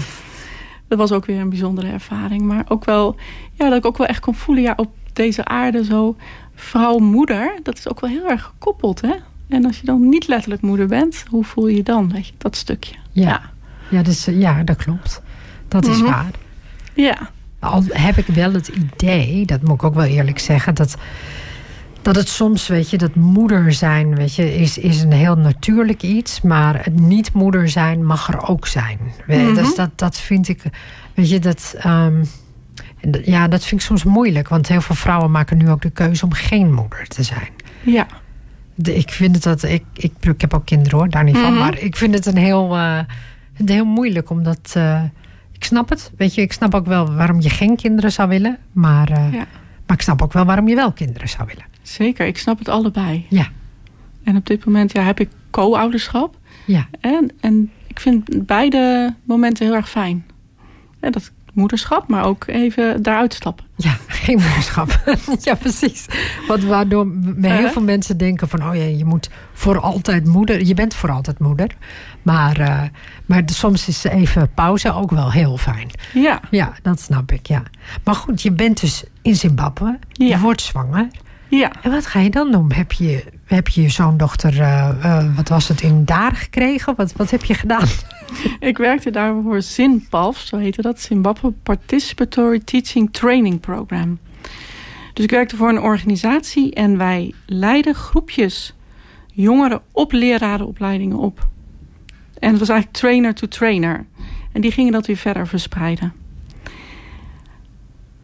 Dat 0.88 0.98
was 0.98 1.12
ook 1.12 1.26
weer 1.26 1.40
een 1.40 1.48
bijzondere 1.48 1.88
ervaring. 1.88 2.42
Maar 2.42 2.64
ook 2.68 2.84
wel, 2.84 3.16
ja, 3.52 3.68
dat 3.68 3.78
ik 3.78 3.86
ook 3.86 3.98
wel 3.98 4.06
echt 4.06 4.20
kon 4.20 4.34
voelen. 4.34 4.64
Ja, 4.64 4.72
op 4.76 4.90
deze 5.12 5.44
aarde 5.44 5.84
zo 5.84 6.16
vrouw-moeder. 6.62 7.60
Dat 7.62 7.78
is 7.78 7.88
ook 7.88 8.00
wel 8.00 8.10
heel 8.10 8.28
erg 8.28 8.42
gekoppeld, 8.42 9.00
hè? 9.00 9.14
En 9.48 9.64
als 9.64 9.78
je 9.78 9.86
dan 9.86 10.08
niet 10.08 10.28
letterlijk 10.28 10.62
moeder 10.62 10.86
bent, 10.86 11.24
hoe 11.30 11.44
voel 11.44 11.66
je 11.66 11.76
je 11.76 11.82
dan? 11.82 12.12
Weet 12.12 12.26
je, 12.26 12.32
dat 12.38 12.56
stukje. 12.56 12.94
Ja, 13.10 13.28
ja. 13.28 13.40
ja, 13.90 14.02
dus, 14.02 14.24
ja 14.24 14.62
dat 14.62 14.76
klopt. 14.76 15.22
Dat 15.68 15.86
is 15.86 15.96
mm 15.96 16.02
-hmm. 16.02 16.12
waar. 16.12 16.30
Ja. 16.94 17.30
Al 17.58 17.82
heb 17.88 18.16
ik 18.16 18.26
wel 18.26 18.52
het 18.52 18.68
idee, 18.68 19.46
dat 19.46 19.62
moet 19.62 19.74
ik 19.74 19.82
ook 19.82 19.94
wel 19.94 20.04
eerlijk 20.04 20.38
zeggen, 20.38 20.74
dat, 20.74 20.96
dat 22.02 22.16
het 22.16 22.28
soms, 22.28 22.66
weet 22.66 22.90
je, 22.90 22.98
dat 22.98 23.14
moeder 23.14 23.72
zijn, 23.72 24.14
weet 24.14 24.34
je, 24.34 24.54
is, 24.54 24.78
is 24.78 25.02
een 25.02 25.12
heel 25.12 25.36
natuurlijk 25.36 26.02
iets. 26.02 26.40
Maar 26.40 26.84
het 26.84 27.00
niet 27.00 27.32
moeder 27.32 27.68
zijn 27.68 28.06
mag 28.06 28.28
er 28.28 28.46
ook 28.48 28.66
zijn. 28.66 28.98
Mm 29.00 29.34
-hmm. 29.34 29.54
Dus 29.54 29.74
dat, 29.74 29.90
dat 29.98 30.16
vind 30.16 30.48
ik, 30.48 30.62
weet 31.14 31.30
je, 31.30 31.38
dat. 31.38 31.74
Um, 31.86 32.22
ja, 33.24 33.48
dat 33.48 33.64
vind 33.64 33.80
ik 33.80 33.86
soms 33.86 34.04
moeilijk. 34.04 34.48
Want 34.48 34.68
heel 34.68 34.80
veel 34.80 34.94
vrouwen 34.94 35.30
maken 35.30 35.56
nu 35.56 35.70
ook 35.70 35.82
de 35.82 35.90
keuze 35.90 36.24
om 36.24 36.32
geen 36.32 36.72
moeder 36.74 37.06
te 37.06 37.22
zijn. 37.22 37.48
Ja. 37.82 38.06
De, 38.74 38.94
ik 38.94 39.10
vind 39.10 39.34
het 39.34 39.44
dat. 39.44 39.62
Ik, 39.62 39.84
ik, 39.92 40.12
ik 40.20 40.40
heb 40.40 40.54
ook 40.54 40.64
kinderen 40.66 40.98
hoor, 40.98 41.08
daar 41.10 41.24
niet 41.24 41.36
van. 41.36 41.42
Mm 41.44 41.48
-hmm. 41.48 41.58
Maar 41.58 41.78
ik 41.78 41.96
vind 41.96 42.14
het 42.14 42.26
een 42.26 42.36
heel, 42.36 42.76
uh, 42.76 42.98
heel 43.64 43.84
moeilijk 43.84 44.30
omdat. 44.30 44.74
Uh, 44.76 45.02
ik 45.52 45.64
snap 45.64 45.88
het. 45.88 46.12
Weet 46.16 46.34
je, 46.34 46.42
ik 46.42 46.52
snap 46.52 46.74
ook 46.74 46.86
wel 46.86 47.14
waarom 47.14 47.40
je 47.40 47.50
geen 47.50 47.76
kinderen 47.76 48.12
zou 48.12 48.28
willen. 48.28 48.58
Maar, 48.72 49.10
uh, 49.10 49.32
ja. 49.32 49.46
Maar 49.86 49.96
ik 49.96 50.02
snap 50.02 50.22
ook 50.22 50.32
wel 50.32 50.44
waarom 50.44 50.68
je 50.68 50.74
wel 50.74 50.92
kinderen 50.92 51.28
zou 51.28 51.46
willen. 51.46 51.64
Zeker, 51.82 52.26
ik 52.26 52.38
snap 52.38 52.58
het 52.58 52.68
allebei. 52.68 53.26
Ja. 53.28 53.48
En 54.24 54.36
op 54.36 54.46
dit 54.46 54.64
moment 54.64 54.92
ja, 54.92 55.02
heb 55.02 55.20
ik 55.20 55.28
co-ouderschap. 55.50 56.36
Ja. 56.66 56.86
En, 57.00 57.30
en 57.40 57.70
ik 57.86 58.00
vind 58.00 58.46
beide 58.46 59.14
momenten 59.24 59.66
heel 59.66 59.74
erg 59.74 59.88
fijn. 59.90 60.26
En 61.00 61.12
dat 61.12 61.30
moederschap, 61.52 62.08
maar 62.08 62.24
ook 62.24 62.46
even 62.46 63.02
daaruit 63.02 63.34
stappen. 63.34 63.64
Ja, 63.76 63.96
geen 64.06 64.38
moederschap. 64.40 65.00
ja, 65.40 65.54
precies. 65.54 66.06
Wat 66.48 66.62
waardoor 66.62 67.12
heel 67.40 67.68
veel 67.68 67.82
mensen 67.82 68.16
denken 68.16 68.48
van... 68.48 68.68
oh 68.68 68.74
ja, 68.74 68.84
je 68.84 69.04
moet 69.04 69.30
voor 69.52 69.80
altijd 69.80 70.26
moeder... 70.26 70.64
je 70.64 70.74
bent 70.74 70.94
voor 70.94 71.10
altijd 71.10 71.38
moeder. 71.38 71.76
Maar, 72.22 72.60
uh, 72.60 72.82
maar 73.26 73.42
soms 73.46 73.88
is 73.88 74.04
even 74.04 74.50
pauze 74.54 74.92
ook 74.92 75.10
wel 75.10 75.32
heel 75.32 75.56
fijn. 75.56 75.90
Ja. 76.14 76.40
Ja, 76.50 76.72
dat 76.82 77.00
snap 77.00 77.32
ik, 77.32 77.46
ja. 77.46 77.62
Maar 78.04 78.14
goed, 78.14 78.42
je 78.42 78.52
bent 78.52 78.80
dus 78.80 79.04
in 79.22 79.36
Zimbabwe. 79.36 79.98
Ja. 80.08 80.26
Je 80.26 80.38
wordt 80.38 80.60
zwanger. 80.60 81.08
Ja. 81.48 81.72
En 81.82 81.90
wat 81.90 82.06
ga 82.06 82.20
je 82.20 82.30
dan 82.30 82.52
doen? 82.52 82.72
Heb 82.72 82.92
je 82.92 83.24
heb 83.54 83.68
je 83.68 83.82
je 83.82 83.88
zoondochter, 83.88 84.54
uh, 84.54 84.88
uh, 85.04 85.36
wat 85.36 85.48
was 85.48 85.68
het, 85.68 85.80
in 85.80 86.04
daar 86.04 86.36
gekregen? 86.36 86.94
Wat, 86.96 87.12
wat 87.12 87.30
heb 87.30 87.44
je 87.44 87.54
gedaan? 87.54 87.88
ik 88.60 88.78
werkte 88.78 89.10
daar 89.10 89.34
voor 89.42 89.62
ZINPAF, 89.62 90.38
zo 90.38 90.56
heette 90.56 90.82
dat. 90.82 91.00
Zimbabwe 91.00 91.50
Participatory 91.50 92.58
Teaching 92.58 93.12
Training 93.12 93.60
Program. 93.60 94.18
Dus 95.12 95.24
ik 95.24 95.30
werkte 95.30 95.56
voor 95.56 95.68
een 95.68 95.80
organisatie 95.80 96.74
en 96.74 96.98
wij 96.98 97.34
leiden 97.46 97.94
groepjes 97.94 98.74
jongeren 99.32 99.80
op 99.92 100.12
lerarenopleidingen 100.12 101.16
op. 101.16 101.48
En 102.38 102.50
het 102.50 102.58
was 102.58 102.68
eigenlijk 102.68 102.98
trainer 102.98 103.34
to 103.34 103.48
trainer. 103.48 104.06
En 104.52 104.60
die 104.60 104.72
gingen 104.72 104.92
dat 104.92 105.06
weer 105.06 105.16
verder 105.16 105.46
verspreiden. 105.46 106.12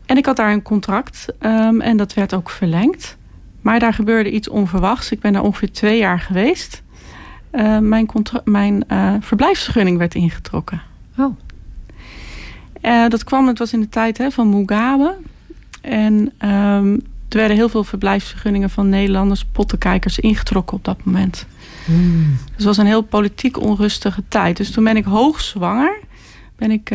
En 0.07 0.17
ik 0.17 0.27
had 0.27 0.37
daar 0.37 0.53
een 0.53 0.63
contract 0.63 1.27
um, 1.41 1.81
en 1.81 1.97
dat 1.97 2.15
werd 2.15 2.35
ook 2.35 2.51
verlengd. 2.51 3.18
Maar 3.61 3.79
daar 3.79 3.95
gebeurde 3.95 4.31
iets 4.31 4.49
onverwachts. 4.49 5.13
Ik 5.13 5.21
ben 5.21 5.33
daar 5.33 5.43
ongeveer 5.43 5.73
twee 5.73 5.99
jaar 5.99 6.21
geweest. 6.21 6.83
Uh, 7.53 7.79
mijn 7.79 8.09
mijn 8.45 8.85
uh, 8.89 9.15
verblijfsvergunning 9.21 9.99
werd 9.99 10.15
ingetrokken. 10.15 10.83
Oh. 11.17 11.37
Uh, 12.83 13.09
dat 13.09 13.25
kwam, 13.25 13.47
het 13.47 13.59
was 13.59 13.73
in 13.73 13.81
de 13.81 13.89
tijd 13.89 14.19
hè, 14.19 14.31
van 14.31 14.49
Mugabe. 14.49 15.17
En 15.81 16.33
um, 16.49 16.93
er 17.29 17.37
werden 17.37 17.57
heel 17.57 17.69
veel 17.69 17.85
verblijfsvergunningen 17.85 18.71
van 18.71 18.89
Nederlanders, 18.89 19.45
pottenkijkers 19.45 20.19
ingetrokken 20.19 20.77
op 20.77 20.85
dat 20.85 21.05
moment. 21.05 21.47
Mm. 21.85 22.37
Dus 22.45 22.55
het 22.55 22.65
was 22.65 22.77
een 22.77 22.87
heel 22.87 23.03
politiek 23.03 23.61
onrustige 23.61 24.23
tijd. 24.29 24.57
Dus 24.57 24.71
toen 24.71 24.85
ben 24.85 24.97
ik 24.97 25.05
hoogzwanger, 25.05 25.99
ben 26.57 26.71
ik 26.71 26.91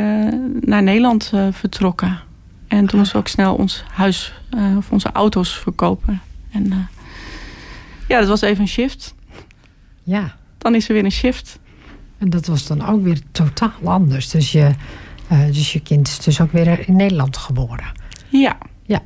naar 0.60 0.84
Nederland 0.84 1.32
vertrokken. 1.52 2.20
En 2.68 2.86
toen 2.86 3.00
moesten 3.00 3.18
we 3.18 3.22
ook 3.22 3.28
snel 3.28 3.56
ons 3.56 3.84
huis 3.92 4.34
of 4.78 4.92
onze 4.92 5.12
auto's 5.12 5.58
verkopen. 5.58 6.22
En 6.54 6.66
uh, 6.66 6.78
ja, 8.08 8.20
dat 8.20 8.28
was 8.28 8.42
even 8.42 8.62
een 8.62 8.68
shift. 8.68 9.16
Ja. 10.04 10.36
Dan 10.58 10.76
is 10.76 10.88
er 10.88 10.94
weer 10.94 11.04
een 11.04 11.12
shift. 11.12 11.60
En 12.18 12.30
dat 12.30 12.46
was 12.46 12.68
dan 12.68 12.86
ook 12.86 13.04
weer 13.04 13.20
totaal 13.32 13.72
anders. 13.84 14.30
Dus 14.30 14.52
je, 14.52 14.72
uh, 15.32 15.46
dus 15.46 15.74
je 15.74 15.80
kind 15.80 16.08
is 16.08 16.20
dus 16.20 16.42
ook 16.42 16.52
weer 16.52 16.88
in 16.88 16.96
Nederland 16.96 17.38
geboren. 17.38 17.92
Ja. 18.30 18.58
Ja. 18.86 19.02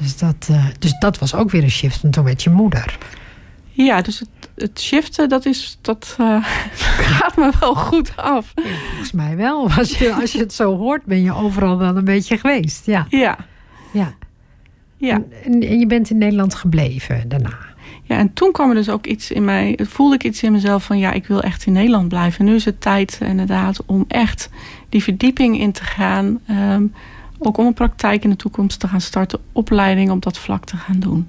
Dus 0.00 0.16
dat, 0.16 0.48
uh, 0.50 0.66
dus 0.78 0.98
dat 0.98 1.18
was 1.18 1.34
ook 1.34 1.50
weer 1.50 1.62
een 1.62 1.70
shift. 1.70 2.02
En 2.02 2.10
toen 2.10 2.24
werd 2.24 2.42
je 2.42 2.50
moeder. 2.50 2.98
Ja, 3.70 4.02
dus 4.02 4.18
het, 4.18 4.28
het 4.56 4.80
shiften, 4.80 5.28
dat, 5.28 5.46
is, 5.46 5.78
dat 5.80 6.16
gaat 7.18 7.36
me 7.36 7.52
wel 7.60 7.74
goed 7.74 8.16
af. 8.16 8.52
Ja, 8.54 8.62
volgens 8.88 9.12
mij 9.12 9.36
wel. 9.36 9.70
Als 9.70 9.98
je, 9.98 10.14
als 10.14 10.32
je 10.32 10.38
het 10.38 10.52
zo 10.52 10.76
hoort, 10.76 11.04
ben 11.04 11.22
je 11.22 11.34
overal 11.34 11.78
wel 11.78 11.96
een 11.96 12.04
beetje 12.04 12.38
geweest. 12.38 12.86
Ja. 12.86 13.06
Ja. 13.08 13.38
Ja. 13.92 14.14
Ja. 14.98 15.22
En, 15.44 15.62
en, 15.62 15.78
je 15.78 15.86
bent 15.86 16.10
in 16.10 16.18
Nederland 16.18 16.54
gebleven 16.54 17.28
daarna. 17.28 17.58
Ja, 18.02 18.18
en 18.18 18.32
toen 18.32 18.52
kwam 18.52 18.68
er 18.68 18.74
dus 18.74 18.88
ook 18.88 19.06
iets 19.06 19.30
in 19.30 19.44
mij. 19.44 19.78
Voelde 19.82 20.14
ik 20.14 20.24
iets 20.24 20.42
in 20.42 20.52
mezelf 20.52 20.84
van 20.84 20.98
ja, 20.98 21.12
ik 21.12 21.26
wil 21.26 21.42
echt 21.42 21.66
in 21.66 21.72
Nederland 21.72 22.08
blijven. 22.08 22.44
Nu 22.44 22.54
is 22.54 22.64
het 22.64 22.80
tijd 22.80 23.18
inderdaad 23.24 23.82
om 23.86 24.04
echt 24.08 24.50
die 24.88 25.02
verdieping 25.02 25.60
in 25.60 25.72
te 25.72 25.84
gaan. 25.84 26.40
Um, 26.50 26.92
ook 27.38 27.58
om 27.58 27.66
een 27.66 27.74
praktijk 27.74 28.24
in 28.24 28.30
de 28.30 28.36
toekomst 28.36 28.80
te 28.80 28.88
gaan 28.88 29.00
starten. 29.00 29.40
Opleiding 29.52 30.10
op 30.10 30.22
dat 30.22 30.38
vlak 30.38 30.64
te 30.64 30.76
gaan 30.76 31.00
doen. 31.00 31.28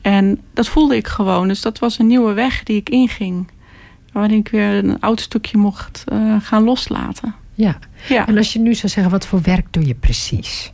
En 0.00 0.40
dat 0.54 0.68
voelde 0.68 0.96
ik 0.96 1.06
gewoon. 1.06 1.48
Dus 1.48 1.60
dat 1.60 1.78
was 1.78 1.98
een 1.98 2.06
nieuwe 2.06 2.32
weg 2.32 2.62
die 2.62 2.76
ik 2.76 2.88
inging. 2.88 3.50
Waarin 4.12 4.38
ik 4.38 4.48
weer 4.48 4.84
een 4.84 5.00
oud 5.00 5.20
stukje 5.20 5.58
mocht 5.58 6.04
uh, 6.12 6.36
gaan 6.40 6.62
loslaten. 6.62 7.34
Ja. 7.54 7.78
ja. 8.08 8.26
En 8.26 8.36
als 8.36 8.52
je 8.52 8.58
nu 8.58 8.74
zou 8.74 8.92
zeggen, 8.92 9.12
wat 9.12 9.26
voor 9.26 9.42
werk 9.42 9.66
doe 9.70 9.86
je 9.86 9.94
precies? 9.94 10.72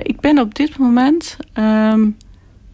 Ja, 0.00 0.06
ik 0.06 0.20
ben 0.20 0.38
op 0.38 0.54
dit 0.54 0.78
moment... 0.78 1.36
Um, 1.54 2.16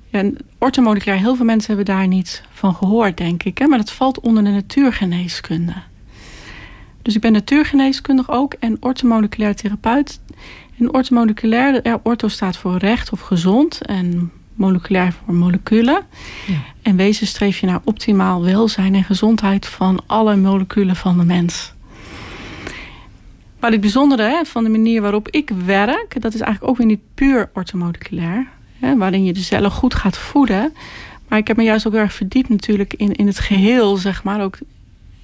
ja, 0.08 0.30
orthomoleculair, 0.58 1.18
heel 1.18 1.36
veel 1.36 1.44
mensen 1.44 1.76
hebben 1.76 1.94
daar 1.94 2.06
niet 2.06 2.42
van 2.52 2.74
gehoord, 2.74 3.16
denk 3.16 3.42
ik. 3.42 3.58
Hè? 3.58 3.66
Maar 3.66 3.78
dat 3.78 3.92
valt 3.92 4.20
onder 4.20 4.44
de 4.44 4.50
natuurgeneeskunde. 4.50 5.74
Dus 7.02 7.14
ik 7.14 7.20
ben 7.20 7.32
natuurgeneeskundig 7.32 8.30
ook 8.30 8.52
en 8.52 8.76
orthomoleculair 8.80 9.54
therapeut. 9.54 10.20
En 10.78 10.94
orthomoleculair, 10.94 11.80
ja, 11.82 12.00
ortho 12.02 12.28
staat 12.28 12.56
voor 12.56 12.76
recht 12.76 13.12
of 13.12 13.20
gezond 13.20 13.80
en 13.86 14.32
moleculair 14.54 15.12
voor 15.12 15.34
moleculen. 15.34 16.02
Ja. 16.46 16.58
En 16.82 16.96
wezen 16.96 17.26
streef 17.26 17.58
je 17.58 17.66
naar 17.66 17.80
optimaal 17.84 18.44
welzijn 18.44 18.94
en 18.94 19.04
gezondheid 19.04 19.66
van 19.66 20.02
alle 20.06 20.36
moleculen 20.36 20.96
van 20.96 21.18
de 21.18 21.24
mens. 21.24 21.74
Maar 23.66 23.74
het 23.74 23.84
bijzondere 23.84 24.22
hè, 24.22 24.44
van 24.44 24.64
de 24.64 24.70
manier 24.70 25.02
waarop 25.02 25.28
ik 25.28 25.50
werk... 25.64 26.22
dat 26.22 26.34
is 26.34 26.40
eigenlijk 26.40 26.70
ook 26.70 26.76
weer 26.76 26.86
niet 26.86 27.00
puur 27.14 27.50
orthomoleculair. 27.54 28.46
Hè, 28.78 28.96
waarin 28.96 29.24
je 29.24 29.32
de 29.32 29.40
cellen 29.40 29.70
goed 29.70 29.94
gaat 29.94 30.18
voeden. 30.18 30.72
Maar 31.28 31.38
ik 31.38 31.48
heb 31.48 31.56
me 31.56 31.62
juist 31.62 31.86
ook 31.86 31.94
erg 31.94 32.12
verdiept 32.12 32.48
natuurlijk 32.48 32.94
in, 32.94 33.12
in 33.12 33.26
het 33.26 33.38
geheel, 33.38 33.96
zeg 33.96 34.24
maar. 34.24 34.42
Ook 34.42 34.58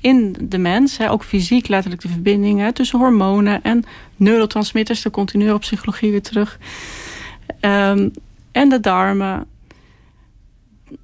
in 0.00 0.37
de 0.40 0.59
mens. 0.59 0.96
Hè, 0.96 1.11
ook 1.11 1.24
fysiek 1.24 1.68
letterlijk 1.68 2.02
de 2.02 2.09
verbindingen 2.09 2.74
tussen 2.74 2.98
hormonen 2.98 3.62
en 3.62 3.85
neurotransmitters. 4.16 5.02
Daar 5.02 5.12
komt 5.12 5.33
die 5.33 5.59
psychologie 5.59 6.11
weer 6.11 6.22
terug. 6.22 6.59
Um, 7.61 8.11
en 8.52 8.68
de 8.68 8.81
darmen. 8.81 9.46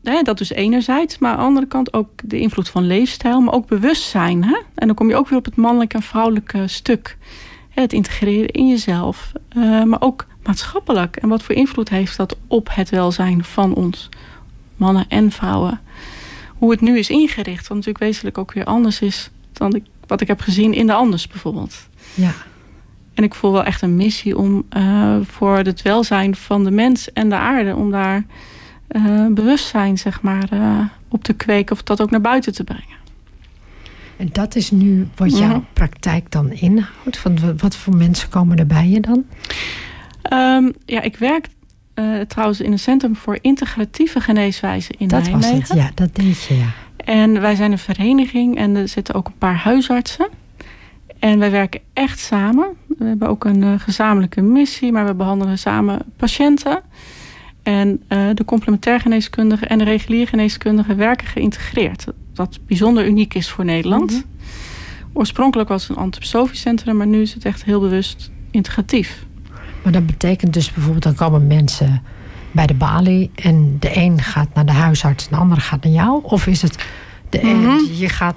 Hè, 0.03 0.23
dat 0.23 0.39
dus 0.39 0.51
enerzijds. 0.51 1.19
Maar 1.19 1.31
aan 1.31 1.39
de 1.39 1.45
andere 1.45 1.67
kant 1.67 1.93
ook 1.93 2.09
de 2.25 2.39
invloed 2.39 2.69
van 2.69 2.87
leefstijl. 2.87 3.41
Maar 3.41 3.55
ook 3.55 3.67
bewustzijn. 3.67 4.45
Hè? 4.45 4.59
En 4.75 4.87
dan 4.87 4.97
kom 4.97 5.09
je 5.09 5.17
ook 5.17 5.29
weer 5.29 5.39
op 5.39 5.45
het 5.45 5.57
mannelijke 5.57 5.97
en 5.97 6.03
vrouwelijke 6.03 6.69
stuk. 6.69 7.17
Hè, 7.69 7.83
het 7.83 7.93
integreren 7.93 8.49
in 8.49 8.69
jezelf. 8.69 9.33
Uh, 9.57 9.83
maar 9.83 10.01
ook 10.01 10.27
maatschappelijk. 10.43 11.17
En 11.17 11.29
wat 11.29 11.43
voor 11.43 11.55
invloed 11.55 11.89
heeft 11.89 12.17
dat 12.17 12.37
op 12.47 12.69
het 12.73 12.91
welzijn 12.91 13.45
van 13.45 13.75
ons. 13.75 14.09
Mannen 14.77 15.05
en 15.09 15.31
vrouwen. 15.31 15.81
Hoe 16.59 16.71
het 16.71 16.81
nu 16.81 16.99
is 16.99 17.11
ingericht. 17.11 17.69
Wat 17.69 17.77
natuurlijk 17.77 18.05
wezenlijk 18.05 18.39
ook 18.39 18.53
weer 18.53 18.65
anders 18.65 19.01
is. 19.01 19.31
Dan 19.53 19.75
ik, 19.75 19.85
wat 20.07 20.21
ik 20.21 20.27
heb 20.27 20.41
gezien 20.41 20.75
in 20.75 20.87
de 20.87 20.93
anders 20.93 21.29
bijvoorbeeld. 21.29 21.89
Ja. 22.15 22.33
En 23.15 23.25
ik 23.25 23.35
voel 23.35 23.53
wel 23.53 23.65
echt 23.65 23.83
een 23.83 23.97
missie 23.97 24.37
om 24.37 24.65
uh, 24.77 25.17
voor 25.23 25.57
het 25.57 25.83
welzijn 25.83 26.37
van 26.37 26.65
de 26.65 26.71
mens 26.71 27.13
en 27.13 27.29
de 27.29 27.37
aarde... 27.37 27.75
om 27.75 27.91
daar 27.91 28.25
uh, 28.89 29.27
bewustzijn 29.27 29.99
zeg 29.99 30.23
maar, 30.23 30.49
uh, 30.53 30.81
op 31.09 31.25
te 31.25 31.33
kweken 31.33 31.75
of 31.75 31.83
dat 31.83 32.01
ook 32.01 32.11
naar 32.11 32.21
buiten 32.21 32.53
te 32.53 32.65
brengen. 32.65 32.97
En 34.17 34.29
dat 34.33 34.57
is 34.57 34.71
nu 34.71 35.09
wat 35.15 35.39
jouw 35.39 35.51
-hmm. 35.51 35.67
praktijk 35.73 36.31
dan 36.31 36.53
inhoudt? 36.53 37.19
Van 37.19 37.39
wat 37.57 37.77
voor 37.77 37.97
mensen 37.97 38.29
komen 38.29 38.59
er 38.59 38.67
bij 38.67 38.89
je 38.89 39.01
dan? 39.01 39.25
Um, 40.33 40.73
ja, 40.85 41.01
ik 41.01 41.17
werk 41.17 41.49
uh, 41.95 42.21
trouwens 42.21 42.61
in 42.61 42.73
een 42.73 42.79
centrum 42.79 43.17
voor 43.17 43.39
integratieve 43.41 44.21
geneeswijze 44.21 44.95
in 44.99 45.09
dat 45.09 45.23
Nijmegen. 45.23 45.51
Dat 45.51 45.59
was 45.59 45.69
het, 45.69 45.79
ja, 45.79 45.91
dat 45.95 46.15
deed 46.15 46.43
je, 46.43 46.57
ja. 46.57 46.71
En 46.97 47.41
wij 47.41 47.55
zijn 47.55 47.73
een 47.73 47.79
vereniging 47.79 48.57
en 48.57 48.77
er 48.77 48.89
zitten 48.89 49.15
ook 49.15 49.27
een 49.27 49.39
paar 49.39 49.57
huisartsen. 49.57 50.29
En 51.19 51.39
wij 51.39 51.51
werken 51.51 51.81
echt 51.93 52.19
samen. 52.19 52.69
We 52.87 53.05
hebben 53.05 53.29
ook 53.29 53.45
een 53.45 53.81
gezamenlijke 53.81 54.41
missie, 54.41 54.93
maar 54.93 55.07
we 55.07 55.15
behandelen 55.15 55.59
samen 55.59 55.99
patiënten. 56.17 56.83
En 57.69 58.03
uh, 58.09 58.29
de 58.35 58.45
complementair 58.45 59.01
geneeskundige 59.01 59.67
en 59.67 59.79
de 59.79 59.85
regulier 59.85 60.29
geneeskundige 60.29 60.95
werken 60.95 61.27
geïntegreerd. 61.27 62.07
Wat 62.35 62.59
bijzonder 62.67 63.07
uniek 63.07 63.35
is 63.35 63.49
voor 63.49 63.65
Nederland. 63.65 64.11
Mm 64.11 64.17
-hmm. 64.17 65.11
Oorspronkelijk 65.13 65.69
was 65.69 65.89
het 65.89 65.97
een 65.97 66.03
antroposofisch 66.03 66.61
centrum, 66.61 66.97
maar 66.97 67.07
nu 67.07 67.21
is 67.21 67.35
het 67.35 67.45
echt 67.45 67.65
heel 67.65 67.81
bewust 67.81 68.31
integratief. 68.51 69.27
Maar 69.83 69.93
dat 69.93 70.07
betekent 70.07 70.53
dus 70.53 70.73
bijvoorbeeld, 70.73 71.03
dan 71.03 71.15
komen 71.15 71.47
mensen 71.47 72.03
bij 72.53 72.67
de 72.67 72.75
balie 72.75 73.31
en 73.35 73.77
de 73.81 73.97
een 73.97 74.23
gaat 74.23 74.55
naar 74.55 74.67
de 74.67 74.73
huisarts 74.73 75.25
en 75.25 75.31
de 75.31 75.37
andere 75.37 75.61
gaat 75.61 75.85
naar 75.85 75.93
jou? 75.93 76.21
Of 76.23 76.47
is 76.47 76.63
het 76.63 76.85
de 77.29 77.41
mm 77.43 77.49
-hmm. 77.49 77.69
een, 77.69 77.97
je 77.97 78.09
gaat, 78.09 78.37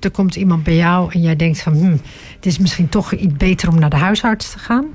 er 0.00 0.10
komt 0.10 0.36
iemand 0.36 0.62
bij 0.62 0.76
jou 0.76 1.12
en 1.12 1.20
jij 1.20 1.36
denkt 1.36 1.62
van, 1.62 1.72
hm, 1.72 1.96
het 2.34 2.46
is 2.46 2.58
misschien 2.58 2.88
toch 2.88 3.12
iets 3.12 3.36
beter 3.36 3.68
om 3.68 3.78
naar 3.78 3.90
de 3.90 3.96
huisarts 3.96 4.50
te 4.50 4.58
gaan? 4.58 4.86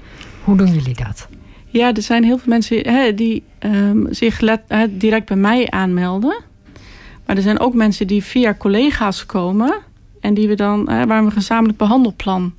Hoe 0.44 0.58
doen 0.58 0.74
jullie 0.74 0.96
dat? 0.96 1.28
Ja, 1.74 1.94
er 1.94 2.02
zijn 2.02 2.24
heel 2.24 2.38
veel 2.38 2.50
mensen 2.50 2.78
hè, 2.78 3.14
die 3.14 3.44
um, 3.60 4.08
zich 4.10 4.40
hè, 4.68 4.98
direct 4.98 5.28
bij 5.28 5.38
mij 5.38 5.70
aanmelden. 5.70 6.44
Maar 7.26 7.36
er 7.36 7.42
zijn 7.42 7.60
ook 7.60 7.74
mensen 7.74 8.08
die 8.08 8.24
via 8.24 8.54
collega's 8.54 9.26
komen 9.26 9.74
en 10.20 10.34
die 10.34 10.48
we 10.48 10.56
dan, 10.56 10.90
hè, 10.90 11.06
waar 11.06 11.20
we 11.20 11.26
een 11.26 11.32
gezamenlijk 11.32 11.78
behandelplan 11.78 12.54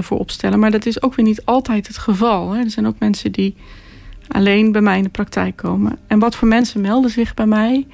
voor 0.00 0.18
opstellen. 0.18 0.58
Maar 0.58 0.70
dat 0.70 0.86
is 0.86 1.02
ook 1.02 1.14
weer 1.14 1.24
niet 1.24 1.44
altijd 1.44 1.86
het 1.86 1.98
geval. 1.98 2.50
Hè. 2.50 2.62
Er 2.62 2.70
zijn 2.70 2.86
ook 2.86 2.98
mensen 2.98 3.32
die 3.32 3.54
alleen 4.28 4.72
bij 4.72 4.80
mij 4.80 4.96
in 4.96 5.02
de 5.02 5.08
praktijk 5.08 5.56
komen. 5.56 5.98
En 6.06 6.18
wat 6.18 6.36
voor 6.36 6.48
mensen 6.48 6.80
melden 6.80 7.10
zich 7.10 7.34
bij 7.34 7.46
mij? 7.46 7.86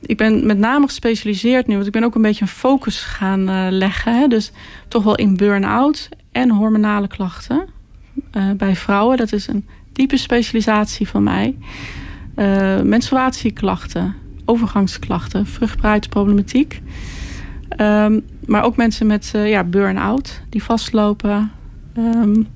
ik 0.00 0.16
ben 0.16 0.46
met 0.46 0.58
name 0.58 0.86
gespecialiseerd 0.86 1.66
nu, 1.66 1.74
want 1.74 1.86
ik 1.86 1.92
ben 1.92 2.04
ook 2.04 2.14
een 2.14 2.22
beetje 2.22 2.42
een 2.42 2.48
focus 2.48 3.00
gaan 3.00 3.50
uh, 3.50 3.66
leggen. 3.70 4.18
Hè. 4.18 4.26
Dus 4.26 4.52
toch 4.88 5.04
wel 5.04 5.14
in 5.14 5.36
burn-out 5.36 6.08
en 6.32 6.50
hormonale 6.50 7.08
klachten 7.08 7.73
uh, 8.32 8.50
bij 8.56 8.76
vrouwen. 8.76 9.16
Dat 9.16 9.32
is 9.32 9.46
een 9.46 9.66
diepe 9.92 10.16
specialisatie 10.16 11.08
van 11.08 11.22
mij. 11.22 11.56
Uh, 12.36 12.80
menstruatieklachten, 12.80 14.14
overgangsklachten, 14.44 15.46
vruchtbaarheidsproblematiek. 15.46 16.82
Um, 17.80 18.24
maar 18.46 18.64
ook 18.64 18.76
mensen 18.76 19.06
met 19.06 19.30
ja, 19.34 19.64
burn-out 19.64 20.42
die 20.48 20.62
vastlopen. 20.62 21.50
Um, 21.98 22.46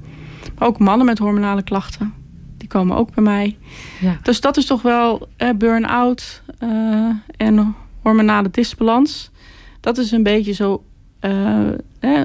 maar 0.59 0.69
ook 0.69 0.79
mannen 0.79 1.07
met 1.07 1.19
hormonale 1.19 1.63
klachten 1.63 2.13
die 2.59 2.69
komen 2.69 2.97
ook 2.97 3.15
bij 3.15 3.25
mij. 3.25 3.57
Ja. 4.01 4.19
Dus 4.23 4.41
dat 4.41 4.57
is 4.57 4.67
toch 4.67 4.83
wel 4.83 5.29
eh, 5.37 5.51
burn-out 5.57 6.43
uh, 6.63 7.11
en 7.37 7.75
hormonale 8.03 8.51
disbalans. 8.51 9.31
Dat 9.81 9.99
is 9.99 10.11
een 10.11 10.23
beetje 10.23 10.53
zo... 10.53 10.83
Uh, 11.21 12.25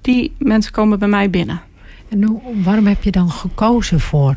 die 0.00 0.32
mensen 0.38 0.72
komen 0.72 0.98
bij 0.98 1.08
mij 1.08 1.30
binnen. 1.30 1.60
En 2.14 2.22
hoe, 2.22 2.40
waarom 2.62 2.86
heb 2.86 3.02
je 3.02 3.10
dan 3.10 3.30
gekozen 3.30 4.00
voor 4.00 4.34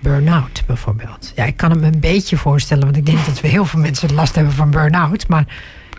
burn-out 0.00 0.62
bijvoorbeeld? 0.66 1.32
Ja, 1.36 1.44
ik 1.44 1.56
kan 1.56 1.70
het 1.70 1.80
me 1.80 1.86
een 1.86 2.00
beetje 2.00 2.36
voorstellen... 2.36 2.84
want 2.84 2.96
ik 2.96 3.06
denk 3.06 3.26
dat 3.26 3.40
we 3.40 3.48
heel 3.48 3.64
veel 3.64 3.80
mensen 3.80 4.14
last 4.14 4.34
hebben 4.34 4.52
van 4.52 4.70
burn-out. 4.70 5.28
Maar 5.28 5.46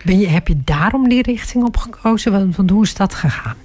ben 0.05 0.19
je, 0.19 0.27
heb 0.27 0.47
je 0.47 0.61
daarom 0.63 1.09
die 1.09 1.21
richting 1.21 1.63
op 1.63 1.77
gekozen? 1.77 2.51
Want 2.55 2.69
hoe 2.69 2.83
is 2.83 2.93
dat 2.93 3.13
gegaan? 3.13 3.55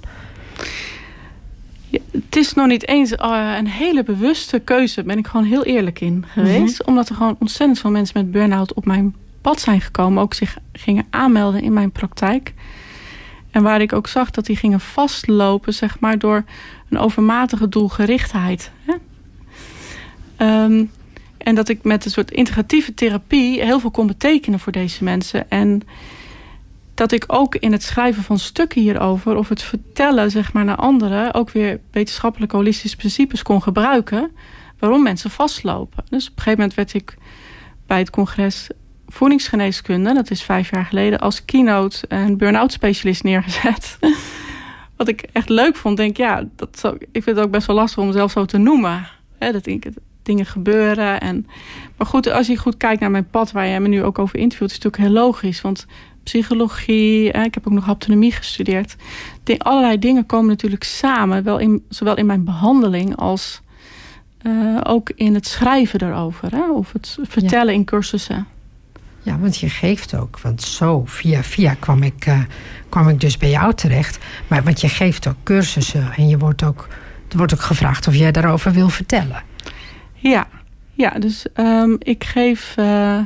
het 2.11 2.35
is 2.35 2.53
nog 2.53 2.67
niet 2.67 2.87
eens 2.87 3.11
uh, 3.11 3.55
een 3.57 3.67
hele 3.67 4.03
bewuste 4.03 4.59
keuze. 4.59 5.03
ben 5.03 5.17
ik 5.17 5.27
gewoon 5.27 5.45
heel 5.45 5.63
eerlijk 5.63 6.01
in 6.01 6.25
geweest. 6.27 6.79
Mhm. 6.79 6.89
Omdat 6.89 7.09
er 7.09 7.15
gewoon 7.15 7.35
ontzettend 7.39 7.79
veel 7.79 7.91
mensen 7.91 8.17
met 8.17 8.31
burn-out 8.31 8.73
op 8.73 8.85
mijn 8.85 9.15
pad 9.41 9.59
zijn 9.59 9.81
gekomen. 9.81 10.23
Ook 10.23 10.33
zich 10.33 10.57
gingen 10.71 11.05
aanmelden 11.09 11.61
in 11.61 11.73
mijn 11.73 11.91
praktijk. 11.91 12.53
En 13.51 13.63
waar 13.63 13.81
ik 13.81 13.93
ook 13.93 14.07
zag 14.07 14.31
dat 14.31 14.45
die 14.45 14.55
gingen 14.55 14.79
vastlopen, 14.79 15.73
zeg 15.73 15.99
maar, 15.99 16.19
door 16.19 16.43
een 16.93 17.01
overmatige 17.01 17.69
doelgerichtheid. 17.69 18.71
Hè? 18.85 18.93
Um, 20.63 20.91
en 21.37 21.55
dat 21.55 21.69
ik 21.69 21.83
met 21.83 22.05
een 22.05 22.11
soort 22.11 22.31
integratieve 22.31 22.93
therapie 22.93 23.61
heel 23.61 23.79
veel 23.79 23.91
kon 23.91 24.07
betekenen 24.07 24.59
voor 24.59 24.71
deze 24.71 25.03
mensen. 25.03 25.49
En 25.49 25.81
dat 26.93 27.11
ik 27.11 27.23
ook 27.27 27.55
in 27.55 27.71
het 27.71 27.83
schrijven 27.83 28.23
van 28.23 28.39
stukken 28.39 28.81
hierover... 28.81 29.35
of 29.35 29.49
het 29.49 29.61
vertellen 29.61 30.31
zeg 30.31 30.53
maar, 30.53 30.65
naar 30.65 30.75
anderen... 30.75 31.33
ook 31.33 31.49
weer 31.49 31.79
wetenschappelijke 31.91 32.55
holistische 32.55 32.97
principes 32.97 33.41
kon 33.41 33.61
gebruiken... 33.61 34.31
waarom 34.79 35.03
mensen 35.03 35.29
vastlopen. 35.29 36.03
Dus 36.09 36.23
op 36.23 36.37
een 36.37 36.43
gegeven 36.43 36.59
moment 36.59 36.73
werd 36.73 36.93
ik 36.93 37.17
bij 37.87 37.99
het 37.99 38.09
congres 38.09 38.69
voedingsgeneeskunde... 39.07 40.13
dat 40.13 40.31
is 40.31 40.43
vijf 40.43 40.69
jaar 40.69 40.85
geleden, 40.85 41.19
als 41.19 41.45
keynote 41.45 42.07
en 42.07 42.37
burn-out 42.37 42.71
specialist 42.71 43.23
neergezet. 43.23 43.97
Wat 45.03 45.11
ik 45.11 45.25
echt 45.31 45.49
leuk 45.49 45.75
vond, 45.75 45.97
denk 45.97 46.17
ja, 46.17 46.43
dat 46.55 46.79
zo, 46.79 46.95
ik 47.11 47.23
vind 47.23 47.35
het 47.35 47.45
ook 47.45 47.51
best 47.51 47.67
wel 47.67 47.75
lastig 47.75 47.99
om 47.99 48.07
mezelf 48.07 48.31
zo 48.31 48.45
te 48.45 48.57
noemen. 48.57 49.07
Hè, 49.37 49.51
dat 49.51 49.65
ik, 49.65 49.89
dingen 50.21 50.45
gebeuren. 50.45 51.21
En, 51.21 51.47
maar 51.97 52.07
goed, 52.07 52.27
als 52.27 52.47
je 52.47 52.57
goed 52.57 52.77
kijkt 52.77 52.99
naar 53.01 53.11
mijn 53.11 53.29
pad... 53.29 53.51
waar 53.51 53.67
je 53.67 53.79
me 53.79 53.87
nu 53.87 54.03
ook 54.03 54.19
over 54.19 54.39
interviewt... 54.39 54.69
is 54.69 54.75
het 54.75 54.83
natuurlijk 54.83 55.13
heel 55.13 55.23
logisch, 55.23 55.61
want 55.61 55.85
psychologie. 56.23 57.31
ik 57.31 57.53
heb 57.53 57.67
ook 57.67 57.73
nog 57.73 57.85
haptonomie 57.85 58.31
gestudeerd. 58.31 58.95
allerlei 59.57 59.99
dingen 59.99 60.25
komen 60.25 60.47
natuurlijk 60.47 60.83
samen. 60.83 61.43
Wel 61.43 61.57
in, 61.57 61.83
zowel 61.89 62.17
in 62.17 62.25
mijn 62.25 62.43
behandeling 62.43 63.15
als 63.15 63.61
uh, 64.43 64.79
ook 64.83 65.11
in 65.15 65.33
het 65.33 65.47
schrijven 65.47 65.99
daarover. 65.99 66.51
Hè? 66.51 66.71
Of 66.71 66.91
het 66.93 67.17
vertellen 67.21 67.73
in 67.73 67.85
cursussen. 67.85 68.47
Ja, 69.23 69.37
want 69.37 69.57
je 69.57 69.69
geeft 69.69 70.15
ook. 70.15 70.39
Want 70.39 70.61
zo, 70.61 71.03
via 71.05 71.43
via 71.43 71.73
kwam 71.73 72.03
ik, 72.03 72.25
uh, 72.27 72.39
kwam 72.89 73.09
ik 73.09 73.19
dus 73.19 73.37
bij 73.37 73.49
jou 73.49 73.73
terecht. 73.73 74.17
Maar 74.47 74.63
want 74.63 74.81
je 74.81 74.89
geeft 74.89 75.27
ook 75.27 75.37
cursussen. 75.43 76.13
En 76.15 76.27
je 76.27 76.37
wordt 76.37 76.63
ook, 76.63 76.87
er 77.29 77.37
wordt 77.37 77.53
ook 77.53 77.61
gevraagd 77.61 78.07
of 78.07 78.15
jij 78.15 78.31
daarover 78.31 78.71
wil 78.71 78.89
vertellen. 78.89 79.43
Ja, 80.13 80.47
ja 80.93 81.09
dus 81.09 81.45
um, 81.55 81.95
ik 81.99 82.23
geef... 82.23 82.75
Uh, 82.79 83.19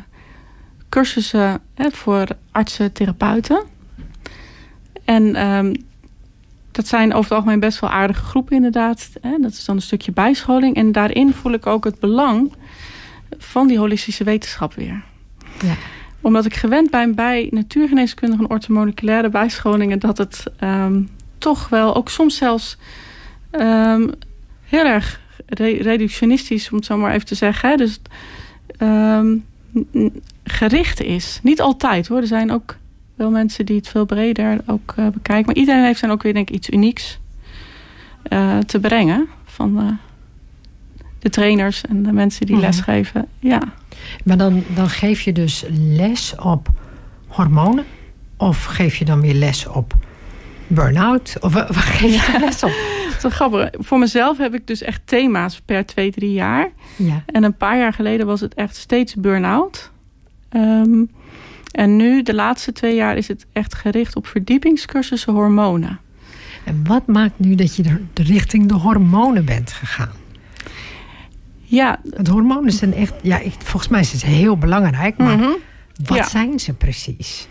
cursussen 0.89 1.61
hè, 1.75 1.91
voor 1.91 2.27
artsen, 2.51 2.91
therapeuten. 2.91 3.63
En 5.05 5.45
um, 5.45 5.85
dat 6.71 6.87
zijn 6.87 7.13
over 7.13 7.23
het 7.23 7.31
algemeen 7.31 7.59
best 7.59 7.79
wel 7.79 7.89
aardige 7.89 8.23
groepen 8.23 8.55
inderdaad. 8.55 9.09
Hè. 9.21 9.37
Dat 9.41 9.51
is 9.51 9.65
dan 9.65 9.75
een 9.75 9.81
stukje 9.81 10.11
bijscholing. 10.11 10.75
En 10.75 10.91
daarin 10.91 11.33
voel 11.33 11.51
ik 11.51 11.65
ook 11.65 11.83
het 11.83 11.99
belang 11.99 12.53
van 13.37 13.67
die 13.67 13.77
holistische 13.77 14.23
wetenschap 14.23 14.73
weer. 14.73 15.03
Ja. 15.61 15.75
Omdat 16.21 16.45
ik 16.45 16.55
gewend 16.55 16.89
ben 16.89 17.15
bij 17.15 17.47
natuurgeneeskundige 17.51 18.43
en 18.43 18.49
orthomoleculaire 18.49 19.29
bijscholingen... 19.29 19.99
dat 19.99 20.17
het 20.17 20.43
um, 20.63 21.09
toch 21.37 21.69
wel, 21.69 21.95
ook 21.95 22.09
soms 22.09 22.35
zelfs 22.35 22.77
um, 23.51 24.11
heel 24.63 24.85
erg 24.85 25.21
reductionistisch... 25.79 26.69
om 26.69 26.77
het 26.77 26.85
zo 26.85 26.97
maar 26.97 27.13
even 27.13 27.25
te 27.27 27.35
zeggen. 27.35 27.77
Dus 27.77 27.99
um, 28.79 29.45
gericht 30.43 31.01
is. 31.01 31.39
Niet 31.43 31.61
altijd 31.61 32.07
hoor. 32.07 32.17
Er 32.17 32.27
zijn 32.27 32.51
ook 32.51 32.77
wel 33.15 33.31
mensen 33.31 33.65
die 33.65 33.75
het 33.75 33.87
veel 33.87 34.05
breder 34.05 34.57
ook 34.65 34.93
uh, 34.99 35.07
bekijken. 35.07 35.45
Maar 35.45 35.55
iedereen 35.55 35.83
heeft 35.83 36.01
dan 36.01 36.11
ook 36.11 36.23
weer 36.23 36.33
denk 36.33 36.49
ik 36.49 36.55
iets 36.55 36.69
unieks 36.69 37.19
uh, 38.29 38.57
te 38.57 38.79
brengen. 38.79 39.27
Van 39.45 39.83
uh, 39.83 39.91
de 41.19 41.29
trainers 41.29 41.81
en 41.81 42.03
de 42.03 42.11
mensen 42.11 42.45
die 42.45 42.55
mm 42.55 42.61
lesgeven. 42.61 43.27
Ja. 43.39 43.61
Maar 44.23 44.37
dan, 44.37 44.63
dan 44.75 44.89
geef 44.89 45.21
je 45.21 45.33
dus 45.33 45.65
les 45.69 46.35
op 46.35 46.69
hormonen? 47.27 47.85
Of 48.37 48.63
geef 48.63 48.95
je 48.95 49.05
dan 49.05 49.21
weer 49.21 49.33
les 49.33 49.67
op 49.67 49.93
burn-out? 50.67 51.35
Of 51.39 51.53
waar 51.53 51.73
geef 51.73 52.31
je 52.31 52.39
les 52.39 52.63
op? 52.63 52.71
Zo 53.19 53.29
grappig. 53.29 53.69
Voor 53.71 53.99
mezelf 53.99 54.37
heb 54.37 54.53
ik 54.53 54.67
dus 54.67 54.81
echt 54.81 55.01
thema's 55.05 55.61
per 55.65 55.85
twee, 55.85 56.11
drie 56.11 56.33
jaar. 56.33 56.71
Ja. 56.95 57.23
En 57.25 57.43
een 57.43 57.57
paar 57.57 57.77
jaar 57.77 57.93
geleden 57.93 58.25
was 58.25 58.41
het 58.41 58.53
echt 58.53 58.75
steeds 58.75 59.15
burn-out. 59.15 59.91
Um, 60.51 61.09
en 61.71 61.95
nu, 61.95 62.23
de 62.23 62.33
laatste 62.33 62.71
twee 62.71 62.95
jaar, 62.95 63.17
is 63.17 63.27
het 63.27 63.45
echt 63.51 63.75
gericht 63.75 64.15
op 64.15 64.27
verdiepingscursussen 64.27 65.33
hormonen. 65.33 65.99
En 66.63 66.83
wat 66.87 67.07
maakt 67.07 67.39
nu 67.39 67.55
dat 67.55 67.75
je 67.75 67.83
de 68.13 68.23
richting 68.23 68.67
de 68.67 68.73
hormonen 68.73 69.45
bent 69.45 69.71
gegaan? 69.71 70.11
Ja. 71.69 71.99
Het 72.09 72.27
hormonen 72.27 72.71
zijn 72.71 72.93
echt, 72.93 73.13
ja, 73.21 73.41
volgens 73.57 73.87
mij 73.87 73.99
is 73.99 74.11
het 74.11 74.23
heel 74.23 74.57
belangrijk, 74.57 75.17
maar 75.17 75.37
mhm. 75.37 75.49
wat 76.05 76.29
zijn 76.29 76.59
ze 76.59 76.73
precies? 76.73 77.47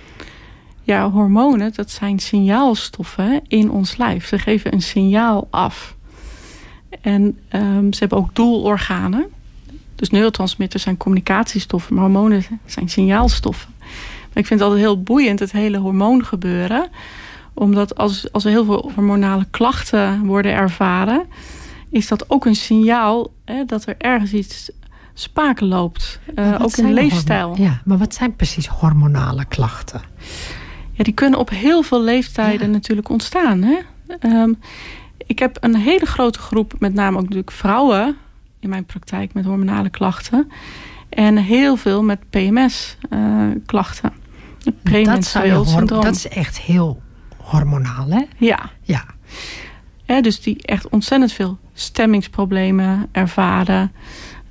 Ja, 0.82 1.10
hormonen, 1.10 1.72
dat 1.74 1.90
zijn 1.90 2.18
signaalstoffen 2.18 3.40
in 3.48 3.70
ons 3.70 3.96
lijf. 3.96 4.26
Ze 4.26 4.38
geven 4.38 4.72
een 4.72 4.82
signaal 4.82 5.48
af. 5.50 5.96
En 7.00 7.38
um, 7.52 7.92
ze 7.92 7.98
hebben 7.98 8.18
ook 8.18 8.34
doelorganen. 8.34 9.26
Dus 9.94 10.10
neurotransmitters 10.10 10.82
zijn 10.82 10.96
communicatiestoffen, 10.96 11.94
maar 11.94 12.04
hormonen 12.04 12.44
zijn 12.64 12.88
signaalstoffen. 12.88 13.74
Maar 13.78 14.42
ik 14.42 14.46
vind 14.46 14.60
het 14.60 14.62
altijd 14.62 14.80
heel 14.80 15.02
boeiend, 15.02 15.38
het 15.38 15.52
hele 15.52 15.78
hormoongebeuren. 15.78 16.88
Omdat 17.54 17.96
als, 17.96 18.32
als 18.32 18.44
er 18.44 18.50
heel 18.50 18.64
veel 18.64 18.92
hormonale 18.94 19.46
klachten 19.50 20.24
worden 20.24 20.52
ervaren... 20.52 21.26
is 21.96 22.08
dat 22.08 22.30
ook 22.30 22.44
een 22.44 22.54
signaal 22.54 23.32
hè, 23.44 23.64
dat 23.64 23.86
er 23.86 23.94
ergens 23.98 24.32
iets 24.32 24.70
spaak 25.14 25.60
loopt. 25.60 26.20
Uh, 26.34 26.54
ook 26.60 26.76
in 26.76 26.92
leefstijl. 26.92 27.56
Ja, 27.56 27.80
maar 27.84 27.98
wat 27.98 28.14
zijn 28.14 28.36
precies 28.36 28.66
hormonale 28.66 29.44
klachten? 29.44 30.00
Ja, 30.92 31.04
die 31.04 31.14
kunnen 31.14 31.38
op 31.38 31.50
heel 31.50 31.82
veel 31.82 32.02
leeftijden 32.02 32.70
natuurlijk 32.70 33.08
ontstaan. 33.08 33.62
Hè? 33.62 33.76
Um, 34.20 34.58
ik 35.26 35.38
heb 35.38 35.56
een 35.60 35.76
hele 35.76 36.06
grote 36.06 36.38
groep, 36.38 36.74
met 36.78 36.94
name 36.94 37.16
ook 37.16 37.22
natuurlijk 37.22 37.50
vrouwen 37.50 38.16
in 38.60 38.68
mijn 38.68 38.84
praktijk 38.84 39.34
met 39.34 39.44
hormonale 39.44 39.90
klachten. 39.90 40.50
En 41.08 41.36
heel 41.36 41.76
veel 41.76 42.02
met 42.02 42.30
PMS-klachten. 42.30 44.12
Uh, 44.84 45.04
dat, 45.04 45.88
dat 45.88 46.14
is 46.14 46.28
echt 46.28 46.60
heel 46.60 47.02
hormonaal, 47.36 48.08
hè? 48.08 48.22
Ja. 48.36 48.70
ja. 48.82 49.04
ja 50.04 50.20
dus 50.20 50.40
die 50.40 50.62
echt 50.62 50.88
ontzettend 50.88 51.32
veel 51.32 51.58
stemmingsproblemen 51.76 53.08
ervaren. 53.12 53.92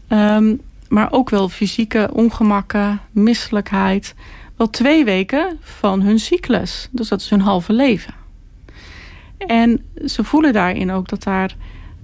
Um, 0.10 0.62
maar 0.90 1.12
ook 1.12 1.30
wel 1.30 1.50
fysieke 1.50 2.10
ongemakken, 2.14 3.00
misselijkheid. 3.12 4.16
Wel 4.56 4.70
twee 4.70 5.06
weken 5.06 5.58
van 5.62 6.02
hun 6.02 6.20
cyclus. 6.20 6.90
Dus 6.92 7.08
dat 7.08 7.22
is 7.22 7.30
hun 7.30 7.42
halve 7.42 7.74
leven. 7.74 8.14
En 9.38 9.86
ze 10.06 10.24
voelen 10.24 10.54
daarin 10.54 10.92
ook 10.92 11.08
dat 11.08 11.24
daar 11.24 11.56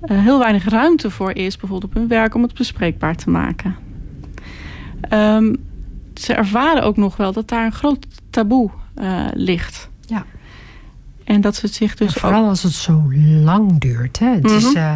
uh, 0.06 0.24
heel 0.24 0.40
weinig 0.40 0.70
ruimte 0.70 1.10
voor 1.10 1.32
is, 1.32 1.58
bijvoorbeeld 1.58 1.92
op 1.92 2.00
hun 2.00 2.08
werk, 2.08 2.36
om 2.36 2.42
het 2.42 2.54
bespreekbaar 2.54 3.16
te 3.16 3.30
maken. 3.30 3.76
Um, 5.14 5.56
ze 6.14 6.34
ervaren 6.34 6.84
ook 6.84 6.98
nog 6.98 7.18
wel 7.18 7.32
dat 7.32 7.48
daar 7.48 7.66
een 7.66 7.72
groot 7.72 8.08
taboe 8.30 8.70
uh, 8.96 9.28
ligt. 9.34 9.90
Ja. 10.06 10.26
En 11.32 11.42
dat 11.42 11.56
ze 11.56 11.66
het 11.66 11.76
zich 11.76 11.96
dus 11.96 12.14
vooral 12.14 12.48
als 12.48 12.64
het 12.64 12.74
zo 12.74 13.04
lang 13.44 13.80
duurt. 13.80 14.20
Hè? 14.20 14.34
Het 14.34 14.52
is, 14.52 14.74
uh, 14.74 14.94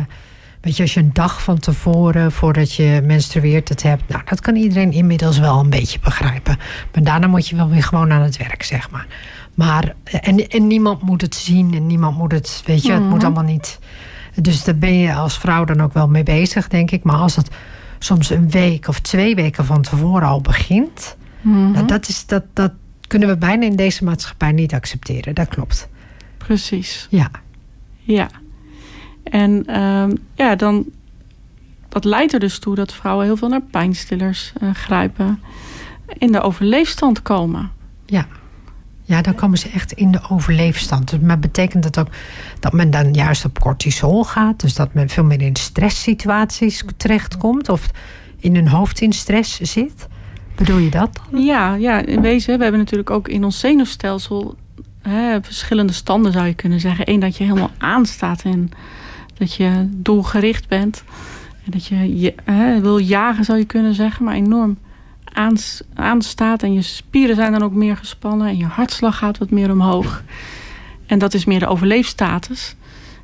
weet 0.61 0.75
je, 0.75 0.81
als 0.81 0.93
je 0.93 0.99
een 0.99 1.13
dag 1.13 1.43
van 1.43 1.59
tevoren, 1.59 2.31
voordat 2.31 2.73
je 2.73 3.01
menstrueert, 3.03 3.69
het 3.69 3.83
hebt. 3.83 4.07
Nou, 4.07 4.21
dat 4.25 4.41
kan 4.41 4.55
iedereen 4.55 4.91
inmiddels 4.91 5.39
wel 5.39 5.59
een 5.59 5.69
beetje 5.69 5.99
begrijpen. 5.99 6.57
Maar 6.93 7.03
daarna 7.03 7.27
moet 7.27 7.47
je 7.47 7.55
wel 7.55 7.69
weer 7.69 7.83
gewoon 7.83 8.11
aan 8.11 8.21
het 8.21 8.38
werk, 8.38 8.63
zeg 8.63 8.91
maar. 8.91 9.07
Maar, 9.53 9.95
en, 10.03 10.47
en 10.47 10.67
niemand 10.67 11.01
moet 11.01 11.21
het 11.21 11.36
zien 11.36 11.73
en 11.73 11.88
niemand 11.88 12.17
moet 12.17 12.31
het, 12.31 12.63
weet 12.65 12.83
je, 12.83 12.91
het 12.91 13.09
moet 13.09 13.23
allemaal 13.23 13.43
niet. 13.43 13.79
Dus 14.41 14.63
daar 14.63 14.77
ben 14.77 14.93
je 14.93 15.13
als 15.13 15.38
vrouw 15.38 15.65
dan 15.65 15.81
ook 15.81 15.93
wel 15.93 16.07
mee 16.07 16.23
bezig, 16.23 16.67
denk 16.67 16.91
ik. 16.91 17.03
Maar 17.03 17.15
als 17.15 17.36
het 17.36 17.49
soms 17.99 18.29
een 18.29 18.49
week 18.49 18.88
of 18.88 18.99
twee 18.99 19.36
weken 19.36 19.65
van 19.65 19.81
tevoren 19.81 20.27
al 20.27 20.41
begint, 20.41 21.15
nou, 21.41 21.86
dat, 21.86 22.07
is, 22.07 22.25
dat, 22.25 22.43
dat 22.53 22.71
kunnen 23.07 23.27
we 23.27 23.38
bijna 23.38 23.65
in 23.65 23.75
deze 23.75 24.03
maatschappij 24.03 24.51
niet 24.51 24.73
accepteren. 24.73 25.36
Dat 25.36 25.47
klopt. 25.47 25.88
Precies. 26.46 27.08
Ja. 27.10 27.30
Ja. 27.96 28.30
En 29.24 29.82
um, 29.82 30.18
ja, 30.36 30.56
dan, 30.56 30.86
dat 31.89 32.04
leidt 32.04 32.34
er 32.34 32.39
dus 32.39 32.60
toe 32.60 32.76
dat 32.76 32.93
vrouwen 32.93 33.26
heel 33.26 33.38
veel 33.38 33.50
naar 33.50 33.62
pijnstillers 33.62 34.54
uh, 34.62 34.74
grijpen. 34.74 35.41
In 36.18 36.32
de 36.32 36.41
overleefstand 36.41 37.22
komen. 37.22 37.72
Ja. 38.06 38.28
Ja, 39.04 39.22
dan 39.22 39.36
komen 39.36 39.58
ze 39.58 39.70
echt 39.70 39.91
in 39.91 40.12
de 40.12 40.20
overleefstand. 40.30 41.22
Maar 41.22 41.39
betekent 41.39 41.84
dat 41.84 42.00
ook 42.00 42.08
dat 42.60 42.74
men 42.74 42.91
dan 42.91 43.14
juist 43.14 43.46
op 43.46 43.60
cortisol 43.60 44.24
gaat? 44.24 44.60
Dus 44.60 44.74
dat 44.74 44.93
men 44.93 45.10
veel 45.10 45.24
meer 45.24 45.41
in 45.41 45.56
stresssituaties 45.56 46.84
terechtkomt? 46.98 47.70
Of 47.70 47.89
in 48.39 48.56
hun 48.56 48.68
hoofd 48.68 49.02
in 49.02 49.14
stress 49.14 49.60
zit? 49.60 50.08
Bedoel 50.56 50.78
je 50.78 50.89
dat? 50.89 51.22
Ja, 51.34 51.74
ja, 51.74 52.00
in 52.00 52.22
wezen. 52.22 52.58
We 52.58 52.64
hebben 52.64 52.82
natuurlijk 52.82 53.10
ook 53.10 53.28
in 53.28 53.43
ons 53.43 53.60
zenuwstelsel 53.60 54.56
verschillende 55.41 55.93
standen 55.93 56.32
zou 56.32 56.45
je 56.45 56.53
kunnen 56.53 56.80
zeggen. 56.80 57.10
Eén 57.10 57.20
dat 57.20 57.38
je 57.38 57.43
helemaal 57.43 57.72
aanstaat 57.78 58.41
en 58.41 58.70
dat 59.38 59.53
je 59.53 59.88
doelgericht 59.89 60.68
bent. 60.68 61.03
En 61.66 61.72
dat 61.72 61.86
je, 61.86 62.20
je 62.20 62.34
hè, 62.43 62.82
wil 62.82 62.97
jagen 62.97 63.43
zou 63.43 63.58
je 63.58 63.66
kunnen 63.66 63.93
zeggen, 63.93 64.26
maar 64.26 64.36
enorm 64.36 64.78
aanstaat. 65.93 66.64
En 66.64 66.74
je 66.74 66.82
spieren 66.82 67.36
zijn 67.36 67.51
dan 67.51 67.64
ook 67.64 67.74
meer 67.74 67.97
gespannen 67.97 68.47
en 68.47 68.58
je 68.58 68.66
hartslag 68.66 69.18
gaat 69.18 69.38
wat 69.38 69.49
meer 69.49 69.72
omhoog. 69.72 70.24
En 71.06 71.20
dat 71.20 71.34
is 71.34 71.45
meer 71.45 71.60
de 71.60 71.68
overleefstatus. 71.68 72.76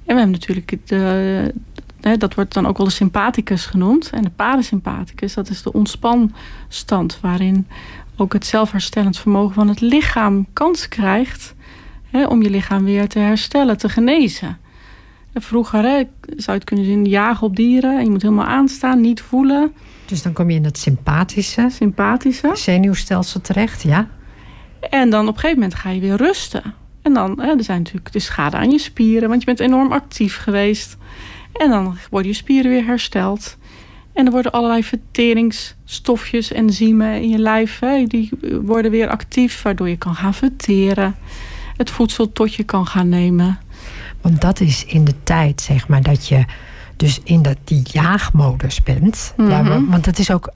En 0.06 0.16
we 0.16 0.22
hebben 0.22 0.32
natuurlijk, 0.32 0.78
de, 0.86 1.54
hè, 2.02 2.18
dat 2.18 2.34
wordt 2.34 2.54
dan 2.54 2.68
ook 2.68 2.78
wel 2.78 2.86
de 2.86 2.92
sympathicus 2.92 3.66
genoemd. 3.66 4.10
En 4.10 4.24
de 4.24 4.30
parasympathicus, 4.30 5.34
dat 5.34 5.50
is 5.50 5.62
de 5.62 5.74
ontspanstand. 5.74 7.20
Waarin 7.22 7.68
ook 8.16 8.34
het 8.34 8.46
zelfherstellend 8.46 9.18
vermogen 9.18 9.54
van 9.54 9.68
het 9.68 9.82
lichaam 9.82 10.46
kans 10.54 10.88
krijgt 10.88 11.56
Hè, 12.12 12.26
om 12.26 12.41
je 12.41 12.49
lichaam 12.49 12.84
weer 12.84 13.07
te 13.07 13.20
herstellen, 13.20 13.78
te 13.78 13.89
genezen. 13.89 14.57
vroeger 15.34 15.84
hè, 15.84 16.03
zou 16.26 16.45
je 16.45 16.51
het 16.51 16.64
kunnen 16.64 16.86
zien, 16.86 17.05
jagen 17.05 17.47
op 17.47 17.55
dieren. 17.55 17.97
En 17.97 18.03
je 18.03 18.09
moet 18.09 18.22
helemaal 18.22 18.45
aanstaan, 18.45 19.01
niet 19.01 19.22
voelen. 19.22 19.74
Dus 20.05 20.22
dan 20.22 20.34
kom 20.34 20.49
je 20.49 20.55
in 20.55 20.64
het 20.64 20.78
sympathische, 20.78 21.68
sympathische. 21.72 22.51
zenuwstelsel 22.53 23.41
terecht, 23.41 23.82
ja. 23.82 24.07
En 24.89 25.09
dan 25.09 25.28
op 25.28 25.34
een 25.34 25.39
gegeven 25.39 25.62
moment 25.62 25.80
ga 25.80 25.89
je 25.89 25.99
weer 25.99 26.16
rusten. 26.16 26.74
En 27.01 27.14
dan, 27.14 27.41
hè, 27.41 27.57
er 27.57 27.64
zijn 27.64 27.78
natuurlijk 27.78 28.14
de 28.14 28.20
schade 28.20 28.57
aan 28.57 28.72
je 28.72 28.80
spieren, 28.80 29.30
want 29.30 29.39
je 29.39 29.45
bent 29.45 29.59
enorm 29.59 29.91
actief 29.91 30.38
geweest. 30.38 30.97
En 31.53 31.70
dan 31.70 31.97
worden 32.09 32.32
je 32.32 32.38
spieren 32.38 32.72
weer 32.72 32.86
hersteld. 32.86 33.57
En 34.14 34.26
er 34.26 34.32
worden 34.32 34.51
allerlei 34.51 34.84
verteringsstofjes, 34.84 36.51
enzymen 36.51 37.22
in 37.22 37.30
je 37.30 37.39
lijf, 37.39 37.80
hè, 37.80 38.03
die 38.03 38.30
worden 38.62 38.91
weer 38.91 39.09
actief, 39.09 39.62
waardoor 39.62 39.89
je 39.89 39.97
kan 39.97 40.16
gaan 40.16 40.34
verteren 40.34 41.16
het 41.78 41.90
voedsel 41.90 42.32
tot 42.32 42.54
je 42.56 42.64
kan 42.64 42.86
gaan 42.88 43.10
nemen. 43.10 43.60
Want 44.22 44.42
dat 44.42 44.60
is 44.60 44.86
in 44.86 45.04
de 45.06 45.24
tijd, 45.24 45.62
zeg 45.62 45.88
maar, 45.88 46.02
dat 46.02 46.28
je 46.28 46.46
dus 46.96 47.20
in 47.24 47.42
dat, 47.42 47.58
die 47.64 47.82
jaagmodus 47.92 48.84
bent. 48.84 49.34
ja, 49.38 49.62
Mhm. 49.62 49.86
want 49.86 50.06
het 50.06 50.20
is 50.20 50.32
ook, 50.32 50.48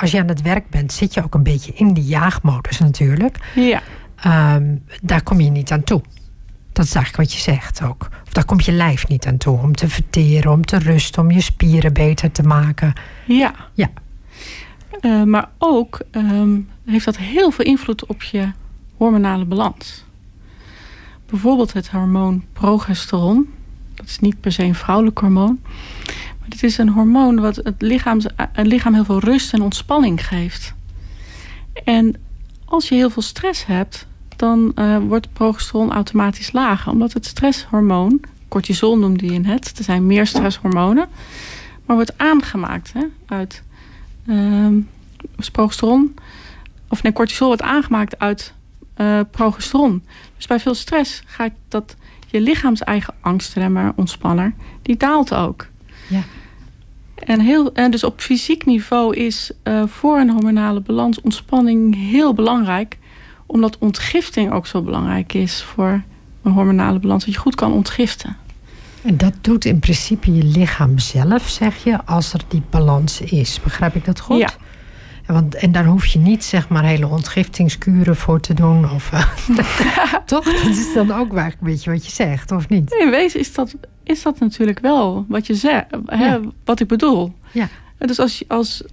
als 0.00 0.10
je 0.10 0.20
aan 0.20 0.28
het 0.28 0.42
werk 0.42 0.70
bent, 0.70 0.92
zit 0.92 1.14
je 1.14 1.24
ook 1.24 1.34
een 1.34 1.42
beetje 1.42 1.72
in 1.74 1.94
die 1.94 2.04
jaagmodus 2.04 2.78
natuurlijk. 2.78 3.38
Ja. 3.54 3.82
Ehm, 4.16 4.76
daar 5.02 5.22
kom 5.22 5.40
je 5.40 5.50
niet 5.50 5.70
aan 5.72 5.84
toe. 5.84 6.02
Dat 6.72 6.84
is 6.84 6.94
eigenlijk 6.94 7.28
wat 7.30 7.36
je 7.38 7.42
zegt 7.52 7.82
ook. 7.82 8.08
Of 8.26 8.32
daar 8.32 8.44
komt 8.44 8.64
je 8.64 8.72
lijf 8.72 9.08
niet 9.08 9.26
aan 9.26 9.36
toe. 9.36 9.58
Om 9.58 9.74
te 9.74 9.88
verteren, 9.88 10.52
om 10.52 10.64
te 10.64 10.78
rusten, 10.78 11.22
om 11.22 11.30
je 11.30 11.40
spieren 11.40 11.92
beter 11.92 12.32
te 12.32 12.42
maken. 12.42 12.92
Ja. 13.26 13.54
Ja. 13.74 13.88
Uh, 15.00 15.22
maar 15.22 15.48
ook 15.58 16.00
um, 16.10 16.68
heeft 16.86 17.04
dat 17.04 17.16
heel 17.16 17.50
veel 17.50 17.64
invloed 17.64 18.06
op 18.06 18.22
je 18.22 18.50
hormonale 18.96 19.44
balans. 19.44 20.04
Bijvoorbeeld 21.26 21.72
het 21.72 21.90
hormoon 21.90 22.44
progesteron. 22.52 23.48
Dat 23.94 24.06
is 24.06 24.18
niet 24.18 24.40
per 24.40 24.52
se 24.52 24.62
een 24.62 24.74
vrouwelijk 24.74 25.18
hormoon. 25.18 25.60
Maar 26.38 26.48
het 26.48 26.62
is 26.62 26.78
een 26.78 26.88
hormoon 26.88 27.40
wat 27.40 27.56
het 27.56 27.82
lichaam, 27.82 28.20
het 28.36 28.66
lichaam 28.66 28.94
heel 28.94 29.04
veel 29.04 29.18
rust 29.18 29.52
en 29.52 29.62
ontspanning 29.62 30.26
geeft. 30.26 30.74
En 31.84 32.14
als 32.64 32.88
je 32.88 32.94
heel 32.94 33.10
veel 33.10 33.22
stress 33.22 33.66
hebt, 33.66 34.06
dan 34.36 34.72
uh, 34.74 34.98
wordt 34.98 35.32
progesteron 35.32 35.92
automatisch 35.92 36.52
lager. 36.52 36.92
Omdat 36.92 37.12
het 37.12 37.26
stresshormoon, 37.26 38.20
cortisol 38.48 38.98
noemde 38.98 39.32
je 39.32 39.40
het, 39.46 39.78
er 39.78 39.84
zijn 39.84 40.06
meer 40.06 40.26
stresshormonen, 40.26 41.08
maar 41.86 41.96
wordt 41.96 42.18
aangemaakt 42.18 42.92
hè, 42.92 43.04
uit 43.26 43.62
uh, 44.26 44.66
progesteron. 45.52 46.14
Of 46.88 47.02
nee, 47.02 47.12
cortisol 47.12 47.46
wordt 47.46 47.62
aangemaakt 47.62 48.18
uit 48.18 48.54
uh, 48.96 49.20
progesteron. 49.30 50.02
Dus 50.44 50.56
bij 50.56 50.62
veel 50.62 50.74
stress 50.74 51.22
gaat 51.26 51.52
dat 51.68 51.96
je 52.26 52.40
lichaams 52.40 52.82
eigen 52.82 53.14
angstremmer, 53.20 53.92
ontspanner, 53.96 54.54
die 54.82 54.96
daalt 54.96 55.34
ook. 55.34 55.66
Ja. 56.08 56.22
En, 57.14 57.40
heel, 57.40 57.72
en 57.72 57.90
dus 57.90 58.04
op 58.04 58.20
fysiek 58.20 58.64
niveau 58.64 59.16
is 59.16 59.50
uh, 59.64 59.82
voor 59.86 60.18
een 60.18 60.30
hormonale 60.30 60.80
balans 60.80 61.20
ontspanning 61.20 61.94
heel 62.10 62.34
belangrijk. 62.34 62.98
Omdat 63.46 63.78
ontgifting 63.78 64.52
ook 64.52 64.66
zo 64.66 64.82
belangrijk 64.82 65.34
is 65.34 65.62
voor 65.62 66.02
een 66.42 66.52
hormonale 66.52 66.98
balans. 66.98 67.24
Dat 67.24 67.34
je 67.34 67.40
goed 67.40 67.54
kan 67.54 67.72
ontgiften. 67.72 68.36
En 69.02 69.16
dat 69.16 69.34
doet 69.40 69.64
in 69.64 69.78
principe 69.78 70.34
je 70.34 70.44
lichaam 70.44 70.98
zelf, 70.98 71.48
zeg 71.48 71.84
je, 71.84 72.04
als 72.04 72.32
er 72.32 72.40
die 72.48 72.62
balans 72.70 73.20
is. 73.20 73.60
Begrijp 73.62 73.94
ik 73.94 74.04
dat 74.04 74.20
goed? 74.20 74.38
Ja. 74.38 74.50
En, 75.26 75.34
want, 75.34 75.54
en 75.54 75.72
daar 75.72 75.84
hoef 75.84 76.06
je 76.06 76.18
niet 76.18 76.44
zeg 76.44 76.68
maar 76.68 76.84
hele 76.84 77.06
ontgiftingskuren 77.08 78.16
voor 78.16 78.40
te 78.40 78.54
doen. 78.54 78.90
Of, 78.90 79.10
uh, 79.12 79.32
toch? 80.26 80.44
Dat 80.44 80.76
is 80.76 80.92
dan 80.94 81.12
ook 81.12 81.32
wel 81.32 81.44
een 81.44 81.54
beetje 81.60 81.90
wat 81.90 82.04
je 82.06 82.12
zegt, 82.12 82.52
of 82.52 82.68
niet? 82.68 82.92
In 82.92 83.10
wezen 83.10 83.40
is 83.40 83.54
dat, 83.54 83.74
is 84.02 84.22
dat 84.22 84.38
natuurlijk 84.38 84.78
wel 84.78 85.24
wat 85.28 85.46
je 85.46 85.54
zegt, 85.54 85.86
hè, 86.06 86.24
ja. 86.24 86.40
wat 86.64 86.80
ik 86.80 86.88
bedoel. 86.88 87.32
Ja. 87.52 87.68
Dus 87.98 88.18
als, 88.18 88.44
als, 88.48 88.84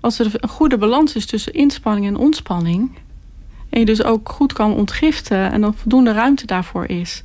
als 0.00 0.18
er 0.18 0.30
een 0.32 0.48
goede 0.48 0.78
balans 0.78 1.14
is 1.14 1.26
tussen 1.26 1.52
inspanning 1.52 2.06
en 2.06 2.16
ontspanning... 2.16 2.90
en 3.70 3.78
je 3.78 3.86
dus 3.86 4.04
ook 4.04 4.28
goed 4.28 4.52
kan 4.52 4.74
ontgiften 4.74 5.52
en 5.52 5.62
er 5.62 5.74
voldoende 5.74 6.12
ruimte 6.12 6.46
daarvoor 6.46 6.86
is... 6.86 7.22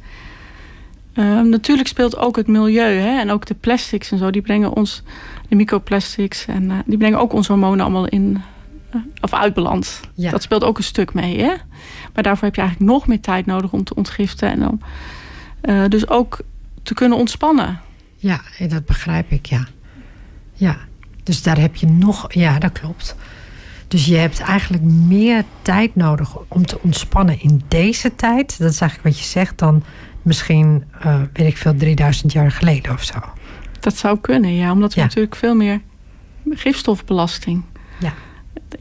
Uh, 1.13 1.41
natuurlijk 1.41 1.87
speelt 1.87 2.17
ook 2.17 2.35
het 2.35 2.47
milieu 2.47 2.99
hè, 2.99 3.19
en 3.19 3.31
ook 3.31 3.45
de 3.45 3.53
plastics 3.53 4.11
en 4.11 4.17
zo. 4.17 4.31
Die 4.31 4.41
brengen 4.41 4.75
ons, 4.75 5.03
de 5.49 5.55
microplastics, 5.55 6.45
en 6.45 6.63
uh, 6.63 6.77
die 6.85 6.97
brengen 6.97 7.19
ook 7.19 7.33
onze 7.33 7.51
hormonen 7.51 7.85
allemaal 7.85 8.07
in, 8.07 8.41
uh, 8.95 9.01
of 9.21 9.33
uit 9.33 9.53
balans. 9.53 9.99
Ja. 10.13 10.31
Dat 10.31 10.41
speelt 10.41 10.63
ook 10.63 10.77
een 10.77 10.83
stuk 10.83 11.13
mee. 11.13 11.39
Hè? 11.39 11.53
Maar 12.13 12.23
daarvoor 12.23 12.47
heb 12.47 12.55
je 12.55 12.61
eigenlijk 12.61 12.91
nog 12.91 13.07
meer 13.07 13.19
tijd 13.19 13.45
nodig 13.45 13.71
om 13.71 13.83
te 13.83 13.95
ontgiften. 13.95 14.49
En 14.51 14.59
dan, 14.59 14.81
uh, 15.61 15.85
dus 15.87 16.09
ook 16.09 16.39
te 16.83 16.93
kunnen 16.93 17.17
ontspannen. 17.17 17.79
Ja, 18.15 18.41
dat 18.67 18.85
begrijp 18.85 19.31
ik, 19.31 19.45
ja. 19.45 19.67
Ja, 20.53 20.77
dus 21.23 21.41
daar 21.41 21.59
heb 21.59 21.75
je 21.75 21.87
nog, 21.87 22.33
ja, 22.33 22.59
dat 22.59 22.71
klopt. 22.71 23.15
Dus 23.87 24.05
je 24.05 24.15
hebt 24.15 24.39
eigenlijk 24.39 24.83
meer 24.83 25.43
tijd 25.61 25.95
nodig 25.95 26.37
om 26.47 26.65
te 26.65 26.79
ontspannen 26.81 27.41
in 27.41 27.61
deze 27.67 28.15
tijd. 28.15 28.59
Dat 28.59 28.71
is 28.71 28.81
eigenlijk 28.81 29.15
wat 29.15 29.19
je 29.19 29.29
zegt 29.29 29.57
dan 29.57 29.83
misschien, 30.21 30.83
uh, 31.05 31.21
weet 31.33 31.47
ik 31.47 31.57
veel, 31.57 31.75
3000 31.75 32.31
jaar 32.31 32.51
geleden 32.51 32.91
of 32.93 33.03
zo. 33.03 33.19
Dat 33.79 33.97
zou 33.97 34.19
kunnen, 34.19 34.55
ja. 34.55 34.71
Omdat 34.71 34.91
er 34.91 34.97
Ja. 34.97 35.03
natuurlijk 35.03 35.35
veel 35.35 35.55
meer 35.55 35.81
gifstofbelasting 36.49 37.63
Ja. 37.99 38.13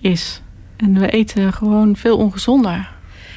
is. 0.01 0.43
En 0.77 0.99
we 0.99 1.11
eten 1.11 1.53
gewoon 1.53 1.97
veel 1.97 2.17
ongezonder. 2.19 2.97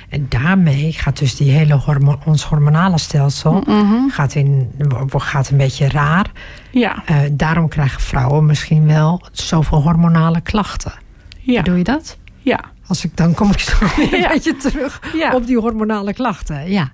En 0.09 0.25
daarmee 0.29 0.91
gaat 0.93 1.17
dus 1.19 1.35
die 1.35 1.51
hele 1.51 1.73
hormo 1.73 2.19
ons 2.25 2.43
hormonale 2.43 2.97
stelsel 2.97 3.63
Mhm. 3.67 4.09
gaat, 4.09 4.35
in, 4.35 4.71
gaat 5.09 5.49
een 5.49 5.57
beetje 5.57 5.89
raar. 5.89 6.31
Ja, 6.71 7.03
Uh, 7.11 7.17
daarom 7.31 7.67
krijgen 7.67 8.01
vrouwen 8.01 8.45
misschien 8.45 8.85
wel 8.87 9.21
zoveel 9.31 9.81
hormonale 9.81 10.41
klachten. 10.41 10.93
ja, 11.39 11.61
Doe 11.61 11.77
je 11.77 11.83
dat? 11.83 12.17
ja. 12.39 12.59
Als 12.87 13.03
ik, 13.05 13.17
dan 13.17 13.33
kom 13.33 13.51
ik 13.51 13.59
zo 13.59 13.75
weer 13.95 14.13
een 14.13 14.19
Ja. 14.19 14.27
beetje 14.27 14.55
terug 14.55 15.01
Ja. 15.13 15.35
op 15.35 15.45
die 15.45 15.57
hormonale 15.59 16.13
klachten. 16.13 16.69
Ja. 16.71 16.91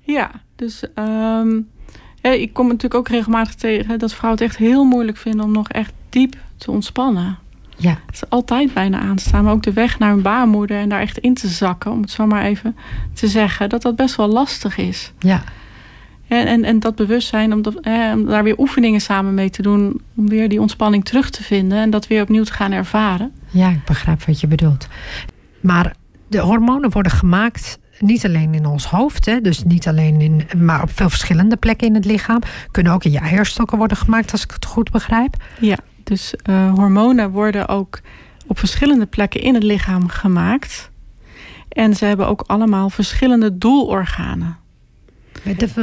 Ja, 0.00 0.30
dus 0.56 0.84
ehm, 0.94 1.60
ik 2.22 2.52
kom 2.52 2.66
natuurlijk 2.66 2.94
ook 2.94 3.08
regelmatig 3.08 3.54
tegen 3.54 3.98
dat 3.98 4.14
vrouwen 4.14 4.42
het 4.42 4.50
echt 4.50 4.58
heel 4.58 4.84
moeilijk 4.84 5.16
vinden 5.16 5.44
om 5.44 5.52
nog 5.52 5.68
echt 5.68 5.92
diep 6.08 6.36
te 6.56 6.70
ontspannen. 6.70 7.38
Ja. 7.76 7.98
Het 8.06 8.14
is 8.14 8.28
altijd 8.28 8.74
bijna 8.74 9.00
aanstaan. 9.00 9.44
Maar 9.44 9.52
ook 9.52 9.62
de 9.62 9.72
weg 9.72 9.98
naar 9.98 10.10
hun 10.10 10.22
baarmoeder 10.22 10.78
en 10.78 10.88
daar 10.88 11.00
echt 11.00 11.18
in 11.18 11.34
te 11.34 11.48
zakken, 11.48 11.90
om 11.90 12.00
het 12.00 12.10
zo 12.10 12.26
maar 12.26 12.44
even 12.44 12.76
te 13.12 13.28
zeggen, 13.28 13.68
dat 13.68 13.82
dat 13.82 13.96
best 13.96 14.16
wel 14.16 14.28
lastig 14.28 14.76
is. 14.76 15.12
Ja. 15.18 15.42
En, 16.28 16.46
en, 16.46 16.64
en 16.64 16.78
dat 16.78 16.94
bewustzijn, 16.94 17.52
om, 17.52 17.62
dat, 17.62 17.80
eh, 17.80 18.10
om 18.14 18.26
daar 18.26 18.44
weer 18.44 18.58
oefeningen 18.58 19.00
samen 19.00 19.34
mee 19.34 19.50
te 19.50 19.62
doen, 19.62 20.00
om 20.16 20.28
weer 20.28 20.48
die 20.48 20.60
ontspanning 20.60 21.04
terug 21.04 21.30
te 21.30 21.42
vinden 21.42 21.78
en 21.78 21.90
dat 21.90 22.06
weer 22.06 22.22
opnieuw 22.22 22.44
te 22.44 22.52
gaan 22.52 22.72
ervaren. 22.72 23.32
Ja, 23.50 23.68
ik 23.68 23.84
begrijp 23.84 24.24
wat 24.24 24.40
je 24.40 24.46
bedoelt. 24.46 24.88
Maar 25.60 25.94
de 26.28 26.38
hormonen 26.38 26.90
worden 26.90 27.12
gemaakt 27.12 27.78
niet 27.98 28.24
alleen 28.24 28.54
in 28.54 28.66
ons 28.66 28.86
hoofd, 28.86 29.26
hè, 29.26 29.40
dus 29.40 29.64
niet 29.64 29.88
alleen 29.88 30.20
in, 30.20 30.42
maar 30.56 30.82
op 30.82 30.90
veel 30.90 31.08
verschillende 31.08 31.56
plekken 31.56 31.86
in 31.86 31.94
het 31.94 32.04
lichaam. 32.04 32.40
Kunnen 32.70 32.92
ook 32.92 33.04
in 33.04 33.10
je 33.12 33.18
eierstokken 33.18 33.78
worden 33.78 33.96
gemaakt, 33.96 34.32
als 34.32 34.44
ik 34.44 34.50
het 34.50 34.64
goed 34.64 34.90
begrijp. 34.90 35.36
Ja, 35.60 35.78
dus 36.04 36.34
uh, 36.50 36.74
hormonen 36.74 37.30
worden 37.30 37.68
ook 37.68 38.00
op 38.46 38.58
verschillende 38.58 39.06
plekken 39.06 39.40
in 39.40 39.54
het 39.54 39.62
lichaam 39.62 40.08
gemaakt. 40.08 40.90
En 41.68 41.94
ze 41.94 42.04
hebben 42.04 42.26
ook 42.26 42.44
allemaal 42.46 42.90
verschillende 42.90 43.58
doelorganen. 43.58 44.56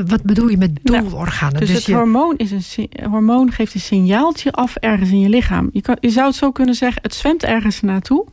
Wat 0.05 0.23
bedoel 0.23 0.47
je 0.47 0.57
met 0.57 0.79
doelorganen? 0.83 1.53
Nou, 1.53 1.65
dus, 1.65 1.67
dus, 1.67 1.77
het 1.77 1.85
je... 1.85 1.93
hormoon, 1.93 2.37
is 2.37 2.77
een, 2.77 2.89
hormoon 3.09 3.51
geeft 3.51 3.73
een 3.73 3.79
signaaltje 3.79 4.51
af 4.51 4.75
ergens 4.75 5.09
in 5.09 5.19
je 5.19 5.29
lichaam. 5.29 5.69
Je, 5.73 5.81
kan, 5.81 5.97
je 5.99 6.09
zou 6.09 6.27
het 6.27 6.35
zo 6.35 6.51
kunnen 6.51 6.75
zeggen, 6.75 7.01
het 7.01 7.13
zwemt 7.13 7.43
ergens 7.43 7.81
naartoe. 7.81 8.25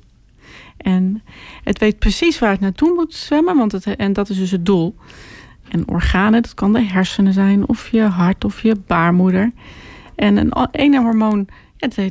En 0.87 1.23
het 1.65 1.79
weet 1.79 1.99
precies 1.99 2.39
waar 2.39 2.51
het 2.51 2.61
naartoe 2.61 2.95
moet 2.95 3.15
zwemmen, 3.15 3.57
want 3.57 3.73
het, 3.73 3.97
en 3.97 4.13
dat 4.13 4.29
is 4.29 4.39
dus 4.39 4.51
het 4.51 4.67
doel. 4.67 4.95
En 5.69 5.89
organen, 5.89 6.43
dat 6.43 6.55
kan 6.55 6.73
de 6.73 6.83
hersenen 6.83 7.33
zijn, 7.33 7.69
of 7.69 7.89
je 7.89 8.03
hart, 8.03 8.45
of 8.45 8.63
je 8.63 8.77
baarmoeder. 8.87 9.53
En 10.15 10.37
een 10.37 10.69
ene 10.71 11.01
hormoon, 11.01 11.49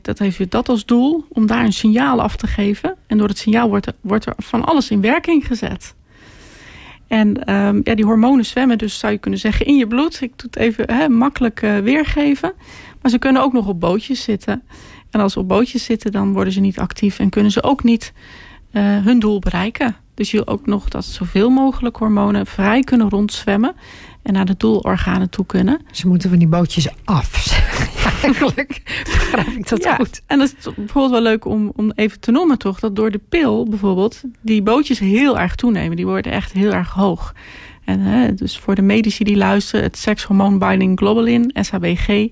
dat, 0.01 0.19
heeft, 0.19 0.51
dat 0.51 0.69
als 0.69 0.85
doel, 0.85 1.25
om 1.29 1.45
daar 1.45 1.63
een 1.63 1.73
signaal 1.73 2.21
af 2.21 2.35
te 2.35 2.47
geven. 2.47 2.95
En 3.07 3.17
door 3.17 3.27
het 3.27 3.37
signaal 3.37 3.69
wordt 3.69 3.85
er, 3.85 3.93
wordt 4.01 4.25
er 4.25 4.33
van 4.37 4.65
alles 4.65 4.89
in 4.91 5.01
werking 5.01 5.47
gezet. 5.47 5.95
En 7.07 7.53
um, 7.53 7.81
ja, 7.83 7.95
die 7.95 8.05
hormonen 8.05 8.45
zwemmen 8.45 8.77
dus, 8.77 8.99
zou 8.99 9.13
je 9.13 9.19
kunnen 9.19 9.39
zeggen, 9.39 9.65
in 9.65 9.75
je 9.75 9.87
bloed. 9.87 10.21
Ik 10.21 10.31
doe 10.35 10.49
het 10.51 10.55
even 10.55 11.13
makkelijk 11.13 11.61
uh, 11.61 11.77
weergeven. 11.77 12.53
Maar 13.01 13.11
ze 13.11 13.19
kunnen 13.19 13.41
ook 13.41 13.53
nog 13.53 13.67
op 13.67 13.79
bootjes 13.79 14.23
zitten. 14.23 14.63
En 15.09 15.19
als 15.19 15.33
ze 15.33 15.39
op 15.39 15.47
bootjes 15.47 15.83
zitten, 15.83 16.11
dan 16.11 16.33
worden 16.33 16.53
ze 16.53 16.59
niet 16.59 16.79
actief... 16.79 17.19
en 17.19 17.29
kunnen 17.29 17.51
ze 17.51 17.63
ook 17.63 17.83
niet 17.83 18.13
hun 18.81 19.19
doel 19.19 19.39
bereiken. 19.39 19.95
Dus 20.13 20.31
je 20.31 20.47
ook 20.47 20.65
nog 20.65 20.89
dat 20.89 21.05
zoveel 21.05 21.49
mogelijk 21.49 21.95
hormonen 21.97 22.45
vrij 22.45 22.81
kunnen 22.81 23.09
rondzwemmen... 23.09 23.75
en 24.23 24.33
naar 24.33 24.45
de 24.45 24.55
doelorganen 24.57 25.29
toe 25.29 25.45
kunnen. 25.45 25.81
Ze 25.91 26.07
moeten 26.07 26.29
van 26.29 26.39
die 26.39 26.47
bootjes 26.47 26.87
af. 27.05 27.47
Eigenlijk 28.21 28.81
begrijp 29.03 29.47
ik 29.47 29.69
dat 29.69 29.83
ja, 29.83 29.95
goed. 29.95 30.21
En 30.27 30.37
dat 30.37 30.55
is 30.57 30.73
bijvoorbeeld 30.75 31.11
wel 31.11 31.21
leuk 31.21 31.45
om, 31.45 31.71
om 31.75 31.91
even 31.95 32.19
te 32.19 32.31
noemen 32.31 32.57
toch... 32.57 32.79
dat 32.79 32.95
door 32.95 33.11
de 33.11 33.21
pil 33.29 33.65
bijvoorbeeld 33.69 34.21
die 34.41 34.61
bootjes 34.61 34.99
heel 34.99 35.39
erg 35.39 35.55
toenemen. 35.55 35.95
Die 35.95 36.05
worden 36.05 36.31
echt 36.31 36.51
heel 36.51 36.73
erg 36.73 36.89
hoog. 36.89 37.33
En 37.85 37.99
hè, 37.99 38.33
dus 38.33 38.57
voor 38.57 38.75
de 38.75 38.81
medici 38.81 39.23
die 39.23 39.37
luisteren... 39.37 39.85
het 39.85 39.97
sekshormoon 39.97 40.59
binding 40.59 40.97
globulin, 40.97 41.55
SHBG... 41.61 42.27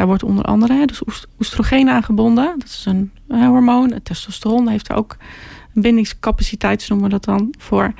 Daar 0.00 0.08
wordt 0.08 0.22
onder 0.22 0.44
andere 0.44 0.86
dus 0.86 1.02
oestrogeen 1.38 1.88
aangebonden. 1.88 2.54
Dat 2.58 2.68
is 2.68 2.84
een 2.86 3.10
hormoon. 3.28 3.92
Het 3.92 4.04
testosteron 4.04 4.68
heeft 4.68 4.88
er 4.88 4.96
ook 4.96 5.16
bindingscapaciteit 5.80 6.88
noemen 6.88 7.06
we 7.06 7.12
dat 7.12 7.24
dan 7.24 7.54
voor. 7.58 7.92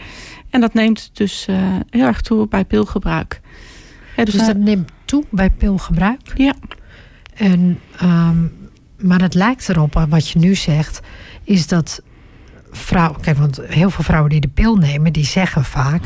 En 0.50 0.60
dat 0.60 0.74
neemt 0.74 1.10
dus 1.12 1.46
uh, 1.50 1.56
heel 1.90 2.06
erg 2.06 2.20
toe 2.20 2.48
bij 2.48 2.64
pilgebruik. 2.64 3.40
dus, 4.16 4.34
dus 4.34 4.46
dat 4.46 4.56
neemt 4.56 4.90
toe 5.04 5.24
bij 5.30 5.50
pilgebruik? 5.50 6.32
Ja. 6.34 6.54
En, 7.34 7.80
um, 8.02 8.52
maar 8.98 9.20
het 9.20 9.34
lijkt 9.34 9.68
erop, 9.68 10.06
wat 10.08 10.28
je 10.28 10.38
nu 10.38 10.54
zegt, 10.54 11.00
is 11.44 11.66
dat 11.66 12.02
vrouwen... 12.70 13.20
Kijk, 13.20 13.36
want 13.36 13.60
heel 13.66 13.90
veel 13.90 14.04
vrouwen 14.04 14.30
die 14.30 14.40
de 14.40 14.48
pil 14.48 14.76
nemen, 14.76 15.12
die 15.12 15.24
zeggen 15.24 15.64
vaak... 15.64 16.02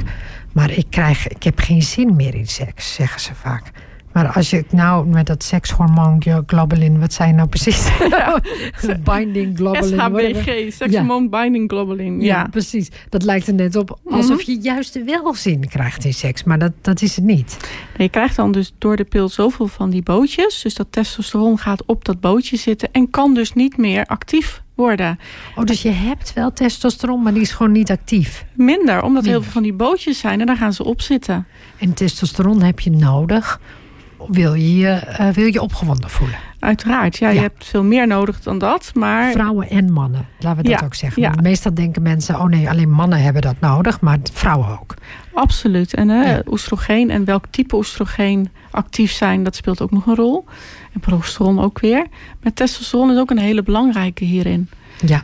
maar 0.53 0.71
ik, 0.71 0.87
krijg, 0.91 1.29
ik 1.29 1.43
heb 1.43 1.59
geen 1.59 1.83
zin 1.83 2.17
meer 2.17 2.35
in 2.35 2.47
seks, 2.47 2.95
zeggen 2.95 3.21
ze 3.21 3.35
vaak. 3.35 3.71
Maar 4.15 4.33
als 4.33 4.51
je 4.51 4.65
nou 4.71 5.07
met 5.07 5.27
dat 5.27 5.43
sekshormoon 5.43 6.23
globulin, 6.47 7.01
wat 7.01 7.13
zijn 7.13 7.35
nou 7.35 7.49
precies? 7.49 7.89
Ja. 8.09 8.41
binding 9.15 9.57
globulin. 9.57 10.01
SHBG, 10.01 10.73
sekshormoon 10.73 11.31
binding 11.31 11.71
globulin. 11.71 12.21
Ja. 12.21 12.27
ja. 12.27 12.47
precies. 12.51 12.91
Dat 13.09 13.23
lijkt 13.23 13.47
er 13.47 13.55
net 13.55 13.77
op 13.77 13.99
alsof 14.11 14.41
mhm. 14.41 14.51
je 14.51 14.61
juist 14.61 15.05
wel 15.05 15.35
zin 15.35 15.69
krijgt 15.69 16.05
in 16.05 16.15
seks. 16.15 16.45
Maar 16.45 16.59
dat, 16.59 16.73
dat 16.81 17.03
is 17.03 17.17
het 17.17 17.25
niet. 17.25 17.57
je 17.97 18.09
krijgt 18.09 18.37
dan 18.37 18.53
dus 18.53 18.75
door 18.79 18.97
de 18.97 19.05
pil 19.05 19.29
zoveel 19.29 19.67
van 19.67 19.91
die 19.91 20.03
bootjes. 20.03 20.63
Dus 20.63 20.75
dat 20.75 20.87
testosteron 20.91 21.59
gaat 21.59 21.85
op 21.87 22.05
dat 22.05 22.21
bootje 22.21 22.57
zitten 22.57 22.89
en 22.93 23.11
kan 23.11 23.35
dus 23.35 23.53
niet 23.53 23.77
meer 23.77 24.07
actief 24.07 24.63
worden. 24.75 25.19
Oh, 25.57 25.65
dus 25.65 25.83
je 25.83 25.91
hebt 25.91 26.33
wel 26.33 26.53
testosteron, 26.53 27.23
maar 27.23 27.33
die 27.33 27.43
is 27.43 27.53
gewoon 27.53 27.73
niet 27.73 27.91
actief? 27.91 28.45
Minder, 28.53 29.03
omdat 29.03 29.25
heel 29.25 29.43
veel 29.43 29.53
van 29.53 29.63
die 29.63 29.73
bootjes 29.73 30.19
zijn 30.19 30.41
en 30.41 30.47
daar 30.47 30.57
gaan 30.57 30.73
ze 30.73 30.85
op 30.85 31.01
zitten. 31.01 31.47
En 31.79 31.95
testosteron 31.95 32.63
heb 32.63 32.81
je 32.81 32.91
nodig 32.91 33.61
wil 34.29 34.55
je 34.55 34.77
je, 34.77 35.17
uh, 35.21 35.29
wil 35.29 35.47
je 35.47 35.61
opgewonden 35.61 36.11
voelen. 36.11 36.37
Uiteraard, 36.59 37.17
ja, 37.17 37.29
je 37.29 37.41
hebt 37.41 37.65
veel 37.65 37.85
meer 37.85 38.07
nodig 38.07 38.43
dan 38.43 38.59
dat. 38.59 38.91
Maar... 38.95 39.33
Vrouwen 39.33 39.71
en 39.71 39.93
mannen, 39.93 40.27
laten 40.39 40.63
we 40.63 40.71
dat 40.71 40.85
ook 40.85 40.95
zeggen. 40.95 41.23
Ja. 41.23 41.33
Meestal 41.43 41.75
denken 41.75 42.03
mensen, 42.03 42.41
oh 42.41 42.45
nee, 42.45 42.69
alleen 42.71 42.91
mannen 42.91 43.23
hebben 43.23 43.43
dat 43.43 43.61
nodig, 43.61 44.01
maar 44.01 44.19
vrouwen 44.33 44.69
ook. 44.69 44.95
Absoluut. 45.33 45.95
En 45.95 46.09
uh, 46.09 46.39
oestrogeen 46.47 47.11
en 47.11 47.25
welk 47.25 47.47
type 47.51 47.77
oestrogeen 47.77 48.51
actief 48.71 49.13
zijn, 49.13 49.43
dat 49.43 49.57
speelt 49.57 49.81
ook 49.81 49.91
nog 49.91 50.07
een 50.07 50.15
rol. 50.15 50.45
En 50.93 51.01
progesteron 51.01 51.61
ook 51.61 51.81
weer. 51.81 52.07
Maar 52.43 52.53
testosteron 52.53 53.11
is 53.11 53.19
ook 53.19 53.31
een 53.31 53.39
hele 53.39 53.63
belangrijke 53.63 54.25
hierin. 54.25 54.69
Ja 55.07 55.23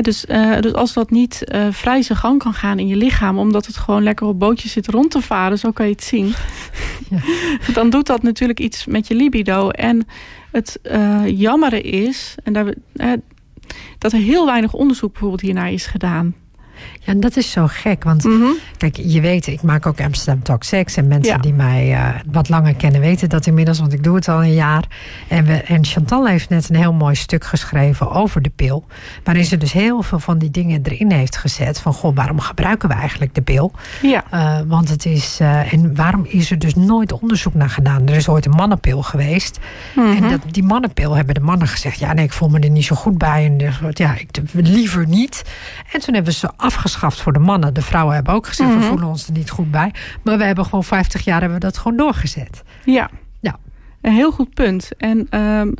dus, 0.00 0.24
uh, 0.24 0.60
dus 0.60 0.72
als 0.72 0.92
dat 0.92 1.10
niet 1.10 1.44
uh, 1.54 1.66
vrij 1.70 2.02
zijn 2.02 2.18
gang 2.18 2.38
kan 2.38 2.54
gaan 2.54 2.78
in 2.78 2.86
je 2.86 2.96
lichaam... 2.96 3.38
omdat 3.38 3.66
het 3.66 3.76
gewoon 3.76 4.02
lekker 4.02 4.26
op 4.26 4.38
bootjes 4.38 4.72
zit 4.72 4.88
rond 4.88 5.10
te 5.10 5.20
varen, 5.20 5.58
zo 5.58 5.70
kan 5.70 5.86
je 5.86 5.92
het 5.92 6.04
zien... 6.04 6.34
Ja. 7.10 7.18
dan 7.74 7.90
doet 7.90 8.06
dat 8.06 8.22
natuurlijk 8.22 8.60
iets 8.60 8.86
met 8.86 9.06
je 9.06 9.14
libido. 9.14 9.68
En 9.68 10.06
het 10.52 10.78
uh, 10.82 11.22
jammere 11.26 11.80
is 11.80 12.34
en 12.42 12.52
daar, 12.52 12.74
dat 13.98 14.12
er 14.12 14.18
heel 14.18 14.46
weinig 14.46 14.72
onderzoek 14.72 15.10
bijvoorbeeld 15.10 15.40
hiernaar 15.40 15.72
is 15.72 15.86
gedaan... 15.86 16.34
Ja, 17.06 17.12
en 17.12 17.20
dat 17.20 17.36
is 17.36 17.50
zo 17.50 17.66
gek. 17.66 18.04
Want 18.04 18.24
mhm. 18.24 18.44
kijk, 18.76 18.96
je 18.96 19.20
weet, 19.20 19.46
ik 19.46 19.62
maak 19.62 19.86
ook 19.86 20.00
Amsterdam 20.00 20.42
Talk 20.42 20.62
Sex. 20.62 20.96
En 20.96 21.08
mensen 21.08 21.40
die 21.40 21.52
mij 21.52 21.92
uh, 21.92 22.08
wat 22.30 22.48
langer 22.48 22.74
kennen 22.74 23.00
weten 23.00 23.28
dat 23.28 23.46
inmiddels. 23.46 23.78
Want 23.78 23.92
ik 23.92 24.04
doe 24.04 24.14
het 24.14 24.28
al 24.28 24.42
een 24.42 24.54
jaar. 24.54 24.84
En, 25.28 25.44
we, 25.44 25.54
en 25.54 25.84
Chantal 25.84 26.26
heeft 26.26 26.48
net 26.48 26.68
een 26.68 26.76
heel 26.76 26.92
mooi 26.92 27.14
stuk 27.14 27.44
geschreven 27.44 28.10
over 28.10 28.42
de 28.42 28.50
pil. 28.56 28.86
Waarin 29.24 29.44
ze 29.44 29.56
dus 29.56 29.72
heel 29.72 30.02
veel 30.02 30.18
van 30.18 30.38
die 30.38 30.50
dingen 30.50 30.80
erin 30.82 31.12
heeft 31.12 31.36
gezet. 31.36 31.80
Van, 31.80 31.92
goh, 31.92 32.14
waarom 32.14 32.40
gebruiken 32.40 32.88
we 32.88 32.94
eigenlijk 32.94 33.34
de 33.34 33.42
pil? 33.42 33.72
Ja. 34.02 34.24
Uh, 34.34 34.58
want 34.66 34.88
het 34.88 35.06
is... 35.06 35.38
Uh, 35.40 35.72
en 35.72 35.94
waarom 35.94 36.24
is 36.24 36.50
er 36.50 36.58
dus 36.58 36.74
nooit 36.74 37.12
onderzoek 37.12 37.54
naar 37.54 37.70
gedaan? 37.70 38.08
Er 38.08 38.14
is 38.14 38.28
ooit 38.28 38.46
een 38.46 38.52
mannenpil 38.56 39.02
geweest. 39.02 39.58
En 39.96 40.02
mhm. 40.02 40.28
dat, 40.28 40.40
die 40.50 40.62
mannenpil 40.62 41.14
hebben 41.14 41.34
de 41.34 41.40
mannen 41.40 41.68
gezegd... 41.68 41.98
Ja, 41.98 42.12
nee, 42.12 42.24
ik 42.24 42.32
voel 42.32 42.48
me 42.48 42.60
er 42.60 42.70
niet 42.70 42.84
zo 42.84 42.96
goed 42.96 43.18
bij. 43.18 43.44
En 43.44 43.58
dus, 43.58 43.78
ja, 43.90 44.14
ik 44.14 44.28
liever 44.52 45.06
niet. 45.06 45.44
En 45.92 46.00
toen 46.00 46.14
hebben 46.14 46.32
ze 46.32 46.50
afgeschaft 46.96 47.22
voor 47.22 47.32
de 47.32 47.38
mannen. 47.38 47.74
De 47.74 47.82
vrouwen 47.82 48.14
hebben 48.14 48.34
ook 48.34 48.46
gezegd, 48.46 48.70
we 48.70 48.76
mhm. 48.76 48.86
voelen 48.86 49.08
ons 49.08 49.26
er 49.26 49.32
niet 49.32 49.50
goed 49.50 49.70
bij. 49.70 49.94
Maar 50.22 50.38
we 50.38 50.44
hebben 50.44 50.64
gewoon 50.64 50.84
50 50.84 51.24
jaar 51.24 51.40
hebben 51.40 51.58
we 51.58 51.64
dat 51.64 51.78
gewoon 51.78 51.96
doorgezet. 51.96 52.62
Ja, 52.84 53.10
ja. 53.40 53.58
een 54.00 54.12
heel 54.12 54.32
goed 54.32 54.54
punt. 54.54 54.90
En 54.96 55.40
um, 55.40 55.74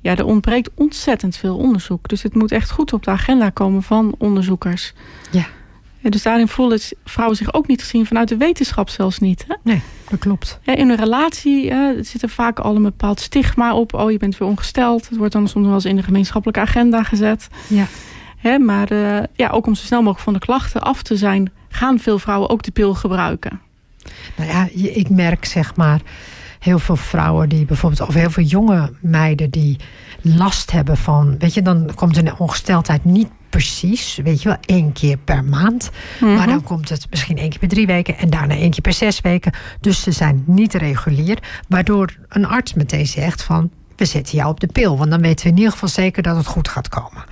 ja, 0.00 0.16
er 0.16 0.24
ontbreekt 0.24 0.70
ontzettend 0.74 1.36
veel 1.36 1.56
onderzoek. 1.56 2.08
Dus 2.08 2.22
het 2.22 2.34
moet 2.34 2.52
echt 2.52 2.70
goed 2.70 2.92
op 2.92 3.02
de 3.02 3.10
agenda 3.10 3.50
komen 3.50 3.82
van 3.82 4.14
onderzoekers. 4.18 4.92
Ja. 5.30 5.46
En 6.02 6.10
dus 6.10 6.22
daarin 6.22 6.48
voelen 6.48 6.80
vrouwen 7.04 7.36
zich 7.36 7.54
ook 7.54 7.66
niet 7.66 7.82
gezien 7.82 8.06
vanuit 8.06 8.28
de 8.28 8.36
wetenschap 8.36 8.88
zelfs 8.88 9.18
niet. 9.18 9.44
Hè? 9.48 9.54
Nee, 9.62 9.82
dat 10.08 10.18
klopt. 10.18 10.58
Ja, 10.62 10.74
in 10.74 10.88
een 10.88 10.96
relatie 10.96 11.70
uh, 11.70 12.02
zit 12.02 12.22
er 12.22 12.28
vaak 12.28 12.58
al 12.58 12.76
een 12.76 12.82
bepaald 12.82 13.20
stigma 13.20 13.74
op. 13.74 13.94
Oh, 13.94 14.10
je 14.10 14.18
bent 14.18 14.38
weer 14.38 14.48
ongesteld. 14.48 15.08
Het 15.08 15.18
wordt 15.18 15.32
dan 15.32 15.48
soms 15.48 15.66
wel 15.66 15.74
eens 15.74 15.84
in 15.84 15.96
de 15.96 16.02
gemeenschappelijke 16.02 16.60
agenda 16.60 17.02
gezet. 17.02 17.48
Ja 17.68 17.86
maar 18.58 18.92
uh, 18.92 19.18
ja, 19.32 19.48
ook 19.48 19.66
om 19.66 19.74
zo 19.74 19.84
snel 19.84 19.98
mogelijk 19.98 20.24
van 20.24 20.32
de 20.32 20.38
klachten 20.38 20.80
af 20.80 21.02
te 21.02 21.16
zijn... 21.16 21.52
gaan 21.68 21.98
veel 21.98 22.18
vrouwen 22.18 22.50
ook 22.50 22.62
de 22.62 22.70
pil 22.70 22.94
gebruiken. 22.94 23.60
Nou 24.36 24.50
ja, 24.50 24.68
ik 24.72 25.10
merk 25.10 25.44
zeg 25.44 25.76
maar 25.76 26.00
heel 26.58 26.78
veel 26.78 26.96
vrouwen 26.96 27.48
die 27.48 27.64
bijvoorbeeld... 27.64 28.08
of 28.08 28.14
heel 28.14 28.30
veel 28.30 28.44
jonge 28.44 28.92
meiden 29.00 29.50
die 29.50 29.76
last 30.20 30.70
hebben 30.70 30.96
van... 30.96 31.38
weet 31.38 31.54
je, 31.54 31.62
dan 31.62 31.90
komt 31.94 32.16
een 32.16 32.38
ongesteldheid 32.38 33.04
niet 33.04 33.28
precies, 33.54 34.20
weet 34.22 34.42
je 34.42 34.48
wel, 34.48 34.58
één 34.60 34.92
keer 34.92 35.16
per 35.16 35.44
maand. 35.44 35.90
Maar 36.20 36.30
mhm. 36.30 36.48
dan 36.48 36.62
komt 36.62 36.88
het 36.88 37.06
misschien 37.10 37.38
één 37.38 37.48
keer 37.48 37.58
per 37.58 37.68
drie 37.68 37.86
weken 37.86 38.18
en 38.18 38.30
daarna 38.30 38.54
één 38.54 38.70
keer 38.70 38.80
per 38.80 38.92
zes 38.92 39.20
weken. 39.20 39.52
Dus 39.80 40.02
ze 40.02 40.12
zijn 40.12 40.42
niet 40.46 40.74
regulier. 40.74 41.38
Waardoor 41.68 42.16
een 42.28 42.46
arts 42.46 42.74
meteen 42.74 43.06
zegt 43.06 43.42
van, 43.42 43.70
we 43.96 44.04
zetten 44.04 44.36
jou 44.36 44.50
op 44.50 44.60
de 44.60 44.66
pil. 44.66 44.98
Want 44.98 45.10
dan 45.10 45.20
weten 45.20 45.44
we 45.44 45.50
in 45.50 45.56
ieder 45.56 45.72
geval 45.72 45.88
zeker 45.88 46.22
dat 46.22 46.36
het 46.36 46.46
goed 46.46 46.68
gaat 46.68 46.88
komen. 46.88 47.24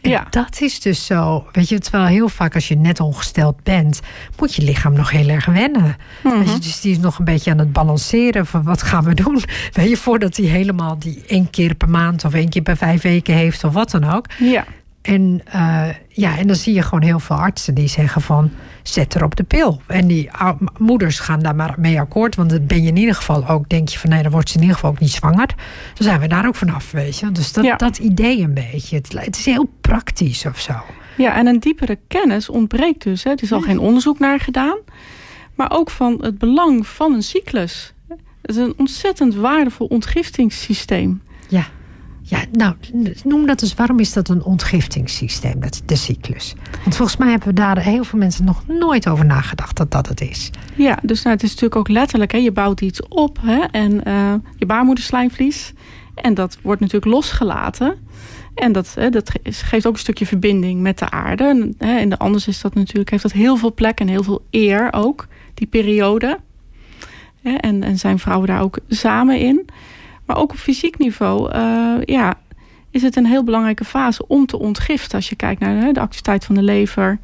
En 0.00 0.10
ja. 0.10 0.26
dat 0.30 0.60
is 0.60 0.80
dus 0.80 1.06
zo. 1.06 1.46
Weet 1.52 1.68
je, 1.68 1.78
terwijl 1.78 2.04
heel 2.04 2.28
vaak 2.28 2.54
als 2.54 2.68
je 2.68 2.76
net 2.76 3.00
ongesteld 3.00 3.62
bent, 3.62 4.00
moet 4.38 4.54
je 4.54 4.62
lichaam 4.62 4.92
nog 4.92 5.10
heel 5.10 5.28
erg 5.28 5.46
wennen. 5.46 5.96
Mhm. 6.22 6.38
Je, 6.38 6.58
dus 6.58 6.80
die 6.80 6.92
is 6.92 6.98
nog 6.98 7.18
een 7.18 7.24
beetje 7.24 7.50
aan 7.50 7.58
het 7.58 7.72
balanceren 7.72 8.46
van 8.46 8.62
wat 8.62 8.82
gaan 8.82 9.04
we 9.04 9.14
doen. 9.14 9.42
Weet 9.72 9.88
je, 9.88 9.96
voordat 9.96 10.36
hij 10.36 10.46
helemaal 10.46 10.98
die 10.98 11.22
één 11.26 11.50
keer 11.50 11.74
per 11.74 11.88
maand 11.88 12.24
of 12.24 12.34
één 12.34 12.48
keer 12.48 12.62
per 12.62 12.76
vijf 12.76 13.02
weken 13.02 13.34
heeft 13.34 13.64
of 13.64 13.72
wat 13.72 13.90
dan 13.90 14.04
ook. 14.04 14.26
ja. 14.38 14.64
En, 15.04 15.40
eh, 15.44 15.88
ja, 16.08 16.38
en 16.38 16.46
dan 16.46 16.56
zie 16.56 16.74
je 16.74 16.82
gewoon 16.82 17.02
heel 17.02 17.18
veel 17.18 17.36
artsen 17.36 17.74
die 17.74 17.88
zeggen 17.88 18.22
van 18.22 18.50
zet 18.82 19.14
er 19.14 19.24
op 19.24 19.36
de 19.36 19.42
pil. 19.42 19.80
En 19.86 20.06
die 20.06 20.30
moeders 20.78 21.18
gaan 21.18 21.40
daar 21.40 21.54
maar 21.54 21.74
mee 21.78 22.00
akkoord. 22.00 22.34
Want 22.34 22.50
dan 22.50 22.66
ben 22.66 22.82
je 22.82 22.88
in 22.88 22.96
ieder 22.96 23.14
geval 23.14 23.48
ook, 23.48 23.68
denk 23.68 23.88
je 23.88 23.98
van 23.98 24.10
nee, 24.10 24.22
dan 24.22 24.32
wordt 24.32 24.48
ze 24.48 24.54
in 24.54 24.60
ieder 24.60 24.76
geval 24.76 24.90
ook 24.90 24.98
niet 24.98 25.10
zwanger. 25.10 25.46
Dan 25.94 26.06
zijn 26.06 26.20
we 26.20 26.26
daar 26.26 26.46
ook 26.46 26.54
vanaf, 26.54 26.90
weet 26.90 27.18
je. 27.18 27.32
Dus 27.32 27.52
dat, 27.52 27.64
Ja. 27.64 27.76
dat 27.76 27.98
idee 27.98 28.42
een 28.42 28.54
beetje. 28.54 28.96
Het, 28.96 29.12
het 29.18 29.36
is 29.36 29.44
heel 29.44 29.70
praktisch 29.80 30.46
of 30.46 30.60
zo. 30.60 30.72
Ja, 31.16 31.34
en 31.34 31.46
een 31.46 31.60
diepere 31.60 31.98
kennis 32.08 32.48
ontbreekt 32.48 33.02
dus. 33.02 33.22
Hè. 33.24 33.30
Er 33.30 33.42
is 33.42 33.52
al 33.52 33.60
geen 33.60 33.78
onderzoek 33.78 34.18
naar 34.18 34.40
gedaan. 34.40 34.78
Maar 35.54 35.70
ook 35.70 35.90
van 35.90 36.18
het 36.20 36.38
belang 36.38 36.86
van 36.86 37.12
een 37.14 37.22
cyclus. 37.22 37.92
Het 38.08 38.50
is 38.50 38.56
een 38.56 38.74
ontzettend 38.76 39.34
waardevol 39.34 39.86
ontgiftingssysteem. 39.86 41.22
Ja. 41.48 41.66
Ja, 42.26 42.44
nou, 42.52 42.74
noem 43.24 43.46
dat 43.46 43.62
eens. 43.62 43.74
Waarom 43.74 43.98
is 44.00 44.12
dat 44.12 44.28
een 44.28 44.42
ontgiftingssysteem, 44.42 45.60
dat, 45.60 45.82
de 45.84 45.96
cyclus? 45.96 46.54
Want 46.82 46.96
volgens 46.96 47.16
mij 47.18 47.30
hebben 47.30 47.48
we 47.48 47.54
daar 47.54 47.78
heel 47.78 48.04
veel 48.04 48.18
mensen 48.18 48.44
nog 48.44 48.66
nooit 48.66 49.08
over 49.08 49.24
nagedacht 49.26 49.76
dat 49.76 49.90
dat 49.90 50.08
het 50.08 50.20
is. 50.20 50.50
Ja, 50.76 50.98
dus 51.02 51.22
nou, 51.22 51.34
het 51.34 51.44
is 51.44 51.48
natuurlijk 51.50 51.76
ook 51.76 51.88
letterlijk. 51.88 52.32
Hè, 52.32 52.38
je 52.38 52.52
bouwt 52.52 52.80
iets 52.80 53.08
op 53.08 53.38
hè, 53.40 53.60
en 53.70 54.04
eh, 54.04 54.34
je 54.56 54.66
baarmoederslijmvlies. 54.66 55.72
En 56.14 56.34
dat 56.34 56.58
wordt 56.62 56.80
natuurlijk 56.80 57.12
losgelaten. 57.12 57.96
En 58.54 58.72
dat, 58.72 58.94
hè, 58.94 59.10
dat 59.10 59.30
ge- 59.30 59.40
geeft 59.52 59.86
ook 59.86 59.92
een 59.92 59.98
stukje 59.98 60.26
verbinding 60.26 60.80
met 60.80 60.98
de 60.98 61.10
aarde. 61.10 61.44
En, 61.44 61.74
hè, 61.78 61.98
en 61.98 62.08
de- 62.08 62.18
anders 62.18 62.48
is 62.48 62.60
dat 62.60 62.74
natuurlijk, 62.74 63.10
heeft 63.10 63.22
dat 63.22 63.32
heel 63.32 63.56
veel 63.56 63.74
plek 63.74 64.00
en 64.00 64.08
heel 64.08 64.22
veel 64.22 64.44
eer 64.50 64.88
ook, 64.92 65.26
die 65.54 65.66
periode. 65.66 66.38
En, 67.42 67.82
en 67.82 67.98
zijn 67.98 68.18
vrouwen 68.18 68.48
daar 68.48 68.60
ook 68.62 68.78
samen 68.88 69.38
in. 69.38 69.64
Maar 70.26 70.36
ook 70.36 70.50
op 70.50 70.56
fysiek 70.58 70.98
niveau 70.98 71.50
eh, 71.52 71.94
ja, 72.04 72.34
is 72.90 73.02
het 73.02 73.16
een 73.16 73.26
heel 73.26 73.44
belangrijke 73.44 73.84
fase 73.84 74.26
om 74.26 74.46
te 74.46 74.58
ontgiften. 74.58 75.16
Als 75.16 75.28
je 75.28 75.36
kijkt 75.36 75.60
naar 75.60 75.92
de 75.92 76.00
activiteit 76.00 76.44
van 76.44 76.54
de 76.54 76.62
lever. 76.62 77.18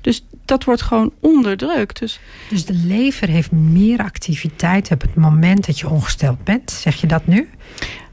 Dus 0.00 0.24
dat 0.44 0.64
wordt 0.64 0.82
gewoon 0.82 1.12
onderdrukt. 1.20 1.98
Dus 1.98 2.20
Dus 2.50 2.64
de 2.64 2.74
lever 2.86 3.28
heeft 3.28 3.52
meer 3.52 3.98
activiteit 3.98 4.90
op 4.90 5.00
het 5.00 5.14
moment 5.14 5.66
dat 5.66 5.78
je 5.78 5.88
ongesteld 5.90 6.44
bent. 6.44 6.70
Zeg 6.70 7.00
je 7.00 7.06
dat 7.06 7.26
nu? 7.26 7.48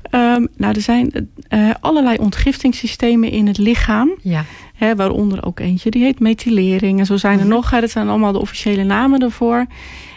Ehm, 0.01 0.45
nou, 0.57 0.73
er 0.75 0.81
zijn 0.81 1.29
eh, 1.47 1.69
allerlei 1.79 2.17
ontgiftingssystemen 2.17 3.29
in 3.31 3.47
het 3.47 3.57
lichaam. 3.57 4.11
Ja. 4.21 4.45
Hè, 4.73 4.95
waaronder 4.95 5.45
ook 5.45 5.59
eentje, 5.59 5.89
die 5.89 6.03
heet 6.03 6.19
methylering. 6.19 6.99
En 6.99 7.05
zo 7.05 7.17
zijn 7.17 7.39
er 7.39 7.45
Mhm. 7.45 7.53
nog. 7.53 7.69
Hè, 7.69 7.79
dat 7.81 7.89
zijn 7.91 8.09
allemaal 8.09 8.31
de 8.31 8.39
officiële 8.39 8.83
namen 8.83 9.19
ervoor. 9.21 9.65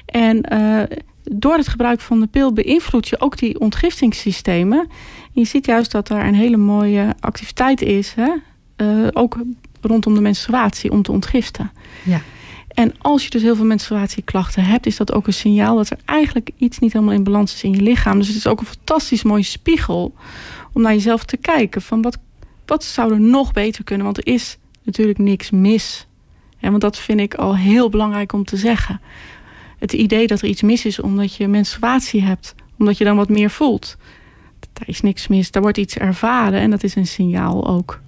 En 0.07 0.43
eh, 0.43 0.83
door 1.33 1.57
het 1.57 1.69
gebruik 1.69 2.01
van 2.01 2.21
de 2.21 2.27
pil 2.27 2.53
beïnvloed 2.53 3.09
je 3.09 3.21
ook 3.21 3.39
die 3.39 3.61
ontgiftingssystemen. 3.61 4.79
En 4.79 4.89
je 5.33 5.45
ziet 5.45 5.67
juist 5.67 5.91
dat 5.91 6.07
daar 6.07 6.27
een 6.27 6.35
hele 6.35 6.57
mooie 6.57 7.15
activiteit 7.21 7.83
is. 7.83 8.15
Hè? 8.15 8.33
eh, 8.77 9.07
ook 9.13 9.37
rondom 9.81 10.15
de 10.15 10.21
menstruatie 10.21 10.91
om 10.91 11.03
te 11.03 11.13
ontgiften. 11.13 11.71
Ja. 12.03 12.21
En 12.69 12.95
als 12.99 13.25
je 13.25 13.31
dus 13.31 13.43
heel 13.43 13.57
veel 13.57 13.65
menstruatieklachten 13.65 14.65
hebt, 14.65 14.87
is 14.87 14.97
dat 14.97 15.13
ook 15.13 15.27
een 15.27 15.33
signaal 15.33 15.77
dat 15.77 15.91
er 15.91 15.99
eigenlijk 16.05 16.51
iets 16.57 16.79
niet 16.79 16.93
helemaal 16.93 17.15
in 17.15 17.25
balans 17.25 17.55
is 17.55 17.63
in 17.63 17.73
je 17.73 17.83
lichaam. 17.83 18.19
Dus 18.19 18.27
het 18.27 18.37
is 18.37 18.47
ook 18.47 18.61
een 18.61 18.67
fantastisch 18.67 19.23
mooie 19.23 19.43
spiegel 19.43 20.15
om 20.73 20.83
naar 20.83 20.93
jezelf 20.93 21.25
te 21.25 21.37
kijken. 21.37 21.83
Van 21.83 22.03
wat, 22.03 22.19
wat 22.67 22.85
zou 22.85 23.13
er 23.13 23.21
nog 23.21 23.53
beter 23.53 23.85
kunnen? 23.85 24.05
Want 24.05 24.19
er 24.19 24.27
is 24.27 24.59
natuurlijk 24.83 25.19
niks 25.19 25.51
mis. 25.51 26.07
En 26.61 26.71
want 26.71 26.83
dat 26.83 26.99
vind 26.99 27.21
ik 27.21 27.35
al 27.35 27.57
heel 27.57 27.89
belangrijk 27.89 28.33
om 28.33 28.45
te 28.45 28.57
zeggen. 28.57 29.01
Het 29.87 29.95
idee 29.95 30.27
dat 30.27 30.41
er 30.41 30.49
iets 30.49 30.63
mis 30.63 30.85
is 30.85 31.01
omdat 31.01 31.35
je 31.35 31.49
menstruatie 31.49 32.23
hebt, 32.23 32.55
omdat 32.79 32.99
je 32.99 33.05
dan 33.05 33.17
wat 33.17 33.29
meer 33.29 33.51
voelt. 33.51 33.97
Daar 34.73 34.89
is 34.89 35.01
niks 35.01 35.29
mis. 35.29 35.51
Daar 35.51 35.63
wordt 35.63 35.79
iets 35.79 35.97
ervaren 35.97 36.61
en 36.61 36.71
dat 36.71 36.83
is 36.83 36.95
een 36.95 37.07
signaal 37.07 37.69
ook. 37.69 38.01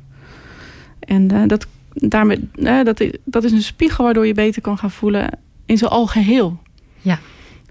En 1.01 1.31
eh, 1.31 1.43
dat, 1.47 1.67
daarmee, 1.93 2.49
eh, 2.55 2.85
dat, 2.85 3.01
is, 3.01 3.11
dat 3.25 3.45
is 3.45 3.53
een 3.53 3.63
spiegel 3.63 4.05
waardoor 4.05 4.27
je 4.27 4.35
beter 4.35 4.63
kan 4.63 4.79
gaan 4.79 4.91
voelen 4.91 5.39
in 5.67 5.79
zijn 5.79 5.91
algeheel. 5.91 6.59
Ja. 7.01 7.19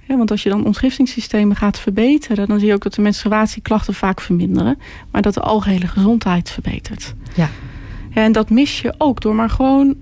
Ja, 0.08 0.18
want 0.18 0.32
als 0.32 0.44
je 0.44 0.50
dan 0.50 0.66
ontgiftingssystemen 0.66 1.56
gaat 1.56 1.80
verbeteren, 1.80 2.48
dan 2.48 2.60
zie 2.60 2.68
je 2.68 2.74
ook 2.74 2.84
dat 2.84 2.94
de 2.94 3.02
menstruatieklachten 3.02 3.94
vaak 3.94 4.22
verminderen, 4.22 4.78
maar 5.12 5.22
dat 5.22 5.34
de 5.34 5.42
algehele 5.42 5.88
gezondheid 5.88 6.50
verbetert. 6.50 7.14
Ja, 7.36 7.50
en 8.14 8.32
dat 8.32 8.50
mis 8.50 8.82
je 8.82 8.94
ook 8.98 9.22
door 9.22 9.36
maar 9.36 9.50
gewoon 9.50 9.96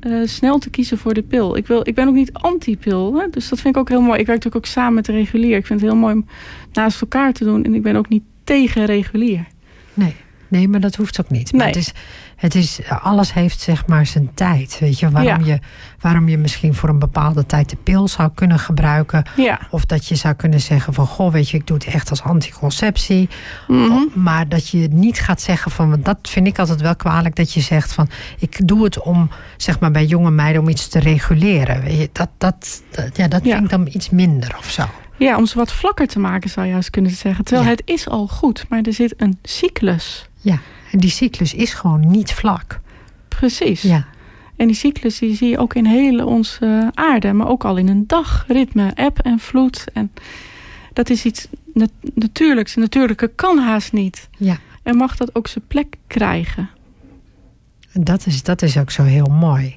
eh, 0.00 0.12
snel 0.24 0.58
te 0.58 0.70
kiezen 0.70 0.98
voor 0.98 1.14
de 1.14 1.22
pil. 1.22 1.56
Ik, 1.56 1.66
wil, 1.66 1.80
ik 1.88 1.94
ben 1.94 2.08
ook 2.08 2.14
niet 2.14 2.32
anti-pil, 2.32 3.30
dus 3.30 3.48
dat 3.48 3.60
vind 3.60 3.74
ik 3.74 3.80
ook 3.80 3.88
heel 3.88 4.00
mooi. 4.00 4.18
Ik 4.18 4.26
werk 4.26 4.44
natuurlijk 4.44 4.66
ook 4.66 4.72
samen 4.72 4.94
met 4.94 5.04
de 5.04 5.12
regulier. 5.12 5.56
Ik 5.56 5.66
vind 5.66 5.80
het 5.80 5.90
heel 5.90 5.98
mooi 5.98 6.14
om 6.14 6.26
naast 6.72 7.00
elkaar 7.00 7.32
te 7.32 7.44
doen 7.44 7.64
en 7.64 7.74
ik 7.74 7.82
ben 7.82 7.96
ook 7.96 8.08
niet 8.08 8.22
tegen 8.44 8.84
regulier. 8.84 9.46
Nee. 9.94 10.14
Nee, 10.48 10.68
maar 10.68 10.80
dat 10.80 10.94
hoeft 10.94 11.20
ook 11.20 11.30
niet. 11.30 11.52
Maar 11.52 11.60
Nee. 11.66 11.68
het 11.74 11.76
is, 11.76 11.92
het 12.36 12.54
is, 12.54 12.80
alles 13.02 13.32
heeft 13.32 13.60
zeg 13.60 13.86
maar 13.86 14.06
zijn 14.06 14.30
tijd. 14.34 14.76
Weet 14.80 14.98
je, 14.98 15.10
waarom, 15.10 15.44
Ja. 15.44 15.52
je, 15.52 15.58
waarom 16.00 16.28
je 16.28 16.38
misschien 16.38 16.74
voor 16.74 16.88
een 16.88 16.98
bepaalde 16.98 17.46
tijd 17.46 17.70
de 17.70 17.76
pil 17.76 18.08
zou 18.08 18.30
kunnen 18.34 18.58
gebruiken. 18.58 19.24
Ja. 19.36 19.60
Of 19.70 19.84
dat 19.84 20.06
je 20.06 20.14
zou 20.14 20.34
kunnen 20.34 20.60
zeggen 20.60 20.94
van, 20.94 21.06
goh, 21.06 21.32
weet 21.32 21.48
je, 21.50 21.56
ik 21.56 21.66
doe 21.66 21.76
het 21.76 21.86
echt 21.86 22.10
als 22.10 22.22
anticonceptie. 22.22 23.28
Mhm. 23.68 23.98
Maar 24.14 24.48
dat 24.48 24.68
je 24.68 24.88
niet 24.90 25.18
gaat 25.20 25.40
zeggen 25.40 25.70
van, 25.70 25.90
want 25.90 26.04
dat 26.04 26.18
vind 26.22 26.46
ik 26.46 26.58
altijd 26.58 26.80
wel 26.80 26.96
kwalijk, 26.96 27.36
dat 27.36 27.52
je 27.52 27.60
zegt 27.60 27.92
van, 27.92 28.08
ik 28.38 28.68
doe 28.68 28.84
het 28.84 29.00
om, 29.00 29.30
zeg 29.56 29.80
maar 29.80 29.90
bij 29.90 30.04
jonge 30.04 30.30
meiden, 30.30 30.62
om 30.62 30.68
iets 30.68 30.88
te 30.88 30.98
reguleren. 30.98 31.82
Weet 31.82 31.98
je, 31.98 32.08
dat, 32.12 32.28
dat, 32.38 32.82
dat, 32.90 33.16
ja, 33.16 33.28
dat 33.28 33.44
Ja. 33.44 33.50
vind 33.52 33.64
ik 33.64 33.70
dan 33.70 33.88
iets 33.92 34.10
minder 34.10 34.54
of 34.58 34.70
zo. 34.70 34.84
Ja, 35.16 35.36
om 35.36 35.46
ze 35.46 35.56
wat 35.58 35.72
vlakker 35.72 36.06
te 36.06 36.18
maken 36.18 36.50
zou 36.50 36.66
je 36.66 36.72
juist 36.72 36.90
kunnen 36.90 37.10
zeggen. 37.10 37.44
Terwijl 37.44 37.66
Ja. 37.68 37.74
het 37.74 37.82
is 37.84 38.08
al 38.08 38.26
goed, 38.26 38.66
maar 38.68 38.80
er 38.82 38.92
zit 38.92 39.14
een 39.16 39.38
cyclus. 39.42 40.27
Ja, 40.40 40.58
en 40.92 40.98
die 40.98 41.10
cyclus 41.10 41.54
is 41.54 41.74
gewoon 41.74 42.10
niet 42.10 42.32
vlak. 42.32 42.80
Precies. 43.28 43.82
Ja, 43.82 44.06
En 44.56 44.66
die 44.66 44.76
cyclus 44.76 45.18
die 45.18 45.36
zie 45.36 45.48
je 45.48 45.58
ook 45.58 45.74
in 45.74 45.86
hele 45.86 46.26
onze 46.26 46.90
aarde, 46.94 47.32
maar 47.32 47.48
ook 47.48 47.64
al 47.64 47.76
in 47.76 47.88
een 47.88 48.06
dagritme, 48.06 48.90
eb 48.94 49.18
en 49.18 49.38
vloed. 49.38 49.84
En 49.92 50.12
dat 50.92 51.10
is 51.10 51.24
iets 51.24 51.48
nat 51.74 51.90
natuurlijks. 52.14 52.74
Natuurlijke 52.74 53.28
kan 53.34 53.58
haast 53.58 53.92
niet. 53.92 54.28
ja. 54.38 54.58
En 54.82 54.96
mag 54.96 55.16
dat 55.16 55.34
ook 55.34 55.46
zijn 55.46 55.64
plek 55.66 55.96
krijgen. 56.06 56.70
En 57.92 58.04
dat 58.04 58.26
is, 58.26 58.42
dat 58.42 58.62
is 58.62 58.76
ook 58.76 58.90
zo 58.90 59.02
heel 59.02 59.26
mooi. 59.26 59.76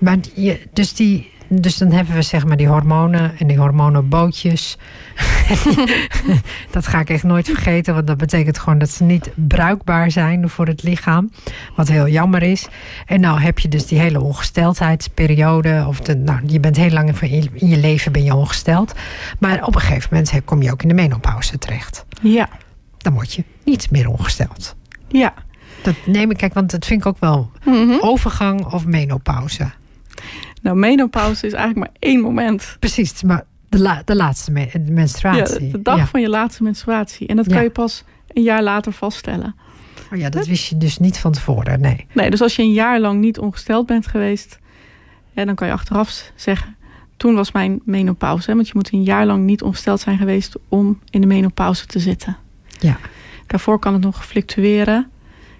Maar 0.00 0.18
je, 0.34 0.60
dus, 0.72 0.94
die, 0.94 1.30
dus 1.48 1.76
dan 1.76 1.90
hebben 1.92 2.14
we 2.14 2.22
zeg 2.22 2.44
maar 2.46 2.56
die 2.56 2.68
hormonen 2.68 3.32
en 3.38 3.46
die 3.46 3.58
hormonenbootjes. 3.58 4.78
dat 6.70 6.86
ga 6.86 7.00
ik 7.00 7.10
echt 7.10 7.22
nooit 7.22 7.46
vergeten, 7.46 7.94
want 7.94 8.06
dat 8.06 8.16
betekent 8.16 8.58
gewoon 8.58 8.78
dat 8.78 8.90
ze 8.90 9.04
niet 9.04 9.30
bruikbaar 9.34 10.10
zijn 10.10 10.48
voor 10.48 10.66
het 10.66 10.82
lichaam. 10.82 11.30
Wat 11.76 11.88
heel 11.88 12.08
jammer 12.08 12.42
is. 12.42 12.68
En 13.06 13.20
nou 13.20 13.40
heb 13.40 13.58
je 13.58 13.68
dus 13.68 13.86
die 13.86 13.98
hele 13.98 14.20
ongesteldheidsperiode. 14.20 15.84
Of 15.88 16.00
de, 16.00 16.16
nou, 16.16 16.40
je 16.46 16.60
bent 16.60 16.76
heel 16.76 16.90
lang 16.90 17.20
in 17.20 17.50
je, 17.68 17.76
leven 17.78 18.12
ben 18.12 18.24
je 18.24 18.34
ongesteld. 18.34 18.92
Maar 19.38 19.64
op 19.66 19.74
een 19.74 19.80
gegeven 19.80 20.08
moment 20.12 20.44
kom 20.44 20.62
je 20.62 20.72
ook 20.72 20.82
in 20.82 20.88
de 20.88 20.94
menopauze 20.94 21.58
terecht. 21.58 22.04
Ja, 22.22 22.48
Dan 22.98 23.12
word 23.14 23.34
je 23.34 23.44
niet 23.64 23.90
meer 23.90 24.08
ongesteld. 24.08 24.76
ja. 25.08 25.34
Dat 25.82 25.94
neem 26.06 26.30
ik, 26.30 26.36
kijk, 26.36 26.54
want 26.54 26.70
dat 26.70 26.86
vind 26.86 27.00
ik 27.00 27.06
ook 27.06 27.18
wel 27.18 27.50
Mhm. 27.64 27.96
overgang 28.00 28.64
of 28.72 28.86
menopauze. 28.86 29.70
Nou, 30.64 30.76
menopauze 30.76 31.46
is 31.46 31.52
eigenlijk 31.52 31.90
maar 31.90 31.96
één 32.10 32.20
moment. 32.20 32.76
Precies, 32.78 33.22
maar 33.22 33.44
de, 33.68 33.78
la, 33.78 34.02
de 34.04 34.16
laatste 34.16 34.50
me- 34.50 34.68
de 34.72 34.82
Ja, 34.84 34.92
menstruatie. 34.92 35.70
de 35.70 35.82
dag 35.82 35.96
ja. 35.96 36.06
van 36.06 36.20
je 36.20 36.28
laatste 36.28 36.62
menstruatie. 36.62 37.26
En 37.26 37.36
dat 37.36 37.46
kan 37.46 37.56
Ja. 37.56 37.62
je 37.62 37.70
pas 37.70 38.04
een 38.28 38.42
jaar 38.42 38.62
later 38.62 38.92
vaststellen. 38.92 39.54
Oh 40.12 40.18
ja, 40.18 40.28
dat 40.30 40.46
wist 40.46 40.68
je 40.68 40.76
dus 40.76 40.98
niet 40.98 41.18
van 41.18 41.32
tevoren, 41.32 41.80
nee. 41.80 42.06
Nee, 42.12 42.30
dus 42.30 42.40
als 42.42 42.56
je 42.56 42.62
een 42.62 42.72
jaar 42.72 43.00
lang 43.00 43.20
niet 43.20 43.38
ongesteld 43.38 43.86
bent 43.86 44.06
geweest, 44.06 44.58
ja, 45.32 45.44
dan 45.44 45.54
kan 45.54 45.66
je 45.66 45.72
achteraf 45.72 46.32
zeggen, 46.34 46.76
toen 47.16 47.34
was 47.34 47.52
mijn 47.52 47.80
menopauze. 47.84 48.50
Hè, 48.50 48.54
want 48.56 48.66
je 48.66 48.72
moet 48.76 48.92
een 48.92 49.02
jaar 49.02 49.26
lang 49.26 49.44
niet 49.44 49.62
ongesteld 49.62 50.00
zijn 50.00 50.18
geweest 50.18 50.56
om 50.68 51.00
in 51.10 51.20
de 51.20 51.26
menopauze 51.26 51.86
te 51.86 51.98
zitten. 51.98 52.36
Ja. 52.80 52.98
Daarvoor 53.46 53.78
kan 53.78 53.92
het 53.92 54.02
nog 54.02 54.26
fluctueren. 54.26 55.08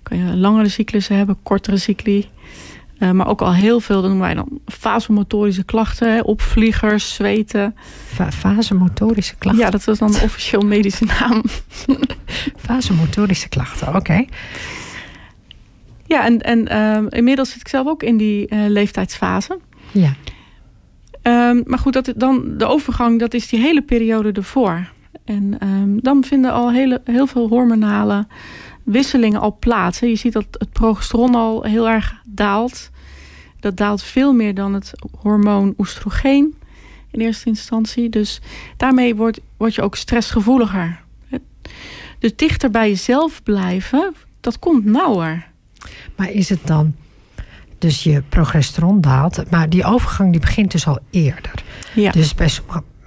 Kan 0.02 0.18
je 0.18 0.36
langere 0.36 0.68
cyclussen 0.68 1.16
hebben, 1.16 1.36
kortere 1.42 1.76
cycli. 1.76 2.28
Eh, 3.04 3.10
maar 3.10 3.28
ook 3.28 3.42
al 3.42 3.54
heel 3.54 3.80
veel, 3.80 4.00
dat 4.00 4.10
noemen 4.10 4.26
wij 4.26 4.34
dan 4.34 4.60
vasomotorische 4.66 5.64
klachten. 5.64 6.12
Hè, 6.12 6.20
opvliegers, 6.20 7.14
zweten. 7.14 7.74
Va 8.06 8.30
vasomotorische 8.30 9.36
klachten. 9.36 9.64
Ja, 9.64 9.70
dat 9.70 9.88
is 9.88 9.98
dan 9.98 10.12
de 10.12 10.20
officieel 10.22 10.60
medische 10.60 11.04
naam. 11.04 11.42
Vasomotorische 12.66 13.48
klachten, 13.48 13.94
oké. 13.94 14.24
Ja, 16.06 16.24
en, 16.24 16.40
en 16.40 16.68
ehm, 16.68 17.06
inmiddels 17.08 17.50
zit 17.50 17.60
ik 17.60 17.68
zelf 17.68 17.86
ook 17.86 18.02
in 18.02 18.16
die 18.16 18.48
eh, 18.48 18.58
leeftijdsfase. 18.68 19.58
Ja, 19.92 20.14
Ehm, 21.24 21.62
maar 21.64 21.78
goed, 21.78 21.92
dat, 21.92 22.12
dan, 22.16 22.58
de 22.58 22.66
overgang, 22.66 23.18
dat 23.18 23.34
is 23.34 23.48
die 23.48 23.60
hele 23.60 23.82
periode 23.82 24.32
ervoor. 24.32 24.88
En 25.24 25.56
ehm, 25.58 25.98
dan 25.98 26.24
vinden 26.24 26.52
al 26.52 26.70
hele, 26.70 27.00
heel 27.04 27.26
veel 27.26 27.48
hormonale 27.48 28.26
wisselingen 28.82 29.40
al 29.40 29.56
plaats. 29.58 29.98
Je 29.98 30.16
ziet 30.16 30.32
dat 30.32 30.46
het 30.50 30.72
progesteron 30.72 31.34
al 31.34 31.62
heel 31.62 31.88
erg 31.88 32.20
daalt. 32.24 32.90
Dat 33.64 33.76
daalt 33.76 34.02
veel 34.02 34.32
meer 34.32 34.54
dan 34.54 34.74
het 34.74 34.92
hormoon 35.20 35.74
oestrogeen 35.78 36.54
in 37.10 37.20
eerste 37.20 37.48
instantie. 37.48 38.08
Dus 38.08 38.40
daarmee 38.76 39.14
word, 39.14 39.40
word 39.56 39.74
je 39.74 39.82
ook 39.82 39.96
stressgevoeliger. 39.96 41.00
Dus 42.18 42.36
dichter 42.36 42.70
bij 42.70 42.88
jezelf 42.88 43.42
blijven, 43.42 44.14
dat 44.40 44.58
komt 44.58 44.84
nauwer. 44.84 45.46
Maar 46.16 46.30
is 46.30 46.48
het 46.48 46.66
dan 46.66 46.94
dus 47.78 48.02
je 48.02 48.22
progesteron 48.28 49.00
daalt. 49.00 49.50
Maar 49.50 49.68
die 49.68 49.84
overgang 49.84 50.30
die 50.30 50.40
begint 50.40 50.70
dus 50.70 50.86
al 50.86 50.98
eerder. 51.10 51.62
Ja. 51.94 52.10
Dus 52.10 52.34
bij, 52.34 52.50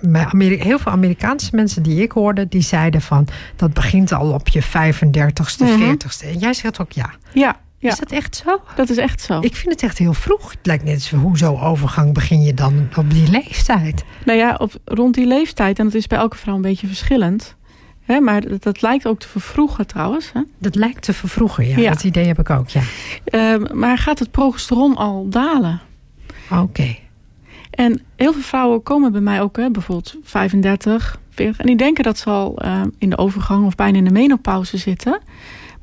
bij 0.02 0.28
heel 0.40 0.80
veel 0.80 0.92
Amerikaanse 0.92 1.50
mensen 1.56 1.84
die 1.84 2.02
ik 2.02 2.12
hoorde, 2.12 2.48
die 2.48 2.62
zeiden 2.62 3.02
van 3.02 3.28
dat 3.56 3.74
begint 3.74 4.12
al 4.12 4.32
op 4.32 4.48
je 4.48 4.64
35ste, 4.64 5.66
40ste. 5.66 6.26
Mhm. 6.26 6.34
En 6.34 6.38
jij 6.40 6.54
zegt 6.54 6.80
ook 6.80 6.92
ja. 6.92 7.14
Ja. 7.34 7.60
Ja. 7.88 7.94
Is 7.94 8.00
dat 8.00 8.12
echt 8.12 8.36
zo? 8.36 8.62
Dat 8.76 8.90
is 8.90 8.98
echt 8.98 9.22
zo. 9.22 9.40
Ik 9.40 9.56
vind 9.56 9.74
het 9.74 9.84
echt 9.84 9.98
heel 9.98 10.14
vroeg. 10.14 10.52
Het 10.52 10.66
lijkt 10.66 10.84
net 10.84 11.02
zo, 11.02 11.18
hoezo 11.18 11.58
overgang 11.60 12.14
begin 12.14 12.42
je 12.42 12.54
dan 12.54 12.88
op 12.96 13.12
die 13.12 13.30
leeftijd? 13.30 14.04
Nou 14.26 14.38
ja, 14.38 14.56
op, 14.58 14.74
rond 14.86 15.14
die 15.16 15.28
leeftijd. 15.28 15.80
En 15.80 15.86
dat 15.86 15.94
is 15.94 16.08
bij 16.08 16.18
elke 16.18 16.38
vrouw 16.38 16.56
een 16.56 16.62
beetje 16.62 16.88
verschillend 16.88 17.56
maar 18.22 18.42
dat, 18.42 18.64
dat, 18.64 18.82
lijkt 18.82 19.08
ook 19.08 19.20
te 19.20 19.28
vervroegen 19.28 19.88
trouwens. 19.88 20.32
Dat 20.58 20.76
lijkt 20.76 21.02
te 21.02 21.14
vervroegen, 21.14 21.68
ja. 21.68 21.90
Dat 21.90 22.04
idee 22.04 22.26
heb 22.26 22.40
ik 22.40 22.50
ook, 22.50 22.70
ja. 22.70 22.82
Ehm, 23.24 23.78
maar 23.78 23.98
gaat 23.98 24.20
het 24.20 24.32
progesteron 24.32 24.96
al 24.96 25.30
dalen? 25.30 25.82
Oké. 26.52 26.96
En 27.70 28.02
heel 28.16 28.34
veel 28.34 28.42
vrouwen 28.42 28.84
komen 28.84 29.12
bij 29.12 29.22
mij 29.22 29.42
ook, 29.42 29.58
hè, 29.58 29.72
bijvoorbeeld 29.72 30.16
35, 30.24 31.20
40. 31.30 31.60
En 31.60 31.66
die 31.66 31.76
denken 31.76 32.04
dat 32.04 32.18
ze 32.18 32.30
al 32.30 32.58
ehm, 32.58 32.90
in 32.98 33.10
de 33.10 33.18
overgang 33.18 33.66
of 33.66 33.76
bijna 33.76 33.98
in 33.98 34.04
de 34.04 34.12
menopauze 34.12 34.78
zitten. 34.78 35.20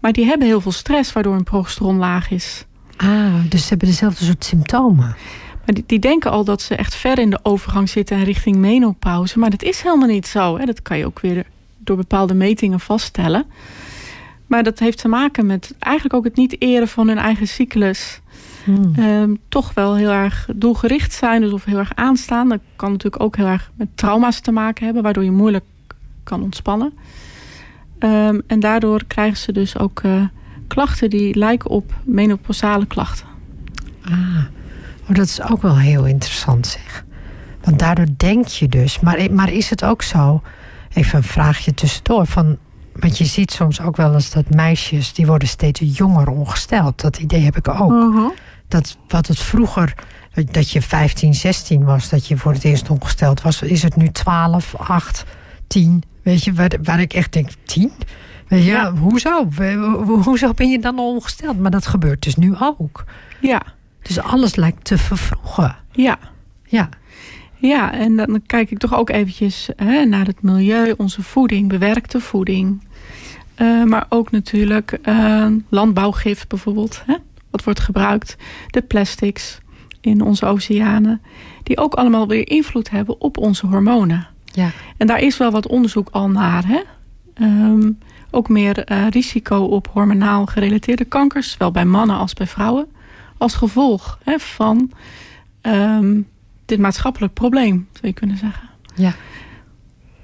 Maar 0.05 0.12
die 0.12 0.24
hebben 0.24 0.46
heel 0.46 0.61
veel 0.61 0.72
stress 0.72 1.12
waardoor 1.12 1.34
hun 1.34 1.44
progesteron 1.44 1.96
laag 1.96 2.30
is. 2.30 2.64
Ah, 2.96 3.34
dus 3.48 3.62
ze 3.62 3.68
hebben 3.68 3.88
dezelfde 3.88 4.24
soort 4.24 4.44
symptomen. 4.44 5.16
Maar 5.64 5.74
die, 5.74 5.84
die, 5.86 5.98
denken 5.98 6.30
al 6.30 6.44
dat 6.44 6.62
ze 6.62 6.74
echt 6.74 6.94
ver 6.94 7.18
in 7.18 7.30
de 7.30 7.38
overgang 7.42 7.88
zitten 7.88 8.16
en 8.16 8.24
richting 8.24 8.57
menopauze. 8.57 9.38
Maar 9.38 9.50
dat 9.50 9.62
is 9.62 9.80
helemaal 9.80 10.09
niet 10.09 10.26
zo. 10.26 10.59
Hè. 10.59 10.64
Dat 10.64 10.82
kan 10.82 10.98
je 10.98 11.07
ook 11.07 11.20
weer 11.20 11.46
door 11.78 11.96
bepaalde 11.96 12.34
metingen 12.34 12.80
vaststellen. 12.80 13.44
Maar 14.46 14.62
dat 14.62 14.78
heeft 14.78 14.98
te 14.98 15.09
maken 15.09 15.46
met 15.46 15.74
eigenlijk 15.78 16.14
ook 16.14 16.24
het 16.24 16.36
niet 16.36 16.61
eren 16.61 16.88
van 16.88 17.09
hun 17.09 17.18
eigen 17.18 17.48
cyclus. 17.48 18.20
Hmm. 18.64 18.92
Ehm, 18.96 19.34
toch 19.48 19.74
wel 19.74 19.96
heel 19.96 20.11
erg 20.11 20.48
doelgericht 20.55 21.12
zijn, 21.12 21.40
dus 21.40 21.52
of 21.52 21.64
heel 21.64 21.78
erg 21.78 21.94
aanstaan. 21.94 22.48
Dat 22.48 22.61
kan 22.76 22.90
natuurlijk 22.90 23.22
ook 23.22 23.36
heel 23.36 23.46
erg 23.46 23.70
met 23.74 23.88
trauma's 23.94 24.40
te 24.40 24.52
maken 24.52 24.84
hebben, 24.84 25.02
waardoor 25.02 25.24
je 25.24 25.30
moeilijk 25.30 25.64
kan 26.24 26.42
ontspannen. 26.42 26.92
Ehm, 28.05 28.40
en 28.46 28.61
daardoor 28.61 29.05
krijgen 29.07 29.36
ze 29.36 29.52
dus 29.52 29.78
ook 29.78 30.02
uh, 30.02 30.22
klachten 30.66 31.11
die 31.11 31.38
lijken 31.38 31.70
op 31.70 31.94
menopausale 32.05 32.86
klachten. 32.86 33.26
Ah, 34.05 34.12
oh, 35.09 35.14
dat 35.16 35.26
is 35.26 35.42
ook 35.42 35.62
wel 35.62 35.78
heel 35.78 36.07
interessant 36.07 36.66
zeg. 36.66 37.05
Want 37.62 37.78
daardoor 37.78 38.07
denk 38.16 38.46
je 38.46 38.68
dus, 38.68 39.00
maar, 39.00 39.32
maar 39.32 39.52
is 39.52 39.70
het 39.70 39.84
ook 39.84 40.02
zo 40.02 40.42
Even 40.94 41.18
een 41.18 41.24
vraagje 41.24 41.74
tussendoor. 41.74 42.26
Van, 42.26 42.59
want 42.92 43.18
je 43.18 43.24
ziet 43.24 43.50
soms 43.50 43.80
ook 43.80 43.96
wel 43.96 44.14
eens 44.14 44.30
dat 44.30 44.50
meisjes... 44.50 45.12
die 45.12 45.26
worden 45.26 45.48
steeds 45.48 45.80
jonger 45.84 46.28
ongesteld. 46.28 47.00
Dat 47.00 47.18
idee 47.18 47.40
heb 47.40 47.57
ik 47.57 47.68
ook. 47.68 47.90
Mhm. 47.90 48.28
Dat 48.68 48.96
wat 49.09 49.26
het 49.26 49.38
vroeger... 49.38 49.94
dat 50.50 50.70
je 50.70 50.82
15, 50.82 51.34
16 51.34 51.84
was... 51.84 52.09
dat 52.09 52.26
je 52.26 52.36
voor 52.36 52.52
het 52.52 52.64
eerst 52.64 52.90
ongesteld 52.90 53.42
was... 53.42 53.62
is 53.62 53.82
het 53.82 53.96
nu 53.96 54.09
12, 54.09 54.74
8, 54.74 55.24
10... 55.66 56.02
Weet 56.25 56.45
je, 56.45 56.53
waar, 56.53 56.70
waar 56.83 57.01
ik 57.01 57.12
echt 57.12 57.33
denk, 57.33 57.49
10? 57.64 57.93
Weet 58.49 58.64
je, 58.64 58.70
ja. 58.70 58.93
hoezo? 58.93 59.49
Hoezo 60.07 60.53
ben 60.53 60.70
je 60.70 60.79
dan 60.79 60.99
ongesteld? 60.99 61.59
Maar 61.59 61.70
dat 61.70 61.87
gebeurt 61.87 62.22
dus 62.22 62.37
nu 62.37 62.55
ook. 62.59 63.05
Ja. 63.41 63.62
Dus 64.03 64.20
alles 64.20 64.55
lijkt 64.55 64.85
te 64.85 64.99
vervroegen. 64.99 65.77
Ja. 65.93 66.18
Ja. 66.64 66.89
Ja, 67.55 67.93
en 67.93 68.16
dan 68.16 68.43
kijk 68.47 68.70
ik 68.70 68.79
toch 68.79 68.95
ook 68.95 69.11
eventjes 69.11 69.68
hè, 69.77 70.05
naar 70.05 70.27
het 70.27 70.43
milieu, 70.43 70.95
onze 70.97 71.22
voeding, 71.22 71.68
bewerkte 71.68 72.20
voeding. 72.20 72.83
Uh, 73.59 73.85
maar 73.85 74.07
ook 74.09 74.31
natuurlijk 74.31 74.99
uh, 75.09 75.47
landbouwgif 75.68 76.47
bijvoorbeeld, 76.47 77.03
hè, 77.07 77.14
wat 77.51 77.64
wordt 77.64 77.81
gebruikt. 77.81 78.37
De 78.66 78.83
plastics 78.83 79.59
in 80.01 80.20
onze 80.20 80.47
oceanen, 80.47 81.20
die 81.62 81.79
ook 81.79 81.95
allemaal 81.95 82.29
weer 82.29 82.49
invloed 82.49 82.91
hebben 82.91 83.20
op 83.20 83.39
onze 83.39 83.66
hormonen. 83.66 84.27
Ja. 84.55 84.70
En 84.96 85.07
daar 85.07 85.20
is 85.20 85.36
wel 85.36 85.50
wat 85.50 85.66
onderzoek 85.66 86.09
al 86.11 86.30
naar. 86.30 86.64
Hè? 86.66 86.80
Um, 87.44 87.98
ook 88.30 88.48
meer 88.48 88.92
uh, 88.92 89.09
risico 89.09 89.57
op 89.57 89.88
hormonaal 89.92 90.46
gerelateerde 90.46 91.05
kankers, 91.05 91.50
zowel 91.50 91.70
bij 91.70 91.84
mannen 91.84 92.16
als 92.16 92.32
bij 92.32 92.46
vrouwen. 92.46 92.86
Als 93.38 93.55
gevolg 93.55 94.18
hè, 94.24 94.38
van 94.38 94.90
um, 95.62 96.28
dit 96.64 96.78
maatschappelijk 96.78 97.32
probleem, 97.32 97.88
zou 97.92 98.07
je 98.07 98.12
kunnen 98.12 98.36
zeggen. 98.36 98.68
Ja. 98.94 99.14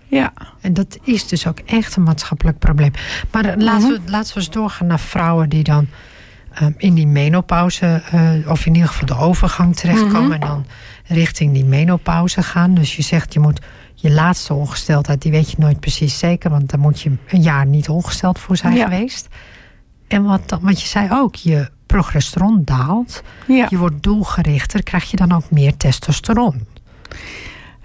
Ja. 0.06 0.32
En 0.60 0.74
dat 0.74 0.98
is 1.02 1.28
dus 1.28 1.46
ook 1.46 1.58
echt 1.58 1.96
een 1.96 2.02
maatschappelijk 2.02 2.58
probleem. 2.58 2.92
Maar 3.30 3.46
uh, 3.46 3.52
laten, 3.56 3.88
we, 3.88 3.98
mhm. 3.98 4.10
laten 4.10 4.34
we 4.34 4.40
eens 4.40 4.50
doorgaan 4.50 4.86
naar 4.86 5.00
vrouwen 5.00 5.48
die 5.48 5.62
dan 5.64 5.86
um, 6.62 6.74
in 6.76 6.94
die 6.94 7.06
menopauze, 7.06 8.02
uh, 8.14 8.50
of 8.50 8.66
in 8.66 8.74
ieder 8.74 8.88
geval 8.88 9.06
de 9.06 9.24
overgang 9.24 9.76
terechtkomen 9.76 10.24
mm 10.24 10.32
en 10.32 10.40
dan 10.40 10.66
richting 11.06 11.52
die 11.52 11.64
menopauze 11.64 12.42
gaan. 12.42 12.74
Dus 12.74 12.96
je 12.96 13.02
zegt 13.02 13.32
je 13.32 13.40
moet 13.40 13.60
je 14.00 14.10
laatste 14.10 14.54
ongesteldheid, 14.54 15.22
die 15.22 15.32
weet 15.32 15.50
je 15.50 15.56
nooit 15.58 15.80
precies 15.80 16.18
zeker, 16.18 16.50
want 16.50 16.70
dan 16.70 16.80
moet 16.80 17.00
je 17.00 17.12
een 17.28 17.42
jaar 17.42 17.66
niet 17.66 17.88
ongesteld 17.88 18.38
voor 18.38 18.56
zijn 18.56 18.76
geweest. 18.76 19.28
En 20.08 20.24
wat, 20.24 20.58
wat 20.60 20.80
je 20.80 20.88
zei 20.88 21.08
ook, 21.10 21.34
je 21.34 21.68
progesteron 21.86 22.62
daalt, 22.64 23.22
ja. 23.46 23.66
je 23.70 23.76
wordt 23.76 24.02
doelgerichter, 24.02 24.82
krijg 24.82 25.10
je 25.10 25.16
dan 25.16 25.32
ook 25.32 25.50
meer 25.50 25.76
testosteron? 25.76 26.66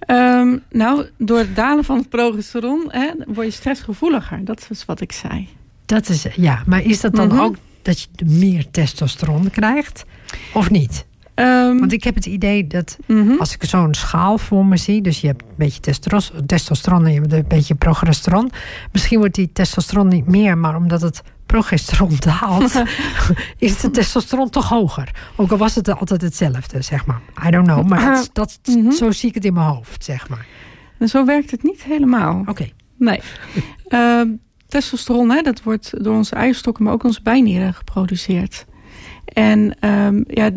Um, 0.07 0.63
nou, 0.70 1.05
door 1.18 1.38
het 1.38 1.55
dalen 1.55 1.84
van 1.84 1.97
het 1.97 2.09
progesteron 2.09 2.86
hè, 2.88 3.11
word 3.28 3.47
je 3.47 3.53
stressgevoeliger. 3.53 4.45
Dat 4.45 4.68
is 4.70 4.86
wat 4.86 5.01
ik 5.01 5.11
zei. 5.11 5.47
Dat 5.86 6.09
is, 6.09 6.26
ja, 6.36 6.63
maar 6.66 6.82
is 6.82 7.01
dat 7.01 7.16
dan 7.16 7.28
mhm. 7.28 7.39
ook 7.39 7.55
dat 7.82 8.01
je 8.01 8.26
meer 8.26 8.72
testosteron 8.72 9.49
krijgt? 9.49 10.05
Of 10.53 10.70
niet? 10.70 11.05
Um, 11.36 11.79
Want 11.79 11.91
ik 11.91 12.03
heb 12.03 12.15
het 12.15 12.25
idee 12.25 12.67
dat 12.67 12.97
mhm. 13.07 13.38
als 13.39 13.53
ik 13.53 13.63
zo'n 13.63 13.93
schaal 13.93 14.38
voor 14.38 14.65
me 14.65 14.77
zie, 14.77 15.01
dus 15.01 15.21
je 15.21 15.27
hebt 15.27 15.41
een 15.41 15.53
beetje 15.55 15.81
testosteron 16.45 17.05
en 17.05 17.13
je 17.13 17.19
hebt 17.19 17.33
een 17.33 17.45
beetje 17.47 17.75
progesteron. 17.75 18.51
Misschien 18.91 19.19
wordt 19.19 19.36
die 19.36 19.51
testosteron 19.53 20.07
niet 20.07 20.27
meer, 20.27 20.57
maar 20.57 20.75
omdat 20.75 21.01
het 21.01 21.21
progesteron 21.45 22.17
daalt, 22.39 22.83
is 23.57 23.79
de 23.79 23.91
testosteron 23.91 24.49
toch 24.49 24.69
hoger. 24.69 25.11
Ook 25.36 25.51
al 25.51 25.57
was 25.57 25.75
het 25.75 25.89
altijd 25.89 26.21
hetzelfde, 26.21 26.81
zeg 26.81 27.05
maar. 27.05 27.21
I 27.47 27.49
don't 27.51 27.67
know, 27.67 27.88
maar 27.88 28.13
dat, 28.13 28.29
dat 28.33 28.59
mhm. 28.75 28.91
zo 28.91 29.11
zie 29.11 29.29
ik 29.29 29.36
het 29.36 29.45
in 29.45 29.53
mijn 29.53 29.67
hoofd, 29.67 30.03
zeg 30.03 30.29
maar. 30.29 30.45
En 30.97 31.07
zo 31.07 31.25
werkt 31.25 31.51
het 31.51 31.63
niet 31.63 31.83
helemaal. 31.83 32.43
Oké. 32.45 32.69
Nee. 32.97 33.21
Uh, 33.89 34.21
testosteron, 34.67 35.31
hè, 35.31 35.41
dat 35.41 35.63
wordt 35.63 36.03
door 36.03 36.15
onze 36.15 36.36
eierstokken, 36.36 36.83
maar 36.83 36.93
ook 36.93 37.03
onze 37.03 37.21
bijnieren 37.21 37.73
geproduceerd. 37.73 38.65
En 39.25 39.89
um, 39.89 40.23
ja, 40.27 40.51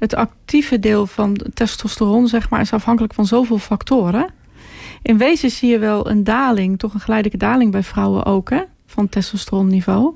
het 0.00 0.14
actieve 0.14 0.78
deel 0.78 1.06
van 1.06 1.40
testosteron, 1.54 2.28
zeg 2.28 2.50
maar, 2.50 2.60
is 2.60 2.72
afhankelijk 2.72 3.14
van 3.14 3.26
zoveel 3.26 3.58
factoren. 3.58 4.26
In 5.02 5.18
wezen 5.18 5.50
zie 5.50 5.70
je 5.70 5.78
wel 5.78 6.10
een 6.10 6.24
daling, 6.24 6.78
toch 6.78 6.94
een 6.94 7.00
geleidelijke 7.00 7.44
daling 7.44 7.72
bij 7.72 7.82
vrouwen 7.82 8.24
ook, 8.24 8.50
hè? 8.50 8.60
van 8.86 9.08
testosteronniveau. 9.08 10.14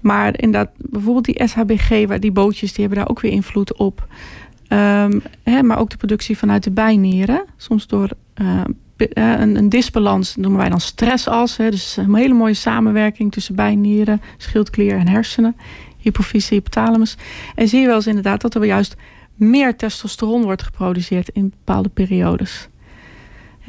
Maar 0.00 0.40
inderdaad, 0.40 0.70
bijvoorbeeld 0.76 1.24
die 1.24 1.48
SHBG, 1.48 2.18
die 2.18 2.32
bootjes, 2.32 2.72
die 2.72 2.80
hebben 2.80 2.98
daar 2.98 3.10
ook 3.10 3.20
weer 3.20 3.32
invloed 3.32 3.76
op. 3.76 4.06
Um, 4.68 5.22
hè, 5.42 5.62
maar 5.62 5.78
ook 5.78 5.90
de 5.90 5.96
productie 5.96 6.38
vanuit 6.38 6.64
de 6.64 6.70
bijnieren. 6.70 7.44
Soms 7.56 7.86
door 7.86 8.08
uh, 8.40 8.60
een, 8.96 9.56
een, 9.56 9.68
disbalans 9.68 10.36
noemen 10.36 10.60
wij 10.60 10.68
dan 10.68 10.80
stressas. 10.80 11.56
Hè, 11.56 11.70
dus 11.70 11.96
een 11.96 12.14
hele 12.14 12.34
mooie 12.34 12.54
samenwerking 12.54 13.32
tussen 13.32 13.54
bijnieren, 13.54 14.20
schildklier 14.36 14.96
en 14.96 15.08
hersenen. 15.08 15.56
Hypofyse, 15.98 16.54
hypothalamus. 16.54 17.16
En 17.54 17.68
zie 17.68 17.80
je 17.80 17.86
wel 17.86 17.96
eens 17.96 18.06
inderdaad 18.06 18.40
dat 18.40 18.54
er 18.54 18.64
juist 18.64 18.96
meer 19.34 19.76
testosteron 19.76 20.42
wordt 20.42 20.62
geproduceerd 20.62 21.28
in 21.28 21.48
bepaalde 21.48 21.88
periodes 21.88 22.68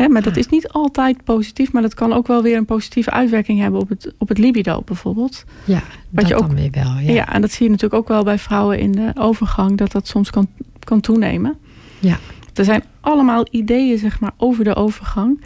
maar 0.08 0.22
dat 0.22 0.38
is 0.38 0.48
niet 0.48 0.68
altijd 0.68 1.24
positief, 1.24 1.72
maar 1.72 1.82
dat 1.82 1.94
kan 1.94 2.14
ook 2.14 2.28
wel 2.28 2.42
weer 2.42 2.58
een 2.58 2.66
positieve 2.66 3.12
uitwerking 3.12 3.60
hebben 3.60 3.82
op 3.82 3.90
het, 3.90 4.14
op 4.18 4.28
het 4.28 4.38
libido 4.38 4.82
bijvoorbeeld. 4.86 5.44
Ja, 5.64 5.74
Wat 5.74 5.84
dat 6.10 6.28
je 6.28 6.36
ook, 6.36 6.48
dan 6.48 6.56
weer 6.56 6.72
wel. 6.72 6.98
Ja. 7.00 7.12
ja, 7.12 7.34
en 7.34 7.42
dat 7.42 7.52
zie 7.52 7.66
je 7.66 7.72
natuurlijk 7.72 8.02
ook 8.02 8.08
wel 8.08 8.24
bij 8.24 8.40
vrouwen 8.40 8.80
in 8.80 8.92
de 8.92 9.12
overgang, 9.16 9.78
dat 9.78 9.92
dat 9.92 10.08
soms 10.08 10.30
kan, 10.30 10.48
kan 10.80 11.00
toenemen. 11.00 11.58
Ja. 12.00 12.18
Er 12.54 12.66
zijn 12.66 12.84
allemaal 13.00 13.48
ideeën 13.52 13.98
zeg 13.98 14.20
maar, 14.20 14.32
over 14.38 14.64
de 14.64 14.76
overgang 14.76 15.44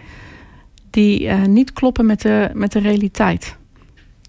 die 0.89 1.23
uh, 1.23 1.43
niet 1.43 1.73
kloppen 1.73 2.05
met 2.05 2.21
de, 2.21 2.49
met 2.53 2.71
de 2.71 2.79
realiteit. 2.79 3.57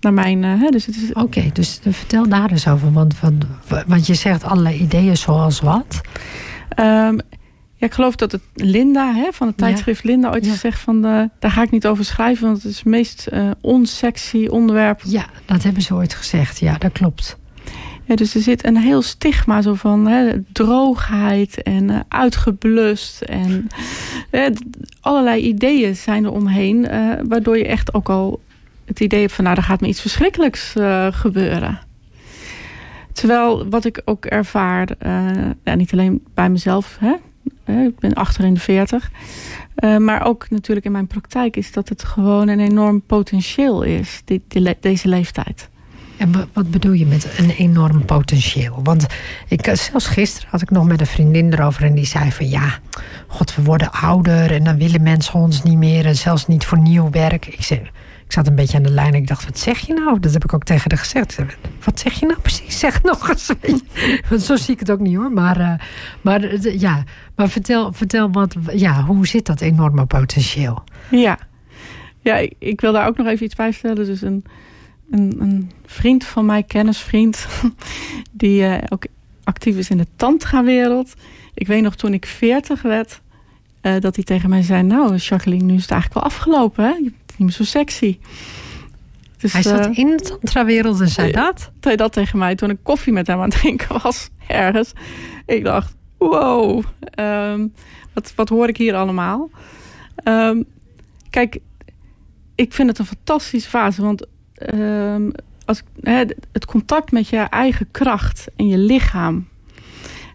Naar 0.04 0.12
mijn, 0.12 0.42
uh, 0.42 0.68
dus 0.70 0.88
is... 0.88 1.12
Oké, 1.12 1.50
dus 1.52 1.80
vertel 1.82 2.28
daar 2.28 2.50
eens 2.50 2.68
over. 2.68 2.92
Want, 2.92 3.20
want, 3.20 3.44
want 3.86 4.06
je 4.06 4.14
zegt 4.14 4.44
allerlei 4.44 4.78
ideeën 4.78 5.16
zoals 5.16 5.60
wat? 5.60 6.00
Um, 6.80 7.20
Ja, 7.76 7.86
ik 7.86 7.92
geloof 7.94 8.16
dat 8.16 8.32
het 8.32 8.42
Linda 8.54 9.14
hè, 9.14 9.28
van 9.32 9.46
het 9.46 9.56
tijdschrift 9.56 10.04
Linda 10.04 10.30
ooit 10.30 10.44
Ja. 10.44 10.50
gezegd 10.52 10.80
van... 10.80 11.02
de, 11.02 11.30
daar 11.38 11.50
ga 11.50 11.62
ik 11.62 11.70
niet 11.70 11.86
over 11.86 12.04
schrijven, 12.04 12.44
want 12.46 12.62
het 12.62 12.70
is 12.72 12.76
het 12.76 12.84
meest 12.86 13.26
eh 13.26 13.50
onsexy 13.60 14.46
onderwerp. 14.46 15.00
Ja, 15.04 15.24
dat 15.44 15.62
hebben 15.62 15.82
ze 15.82 15.94
ooit 15.94 16.14
gezegd. 16.14 16.58
Ja, 16.60 16.78
dat 16.78 16.92
klopt. 16.92 17.36
Ja, 18.06 18.14
dus 18.14 18.34
er 18.34 18.40
zit 18.40 18.66
een 18.66 18.76
heel 18.76 19.02
stigma 19.02 19.62
zo 19.62 19.74
van 19.74 20.06
hè, 20.06 20.32
droogheid 20.52 21.62
en 21.62 21.90
eh, 21.90 22.00
uitgeblust. 22.08 23.20
En 23.22 23.66
eh, 24.30 24.46
allerlei 25.00 25.42
ideeën 25.42 25.96
zijn 25.96 26.24
er 26.24 26.32
omheen. 26.32 26.88
eh, 26.88 27.08
waardoor 27.28 27.58
je 27.58 27.66
echt 27.66 27.94
ook 27.94 28.08
al 28.08 28.40
het 28.84 29.00
idee 29.00 29.20
hebt 29.20 29.32
van... 29.32 29.44
nou, 29.44 29.56
er 29.56 29.62
gaat 29.62 29.80
me 29.80 29.88
iets 29.88 30.00
verschrikkelijks 30.00 30.74
eh, 30.76 31.06
gebeuren. 31.10 31.78
Terwijl 33.12 33.68
wat 33.68 33.84
ik 33.84 34.02
ook 34.04 34.24
ervaar... 34.24 34.88
eh, 34.98 35.26
ja, 35.64 35.74
niet 35.74 35.92
alleen 35.92 36.24
bij 36.34 36.50
mezelf... 36.50 36.98
Hè, 37.00 37.14
ik 37.84 37.98
ben 37.98 38.14
achter 38.14 38.44
in 38.44 38.54
de 38.54 38.60
veertig... 38.60 39.10
eh, 39.74 39.96
maar 39.96 40.26
ook 40.26 40.50
natuurlijk 40.50 40.86
in 40.86 40.92
mijn 40.92 41.06
praktijk... 41.06 41.56
is 41.56 41.72
dat 41.72 41.88
het 41.88 42.04
gewoon 42.04 42.48
een 42.48 42.60
enorm 42.60 43.02
potentieel 43.02 43.82
is, 43.82 44.22
die, 44.24 44.42
deze 44.80 45.08
leeftijd. 45.08 45.68
En 46.16 46.32
wa- 46.32 46.46
wat 46.52 46.70
bedoel 46.70 46.92
je 46.92 47.06
met 47.06 47.38
een 47.38 47.50
enorm 47.50 48.04
potentieel? 48.04 48.80
Want 48.82 49.06
ik, 49.48 49.64
zelfs 49.64 50.06
gisteren 50.06 50.48
had 50.50 50.62
ik 50.62 50.70
nog 50.70 50.86
met 50.86 51.00
een 51.00 51.06
vriendin 51.06 51.52
erover 51.52 51.84
en 51.84 51.94
die 51.94 52.06
zei 52.06 52.32
van 52.32 52.48
ja, 52.48 52.78
god, 53.26 53.54
we 53.54 53.62
worden 53.62 53.92
ouder 53.92 54.52
en 54.52 54.64
dan 54.64 54.78
willen 54.78 55.02
mensen 55.02 55.34
ons 55.34 55.62
niet 55.62 55.78
meer 55.78 56.06
en 56.06 56.16
zelfs 56.16 56.46
niet 56.46 56.64
voor 56.64 56.78
nieuw 56.78 57.10
werk. 57.10 57.46
Ik, 57.46 57.62
zei, 57.62 57.90
ik 58.24 58.32
zat 58.32 58.46
een 58.46 58.54
beetje 58.54 58.76
aan 58.76 58.82
de 58.82 58.90
lijn 58.90 59.14
en 59.14 59.20
ik 59.20 59.26
dacht, 59.26 59.44
wat 59.44 59.58
zeg 59.58 59.78
je 59.78 59.94
nou? 59.94 60.20
Dat 60.20 60.32
heb 60.32 60.44
ik 60.44 60.54
ook 60.54 60.64
tegen 60.64 60.90
haar 60.90 60.98
gezegd. 60.98 61.38
Wat 61.84 61.98
zeg 61.98 62.20
je 62.20 62.26
nou 62.26 62.40
precies? 62.40 62.78
Zeg 62.78 63.02
nog 63.02 63.28
eens. 63.28 63.50
Want 64.28 64.42
zo 64.42 64.56
zie 64.56 64.74
ik 64.74 64.80
het 64.80 64.90
ook 64.90 65.00
niet 65.00 65.16
hoor. 65.16 65.32
Maar, 65.32 65.60
eh, 65.60 65.74
maar, 66.20 66.42
eh, 66.42 66.80
ja, 66.80 67.04
maar 67.36 67.48
vertel, 67.48 67.92
vertel 67.92 68.30
wat, 68.30 68.56
ja, 68.72 69.04
hoe 69.04 69.26
zit 69.26 69.46
dat 69.46 69.60
enorme 69.60 70.06
potentieel? 70.06 70.84
Ja, 71.10 71.38
ja 72.20 72.36
ik, 72.36 72.54
ik 72.58 72.80
wil 72.80 72.92
daar 72.92 73.06
ook 73.06 73.16
nog 73.16 73.26
even 73.26 73.46
iets 73.46 73.54
bij 73.54 73.72
vertellen. 73.72 74.06
Dus 74.06 74.22
een, 74.22 74.44
een, 75.10 75.36
een 75.40 75.70
vriend 75.86 76.24
van 76.24 76.46
mij, 76.46 76.62
kennisvriend, 76.62 77.46
die 78.32 78.64
eh, 78.64 78.82
ook 78.88 79.06
actief 79.44 79.76
is 79.76 79.90
in 79.90 79.98
de 79.98 80.06
tantra-wereld. 80.16 81.14
Ik 81.54 81.66
weet 81.66 81.82
nog 81.82 81.96
toen 81.96 82.12
ik 82.12 82.26
40 82.26 82.82
werd, 82.82 83.20
eh, 83.84 84.00
dat 84.00 84.14
hij 84.14 84.24
tegen 84.24 84.50
mij 84.50 84.62
zei... 84.62 84.82
Nou, 84.82 85.16
Jacqueline, 85.16 85.64
nu 85.64 85.74
is 85.74 85.82
het 85.82 85.90
eigenlijk 85.90 86.20
wel 86.20 86.32
afgelopen, 86.32 86.84
hè? 86.84 86.90
Je 86.90 87.02
bent 87.02 87.28
niet 87.28 87.38
meer 87.38 87.50
zo 87.50 87.64
sexy. 87.64 88.18
Dus, 89.38 89.52
Hij 89.52 89.62
zat 89.62 89.86
eh, 89.86 89.98
in 89.98 90.16
de 90.16 90.22
tantra-wereld 90.22 91.00
en 91.00 91.08
zei 91.08 91.32
dat? 91.32 91.70
zei 91.80 91.96
dat 91.96 92.12
tegen 92.12 92.38
mij 92.38 92.54
toen 92.54 92.70
ik 92.70 92.78
koffie 92.82 93.12
met 93.12 93.26
hem 93.26 93.36
aan 93.36 93.50
het 93.50 93.60
drinken 93.60 94.02
was 94.02 94.30
ergens. 94.46 94.92
Ik 95.46 95.64
dacht, 95.64 95.94
wow, 96.18 96.84
ehm, 97.00 97.66
wat, 98.12 98.32
wat 98.36 98.48
hoor 98.48 98.68
ik 98.68 98.76
hier 98.76 98.94
allemaal? 98.94 99.50
Ehm, 100.14 100.62
kijk, 101.30 101.58
ik 102.54 102.72
vind 102.72 102.88
het 102.88 102.98
een 102.98 103.06
fantastische 103.06 103.68
fase, 103.68 104.02
want 104.02 104.26
ehm, 104.54 105.30
als, 105.64 105.82
het 106.52 106.66
contact 106.66 107.12
met 107.12 107.28
je 107.28 107.36
eigen 107.36 107.90
kracht 107.90 108.46
en 108.56 108.68
je 108.68 108.78
lichaam, 108.78 109.48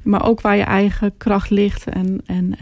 maar 0.04 0.26
ook 0.26 0.41
waar 0.41 0.56
je 0.56 0.64
eigen 0.64 1.18
kracht 1.18 1.50
ligt 1.50 1.86
en, 1.86 2.22
en 2.26 2.56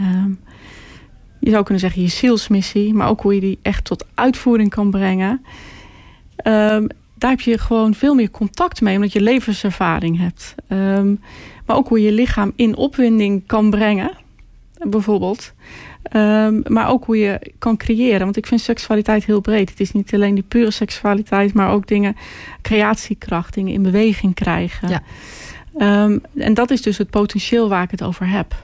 je 1.40 1.50
zou 1.50 1.64
kunnen 1.64 1.80
zeggen 1.82 2.02
je 2.02 2.08
zielsmissie, 2.08 2.94
maar 2.94 3.10
ook 3.10 3.22
hoe 3.22 3.36
je 3.36 3.42
die 3.42 3.60
echt 3.62 3.84
tot 3.84 4.06
uitvoering 4.14 4.70
kan 4.70 4.92
brengen. 4.92 5.46
Ehm, 6.36 6.88
daar 7.14 7.30
heb 7.30 7.40
je 7.40 7.58
gewoon 7.58 7.94
veel 7.94 8.16
meer 8.16 8.32
contact 8.32 8.82
mee, 8.82 8.96
omdat 8.96 9.12
je 9.12 9.22
levenservaring 9.22 10.18
hebt. 10.18 10.56
Ehm, 10.68 11.16
maar 11.66 11.76
ook 11.76 11.88
hoe 11.88 12.00
je 12.00 12.06
je 12.06 12.12
lichaam 12.12 12.52
in 12.56 12.76
opwinding 12.76 13.44
kan 13.46 13.70
brengen, 13.70 14.12
bijvoorbeeld. 14.90 15.54
Ehm, 16.04 16.62
maar 16.64 16.90
ook 16.90 17.06
hoe 17.06 17.18
je 17.18 17.54
kan 17.58 17.78
creëren. 17.78 18.20
Want 18.20 18.38
ik 18.38 18.46
vind 18.46 18.62
seksualiteit 18.62 19.26
heel 19.26 19.42
breed. 19.42 19.70
Het 19.70 19.80
is 19.80 19.92
niet 19.92 20.14
alleen 20.14 20.36
die 20.36 20.44
pure 20.44 20.72
seksualiteit, 20.72 21.54
maar 21.54 21.72
ook 21.72 21.88
dingen, 21.88 22.16
creatiekracht, 22.62 23.54
dingen 23.54 23.74
in 23.74 23.82
beweging 23.82 24.34
krijgen. 24.34 24.90
Ja. 24.90 25.02
En 26.36 26.54
dat 26.54 26.72
is 26.72 26.82
dus 26.82 26.98
het 26.98 27.10
potentieel 27.10 27.70
waar 27.70 27.84
ik 27.84 27.92
het 27.92 28.04
over 28.04 28.30
heb. 28.30 28.56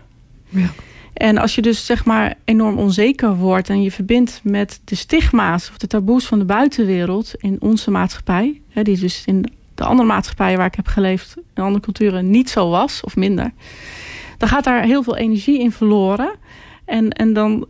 Ja. 0.50 0.70
En 1.14 1.38
als 1.38 1.56
je 1.56 1.62
dus 1.62 1.86
zeg 1.86 2.06
maar 2.06 2.36
enorm 2.44 2.78
onzeker 2.78 3.36
wordt 3.36 3.70
en 3.70 3.82
je 3.82 3.92
verbindt 3.92 4.40
met 4.44 4.82
de 4.84 4.96
stigma's 4.96 5.70
of 5.70 5.78
de 5.78 5.88
taboes 5.88 6.26
van 6.26 6.40
de 6.40 6.46
buitenwereld 6.46 7.34
in 7.38 7.58
onze 7.60 7.92
maatschappij, 7.92 8.62
hè, 8.70 8.82
die 8.82 8.98
dus 8.98 9.24
in 9.26 9.46
de 9.76 9.84
andere 9.84 10.08
maatschappijen 10.08 10.58
waar 10.58 10.68
ik 10.68 10.76
heb 10.76 10.88
geleefd, 10.88 11.36
in 11.56 11.64
andere 11.64 11.84
culturen 11.84 12.30
niet 12.30 12.50
zo 12.50 12.70
was 12.70 13.02
of 13.02 13.16
minder, 13.16 13.52
dan 14.38 14.50
gaat 14.50 14.64
daar 14.64 14.84
heel 14.84 15.04
veel 15.04 15.16
energie 15.16 15.60
in 15.60 15.72
verloren. 15.72 16.36
En, 16.86 17.10
en 17.10 17.34
dan, 17.34 17.70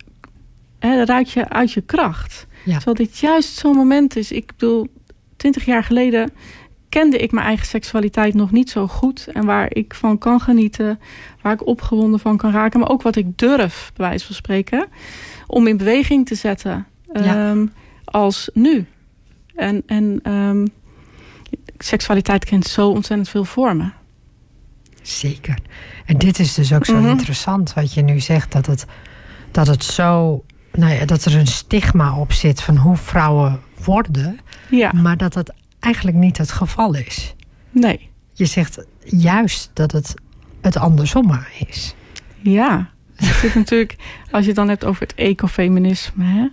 hè, 0.79 0.95
dan 0.95 1.05
raak 1.05 1.25
je 1.25 1.49
uit 1.49 1.71
je 1.71 1.81
kracht. 1.81 2.47
Ja. 2.65 2.75
Terwijl 2.75 2.95
dit 2.95 3.17
juist 3.17 3.57
zo'n 3.57 3.75
moment 3.75 4.15
is. 4.15 4.31
Ik 4.31 4.51
bedoel, 4.57 4.87
twintig 5.37 5.65
jaar 5.65 5.83
geleden 5.83 6.31
kende 6.93 7.17
ik 7.17 7.31
mijn 7.31 7.45
eigen 7.45 7.65
seksualiteit 7.65 8.33
nog 8.33 8.51
niet 8.51 8.69
zo 8.69 8.87
goed. 8.87 9.27
En 9.27 9.45
waar 9.45 9.67
ik 9.69 9.93
van 9.93 10.17
kan 10.17 10.39
genieten, 10.39 10.99
waar 11.41 11.53
ik 11.53 11.67
opgewonden 11.67 12.19
van 12.19 12.37
kan 12.37 12.51
raken. 12.51 12.79
Maar 12.79 12.89
ook 12.89 13.01
wat 13.01 13.15
ik 13.15 13.37
durf, 13.37 13.91
bij 13.95 14.07
wijze 14.07 14.25
van 14.25 14.35
spreken, 14.35 14.87
om 15.47 15.67
in 15.67 15.77
beweging 15.77 16.27
te 16.27 16.35
zetten. 16.35 16.85
Ja. 17.13 17.49
ehm, 17.49 17.65
als 18.05 18.49
nu. 18.53 18.85
En, 19.55 19.83
en 19.85 20.19
ehm, 20.23 20.65
seksualiteit 21.77 22.45
kent 22.45 22.65
zo 22.65 22.89
ontzettend 22.89 23.29
veel 23.29 23.45
vormen. 23.45 23.93
Zeker. 25.01 25.57
En 26.05 26.17
dit 26.17 26.39
is 26.39 26.53
dus 26.53 26.73
ook 26.73 26.85
zo 26.85 26.95
Mhm. 26.99 27.09
interessant 27.09 27.73
wat 27.73 27.93
je 27.93 28.01
nu 28.01 28.19
zegt, 28.19 28.51
dat 28.51 28.65
het, 28.65 28.85
dat 29.51 29.67
het 29.67 29.83
zo, 29.83 30.43
nou 30.71 30.93
ja, 30.93 31.05
dat 31.05 31.25
er 31.25 31.35
een 31.35 31.47
stigma 31.47 32.17
op 32.17 32.31
zit 32.31 32.61
van 32.61 32.77
hoe 32.77 32.97
vrouwen 32.97 33.59
worden, 33.83 34.39
Ja, 34.69 34.91
maar 34.91 35.17
dat 35.17 35.33
het 35.33 35.53
eigenlijk 35.83 36.17
niet 36.17 36.37
het 36.37 36.51
geval 36.51 36.95
is. 36.95 37.35
nee. 37.71 38.11
Je 38.35 38.45
zegt 38.45 38.85
juist 39.05 39.69
dat 39.73 39.91
het 39.91 40.13
het 40.61 40.77
andersom 40.77 41.39
is. 41.67 41.95
Ja, 42.41 42.89
het 43.15 43.35
zit 43.41 43.55
natuurlijk, 43.55 43.95
als 44.31 44.41
je 44.41 44.47
het 44.47 44.55
dan 44.55 44.69
hebt 44.69 44.85
over 44.85 45.01
het 45.01 45.15
ecofeminisme. 45.15 46.23
Hè? 46.23 46.47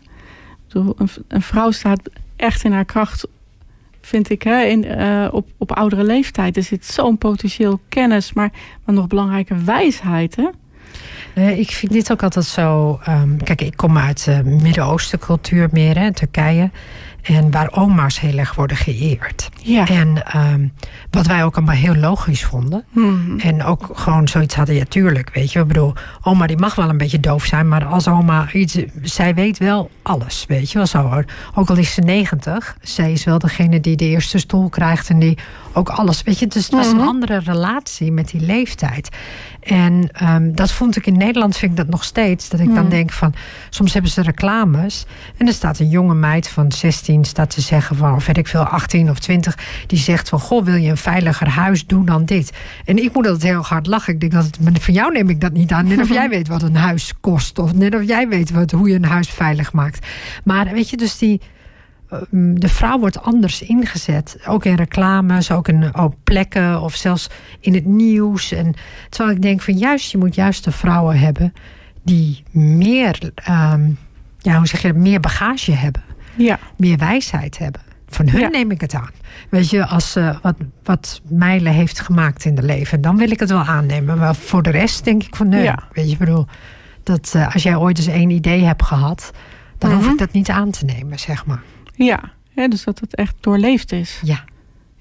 Een, 1.28 1.42
vrouw 1.42 1.70
staat 1.70 2.10
echt 2.36 2.64
in 2.64 2.72
haar 2.72 2.84
kracht, 2.84 3.26
vind 4.00 4.30
ik, 4.30 4.42
hè, 4.42 4.62
in, 4.62 4.84
eh, 4.84 5.28
op, 5.30 5.48
op 5.58 5.72
oudere 5.72 6.04
leeftijd. 6.04 6.56
Er 6.56 6.62
zit 6.62 6.84
zo'n 6.84 7.18
potentieel 7.18 7.80
kennis, 7.88 8.32
maar, 8.32 8.50
maar 8.84 8.94
nog 8.94 9.06
belangrijker 9.06 9.64
wijsheid. 9.64 10.36
Hè? 10.36 10.48
Eh, 11.34 11.58
ik 11.58 11.70
vind 11.70 11.92
dit 11.92 12.12
ook 12.12 12.22
altijd 12.22 12.44
zo. 12.44 12.98
ehm, 13.04 13.36
kijk, 13.36 13.60
ik 13.60 13.76
kom 13.76 13.98
uit 13.98 14.24
de 14.24 14.42
Midden-Oosten 14.44 15.18
cultuur 15.18 15.68
meer, 15.72 15.98
hè, 15.98 16.12
Turkije. 16.12 16.70
En 17.22 17.50
waar 17.50 17.72
oma's 17.72 18.20
heel 18.20 18.38
erg 18.38 18.54
worden 18.54 18.76
geëerd. 18.76 19.48
Ja. 19.62 19.88
En 19.88 20.26
ehm, 20.26 20.66
wat 21.10 21.26
wij 21.26 21.44
ook 21.44 21.56
allemaal 21.56 21.74
heel 21.74 21.94
logisch 21.94 22.44
vonden. 22.44 22.84
Mhm. 22.90 23.38
En 23.38 23.64
ook 23.64 23.90
gewoon 23.92 24.28
zoiets 24.28 24.54
hadden, 24.54 24.74
ja 24.74 24.84
tuurlijk, 24.88 25.30
weet 25.34 25.52
je. 25.52 25.58
Ik 25.60 25.66
bedoel, 25.66 25.92
oma 26.22 26.46
die 26.46 26.56
mag 26.58 26.74
wel 26.74 26.88
een 26.88 26.98
beetje 26.98 27.20
doof 27.20 27.44
zijn, 27.44 27.68
maar 27.68 27.84
als 27.84 28.08
oma 28.08 28.52
iets, 28.52 28.78
zij 29.02 29.34
weet 29.34 29.58
wel 29.58 29.90
alles, 30.02 30.44
weet 30.48 30.70
je 30.70 30.78
wel 30.78 30.86
zo. 30.86 30.98
hoor. 30.98 31.24
Ook 31.54 31.70
al 31.70 31.76
is 31.76 31.94
ze 31.94 32.00
negentig, 32.00 32.76
zij 32.82 33.12
is 33.12 33.24
wel 33.24 33.38
degene 33.38 33.80
die 33.80 33.96
de 33.96 34.04
eerste 34.04 34.38
stoel 34.38 34.68
krijgt 34.68 35.08
en 35.08 35.18
die 35.18 35.38
ook 35.72 35.88
alles, 35.88 36.22
weet 36.22 36.38
je. 36.38 36.46
Dus 36.46 36.64
het 36.64 36.72
was 36.74 36.86
een 36.86 36.96
Mhm. 36.96 37.06
andere 37.06 37.38
relatie 37.38 38.12
met 38.12 38.28
die 38.30 38.40
leeftijd. 38.40 39.08
En 39.60 40.08
ehm, 40.12 40.52
dat 40.54 40.72
vond 40.72 40.96
ik 40.96 41.06
in 41.06 41.16
Nederland, 41.16 41.56
vind 41.56 41.70
ik 41.70 41.76
dat 41.76 41.88
nog 41.88 42.04
steeds, 42.04 42.48
dat 42.48 42.60
ik 42.60 42.66
dan 42.74 42.82
Mhm. 42.82 42.88
denk 42.90 43.12
van, 43.12 43.34
soms 43.70 43.92
hebben 43.92 44.10
ze 44.10 44.22
reclames 44.22 45.04
en 45.36 45.46
er 45.46 45.52
staat 45.52 45.78
een 45.78 45.88
jonge 45.88 46.14
meid 46.14 46.48
van 46.48 46.72
16 46.72 47.24
staat 47.24 47.50
te 47.50 47.60
zeggen 47.60 47.96
van, 47.96 48.14
of 48.14 48.26
weet 48.26 48.36
ik 48.38 48.46
veel, 48.48 48.62
18 48.64 49.10
of 49.10 49.18
20, 49.18 49.58
die 49.86 49.98
zegt 49.98 50.28
van, 50.28 50.40
goh, 50.40 50.64
wil 50.64 50.74
je 50.74 50.90
een 50.90 50.96
veiliger 50.96 51.48
huis, 51.48 51.86
doe 51.86 52.04
dan 52.06 52.24
dit. 52.24 52.52
En 52.84 52.96
ik 53.02 53.14
moet 53.14 53.26
altijd 53.26 53.42
heel 53.52 53.62
hard 53.62 53.86
lachen. 53.86 54.12
Ik 54.14 54.20
denk 54.20 54.32
dat 54.32 54.44
het, 54.44 54.58
van 54.82 54.94
jou 54.94 55.12
neem 55.12 55.28
ik 55.28 55.40
dat 55.40 55.52
niet 55.52 55.72
aan. 55.72 55.86
Net 55.86 56.00
of 56.00 56.08
jij 56.08 56.28
weet 56.38 56.48
wat 56.48 56.62
een 56.62 56.76
huis 56.76 57.12
kost. 57.20 57.58
Of 57.58 57.74
net 57.74 57.94
of 57.94 58.02
jij 58.02 58.28
weet 58.28 58.50
wat, 58.50 58.70
hoe 58.70 58.88
je 58.88 58.94
een 58.94 59.04
huis 59.04 59.28
veilig 59.28 59.72
maakt. 59.72 60.06
Maar 60.44 60.72
weet 60.72 60.90
je, 60.90 60.96
dus 60.96 61.18
die, 61.18 61.40
de 62.30 62.68
vrouw 62.68 62.98
wordt 62.98 63.22
anders 63.22 63.62
ingezet. 63.62 64.36
Ook 64.46 64.64
in 64.64 64.74
reclames, 64.74 65.50
ook 65.50 65.68
in 65.68 65.98
op 65.98 66.14
plekken 66.24 66.80
of 66.82 66.94
zelfs 66.94 67.30
in 67.60 67.74
het 67.74 67.84
nieuws. 67.84 68.52
En 68.52 68.74
terwijl 69.08 69.36
ik 69.36 69.42
denk 69.42 69.60
van 69.60 69.74
juist, 69.78 70.10
je 70.10 70.18
moet 70.18 70.34
juist 70.34 70.64
de 70.64 70.72
vrouwen 70.72 71.18
hebben 71.18 71.52
die 72.04 72.42
meer, 72.50 73.32
ehm, 73.34 73.90
ja, 74.38 74.56
hoe 74.56 74.66
zeg 74.66 74.82
je, 74.82 74.92
meer 74.92 75.20
bagage 75.20 75.72
hebben. 75.72 76.02
ja. 76.36 76.58
Meer 76.76 76.96
wijsheid 76.98 77.58
hebben. 77.58 77.80
Van 78.08 78.28
hun 78.28 78.40
Ja. 78.40 78.48
neem 78.48 78.70
ik 78.70 78.80
het 78.80 78.94
aan. 78.94 79.10
Weet 79.50 79.70
je, 79.70 79.86
als 79.86 80.12
ze 80.12 80.38
wat, 80.42 80.54
wat 80.84 81.20
Meile 81.28 81.68
heeft 81.70 82.00
gemaakt 82.00 82.44
in 82.44 82.54
de 82.54 82.62
leven, 82.62 83.00
dan 83.00 83.16
wil 83.16 83.30
ik 83.30 83.40
het 83.40 83.50
wel 83.50 83.62
aannemen. 83.64 84.18
Maar 84.18 84.34
voor 84.34 84.62
de 84.62 84.70
rest 84.70 85.04
denk 85.04 85.22
ik 85.22 85.36
van 85.36 85.48
nee. 85.48 85.62
Ja. 85.62 85.78
Weet 85.92 86.06
je, 86.06 86.12
ik 86.12 86.18
bedoel, 86.18 86.46
dat 87.02 87.32
eh, 87.36 87.54
als 87.54 87.62
jij 87.62 87.76
ooit 87.76 87.98
eens 87.98 88.06
één 88.06 88.30
idee 88.30 88.64
hebt 88.64 88.82
gehad, 88.82 89.30
dan 89.78 89.92
hoef 89.92 90.02
Mhm. 90.02 90.12
ik 90.12 90.18
dat 90.18 90.32
niet 90.32 90.48
aan 90.50 90.70
te 90.70 90.84
nemen, 90.84 91.18
zeg 91.18 91.46
maar. 91.46 91.62
Ja. 92.04 92.20
ja, 92.50 92.68
dus 92.68 92.84
dat 92.84 93.00
het 93.00 93.14
echt 93.14 93.34
doorleefd 93.40 93.92
is. 93.92 94.20
Ja, 94.24 94.44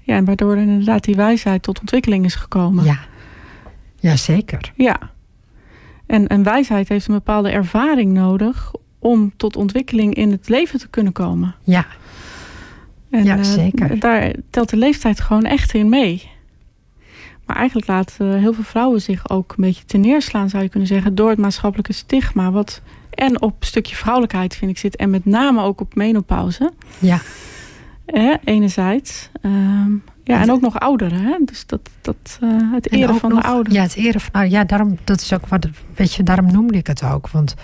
Ja, 0.00 0.16
en 0.16 0.24
waardoor 0.24 0.56
inderdaad 0.56 1.04
die 1.04 1.14
wijsheid 1.16 1.62
tot 1.62 1.80
ontwikkeling 1.80 2.24
is 2.24 2.34
gekomen. 2.34 2.84
ja. 2.84 2.98
Ja, 4.02 4.16
zeker. 4.16 4.72
Ja. 4.76 4.98
En, 6.06 6.26
en 6.26 6.42
wijsheid 6.42 6.88
heeft 6.88 7.08
een 7.08 7.14
bepaalde 7.14 7.50
ervaring 7.50 8.12
nodig 8.12 8.72
om 8.98 9.32
tot 9.36 9.56
ontwikkeling 9.56 10.14
in 10.14 10.30
het 10.30 10.48
leven 10.48 10.78
te 10.78 10.88
kunnen 10.88 11.12
komen. 11.12 11.54
Ja, 11.62 11.86
En, 13.10 13.24
Ja, 13.24 13.36
eh, 13.38 13.42
zeker. 13.44 13.98
daar 13.98 14.34
telt 14.50 14.68
de 14.68 14.76
leeftijd 14.76 15.20
gewoon 15.20 15.44
echt 15.44 15.74
in 15.74 15.88
mee. 15.88 16.30
Maar 17.50 17.58
eigenlijk 17.58 17.88
laten 17.88 18.38
heel 18.38 18.52
veel 18.52 18.64
vrouwen 18.64 19.00
zich 19.00 19.30
ook 19.30 19.50
een 19.56 19.64
beetje 19.64 19.84
teneerslaan, 19.84 20.48
zou 20.48 20.62
je 20.62 20.68
kunnen 20.68 20.88
zeggen, 20.88 21.14
door 21.14 21.30
het 21.30 21.38
maatschappelijke 21.38 21.92
stigma. 21.92 22.50
Wat 22.50 22.80
en 23.10 23.42
op 23.42 23.56
een 23.60 23.66
stukje 23.66 23.96
vrouwelijkheid, 23.96 24.56
vind 24.56 24.70
ik, 24.70 24.78
zit. 24.78 24.96
En 24.96 25.10
met 25.10 25.24
name 25.24 25.62
ook 25.62 25.80
op 25.80 25.94
menopauze. 25.94 26.72
ja, 26.98 27.18
Hè, 28.06 28.34
enerzijds. 28.44 29.30
Ehm, 29.42 29.92
ja, 30.24 30.40
en 30.40 30.50
ook 30.50 30.60
nog 30.60 30.80
ouderen. 30.80 31.20
Hè? 31.24 31.36
Dus 31.44 31.66
dat, 31.66 31.80
dat, 32.00 32.38
eh, 32.40 32.48
het 32.72 32.88
En 32.88 32.98
eren 32.98 33.14
van 33.16 33.30
nog- 33.30 33.40
de 33.42 33.48
ouderen. 33.48 33.78
Ja, 33.78 33.82
het 33.82 33.94
eren 33.96 34.20
van 34.20 34.30
nou, 34.32 34.48
ja, 34.50 34.64
daarom, 34.64 34.98
dat 35.04 35.20
is 35.20 35.32
ook 35.32 35.46
wat, 35.46 35.68
weet 35.94 36.14
je, 36.14 36.22
daarom 36.22 36.52
noemde 36.52 36.76
ik 36.78 36.86
het 36.86 37.02
ook. 37.02 37.28
Want 37.28 37.54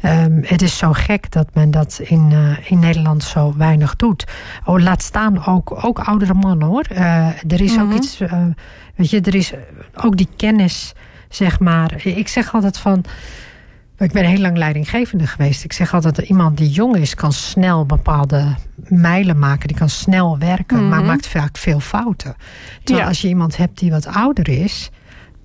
ehm, 0.00 0.38
het 0.42 0.62
is 0.62 0.76
zo 0.78 0.92
gek 0.92 1.30
dat 1.30 1.48
men 1.54 1.70
dat 1.70 2.00
in, 2.02 2.28
eh, 2.32 2.70
in 2.70 2.78
Nederland 2.78 3.22
zo 3.22 3.54
weinig 3.56 3.96
doet. 3.96 4.24
Oh, 4.64 4.80
laat 4.82 5.02
staan 5.02 5.44
ook, 5.46 5.84
ook 5.84 5.98
oudere 5.98 6.34
mannen 6.34 6.68
hoor. 6.68 6.84
Eh, 6.88 7.26
er 7.48 7.60
is 7.60 7.78
ook 7.78 7.86
Mhm. 7.86 7.96
iets, 7.96 8.20
weet 8.96 9.10
je, 9.10 9.20
er 9.20 9.34
is 9.34 9.52
ook 9.94 10.16
die 10.16 10.28
kennis, 10.36 10.92
zeg 11.28 11.60
maar. 11.60 12.06
Ik 12.06 12.28
zeg 12.28 12.54
altijd 12.54 12.78
van. 12.78 13.04
Ik 13.98 14.12
ben 14.12 14.24
heel 14.24 14.38
lang 14.40 14.56
leidinggevende 14.56 15.26
geweest. 15.26 15.64
Ik 15.64 15.72
zeg 15.72 15.94
altijd 15.94 16.16
dat 16.16 16.24
iemand 16.28 16.56
die 16.56 16.70
jong 16.70 16.96
is, 16.96 17.14
kan 17.14 17.32
snel 17.32 17.86
bepaalde 17.86 18.54
mijlen 18.88 19.38
maken. 19.38 19.68
Die 19.68 19.76
kan 19.76 19.88
snel 19.88 20.38
werken, 20.38 20.88
maar 20.88 20.98
Mhm. 20.98 21.08
maakt 21.08 21.26
vaak 21.26 21.56
veel 21.58 21.80
fouten. 21.80 22.34
Terwijl 22.82 23.04
Ja. 23.04 23.08
als 23.10 23.20
je 23.20 23.28
iemand 23.28 23.56
hebt 23.56 23.78
die 23.78 23.90
wat 23.90 24.06
ouder 24.06 24.48
is, 24.48 24.90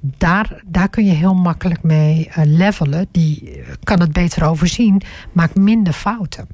daar, 0.02 0.62
daar 0.66 0.90
kun 0.90 1.06
je 1.06 1.12
heel 1.12 1.34
makkelijk 1.34 1.84
mee 1.84 2.28
eh, 2.30 2.44
levelen. 2.46 3.08
Die 3.12 3.52
eh, 3.52 3.74
kan 3.84 4.00
het 4.00 4.14
beter 4.14 4.46
overzien, 4.48 5.02
maakt 5.32 5.56
minder 5.56 5.94
fouten. 5.94 6.48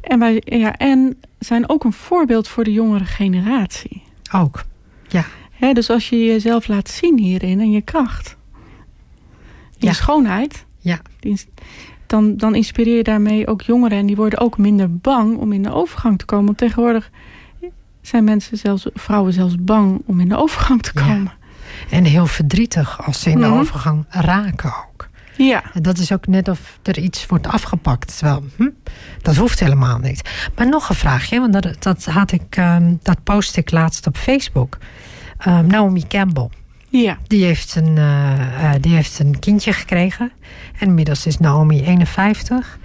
En, 0.00 0.18
wij, 0.18 0.42
ja, 0.44 0.76
en 0.76 1.16
zijn 1.38 1.68
ook 1.68 1.84
een 1.84 1.92
voorbeeld 1.92 2.48
voor 2.48 2.64
de 2.64 2.72
jongere 2.72 3.04
generatie. 3.04 4.02
Ook. 4.34 4.64
Ja, 5.08 5.24
Dus 5.72 5.90
als 5.90 6.08
je 6.08 6.24
jezelf 6.24 6.68
laat 6.68 6.88
zien 6.88 7.18
hierin 7.18 7.60
en 7.60 7.70
je 7.70 7.80
kracht, 7.82 8.36
je 9.78 9.86
Ja. 9.86 9.92
schoonheid, 9.92 10.64
ja, 10.78 11.00
dan, 12.06 12.36
dan 12.36 12.54
inspireer 12.54 12.96
je 12.96 13.02
daarmee 13.02 13.46
ook 13.46 13.62
jongeren. 13.62 13.98
En 13.98 14.06
die 14.06 14.16
worden 14.16 14.38
ook 14.38 14.58
minder 14.58 14.96
bang 14.96 15.36
om 15.36 15.52
in 15.52 15.62
de 15.62 15.72
overgang 15.72 16.18
te 16.18 16.24
komen. 16.24 16.44
Want 16.46 16.58
tegenwoordig 16.58 17.10
zijn 18.00 18.24
mensen, 18.24 18.56
zelfs 18.58 18.86
vrouwen, 18.94 19.32
zelfs 19.32 19.54
bang 19.58 20.02
om 20.06 20.20
in 20.20 20.28
de 20.28 20.36
overgang 20.36 20.82
te 20.82 20.90
Ja. 20.94 21.02
komen. 21.06 21.32
en 21.90 22.04
heel 22.04 22.26
verdrietig 22.26 23.06
als 23.06 23.20
ze 23.20 23.30
in 23.30 23.40
de 23.40 23.46
Mhm. 23.46 23.58
overgang 23.58 24.04
raken 24.08 24.72
ook. 24.88 25.08
Ja, 25.36 25.62
En 25.74 25.82
dat 25.82 25.98
is 25.98 26.12
ook 26.12 26.26
net 26.26 26.48
of 26.48 26.78
er 26.82 26.98
iets 26.98 27.26
wordt 27.26 27.46
afgepakt. 27.46 28.18
Terwijl, 28.18 28.44
hm, 28.56 28.68
dat 29.22 29.36
hoeft 29.36 29.60
helemaal 29.60 29.98
niet. 29.98 30.30
Maar 30.56 30.68
nog 30.68 30.88
een 30.88 30.94
vraagje, 30.94 31.40
want 31.40 31.52
dat, 31.52 31.76
dat, 31.82 32.04
had 32.04 32.32
ik, 32.32 32.42
ehm, 32.56 32.94
dat 33.02 33.22
post 33.22 33.56
ik 33.56 33.70
laatst 33.70 34.06
op 34.06 34.16
Facebook. 34.16 34.78
Ehm, 35.44 35.66
Naomi 35.66 36.04
Campbell. 36.08 36.48
ja, 36.88 37.18
Die 37.26 37.44
heeft, 37.44 37.74
een, 37.76 37.98
eh, 37.98 38.74
eh, 38.74 38.80
die 38.82 38.94
heeft 38.94 39.18
een 39.18 39.38
kindje 39.38 39.72
gekregen. 39.72 40.32
En 40.78 40.86
inmiddels 40.86 41.26
is 41.26 41.38
Naomi 41.38 41.82
51. 41.82 42.78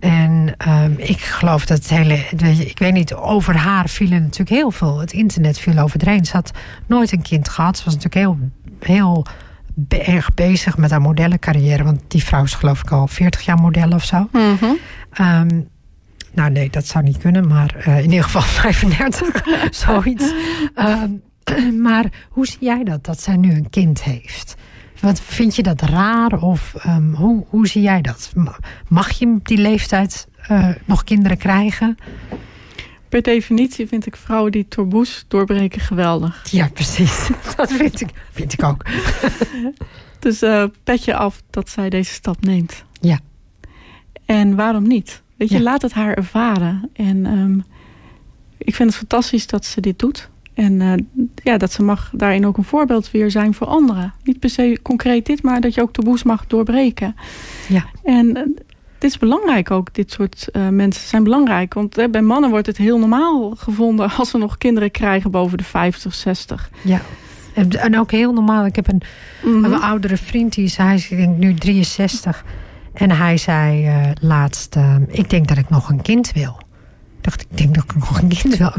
En 0.00 0.54
ehm, 0.56 0.92
ik 0.96 1.20
geloof 1.20 1.66
dat 1.66 1.78
het 1.78 1.88
hele. 1.88 2.14
Ik 2.58 2.78
weet 2.78 2.92
niet, 2.92 3.14
over 3.14 3.56
haar 3.56 3.88
vielen 3.88 4.22
natuurlijk 4.22 4.50
heel 4.50 4.70
veel. 4.70 4.98
Het 5.00 5.12
internet 5.12 5.58
viel 5.58 5.78
over 5.78 6.08
heen. 6.08 6.24
Ze 6.24 6.32
had 6.32 6.50
nooit 6.86 7.12
een 7.12 7.22
kind 7.22 7.48
gehad. 7.48 7.76
Ze 7.78 7.84
was 7.84 7.94
natuurlijk 7.94 8.20
heel, 8.24 8.38
heel 8.80 9.26
erg 9.88 10.34
bezig 10.34 10.76
met 10.76 10.90
haar 10.90 11.00
modellencarrière. 11.00 11.84
Want 11.84 12.00
die 12.08 12.24
vrouw 12.24 12.42
is 12.42 12.54
geloof 12.54 12.80
ik 12.80 12.90
al 12.90 13.06
40 13.08 13.40
jaar 13.40 13.58
model 13.60 13.90
of 13.90 14.04
zo. 14.04 14.28
Mhm. 14.32 14.64
Ehm, 15.12 15.60
nou 16.32 16.50
nee, 16.50 16.70
dat 16.70 16.86
zou 16.86 17.04
niet 17.04 17.18
kunnen, 17.18 17.46
maar 17.48 17.74
eh, 17.76 17.98
in 17.98 18.10
ieder 18.10 18.24
geval 18.24 18.42
35, 18.62 19.42
zoiets. 19.70 20.32
Ehm, 20.74 21.10
maar 21.82 22.26
hoe 22.28 22.46
zie 22.46 22.58
jij 22.60 22.84
dat, 22.84 23.04
dat 23.04 23.20
zij 23.20 23.36
nu 23.36 23.52
een 23.54 23.70
kind 23.70 24.02
heeft? 24.02 24.54
Wat 25.00 25.20
vind 25.20 25.56
je 25.56 25.62
dat 25.62 25.80
raar 25.80 26.42
of 26.42 26.74
ehm, 26.74 27.12
hoe, 27.14 27.44
hoe 27.48 27.66
zie 27.66 27.82
jij 27.82 28.00
dat? 28.00 28.32
Ma- 28.34 28.58
Mag 28.88 29.10
je 29.10 29.26
op 29.26 29.48
die 29.48 29.58
leeftijd 29.58 30.28
eh, 30.48 30.68
nog 30.84 31.04
kinderen 31.04 31.38
krijgen? 31.38 31.96
per 33.08 33.22
definitie 33.22 33.86
vind 33.88 34.06
ik 34.06 34.16
vrouwen 34.16 34.52
die 34.52 34.60
het 34.60 34.70
taboes 34.70 35.24
doorbreken 35.28 35.80
geweldig. 35.80 36.50
Ja, 36.50 36.68
precies. 36.68 37.28
Dat 37.56 37.72
vind 37.72 38.00
ik, 38.00 38.10
vind 38.30 38.52
ik 38.52 38.62
ook. 38.62 38.84
Dus 40.18 40.42
eh 40.42 40.64
petje 40.84 41.14
af 41.16 41.42
dat 41.50 41.68
zij 41.68 41.90
deze 41.90 42.12
stap 42.12 42.40
neemt. 42.44 42.84
Ja. 43.00 43.18
En 44.24 44.54
waarom 44.56 44.86
niet? 44.86 45.22
Weet 45.36 45.48
je, 45.48 45.56
Ja. 45.56 45.62
laat 45.62 45.82
het 45.82 45.92
haar 45.92 46.14
ervaren. 46.14 46.90
En 46.92 47.26
ehm, 47.26 47.58
ik 48.58 48.74
vind 48.74 48.88
het 48.88 48.98
fantastisch 48.98 49.46
dat 49.46 49.64
ze 49.64 49.80
dit 49.80 49.98
doet. 49.98 50.30
En 50.54 50.80
eh, 50.80 50.92
ja, 51.34 51.56
dat 51.56 51.72
ze 51.72 51.82
mag 51.82 52.10
daarin 52.14 52.46
ook 52.46 52.56
een 52.56 52.64
voorbeeld 52.64 53.10
weer 53.10 53.30
zijn 53.30 53.54
voor 53.54 53.66
anderen. 53.66 54.14
Niet 54.22 54.38
per 54.38 54.50
se 54.50 54.78
concreet 54.82 55.26
dit, 55.26 55.42
maar 55.42 55.60
dat 55.60 55.74
je 55.74 55.82
ook 55.82 55.92
taboes 55.92 56.22
mag 56.22 56.46
doorbreken. 56.46 57.16
Ja. 57.68 57.84
En 58.04 58.36
eh, 58.36 58.42
dit 58.98 59.10
is 59.10 59.18
belangrijk 59.18 59.70
ook. 59.70 59.94
Dit 59.94 60.12
soort 60.12 60.48
eh, 60.52 60.68
mensen 60.68 61.08
zijn 61.08 61.24
belangrijk. 61.24 61.74
Want 61.74 62.10
bij 62.10 62.22
mannen 62.22 62.50
wordt 62.50 62.66
het 62.66 62.76
heel 62.76 62.98
normaal 62.98 63.54
gevonden 63.56 64.10
als 64.16 64.30
ze 64.30 64.38
nog 64.38 64.58
kinderen 64.58 64.90
krijgen 64.90 65.30
boven 65.30 65.58
de 65.58 65.64
50, 65.64 66.14
60. 66.14 66.70
Ja. 66.82 67.00
En, 67.54 67.98
ook 67.98 68.10
heel 68.10 68.32
normaal. 68.32 68.66
Ik 68.66 68.76
heb 68.76 68.88
een, 68.88 69.02
Mhm. 69.44 69.64
Een 69.64 69.80
oudere 69.80 70.16
vriend, 70.16 70.54
die 70.54 70.64
is, 70.64 70.76
hij 70.76 70.94
is 70.94 71.10
ik 71.10 71.16
denk 71.16 71.38
nu 71.38 71.54
63. 71.54 72.44
En 72.94 73.10
hij 73.10 73.36
zei 73.36 73.90
laatst, 74.20 74.76
eh, 74.76 74.96
ik 75.08 75.30
denk 75.30 75.48
dat 75.48 75.56
ik 75.56 75.68
nog 75.68 75.88
een 75.88 76.02
kind 76.02 76.32
wil. 76.32 76.58
Dacht, 77.24 77.40
ik 77.40 77.58
denk 77.58 77.74
dat 77.74 77.84
ik 77.84 77.94
nog 77.94 78.22
een 78.22 78.28
kind 78.28 78.56
wil. 78.56 78.72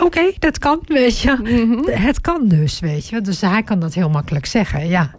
Oké, 0.00 0.32
dat 0.38 0.58
kan, 0.58 0.80
weet 0.86 1.20
je. 1.20 1.38
Mhm. 1.42 2.02
Het 2.02 2.20
kan 2.20 2.48
dus, 2.48 2.80
weet 2.80 3.08
je. 3.08 3.20
Dus 3.20 3.40
hij 3.40 3.62
kan 3.62 3.80
dat 3.80 3.94
heel 3.94 4.10
makkelijk 4.10 4.46
zeggen, 4.46 4.88
ja. 4.88 5.14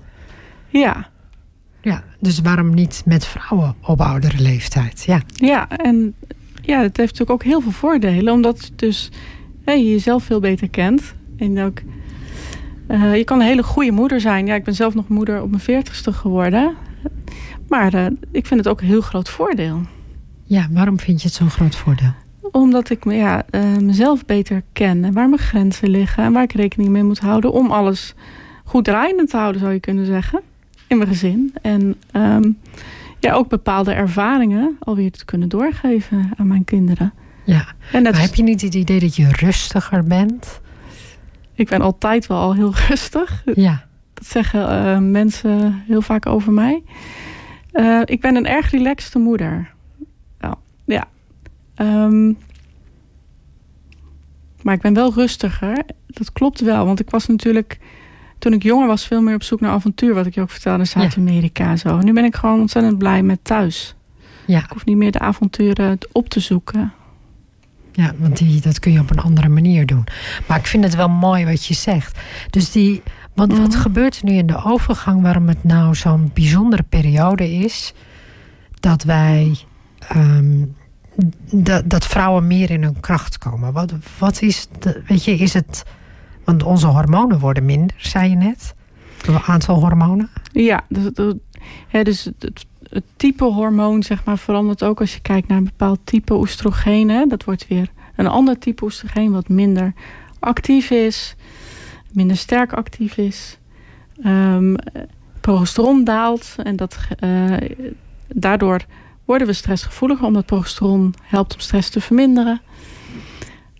Ja. 0.67 1.09
ja. 1.81 2.03
Dus 2.19 2.39
waarom 2.39 2.73
niet 2.73 3.01
met 3.05 3.25
vrouwen 3.25 3.75
op 3.81 4.01
oudere 4.01 4.39
leeftijd? 4.39 5.03
Ja, 5.05 5.21
Ja, 5.33 5.69
en 5.69 6.15
ja, 6.61 6.81
het 6.81 6.97
heeft 6.97 7.11
natuurlijk 7.11 7.29
ook 7.29 7.43
heel 7.43 7.61
veel 7.61 7.71
voordelen. 7.71 8.33
Omdat 8.33 8.71
dus 8.75 9.11
hè, 9.65 9.71
je 9.71 9.89
jezelf 9.89 10.23
veel 10.23 10.39
beter 10.39 10.69
kent. 10.69 11.13
En 11.37 11.59
ook, 11.59 11.81
eh, 12.87 13.15
je 13.15 13.23
kan 13.23 13.39
een 13.39 13.45
hele 13.47 13.63
goede 13.63 13.91
moeder 13.91 14.21
zijn. 14.21 14.45
Ja, 14.45 14.55
ik 14.55 14.63
ben 14.63 14.75
zelf 14.75 14.93
nog 14.93 15.07
moeder 15.07 15.41
op 15.41 15.49
mijn 15.49 15.61
veertigste 15.61 16.13
geworden. 16.13 16.75
Maar 17.67 17.93
eh, 17.93 18.05
ik 18.31 18.45
vind 18.45 18.59
het 18.59 18.67
ook 18.67 18.81
een 18.81 18.87
heel 18.87 19.01
groot 19.01 19.29
voordeel. 19.29 19.81
ja 20.43 20.67
waarom 20.71 20.99
vind 20.99 21.21
je 21.21 21.27
het 21.27 21.37
zo'n 21.37 21.49
groot 21.49 21.75
voordeel? 21.75 22.13
Omdat 22.51 22.89
ik 22.89 23.05
me, 23.05 23.13
ja, 23.13 23.43
eh, 23.49 23.77
mezelf 23.77 24.25
beter 24.25 24.63
ken. 24.73 25.03
En 25.03 25.13
waar 25.13 25.29
mijn 25.29 25.41
grenzen 25.41 25.89
liggen. 25.89 26.23
En 26.23 26.33
waar 26.33 26.43
ik 26.43 26.51
rekening 26.53 26.89
mee 26.89 27.03
moet 27.03 27.19
houden. 27.19 27.51
Om 27.51 27.71
alles 27.71 28.13
goed 28.63 28.85
draaiende 28.85 29.25
te 29.25 29.37
houden, 29.37 29.61
zou 29.61 29.73
je 29.73 29.79
kunnen 29.79 30.05
zeggen. 30.05 30.41
In 30.87 30.97
mijn 30.97 31.09
gezin. 31.09 31.55
En 31.61 31.95
ehm, 32.11 32.51
ja, 33.19 33.33
ook 33.33 33.47
bepaalde 33.49 33.93
ervaringen 33.93 34.77
alweer 34.79 35.11
te 35.11 35.25
kunnen 35.25 35.49
doorgeven 35.49 36.31
aan 36.37 36.47
mijn 36.47 36.63
kinderen. 36.63 37.13
Ja, 37.43 37.67
En 37.91 38.03
maar 38.03 38.21
heb 38.21 38.35
je 38.35 38.43
niet 38.43 38.61
het 38.61 38.73
idee 38.75 38.99
dat 38.99 39.15
je 39.15 39.29
rustiger 39.31 40.03
bent? 40.03 40.61
Ik 41.53 41.69
ben 41.69 41.81
altijd 41.81 42.27
wel 42.27 42.37
al 42.37 42.53
heel 42.53 42.73
rustig. 42.87 43.43
Ja, 43.55 43.85
Dat 44.13 44.25
zeggen 44.25 44.69
eh, 44.69 44.97
mensen 44.97 45.83
heel 45.87 46.01
vaak 46.01 46.25
over 46.25 46.51
mij. 46.51 46.83
Eh, 47.71 48.01
ik 48.05 48.21
ben 48.21 48.35
een 48.35 48.47
erg 48.47 48.71
relaxte 48.71 49.19
moeder. 49.19 49.71
Nou, 50.39 50.55
ja. 50.85 51.07
Ehm, 51.80 52.27
maar 54.61 54.73
ik 54.73 54.81
ben 54.81 54.93
wel 54.93 55.14
rustiger. 55.14 55.84
Dat 56.07 56.31
klopt 56.34 56.60
wel. 56.61 56.85
Want 56.85 56.99
ik 56.99 57.10
was 57.10 57.27
natuurlijk... 57.27 57.80
Toen 58.39 58.53
ik 58.53 58.64
jonger 58.64 58.88
was, 58.88 59.06
veel 59.07 59.22
meer 59.22 59.35
op 59.35 59.43
zoek 59.43 59.60
naar 59.60 59.72
avontuur. 59.72 60.14
Wat 60.14 60.26
ik 60.26 60.34
je 60.35 60.41
ook 60.41 60.49
vertelde 60.49 60.80
in 60.80 60.88
Zuid-Amerika. 60.88 61.76
Zo. 61.76 61.97
Nu 61.99 62.14
ben 62.14 62.23
ik 62.26 62.35
gewoon 62.35 62.60
ontzettend 62.60 62.97
blij 62.97 63.23
met 63.23 63.39
thuis. 63.43 63.95
ja. 64.45 64.60
Ik 64.64 64.69
hoef 64.69 64.85
niet 64.85 64.97
meer 64.97 65.11
de 65.11 65.19
avonturen 65.19 65.97
op 66.11 66.30
te 66.30 66.39
zoeken. 66.39 66.93
Ja, 67.91 68.14
want 68.18 68.38
die, 68.38 68.61
dat 68.61 68.80
kun 68.80 68.91
je 68.91 68.99
op 68.99 69.10
een 69.11 69.19
andere 69.19 69.49
manier 69.49 69.85
doen. 69.85 70.03
Maar 70.47 70.57
ik 70.57 70.65
vind 70.68 70.84
het 70.84 70.95
wel 70.95 71.10
mooi 71.10 71.45
wat 71.45 71.65
je 71.65 71.73
zegt. 71.73 72.19
Dus 72.49 72.72
die, 72.72 73.01
want 73.34 73.57
wat 73.57 73.68
Mhm. 73.69 73.77
gebeurt 73.80 74.18
er 74.18 74.26
nu 74.26 74.31
in 74.34 74.47
de 74.47 74.64
overgang 74.64 75.22
waarom 75.22 75.47
het 75.47 75.64
nou 75.64 75.95
zo'n 75.95 76.31
bijzondere 76.34 76.84
periode 76.84 77.51
is? 77.51 77.93
Dat 78.80 79.03
wij, 79.03 79.56
ehm, 79.99 80.65
dat, 81.51 81.89
dat 81.89 82.05
vrouwen 82.05 82.47
meer 82.47 82.69
in 82.69 82.83
hun 82.83 82.99
kracht 82.99 83.37
komen. 83.37 83.73
Wat, 83.73 83.93
wat 84.17 84.41
is, 84.41 84.67
de, 84.79 85.01
weet 85.07 85.23
je, 85.23 85.31
is 85.31 85.53
het, 85.53 85.83
want 86.43 86.63
onze 86.63 86.87
hormonen 86.87 87.39
worden 87.39 87.65
minder, 87.65 87.95
zei 87.97 88.29
je 88.29 88.35
net. 88.35 88.75
Een 89.25 89.39
aantal 89.39 89.79
hormonen. 89.79 90.29
Ja, 90.51 90.83
dus, 90.89 91.09
dus 91.91 92.27
het, 92.89 93.03
type 93.15 93.43
hormoon 93.43 94.03
zeg 94.03 94.23
maar, 94.23 94.37
verandert 94.37 94.83
ook 94.83 94.99
als 94.99 95.13
je 95.13 95.21
kijkt 95.21 95.47
naar 95.47 95.57
een 95.57 95.63
bepaald 95.63 95.99
type 96.03 96.33
oestrogeen. 96.33 97.09
Hè. 97.09 97.25
Dat 97.25 97.43
wordt 97.43 97.67
weer 97.67 97.89
een 98.15 98.27
ander 98.27 98.59
type 98.59 98.83
oestrogeen 98.83 99.31
wat 99.31 99.49
minder 99.49 99.93
actief 100.39 100.89
is, 100.89 101.35
minder 102.11 102.37
sterk 102.37 102.73
actief 102.73 103.17
is. 103.17 103.57
Ehm, 104.23 104.75
progesteron 105.41 106.03
daalt. 106.03 106.55
En 106.63 106.75
dat, 106.75 106.97
uh, 107.23 107.57
daardoor 108.27 108.85
worden 109.30 109.47
we 109.47 109.53
stressgevoeliger, 109.53 110.26
omdat 110.26 110.45
progesteron 110.45 111.14
helpt 111.22 111.53
om 111.53 111.60
stress 111.60 111.89
te 111.89 112.01
verminderen. 112.01 112.61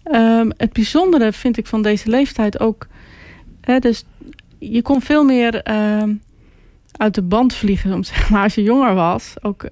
Um, 0.04 0.52
het 0.58 0.74
bijzondere 0.74 1.34
vind 1.34 1.58
ik 1.58 1.68
van 1.68 1.82
deze 1.82 2.10
leeftijd 2.10 2.60
ook. 2.60 2.88
Hè, 3.62 3.80
dus 3.80 4.04
je 4.60 4.82
kon 4.82 5.02
veel 5.02 5.24
meer 5.24 5.62
uh, 5.70 6.04
uit 6.92 7.16
de 7.16 7.22
band 7.22 7.54
vliegen, 7.54 7.94
om, 7.94 8.04
zeg 8.14 8.30
maar, 8.30 8.44
als 8.44 8.56
je 8.56 8.64
jonger 8.64 8.94
was. 8.94 9.34
Ook, 9.42 9.70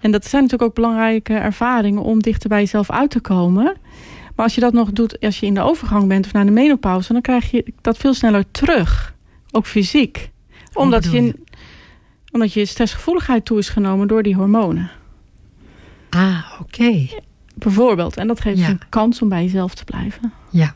en 0.00 0.10
dat 0.10 0.26
zijn 0.26 0.42
natuurlijk 0.42 0.70
ook 0.70 0.76
belangrijke 0.76 1.34
ervaringen 1.34 2.02
om 2.02 2.22
dichter 2.22 2.48
bij 2.48 2.60
jezelf 2.60 2.90
uit 2.90 3.10
te 3.10 3.20
komen. 3.20 3.76
Maar 4.34 4.44
als 4.44 4.54
je 4.54 4.60
dat 4.60 4.72
nog 4.72 4.92
doet 4.92 5.20
als 5.20 5.40
je 5.40 5.46
in 5.46 5.54
de 5.54 5.62
overgang 5.62 6.08
bent 6.08 6.26
of 6.26 6.32
naar 6.32 6.44
de 6.44 6.50
menopauze, 6.50 7.12
dan 7.12 7.22
krijg 7.22 7.50
je 7.50 7.72
dat 7.80 7.96
veel 7.96 8.14
sneller 8.14 8.44
terug. 8.50 9.14
Ook 9.50 9.66
fysiek. 9.66 10.30
Omdat 10.74 11.04
je, 11.04 11.34
omdat 12.34 12.52
je 12.52 12.66
stressgevoeligheid 12.66 13.44
toe 13.44 13.58
is 13.58 13.68
genomen 13.68 14.08
door 14.08 14.22
die 14.22 14.34
hormonen. 14.34 14.90
Ah, 16.10 16.52
oké. 16.60 17.06
Bijvoorbeeld. 17.54 18.16
En 18.16 18.26
dat 18.26 18.40
geeft 18.40 18.58
ja. 18.58 18.68
een 18.68 18.80
kans 18.88 19.22
om 19.22 19.28
bij 19.28 19.42
jezelf 19.42 19.74
te 19.74 19.84
blijven. 19.84 20.32
Ja. 20.50 20.74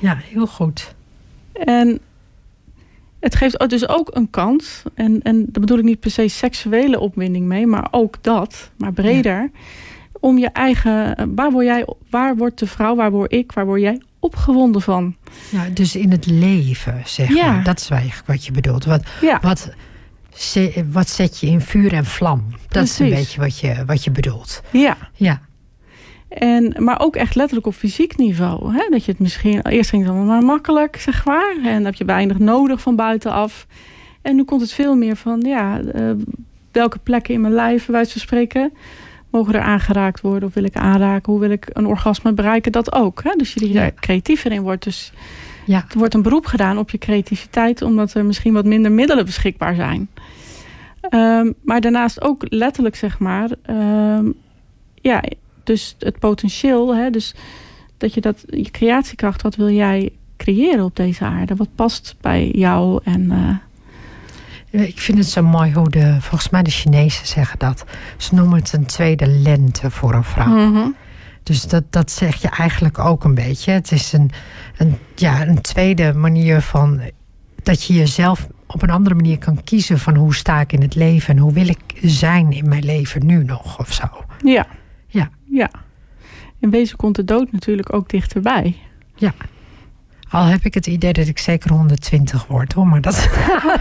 Ja, 0.00 0.16
heel 0.16 0.46
goed. 0.46 0.94
En 1.52 1.98
het 3.20 3.34
geeft 3.34 3.68
dus 3.70 3.88
ook 3.88 4.16
een 4.16 4.30
kans. 4.30 4.82
En, 4.94 5.22
en 5.22 5.38
daar 5.38 5.60
bedoel 5.60 5.78
ik 5.78 5.84
niet 5.84 6.00
per 6.00 6.10
se 6.10 6.28
seksuele 6.28 7.00
opwinding 7.00 7.46
mee, 7.46 7.66
maar 7.66 7.88
ook 7.90 8.16
dat, 8.20 8.70
maar 8.76 8.92
breder. 8.92 9.50
Om 10.20 10.38
je 10.38 10.48
eigen. 10.48 11.16
Waar, 11.34 11.50
word 11.50 11.66
jij, 11.66 11.86
waar 12.10 12.36
wordt 12.36 12.58
de 12.58 12.66
vrouw, 12.66 12.94
waar 12.94 13.10
word 13.10 13.32
ik, 13.32 13.52
waar 13.52 13.66
word 13.66 13.80
jij 13.80 14.02
opgewonden 14.18 14.82
van? 14.82 15.16
Ja, 15.50 15.68
dus 15.68 15.96
in 15.96 16.10
het 16.10 16.26
leven, 16.26 17.02
zeg 17.04 17.34
ja. 17.34 17.52
maar. 17.52 17.64
Dat 17.64 17.80
is 17.80 17.90
eigenlijk 17.90 18.26
wat 18.26 18.44
je 18.44 18.52
bedoelt. 18.52 18.84
Wat, 18.84 19.02
ja. 19.20 19.38
wat, 19.42 19.70
wat 20.90 21.08
zet 21.08 21.38
je 21.38 21.46
in 21.46 21.60
vuur 21.60 21.92
en 21.92 22.04
vlam? 22.04 22.44
Dat 22.50 22.68
Precies. 22.68 22.90
is 22.90 22.98
een 23.00 23.10
beetje 23.10 23.40
wat 23.40 23.58
je, 23.58 23.84
wat 23.86 24.04
je 24.04 24.10
bedoelt. 24.10 24.62
Ja. 24.70 24.96
ja. 25.14 25.40
En, 26.28 26.74
maar 26.78 27.00
ook 27.00 27.16
echt 27.16 27.34
letterlijk 27.34 27.66
op 27.66 27.74
fysiek 27.74 28.16
niveau. 28.16 28.74
Hè? 28.74 28.86
Dat 28.90 29.04
je 29.04 29.10
het 29.10 29.20
misschien... 29.20 29.62
Eerst 29.62 29.90
ging 29.90 30.02
het 30.02 30.10
allemaal 30.10 30.34
maar 30.34 30.44
makkelijk, 30.44 30.96
zeg 30.96 31.24
maar. 31.24 31.56
En 31.64 31.72
dan 31.72 31.84
heb 31.84 31.94
je 31.94 32.04
weinig 32.04 32.38
nodig 32.38 32.80
van 32.80 32.96
buitenaf. 32.96 33.66
En 34.22 34.36
nu 34.36 34.44
komt 34.44 34.60
het 34.60 34.72
veel 34.72 34.94
meer 34.96 35.16
van... 35.16 35.40
Ja, 35.40 35.80
uh, 35.80 36.10
welke 36.72 36.98
plekken 36.98 37.34
in 37.34 37.40
mijn 37.40 37.54
lijf, 37.54 37.86
wijze 37.86 38.12
van 38.12 38.20
spreken... 38.20 38.72
mogen 39.30 39.54
er 39.54 39.60
aangeraakt 39.60 40.20
worden? 40.20 40.48
Of 40.48 40.54
wil 40.54 40.64
ik 40.64 40.76
aanraken? 40.76 41.32
Hoe 41.32 41.40
wil 41.40 41.50
ik 41.50 41.66
een 41.72 41.86
orgasme 41.86 42.32
bereiken? 42.32 42.72
Dat 42.72 42.92
ook. 42.92 43.22
Hè? 43.22 43.30
Dus 43.36 43.54
je 43.54 43.80
er 43.80 43.94
creatiever 43.94 44.52
in 44.52 44.62
wordt. 44.62 44.84
Dus 44.84 45.12
ja. 45.70 45.84
er 45.88 45.98
wordt 45.98 46.14
een 46.14 46.22
beroep 46.22 46.46
gedaan 46.46 46.78
op 46.78 46.90
je 46.90 46.98
creativiteit... 46.98 47.82
omdat 47.82 48.14
er 48.14 48.24
misschien 48.24 48.52
wat 48.52 48.64
minder 48.64 48.92
middelen 48.92 49.24
beschikbaar 49.24 49.74
zijn. 49.74 50.08
Um, 51.10 51.54
maar 51.62 51.80
daarnaast 51.80 52.20
ook 52.20 52.44
letterlijk, 52.48 52.96
zeg 52.96 53.18
maar... 53.18 53.50
Um, 53.70 54.34
ja, 54.94 55.22
dus 55.64 55.96
het 55.98 56.18
potentieel, 56.18 56.94
hè, 56.94 57.10
dus 57.10 57.34
dat 57.96 58.14
je 58.14 58.20
dat, 58.20 58.44
je 58.46 58.70
creatiekracht, 58.70 59.42
wat 59.42 59.56
wil 59.56 59.70
jij 59.70 60.12
creëren 60.36 60.84
op 60.84 60.96
deze 60.96 61.24
aarde? 61.24 61.56
Wat 61.56 61.74
past 61.74 62.14
bij 62.20 62.50
jou 62.52 63.00
en... 63.04 63.22
Uh... 63.22 63.56
Ik 64.86 65.00
vind 65.00 65.18
het 65.18 65.26
zo 65.26 65.42
mooi 65.42 65.72
hoe 65.72 65.90
de, 65.90 66.16
volgens 66.20 66.50
mij 66.50 66.62
de 66.62 66.70
Chinezen 66.70 67.26
zeggen 67.26 67.58
dat. 67.58 67.84
Ze 68.16 68.34
noemen 68.34 68.58
het 68.58 68.72
een 68.72 68.86
tweede 68.86 69.26
lente 69.26 69.90
voor 69.90 70.14
een 70.14 70.24
vrouw. 70.24 70.46
Mm 70.46 70.94
Dus 71.42 71.62
dat, 71.62 71.84
dat 71.90 72.10
zeg 72.10 72.42
je 72.42 72.48
eigenlijk 72.48 72.98
ook 72.98 73.24
een 73.24 73.34
beetje. 73.34 73.72
Het 73.72 73.92
is 73.92 74.12
een, 74.12 74.30
een, 74.76 74.98
ja, 75.14 75.46
een 75.46 75.60
tweede 75.60 76.12
manier 76.12 76.60
van 76.60 77.00
dat 77.62 77.84
je 77.84 77.94
jezelf 77.94 78.46
op 78.66 78.82
een 78.82 78.90
andere 78.90 79.14
manier 79.14 79.38
kan 79.38 79.64
kiezen 79.64 79.98
van 79.98 80.16
hoe 80.16 80.34
sta 80.34 80.60
ik 80.60 80.72
in 80.72 80.82
het 80.82 80.94
leven 80.94 81.36
en 81.36 81.40
hoe 81.40 81.52
wil 81.52 81.68
ik 81.68 81.80
zijn 82.02 82.52
in 82.52 82.68
mijn 82.68 82.84
leven 82.84 83.26
nu 83.26 83.44
nog 83.44 83.78
of 83.78 83.92
zo. 83.92 84.06
Ja. 84.44 84.66
Ja. 85.06 85.30
Ja. 85.44 85.70
In 86.58 86.70
wezen 86.70 86.96
komt 86.96 87.16
de 87.16 87.24
dood 87.24 87.52
natuurlijk 87.52 87.94
ook 87.94 88.08
dichterbij. 88.08 88.76
Ja. 89.14 89.34
Al 90.30 90.44
heb 90.44 90.64
ik 90.64 90.74
het 90.74 90.86
idee 90.86 91.12
dat 91.12 91.26
ik 91.26 91.38
zeker 91.38 91.70
120 91.70 92.46
word 92.46 92.72
hoor, 92.72 92.86
maar 92.86 93.00
dat. 93.00 93.28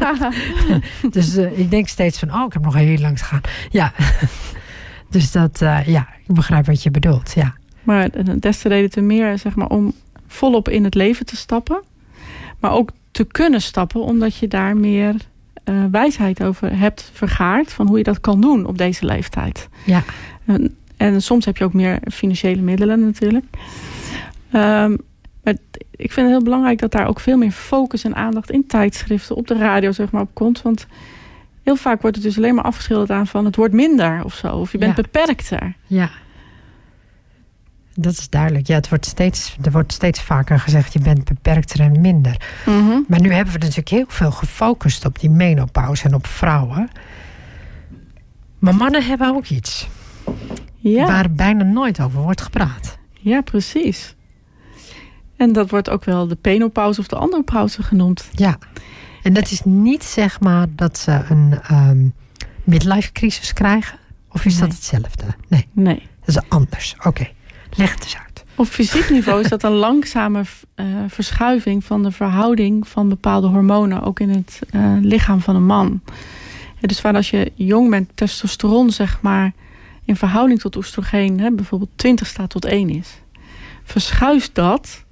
dus 1.11 1.38
uh, 1.38 1.60
ik 1.60 1.69
denk 1.69 1.88
steeds 1.88 2.19
van, 2.19 2.34
oh, 2.34 2.45
ik 2.45 2.53
heb 2.53 2.64
nog 2.64 2.73
heel 2.73 2.98
lang 2.98 3.18
te 3.18 3.23
gaan. 3.23 3.41
Ja. 3.69 3.94
Dus 5.10 5.31
dat, 5.31 5.61
uh, 5.61 5.88
ja, 5.88 6.07
ik 6.27 6.36
begrijp 6.36 6.65
wat 6.65 6.84
je 6.84 6.91
bedoelt, 6.91 7.34
ja. 7.36 7.53
Maar 7.84 8.10
des 8.40 8.60
te 8.60 8.68
reden 8.68 8.90
te 8.90 9.02
meer, 9.02 9.38
zeg 9.38 9.56
maar, 9.56 9.68
om 9.68 9.94
volop 10.27 10.69
in 10.69 10.84
het 10.84 10.95
leven 10.95 11.26
te 11.26 11.36
stappen. 11.36 11.81
Maar 12.60 12.72
ook 12.72 12.91
te 13.11 13.23
kunnen 13.23 13.61
stappen, 13.61 14.02
omdat 14.02 14.36
je 14.36 14.48
daar 14.48 14.77
meer 14.77 15.15
uh, 15.65 15.84
wijsheid 15.91 16.44
over 16.44 16.77
hebt 16.77 17.10
vergaard. 17.14 17.73
Van 17.73 17.88
hoe 17.88 17.98
je 17.98 18.03
dat 18.03 18.22
kan 18.22 18.41
doen 18.41 18.65
op 18.65 18.77
deze 18.77 19.06
leeftijd. 19.06 19.69
Ja. 19.86 20.03
En 20.98 21.22
soms 21.22 21.45
heb 21.45 21.57
je 21.57 21.64
ook 21.64 21.73
meer 21.73 21.99
financiële 22.11 22.61
middelen 22.61 22.99
natuurlijk. 22.99 23.45
Um, 24.53 24.98
maar 25.44 25.53
ik 25.91 26.11
vind 26.11 26.15
het 26.15 26.36
heel 26.36 26.44
belangrijk 26.44 26.80
dat 26.80 26.91
daar 26.91 27.07
ook 27.07 27.19
veel 27.19 27.38
meer 27.38 27.52
focus 27.52 28.03
en 28.03 28.15
aandacht 28.15 28.52
in 28.52 28.68
tijdschriften, 28.68 29.36
op 29.36 29.48
de 29.48 29.57
radio 29.57 29.91
zeg 29.91 30.11
maar, 30.11 30.22
op 30.22 30.34
komt. 30.34 30.61
Want 30.61 30.88
heel 31.70 31.78
vaak 31.78 32.02
wordt 32.02 32.16
het 32.16 32.26
dus 32.26 32.38
alleen 32.38 32.56
maar 32.56 32.64
afgeschilderd 32.64 33.12
aan 33.12 33.28
van 33.28 33.46
het 33.46 33.56
wordt 33.56 33.74
minder 33.74 34.24
of 34.24 34.34
zo. 34.34 34.48
Of 34.48 34.72
je 34.72 34.78
bent 34.78 34.96
ja. 34.96 35.02
beperkter. 35.02 35.76
Ja. 35.88 36.10
Dat 37.94 38.14
is 38.14 38.30
duidelijk. 38.30 38.68
Ja, 38.68 38.76
het 38.76 38.90
wordt 38.90 39.06
steeds, 39.06 39.58
er 39.62 39.72
wordt 39.72 39.94
steeds 39.94 40.22
vaker 40.22 40.60
gezegd... 40.60 40.94
je 40.94 41.00
bent 41.00 41.24
beperkter 41.24 41.80
en 41.80 42.02
minder. 42.02 42.41
Mm 42.66 42.90
-hmm. 42.90 43.06
Maar 43.08 43.22
nu 43.22 43.32
hebben 43.32 43.54
we 43.54 43.60
natuurlijk 43.60 43.90
heel 43.90 44.06
veel 44.08 44.32
gefocust... 44.32 45.06
op 45.06 45.20
die 45.20 45.30
menopauze 45.30 46.06
en 46.06 46.14
op 46.14 46.28
vrouwen. 46.28 46.90
Maar 48.60 48.76
mannen 48.76 49.06
hebben 49.06 49.36
ook 49.36 49.46
iets 49.46 49.88
ja. 50.76 51.06
waar 51.06 51.32
bijna 51.32 51.64
nooit 51.64 52.02
over 52.02 52.22
wordt 52.22 52.41
gepraat. 52.41 52.98
Ja, 53.20 53.41
precies. 53.41 54.16
En 55.38 55.54
dat 55.54 55.70
wordt 55.70 55.90
ook 55.90 56.06
wel 56.06 56.28
de 56.28 56.36
penopauze 56.36 57.00
of 57.00 57.08
de 57.08 57.16
andropauze 57.16 57.84
genoemd. 57.84 58.30
Ja, 58.32 58.58
en 59.24 59.34
dat 59.34 59.52
is 59.52 59.62
niet 59.64 60.04
zeg 60.04 60.40
maar 60.40 60.68
dat 60.70 60.98
ze 60.98 61.22
een 61.30 61.60
um, 61.72 62.14
midlife 62.64 63.12
crisis 63.12 63.54
krijgen? 63.54 63.98
Of 64.32 64.46
is 64.46 64.54
nee. 64.54 64.62
dat 64.62 64.72
hetzelfde? 64.72 65.26
Nee. 65.48 65.68
Nee. 65.72 66.08
Dat 66.26 66.44
is 66.44 66.50
anders. 66.50 66.94
Oké, 66.98 67.08
okay. 67.08 67.34
leg 67.72 67.94
het 67.94 68.04
eens 68.04 68.18
uit. 68.18 68.44
Op 68.56 68.68
fysiek 68.68 69.10
niveau 69.10 69.41
is 69.41 69.50
dat 69.50 69.64
een 69.64 69.72
langzame 69.72 70.44
uh, 70.76 70.86
verschuiving 71.08 71.84
van 71.84 72.04
de 72.04 72.12
verhouding 72.12 72.88
van 72.88 73.10
bepaalde 73.10 73.48
hormonen, 73.48 74.02
ook 74.02 74.20
in 74.20 74.30
het 74.30 74.60
uh, 74.72 74.98
lichaam 75.02 75.41
van 75.41 75.56
een 75.56 75.66
man. 75.66 76.02
Ja, 76.80 76.88
dus 76.88 77.02
waar 77.02 77.16
als 77.16 77.30
je 77.30 77.52
jong 77.56 77.90
bent, 77.90 78.10
testosteron 78.16 78.91
zeg 78.91 79.22
maar 79.22 79.54
in 80.06 80.16
verhouding 80.16 80.60
tot 80.60 80.76
oestrogeen 80.76 81.40
hè, 81.40 81.52
bijvoorbeeld 81.52 81.91
20 81.96 82.28
staat 82.28 82.50
tot 82.50 82.66
1 82.66 82.90
is, 82.90 83.22
verschuift 83.84 84.56
dat 84.56 85.06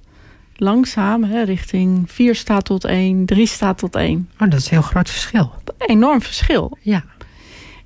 langzaam 0.60 1.24
hè, 1.24 1.42
richting 1.42 2.10
4 2.10 2.34
staat 2.34 2.64
tot 2.64 2.84
1, 2.84 3.26
3 3.26 3.46
staat 3.46 3.78
tot 3.78 3.94
1. 3.94 4.30
Oh, 4.40 4.50
dat 4.50 4.58
is 4.58 4.64
een 4.64 4.70
heel 4.70 4.82
groot 4.82 5.10
verschil. 5.10 5.52
Een 5.64 5.88
enorm 5.88 6.22
verschil. 6.22 6.78
Ja. 6.80 7.04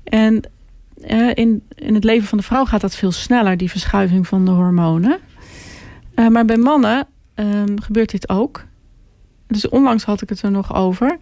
En 0.05 0.43
uh, 1.11 1.31
in, 1.35 1.62
in 1.74 1.94
het 1.94 2.05
leven 2.05 2.28
van 2.28 2.39
de 2.39 2.44
vrouw 2.44 2.65
gaat 2.65 2.81
dat 2.81 2.97
veel 2.97 3.12
sneller, 3.12 3.57
die 3.57 3.70
verschuiving 3.70 4.27
van 4.27 4.44
de 4.44 4.51
hormonen. 4.51 5.19
Uh, 6.15 6.28
maar 6.28 6.44
bij 6.44 6.57
mannen 6.57 7.07
um, 7.35 7.81
gebeurt 7.81 8.11
dit 8.11 8.28
ook. 8.28 8.65
Dus 9.47 9.69
onlangs 9.69 10.05
had 10.05 10.23
ik 10.23 10.28
het 10.28 10.43
er 10.43 10.51
nog 10.51 10.74
over. 10.74 11.19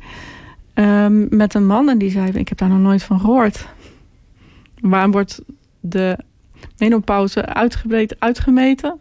Um, 0.74 1.26
met 1.30 1.54
een 1.54 1.66
man 1.66 1.88
en 1.88 1.98
die 1.98 2.10
zei, 2.10 2.30
ik 2.30 2.48
heb 2.48 2.58
daar 2.58 2.68
nog 2.68 2.78
nooit 2.78 3.02
van 3.02 3.20
gehoord. 3.20 3.66
Waarom 4.80 5.10
wordt 5.10 5.40
de 5.80 6.18
menopauze 6.78 7.46
uitgebreid 7.46 8.16
uitgemeten. 8.18 8.98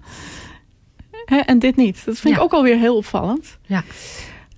Hè, 1.29 1.37
en 1.37 1.59
dit 1.59 1.75
niet. 1.75 2.05
Dat 2.05 2.19
vind 2.19 2.33
ja. 2.33 2.39
ik 2.39 2.45
ook 2.45 2.53
alweer 2.53 2.77
heel 2.77 2.95
opvallend. 2.95 3.57
Ja. 3.65 3.83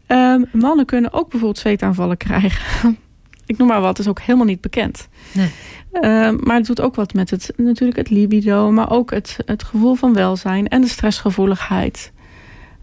Um, 0.07 0.45
mannen 0.51 0.85
kunnen 0.85 1.13
ook 1.13 1.29
bijvoorbeeld 1.29 1.59
zweetaanvallen 1.59 2.17
krijgen. 2.17 2.97
ik 3.45 3.57
noem 3.57 3.67
maar 3.67 3.81
wat, 3.81 3.99
is 3.99 4.07
ook 4.07 4.19
helemaal 4.21 4.45
niet 4.45 4.61
bekend. 4.61 5.07
Nee. 5.33 5.49
Um, 5.93 6.39
maar 6.43 6.55
het 6.55 6.65
doet 6.65 6.81
ook 6.81 6.95
wat 6.95 7.13
met 7.13 7.29
het, 7.29 7.53
natuurlijk 7.57 7.97
het 7.97 8.09
libido, 8.09 8.71
maar 8.71 8.91
ook 8.91 9.11
het, 9.11 9.37
het 9.45 9.63
gevoel 9.63 9.95
van 9.95 10.13
welzijn 10.13 10.67
en 10.67 10.81
de 10.81 10.87
stressgevoeligheid. 10.87 12.11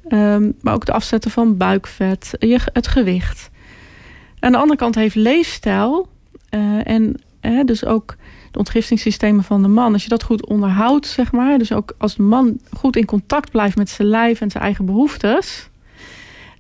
Um, 0.09 0.55
maar 0.61 0.75
ook 0.75 0.85
de 0.85 0.93
afzetten 0.93 1.31
van 1.31 1.57
buikvet, 1.57 2.31
je, 2.39 2.61
het 2.73 2.87
gewicht. 2.87 3.51
Aan 4.41 4.53
de 4.53 4.59
andere 4.59 4.79
kant 4.79 4.95
heeft 4.95 5.15
leefstijl 5.15 6.09
uh, 6.51 6.87
en 6.87 7.21
uh, 7.43 7.65
dus 7.65 7.85
ook 7.85 8.17
de 8.51 8.59
ontgiftingssystemen 8.59 9.45
van 9.45 9.63
de 9.63 9.69
man. 9.69 9.93
Als 9.93 10.03
je 10.03 10.09
dat 10.09 10.23
goed 10.23 10.47
onderhoudt, 10.47 11.07
zeg 11.07 11.33
maar. 11.33 11.59
Dus 11.59 11.73
ook 11.73 11.95
als 11.99 12.15
de 12.15 12.23
man 12.23 12.61
goed 12.73 12.97
in 12.97 13.05
contact 13.05 13.51
blijft 13.51 13.77
met 13.77 13.91
zijn 13.91 14.09
lijf 14.09 14.41
en 14.41 14.51
zijn 14.51 14.65
eigen 14.65 14.85
behoeftes. 14.85 15.69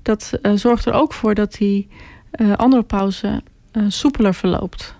Dat 0.03 0.33
uh, 0.43 0.53
zorgt 0.55 0.87
er 0.87 0.93
ook 0.93 1.13
voor 1.13 1.35
dat 1.35 1.53
die 1.53 1.89
uh, 2.33 2.57
andropauze 2.57 3.43
uh, 3.73 3.85
soepeler 3.89 4.35
verloopt. 4.35 4.95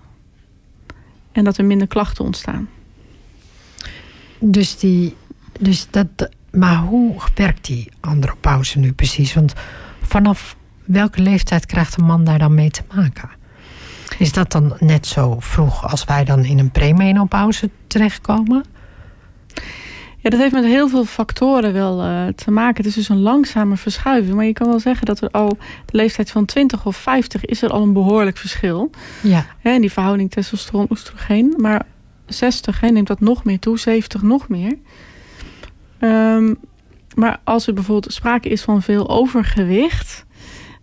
En 1.31 1.43
dat 1.43 1.57
er 1.57 1.65
minder 1.65 1.87
klachten 1.87 2.25
ontstaan. 2.25 2.69
Dus 4.39 4.77
die. 4.77 5.15
Dus 5.59 5.87
dat, 5.89 6.07
maar 6.51 6.77
hoe 6.77 7.15
werkt 7.35 7.65
die 7.65 7.91
andropauze 7.99 8.79
nu 8.79 8.93
precies? 8.93 9.33
Want 9.33 9.53
vanaf 10.01 10.55
welke 10.85 11.21
leeftijd 11.21 11.65
krijgt 11.65 11.97
een 11.97 12.05
man 12.05 12.23
daar 12.23 12.39
dan 12.39 12.53
mee 12.53 12.71
te 12.71 12.81
maken? 12.93 13.29
Is 14.19 14.31
dat 14.31 14.51
dan 14.51 14.75
net 14.79 15.07
zo 15.07 15.35
vroeg 15.39 15.91
als 15.91 16.03
wij 16.03 16.23
dan 16.23 16.45
in 16.45 16.59
een 16.59 16.71
premenopauze 16.71 17.69
terechtkomen? 17.87 18.63
Ja, 20.17 20.29
dat 20.29 20.39
heeft 20.39 20.53
met 20.53 20.63
heel 20.63 20.89
veel 20.89 21.05
factoren 21.05 21.73
wel 21.73 22.05
uh, 22.05 22.27
te 22.27 22.51
maken. 22.51 22.75
Het 22.75 22.85
is 22.85 22.93
dus 22.93 23.09
een 23.09 23.21
langzame 23.21 23.77
verschuiving. 23.77 24.35
Maar 24.35 24.45
je 24.45 24.53
kan 24.53 24.67
wel 24.67 24.79
zeggen 24.79 25.05
dat 25.05 25.21
er 25.21 25.29
al 25.31 25.57
de 25.85 25.97
leeftijd 25.97 26.31
van 26.31 26.45
20 26.45 26.85
of 26.85 26.97
50 26.97 27.45
is 27.45 27.61
er 27.61 27.69
al 27.69 27.81
een 27.81 27.93
behoorlijk 27.93 28.37
verschil. 28.37 28.89
Ja. 29.21 29.45
Hè, 29.59 29.71
in 29.71 29.81
die 29.81 29.91
verhouding 29.91 30.31
testosteron-oestrogeen. 30.31 31.53
Maar 31.57 31.85
60 32.25 32.79
hè, 32.79 32.89
neemt 32.89 33.07
dat 33.07 33.19
nog 33.19 33.43
meer 33.43 33.59
toe, 33.59 33.79
70 33.79 34.21
nog 34.21 34.47
meer. 34.47 34.77
Um, 35.99 36.57
maar 37.15 37.39
als 37.43 37.67
er 37.67 37.73
bijvoorbeeld 37.73 38.13
sprake 38.13 38.49
is 38.49 38.61
van 38.61 38.81
veel 38.81 39.09
overgewicht, 39.09 40.25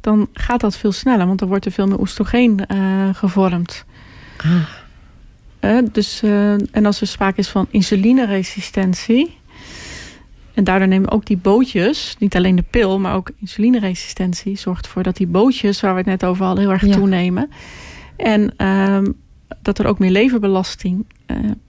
dan 0.07 0.29
gaat 0.33 0.61
dat 0.61 0.77
veel 0.77 0.93
sneller, 0.93 1.27
want 1.27 1.39
dan 1.39 1.49
wordt 1.49 1.65
er 1.65 1.73
veel 1.73 1.87
meer 1.87 2.01
oestrogeen 2.01 2.61
uh, 2.69 3.09
gevormd. 3.13 3.85
Ah. 4.37 4.53
Uh, 5.61 5.79
dus, 5.93 6.23
uh, 6.23 6.53
en 6.53 6.87
als 6.87 7.01
er 7.01 7.07
sprake 7.07 7.39
is 7.39 7.49
van 7.49 7.67
insulineresistentie, 7.71 9.37
en 10.55 10.65
daardoor 10.65 10.89
nemen 10.89 11.11
ook 11.11 11.27
die 11.27 11.37
bootjes, 11.37 12.17
niet 12.19 12.37
alleen 12.37 12.57
de 12.57 12.65
pil, 12.71 12.99
maar 12.99 13.15
ook 13.15 13.31
insulineresistentie, 13.41 14.57
zorgt 14.57 14.85
ervoor 14.85 15.03
dat 15.03 15.17
die 15.17 15.27
bootjes, 15.27 15.81
waar 15.81 15.93
we 15.93 15.99
het 15.99 16.07
net 16.07 16.25
over 16.25 16.45
hadden, 16.45 16.65
heel 16.65 16.73
erg 16.73 16.87
ja. 16.87 16.95
toenemen. 16.95 17.51
En 18.17 18.67
um, 18.67 19.15
dat 19.63 19.79
er 19.79 19.87
ook 19.87 19.99
meer 19.99 20.11
leverbelasting 20.11 21.07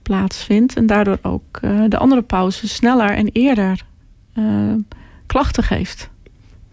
plaatsvindt. 0.02 0.76
En 0.76 0.86
daardoor 0.86 1.18
ook 1.22 1.60
de 1.88 1.98
andere 1.98 2.22
pauze 2.22 2.68
sneller 2.68 3.10
en 3.10 3.28
eerder 3.32 3.84
klachten 5.26 5.62
geeft. 5.62 6.10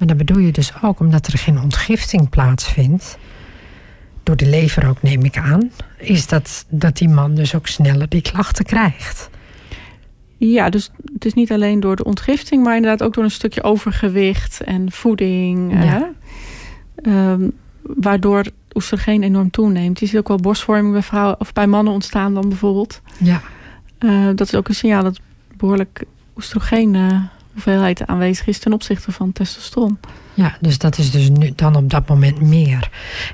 Maar 0.05 0.17
dan 0.17 0.25
bedoel 0.25 0.43
je 0.43 0.51
dus 0.51 0.71
ook 0.81 0.99
omdat 0.99 1.27
er 1.27 1.37
geen 1.37 1.59
ontgifting 1.59 2.29
plaatsvindt, 2.29 3.17
door 4.23 4.35
de 4.35 4.45
lever 4.45 4.87
ook 4.87 5.01
neem 5.01 5.23
ik 5.23 5.37
aan, 5.37 5.71
is 5.97 6.27
dat, 6.27 6.65
dat 6.69 6.97
die 6.97 7.09
man 7.09 7.35
dus 7.35 7.55
ook 7.55 7.67
sneller 7.67 8.09
die 8.09 8.21
klachten 8.21 8.65
krijgt. 8.65 9.29
Ja, 10.37 10.69
dus 10.69 10.91
het 11.13 11.25
is 11.25 11.33
niet 11.33 11.51
alleen 11.51 11.79
door 11.79 11.95
de 11.95 12.03
ontgifting, 12.03 12.63
maar 12.63 12.75
inderdaad 12.75 13.03
ook 13.07 13.13
door 13.13 13.23
een 13.23 13.31
stukje 13.31 13.63
overgewicht 13.63 14.61
en 14.61 14.91
voeding. 14.91 15.83
Ja. 15.83 16.11
Um, 17.01 17.51
waardoor 17.81 18.43
oestrogeen 18.73 19.23
enorm 19.23 19.51
toeneemt. 19.51 19.99
Je 19.99 20.05
ziet 20.05 20.17
ook 20.17 20.27
wel 20.27 20.37
borstvorming 20.37 20.93
bij 20.93 21.03
vrouwen 21.03 21.39
of 21.39 21.53
bij 21.53 21.67
mannen 21.67 21.93
ontstaan 21.93 22.33
dan 22.33 22.49
bijvoorbeeld. 22.49 23.01
Ja. 23.17 23.41
Uh, 23.99 24.25
dat 24.35 24.47
is 24.47 24.55
ook 24.55 24.67
een 24.67 24.75
signaal 24.75 25.03
dat 25.03 25.19
behoorlijk 25.57 26.03
oestrogeen 26.35 26.95
hoeveelheid 27.55 28.07
aanwezig 28.07 28.47
is 28.47 28.59
ten 28.59 28.73
opzichte 28.73 29.11
van 29.11 29.31
testosteron. 29.31 29.99
Ja, 30.33 30.57
dus 30.61 30.77
dat 30.77 30.97
is 30.97 31.11
dus 31.11 31.29
nu 31.29 31.51
dan 31.55 31.75
op 31.75 31.89
dat 31.89 32.07
moment 32.07 32.41
meer. 32.41 32.89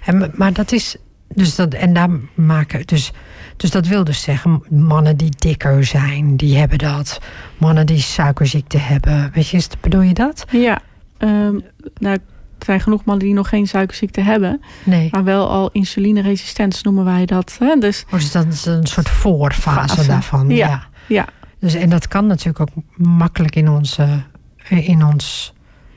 En, 0.06 0.32
maar 0.34 0.54
dat 0.54 0.72
is. 0.72 0.96
Dus 1.28 1.56
dat, 1.56 1.74
en 1.74 1.94
daar 1.94 2.10
maken. 2.34 2.86
Dus, 2.86 3.12
dus 3.58 3.72
dat 3.72 3.88
wil 3.88 4.04
dus 4.04 4.22
zeggen, 4.22 4.64
mannen 4.70 5.18
die 5.18 5.34
dikker 5.38 5.86
zijn, 5.86 6.36
die 6.38 6.58
hebben 6.58 6.78
dat. 6.78 7.22
Mannen 7.58 7.86
die 7.86 8.00
suikerziekte 8.00 8.78
hebben. 8.78 9.32
Weet 9.34 9.48
je, 9.48 9.64
bedoel 9.82 10.02
je 10.02 10.14
dat? 10.14 10.46
Ja. 10.50 10.82
Um, 11.18 11.64
nou, 11.98 12.16
er 12.58 12.66
zijn 12.66 12.82
genoeg 12.82 13.04
mannen 13.04 13.26
die 13.26 13.34
nog 13.34 13.50
geen 13.50 13.68
suikerziekte 13.68 14.22
hebben. 14.22 14.62
Nee. 14.84 15.08
Maar 15.12 15.24
wel 15.24 15.50
al 15.50 15.70
insulineresistent 15.72 16.84
noemen 16.84 17.06
wij 17.06 17.26
dat. 17.26 17.56
Hè? 17.60 17.76
Dus, 17.80 18.04
oh, 18.06 18.14
dus 18.14 18.32
dat 18.32 18.48
is 18.48 18.66
een 18.66 18.88
soort 18.88 19.10
voorfase 19.10 19.96
fase. 19.96 20.08
daarvan. 20.08 20.50
Ja. 20.50 20.68
ja. 20.68 20.88
ja. 21.08 21.26
Dus, 21.62 21.74
en 21.74 21.90
dat 21.90 22.08
kan 22.08 22.28
natuurlijk 22.28 22.60
ook 22.60 22.84
makkelijk 22.96 23.56
in 23.56 23.70
onze, 23.70 24.24
in, 24.70 25.06
ons, 25.06 25.54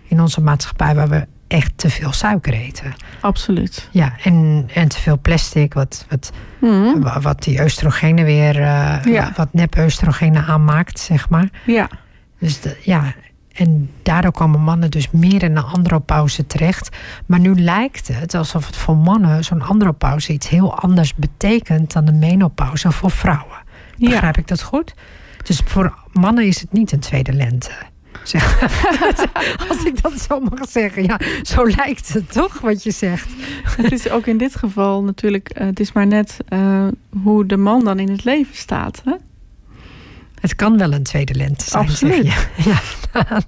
in 0.09 0.21
onze 0.21 0.41
maatschappij... 0.41 0.95
waar 0.95 1.09
we 1.09 1.27
echt 1.47 1.73
te 1.77 1.91
veel 1.91 2.13
suiker 2.13 2.53
eten. 2.53 2.95
Absoluut. 3.21 3.89
Ja, 3.91 4.15
en, 4.23 4.69
en 4.75 4.89
te 4.89 4.99
veel 4.99 5.19
plastic, 5.19 5.75
wat, 5.75 6.07
wat, 6.09 6.33
mm. 6.61 7.03
wat 7.21 7.43
die 7.43 7.63
oestrogenen 7.63 8.25
weer... 8.25 8.61
Uh, 8.61 8.99
ja. 9.05 9.33
wat 9.37 9.53
nep-oestrogenen 9.53 10.45
aanmaakt, 10.45 10.99
zeg 10.99 11.29
maar. 11.29 11.49
Ja. 11.67 11.89
Dus 12.39 12.61
de, 12.61 12.77
ja, 12.83 13.15
en 13.53 13.91
daardoor 14.03 14.33
komen 14.33 14.61
mannen 14.61 14.91
dus 14.91 15.11
meer 15.11 15.43
in 15.43 15.57
een 15.57 15.65
andropauze 15.65 16.47
terecht. 16.47 16.97
Maar 17.27 17.41
nu 17.41 17.61
lijkt 17.61 18.09
het 18.09 18.35
alsof 18.35 18.67
het 18.67 18.77
voor 18.77 18.97
mannen 18.97 19.45
zo'n 19.45 19.63
andropauze 19.63 20.33
iets 20.33 20.49
heel 20.49 20.79
anders 20.79 21.15
betekent 21.15 21.93
dan 21.93 22.05
de 22.05 22.13
menopauze 22.13 22.93
voor 22.93 23.11
vrouwen. 23.11 23.63
Begrijp 23.99 24.35
ja. 24.35 24.41
ik 24.41 24.49
dat 24.49 24.63
goed? 24.63 24.95
Dus 25.45 25.61
voor 25.65 25.99
mannen 26.13 26.47
is 26.47 26.61
het 26.61 26.73
niet 26.73 26.93
een 26.93 27.01
tweede 27.01 27.33
lente. 27.33 27.71
Zeg. 28.23 28.61
Als 29.69 29.85
ik 29.85 30.03
dat 30.03 30.21
zo 30.21 30.41
mag 30.41 30.69
zeggen. 30.69 31.03
Ja, 31.03 31.21
zo 31.43 31.67
lijkt 31.67 32.13
het 32.13 32.33
toch 32.33 32.61
wat 32.61 32.83
je 32.83 32.91
zegt. 32.91 33.29
Het 33.65 33.93
is 33.93 34.11
ook 34.11 34.27
in 34.27 34.39
dit 34.39 34.57
geval 34.57 35.03
natuurlijk... 35.03 35.59
Uh, 35.61 35.67
het 35.67 35.81
is 35.81 35.93
maar 35.93 36.07
net 36.07 36.37
uh, 36.49 36.87
hoe 37.23 37.47
de 37.47 37.57
man 37.57 37.85
dan 37.85 37.99
in 37.99 38.11
het 38.11 38.25
leven 38.25 38.57
staat. 38.57 39.03
Hè? 39.05 39.13
Het 40.41 40.57
kan 40.57 40.79
wel 40.79 40.93
een 40.93 41.03
tweede 41.03 41.35
lente 41.35 41.65
zijn. 41.65 41.89
Absoluut. 41.89 42.27
Zeg 42.27 42.65
je. 42.65 42.73
Ja. 43.13 43.43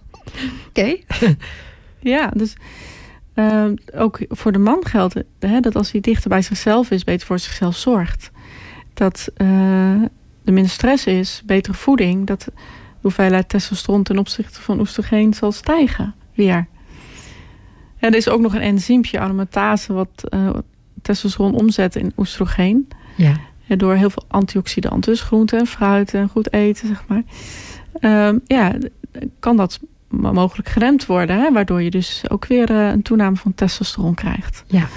Oké. 0.68 0.96
Ja, 2.00 2.30
dus 2.34 2.56
uh, 3.34 3.64
ook 3.94 4.18
voor 4.28 4.52
de 4.52 4.58
man 4.58 4.86
geldt 4.86 5.14
hè, 5.38 5.60
dat 5.60 5.76
als 5.76 5.92
hij 5.92 6.00
dichter 6.00 6.28
bij 6.28 6.42
zichzelf 6.42 6.90
is... 6.90 7.04
beter 7.04 7.26
voor 7.26 7.38
zichzelf 7.38 7.76
zorgt. 7.76 8.30
Dat 8.94 9.28
er 10.46 10.52
minder 10.52 10.72
stress 10.72 11.06
is, 11.06 11.42
betere 11.44 11.74
voeding... 11.74 12.26
dat 12.26 12.40
de 12.40 12.52
hoeveelheid 13.00 13.48
testosteron 13.48 14.02
ten 14.02 14.18
opzichte 14.18 14.60
van 14.60 14.80
oestrogeen 14.80 15.34
zal 15.34 15.52
stijgen 15.52 16.14
weer. 16.34 16.66
En 17.98 18.10
er 18.10 18.16
is 18.16 18.28
ook 18.28 18.40
nog 18.40 18.54
een 18.54 18.60
enzympje, 18.60 19.20
aromatase... 19.20 19.92
wat 19.92 20.24
uh, 20.30 20.50
testosteron 21.02 21.54
omzet 21.54 21.96
in 21.96 22.12
oestrogeen. 22.16 22.88
Ja. 23.16 23.36
ja. 23.64 23.76
door 23.76 23.94
heel 23.94 24.10
veel 24.10 24.24
antioxidanten, 24.28 25.12
dus 25.12 25.20
groenten 25.20 25.58
en 25.58 25.66
fruit 25.66 26.14
en 26.14 26.28
goed 26.28 26.52
eten, 26.52 26.88
zeg 26.88 27.04
maar. 27.06 27.22
Um, 28.28 28.40
ja, 28.44 28.74
kan 29.38 29.56
dat 29.56 29.80
mogelijk 30.08 30.68
geremd 30.68 31.06
worden... 31.06 31.38
Hè? 31.40 31.52
waardoor 31.52 31.82
je 31.82 31.90
dus 31.90 32.24
ook 32.28 32.46
weer 32.46 32.70
uh, 32.70 32.88
een 32.88 33.02
toename 33.02 33.36
van 33.36 33.54
testosteron 33.54 34.14
krijgt. 34.14 34.64
Ja, 34.66 34.88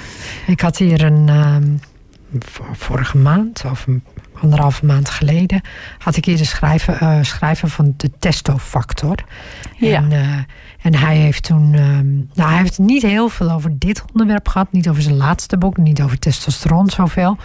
ik 0.47 0.61
had 0.61 0.77
hier 0.77 1.03
een... 1.03 1.29
Um, 1.29 1.79
vorige 2.73 3.17
maand, 3.17 3.63
of 3.65 3.87
een 3.87 4.03
anderhalve 4.41 4.85
maand 4.85 5.09
geleden... 5.09 5.61
had 5.97 6.15
ik 6.15 6.25
hier 6.25 6.37
de 6.37 6.45
schrijven, 6.45 6.97
uh, 7.03 7.17
schrijven 7.21 7.69
van 7.69 7.93
de 7.97 8.11
testofactor. 8.19 9.15
Ja. 9.77 9.95
En, 9.95 10.11
uh, 10.11 10.37
en 10.81 10.95
hij 10.95 11.17
heeft 11.17 11.43
toen... 11.43 11.73
Um, 11.73 12.29
nou, 12.33 12.49
hij 12.49 12.59
heeft 12.59 12.77
niet 12.77 13.01
heel 13.01 13.29
veel 13.29 13.51
over 13.51 13.79
dit 13.79 14.03
onderwerp 14.11 14.47
gehad. 14.47 14.71
Niet 14.71 14.89
over 14.89 15.01
zijn 15.01 15.17
laatste 15.17 15.57
boek, 15.57 15.77
niet 15.77 16.01
over 16.01 16.19
testosteron 16.19 16.89
zoveel. 16.89 17.37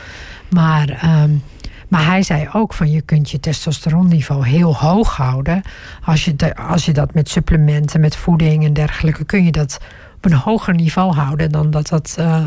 Maar... 0.50 1.20
Um, 1.22 1.42
maar 1.88 2.06
hij 2.06 2.22
zei 2.22 2.48
ook 2.52 2.74
van 2.74 2.90
je 2.90 3.00
kunt 3.00 3.30
je 3.30 3.40
testosteronniveau 3.40 4.46
heel 4.46 4.76
hoog 4.76 5.16
houden. 5.16 5.62
Als 6.04 6.24
je, 6.24 6.36
de, 6.36 6.56
als 6.56 6.84
je 6.84 6.92
dat 6.92 7.14
met 7.14 7.28
supplementen, 7.28 8.00
met 8.00 8.16
voeding 8.16 8.64
en 8.64 8.72
dergelijke... 8.72 9.24
kun 9.24 9.44
je 9.44 9.52
dat 9.52 9.80
op 10.16 10.24
een 10.24 10.38
hoger 10.38 10.74
niveau 10.74 11.14
houden 11.14 11.52
dan 11.52 11.70
dat 11.70 11.88
dat, 11.88 12.16
uh, 12.18 12.44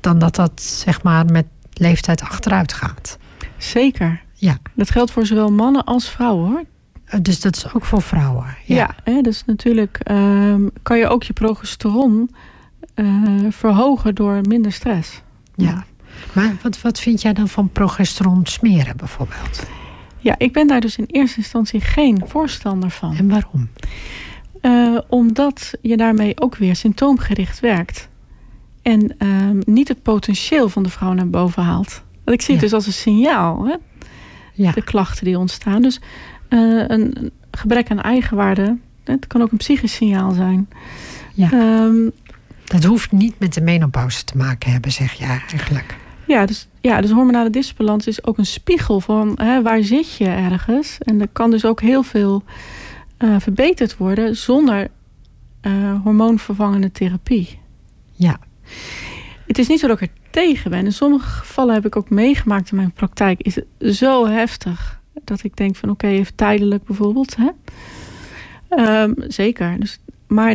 dan 0.00 0.18
dat, 0.18 0.34
dat 0.34 0.62
zeg 0.62 1.02
maar 1.02 1.26
met 1.26 1.46
leeftijd 1.72 2.22
achteruit 2.22 2.72
gaat. 2.72 3.18
Zeker. 3.58 4.22
Ja. 4.32 4.58
Dat 4.74 4.90
geldt 4.90 5.10
voor 5.10 5.26
zowel 5.26 5.52
mannen 5.52 5.84
als 5.84 6.10
vrouwen 6.10 6.48
hoor. 6.50 6.64
Dus 7.22 7.40
dat 7.40 7.56
is 7.56 7.74
ook 7.74 7.84
voor 7.84 8.02
vrouwen? 8.02 8.44
Ja, 8.64 8.76
ja 8.76 8.94
hè, 9.04 9.20
dus 9.20 9.44
natuurlijk 9.46 10.00
um, 10.10 10.70
kan 10.82 10.98
je 10.98 11.08
ook 11.08 11.22
je 11.22 11.32
progesteron 11.32 12.30
uh, 12.94 13.46
verhogen 13.50 14.14
door 14.14 14.40
minder 14.48 14.72
stress. 14.72 15.22
Ja. 15.54 15.84
Maar 16.32 16.56
wat, 16.62 16.80
wat 16.80 17.00
vind 17.00 17.22
jij 17.22 17.32
dan 17.32 17.48
van 17.48 17.70
progesteron 17.72 18.46
smeren 18.46 18.96
bijvoorbeeld? 18.96 19.66
Ja, 20.18 20.34
ik 20.38 20.52
ben 20.52 20.66
daar 20.66 20.80
dus 20.80 20.96
in 20.96 21.06
eerste 21.06 21.36
instantie 21.36 21.80
geen 21.80 22.22
voorstander 22.26 22.90
van. 22.90 23.16
En 23.16 23.28
waarom? 23.28 23.68
Uh, 24.62 24.98
omdat 25.08 25.74
je 25.82 25.96
daarmee 25.96 26.40
ook 26.40 26.56
weer 26.56 26.76
symptoomgericht 26.76 27.60
werkt. 27.60 28.08
En 28.82 29.14
uh, 29.18 29.28
niet 29.64 29.88
het 29.88 30.02
potentieel 30.02 30.68
van 30.68 30.82
de 30.82 30.88
vrouw 30.88 31.12
naar 31.12 31.30
boven 31.30 31.62
haalt. 31.62 32.02
Want 32.28 32.40
ik 32.40 32.46
zie 32.46 32.54
het 32.54 32.64
ja. 32.64 32.70
dus 32.70 32.78
als 32.78 32.86
een 32.86 33.00
signaal. 33.02 33.66
Hè? 33.66 33.74
Ja. 34.52 34.72
De 34.72 34.82
klachten 34.82 35.24
die 35.24 35.38
ontstaan. 35.38 35.82
Dus 35.82 36.00
uh, 36.48 36.84
een 36.86 37.32
gebrek 37.50 37.90
aan 37.90 38.00
eigenwaarde. 38.00 38.76
Het 39.04 39.26
kan 39.26 39.42
ook 39.42 39.50
een 39.50 39.56
psychisch 39.56 39.94
signaal 39.94 40.32
zijn. 40.32 40.68
Ja. 41.34 41.52
Um, 41.52 42.10
dat 42.64 42.84
hoeft 42.84 43.12
niet 43.12 43.38
met 43.38 43.54
de 43.54 43.60
menopauze 43.60 44.24
te 44.24 44.36
maken 44.36 44.72
hebben, 44.72 44.92
zeg 44.92 45.12
je 45.12 45.24
eigenlijk. 45.24 45.96
Ja, 46.26 46.46
dus, 46.46 46.68
ja, 46.80 47.00
dus 47.00 47.10
hormonale 47.10 47.50
disbalans 47.50 48.06
is 48.06 48.24
ook 48.24 48.38
een 48.38 48.46
spiegel 48.46 49.00
van 49.00 49.32
hè, 49.40 49.62
waar 49.62 49.82
zit 49.82 50.16
je 50.16 50.28
ergens. 50.28 50.98
En 50.98 51.20
er 51.20 51.28
kan 51.28 51.50
dus 51.50 51.64
ook 51.64 51.80
heel 51.80 52.02
veel 52.02 52.42
uh, 53.18 53.36
verbeterd 53.38 53.96
worden 53.96 54.36
zonder 54.36 54.88
uh, 55.62 56.02
hormoonvervangende 56.02 56.92
therapie. 56.92 57.58
Ja. 58.12 58.38
Het 59.48 59.58
is 59.58 59.68
niet 59.68 59.80
zo 59.80 59.86
dat 59.86 60.00
ik 60.00 60.10
er 60.10 60.16
tegen 60.30 60.70
ben. 60.70 60.84
In 60.84 60.92
sommige 60.92 61.28
gevallen 61.28 61.74
heb 61.74 61.86
ik 61.86 61.96
ook 61.96 62.10
meegemaakt 62.10 62.70
in 62.70 62.76
mijn 62.76 62.92
praktijk. 62.92 63.40
Is 63.40 63.54
het 63.54 63.96
zo 63.96 64.26
heftig 64.26 65.00
dat 65.24 65.44
ik 65.44 65.56
denk 65.56 65.76
van 65.76 65.90
oké, 65.90 66.06
even 66.06 66.34
tijdelijk 66.34 66.84
bijvoorbeeld. 66.84 67.36
Hè? 67.36 67.50
Um, 69.02 69.14
zeker. 69.28 69.80
Dus, 69.80 69.98
maar 70.26 70.54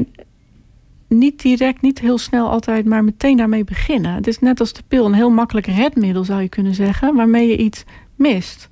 niet 1.08 1.42
direct, 1.42 1.82
niet 1.82 2.00
heel 2.00 2.18
snel 2.18 2.50
altijd, 2.50 2.86
maar 2.86 3.04
meteen 3.04 3.38
daarmee 3.38 3.64
beginnen. 3.64 4.14
Het 4.14 4.28
is 4.28 4.40
net 4.40 4.60
als 4.60 4.74
de 4.74 4.84
pil, 4.88 5.06
een 5.06 5.14
heel 5.14 5.30
makkelijk 5.30 5.68
redmiddel 5.68 6.24
zou 6.24 6.42
je 6.42 6.50
kunnen 6.50 6.76
zeggen, 6.76 7.16
waarmee 7.16 7.48
je 7.48 7.58
iets 7.58 7.84
mist. 8.16 8.70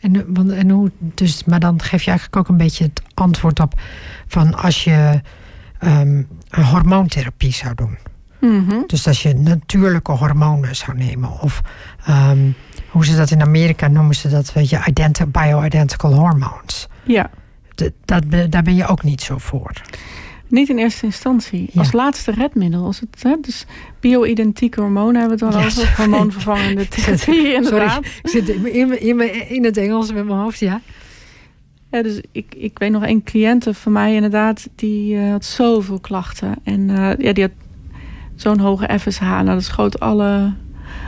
En, 0.00 0.36
en 0.50 0.70
hoe, 0.70 0.90
dus, 0.98 1.44
maar 1.44 1.60
dan 1.60 1.82
geef 1.82 2.02
je 2.02 2.10
eigenlijk 2.10 2.38
ook 2.38 2.48
een 2.48 2.64
beetje 2.64 2.84
het 2.84 3.02
antwoord 3.14 3.60
op 3.60 3.80
van 4.26 4.54
als 4.54 4.84
je 4.84 5.20
um, 5.84 6.28
een 6.48 6.64
hormoontherapie 6.64 7.52
zou 7.52 7.74
doen. 7.74 7.96
Mhm. 8.40 8.82
Dus 8.86 9.06
als 9.06 9.22
je 9.22 9.34
natuurlijke 9.34 10.12
hormonen 10.12 10.76
zou 10.76 10.96
nemen. 10.96 11.40
Of 11.40 11.60
um, 12.08 12.54
hoe 12.90 13.04
ze 13.04 13.16
dat 13.16 13.30
in 13.30 13.42
Amerika 13.42 13.88
noemen 13.88 14.14
ze 14.14 14.28
dat, 14.28 14.52
weet 14.52 14.68
je, 14.68 15.26
bioidentical 15.28 16.14
hormones. 16.14 16.88
Ja. 17.02 17.30
dat, 18.04 18.22
daar 18.48 18.62
ben 18.62 18.74
je 18.74 18.86
ook 18.86 19.02
niet 19.02 19.22
zo 19.22 19.38
voor. 19.38 19.72
Niet 20.50 20.68
in 20.68 20.78
eerste 20.78 21.06
instantie. 21.06 21.70
Als 21.74 21.92
laatste 21.92 22.30
redmiddel. 22.30 22.84
Als 22.84 23.00
het, 23.00 23.22
hè, 23.22 23.36
dus 23.40 23.66
bio-identieke 24.00 24.80
hormonen 24.80 25.20
hebben 25.20 25.38
we 25.38 25.44
het 25.44 25.54
al 25.54 25.62
yes. 25.62 25.78
over. 25.78 25.96
Hormoonvervangende 25.96 26.88
therapie, 26.88 27.52
inderdaad. 27.54 28.04
Sorry, 28.04 28.18
ik 28.22 28.28
zit 28.28 28.48
in, 28.48 29.00
in, 29.00 29.48
in, 29.48 29.64
het 29.64 29.76
Engels 29.76 30.12
met 30.12 30.24
mijn 30.24 30.38
hoofd, 30.38 30.58
ja. 30.58 30.80
Ja, 31.90 32.02
dus 32.02 32.20
ik, 32.32 32.54
ik 32.54 32.78
weet 32.78 32.90
nog 32.90 33.04
één 33.04 33.22
cliënte 33.22 33.74
van 33.74 33.92
mij 33.92 34.14
inderdaad, 34.14 34.68
die 34.74 35.14
uh, 35.14 35.30
had 35.30 35.44
zoveel 35.44 36.00
klachten. 36.00 36.54
En 36.64 36.88
uh, 36.88 37.12
ja, 37.18 37.32
die 37.32 37.44
had 37.44 37.52
zo'n 38.40 38.58
hoge 38.58 38.98
FSH. 38.98 39.20
Nou, 39.20 39.44
dat 39.44 39.62
schoot 39.62 40.00
alle... 40.00 40.52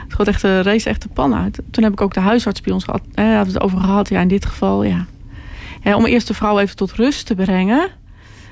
Het 0.03 0.11
schoot 0.11 0.29
echt 0.29 0.43
de 0.43 0.63
race 0.63 0.89
echt 0.89 1.03
de 1.03 1.09
pan 1.09 1.35
uit. 1.35 1.61
Toen 1.71 1.85
heb 1.85 1.93
ik 1.93 2.01
ook 2.01 2.15
de 2.15 2.21
huisarts 2.21 2.61
bij 2.61 2.73
ons 2.73 2.85
gehad. 2.85 3.03
Eh, 3.15 3.25
hebben 3.25 3.47
we 3.47 3.53
het 3.53 3.63
over 3.63 3.81
gehad. 3.81 4.09
Ja, 4.09 4.21
in 4.21 4.29
dit 4.29 4.47
geval, 4.47 4.85
ja. 4.85 5.07
ja. 5.83 5.97
Om 5.97 6.05
eerst 6.05 6.27
de 6.27 6.35
vrouw 6.35 6.59
even 6.59 6.77
tot 6.77 6.93
rust 6.93 7.27
te 7.27 7.35
brengen. 7.35 7.89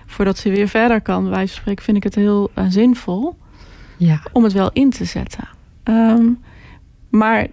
Voordat 0.06 0.38
ze 0.38 0.50
weer 0.50 0.68
verder 0.68 1.00
kan, 1.00 1.34
van 1.34 1.48
spreken, 1.48 1.84
vind 1.84 1.96
ik 1.96 2.02
het 2.02 2.14
heel 2.14 2.50
uh, 2.54 2.64
zinvol. 2.68 3.36
Ja. 3.96 4.22
Om 4.32 4.44
het 4.44 4.52
wel 4.52 4.70
in 4.72 4.90
te 4.90 5.04
zetten. 5.04 5.48
Um, 5.84 6.40
maar 7.10 7.46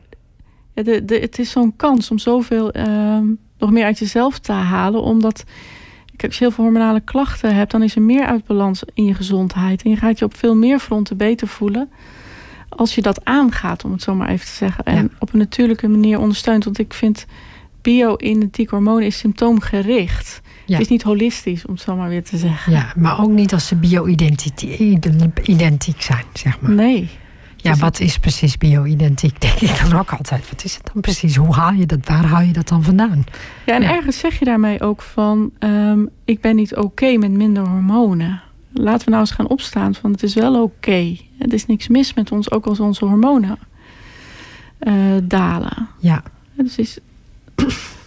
de, 0.74 1.06
de, 1.06 1.20
het 1.20 1.40
is 1.40 1.52
zo'n 1.52 1.76
kans 1.76 2.12
om 2.12 2.18
zoveel 2.18 2.76
um, 2.76 3.40
nog 3.58 3.72
meer 3.72 3.86
uit 3.86 4.00
jezelf 4.00 4.40
te 4.40 4.52
halen. 4.52 5.02
Omdat 5.02 5.44
als 6.24 6.38
je 6.38 6.44
heel 6.44 6.54
veel 6.54 6.64
hormonale 6.64 7.02
klachten 7.02 7.56
hebt, 7.56 7.72
dan 7.72 7.84
is 7.84 7.96
er 7.96 8.02
meer 8.02 8.26
uitbalans 8.26 8.84
in 8.94 9.06
je 9.06 9.14
gezondheid. 9.14 9.84
En 9.84 9.90
je 9.90 9.96
gaat 9.96 10.20
je 10.20 10.26
op 10.26 10.38
veel 10.38 10.56
meer 10.56 10.80
fronten 10.80 11.18
beter 11.18 11.48
voelen. 11.48 11.90
Als 12.70 12.96
je 12.96 13.02
dat 13.02 13.26
aangaat, 13.26 13.86
om 13.86 13.92
het 13.92 14.02
zo 14.02 14.16
maar 14.16 14.30
even 14.30 14.46
te 14.46 14.52
zeggen. 14.52 14.84
En 14.84 15.04
ja. 15.04 15.10
op 15.20 15.34
een 15.34 15.40
natuurlijke 15.40 15.88
manier 15.88 16.20
ondersteunt. 16.20 16.64
Want 16.64 16.80
ik 16.80 16.94
vind 16.94 17.26
bio-identiek 17.82 18.70
hormonen 18.70 19.06
is 19.06 19.18
symptoomgericht. 19.18 20.42
Ja. 20.66 20.74
Het 20.74 20.82
is 20.82 20.88
niet 20.88 21.04
holistisch, 21.04 21.66
om 21.66 21.74
het 21.74 21.82
zo 21.82 21.96
maar 21.96 22.10
weer 22.10 22.24
te 22.24 22.38
zeggen. 22.38 22.72
Ja, 22.72 22.94
maar 22.96 23.22
ook 23.22 23.30
niet 23.30 23.54
als 23.54 23.68
ze 23.68 23.76
bio-identiek 23.76 26.02
zijn, 26.02 26.26
zeg 26.34 26.62
maar. 26.62 26.72
Nee. 26.72 27.10
Ja, 27.68 27.76
wat 27.76 28.00
is 28.00 28.20
precies 28.20 28.58
bio-identiek? 28.58 29.42
Denk 29.42 29.60
ik 29.60 29.80
dan 29.90 30.00
ook 30.00 30.12
altijd. 30.12 30.50
Wat 30.50 30.64
is 30.64 30.76
het 30.76 30.90
dan 30.94 31.02
precies? 31.02 31.36
Hoe 31.36 31.54
haal 31.54 31.74
je 31.74 31.86
dat? 31.86 32.00
Waar 32.04 32.26
haal 32.26 32.42
je 32.42 32.54
dat 32.54 32.68
dan 32.68 32.84
vandaan? 32.84 33.24
Ja, 33.66 33.74
en 33.74 33.82
ja. 33.82 33.96
ergens 33.96 34.20
zeg 34.20 34.40
je 34.40 34.46
daarmee 34.46 34.82
ook 34.82 35.02
van... 35.02 35.52
Um, 35.60 36.10
ik 36.26 36.42
ben 36.42 36.56
niet 36.56 36.76
oké 36.76 36.86
okay 36.86 37.16
met 37.16 37.32
minder 37.32 37.68
hormonen. 37.68 38.42
Laten 38.74 39.06
we 39.06 39.10
nou 39.10 39.22
eens 39.22 39.32
gaan 39.32 39.48
opstaan 39.48 39.96
van 39.96 40.12
het 40.12 40.24
is 40.24 40.34
wel 40.34 40.62
oké. 40.62 40.64
Okay. 40.64 41.22
Er 41.40 41.54
is 41.54 41.66
niks 41.66 41.88
mis 41.88 42.14
met 42.14 42.32
ons, 42.32 42.52
ook 42.52 42.66
als 42.66 42.80
onze 42.80 43.06
hormonen 43.06 43.58
uh, 44.80 44.94
dalen. 45.24 45.88
Ja. 46.00 46.24
Dus, 46.54 46.78
is, 46.78 46.98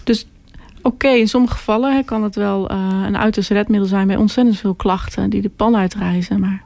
dus 0.04 0.26
oké, 0.76 0.88
okay, 0.88 1.18
in 1.18 1.28
sommige 1.28 1.54
gevallen 1.54 1.94
hè, 1.94 2.02
kan 2.02 2.22
het 2.22 2.34
wel 2.34 2.72
uh, 2.72 3.02
een 3.06 3.16
uiterst 3.16 3.50
redmiddel 3.50 3.88
zijn... 3.88 4.06
bij 4.06 4.16
ontzettend 4.16 4.58
veel 4.58 4.74
klachten 4.74 5.30
die 5.30 5.42
de 5.42 5.48
pan 5.48 5.76
uitreizen, 5.76 6.40
maar... 6.40 6.62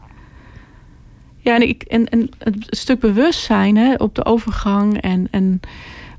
Ja, 1.45 1.55
en, 1.55 1.69
ik, 1.69 1.83
en, 1.83 2.09
en 2.09 2.31
het 2.39 2.66
stuk 2.69 3.01
bewustzijn 3.01 3.77
hè, 3.77 3.95
op 3.95 4.15
de 4.15 4.25
overgang 4.25 5.01
en, 5.01 5.29
en 5.31 5.61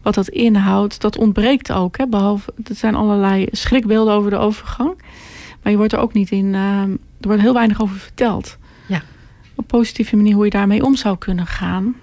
wat 0.01 0.13
dat 0.13 0.27
inhoudt, 0.27 1.01
dat 1.01 1.17
ontbreekt 1.17 1.71
ook. 1.71 1.97
Hè, 1.97 2.07
behalve, 2.07 2.53
er 2.63 2.75
zijn 2.75 2.95
allerlei 2.95 3.47
schrikbeelden 3.51 4.13
over 4.13 4.29
de 4.29 4.37
overgang. 4.37 5.01
Maar 5.61 5.71
je 5.71 5.77
wordt 5.77 5.93
er 5.93 5.99
ook 5.99 6.13
niet 6.13 6.31
in, 6.31 6.45
uh, 6.45 6.81
er 6.81 7.27
wordt 7.27 7.41
heel 7.41 7.53
weinig 7.53 7.81
over 7.81 7.95
verteld. 7.95 8.57
Ja. 8.87 9.01
Op 9.55 9.67
positieve 9.67 10.15
manier 10.15 10.33
hoe 10.33 10.45
je 10.45 10.49
daarmee 10.49 10.83
om 10.83 10.95
zou 10.95 11.17
kunnen 11.17 11.47
gaan. 11.47 11.95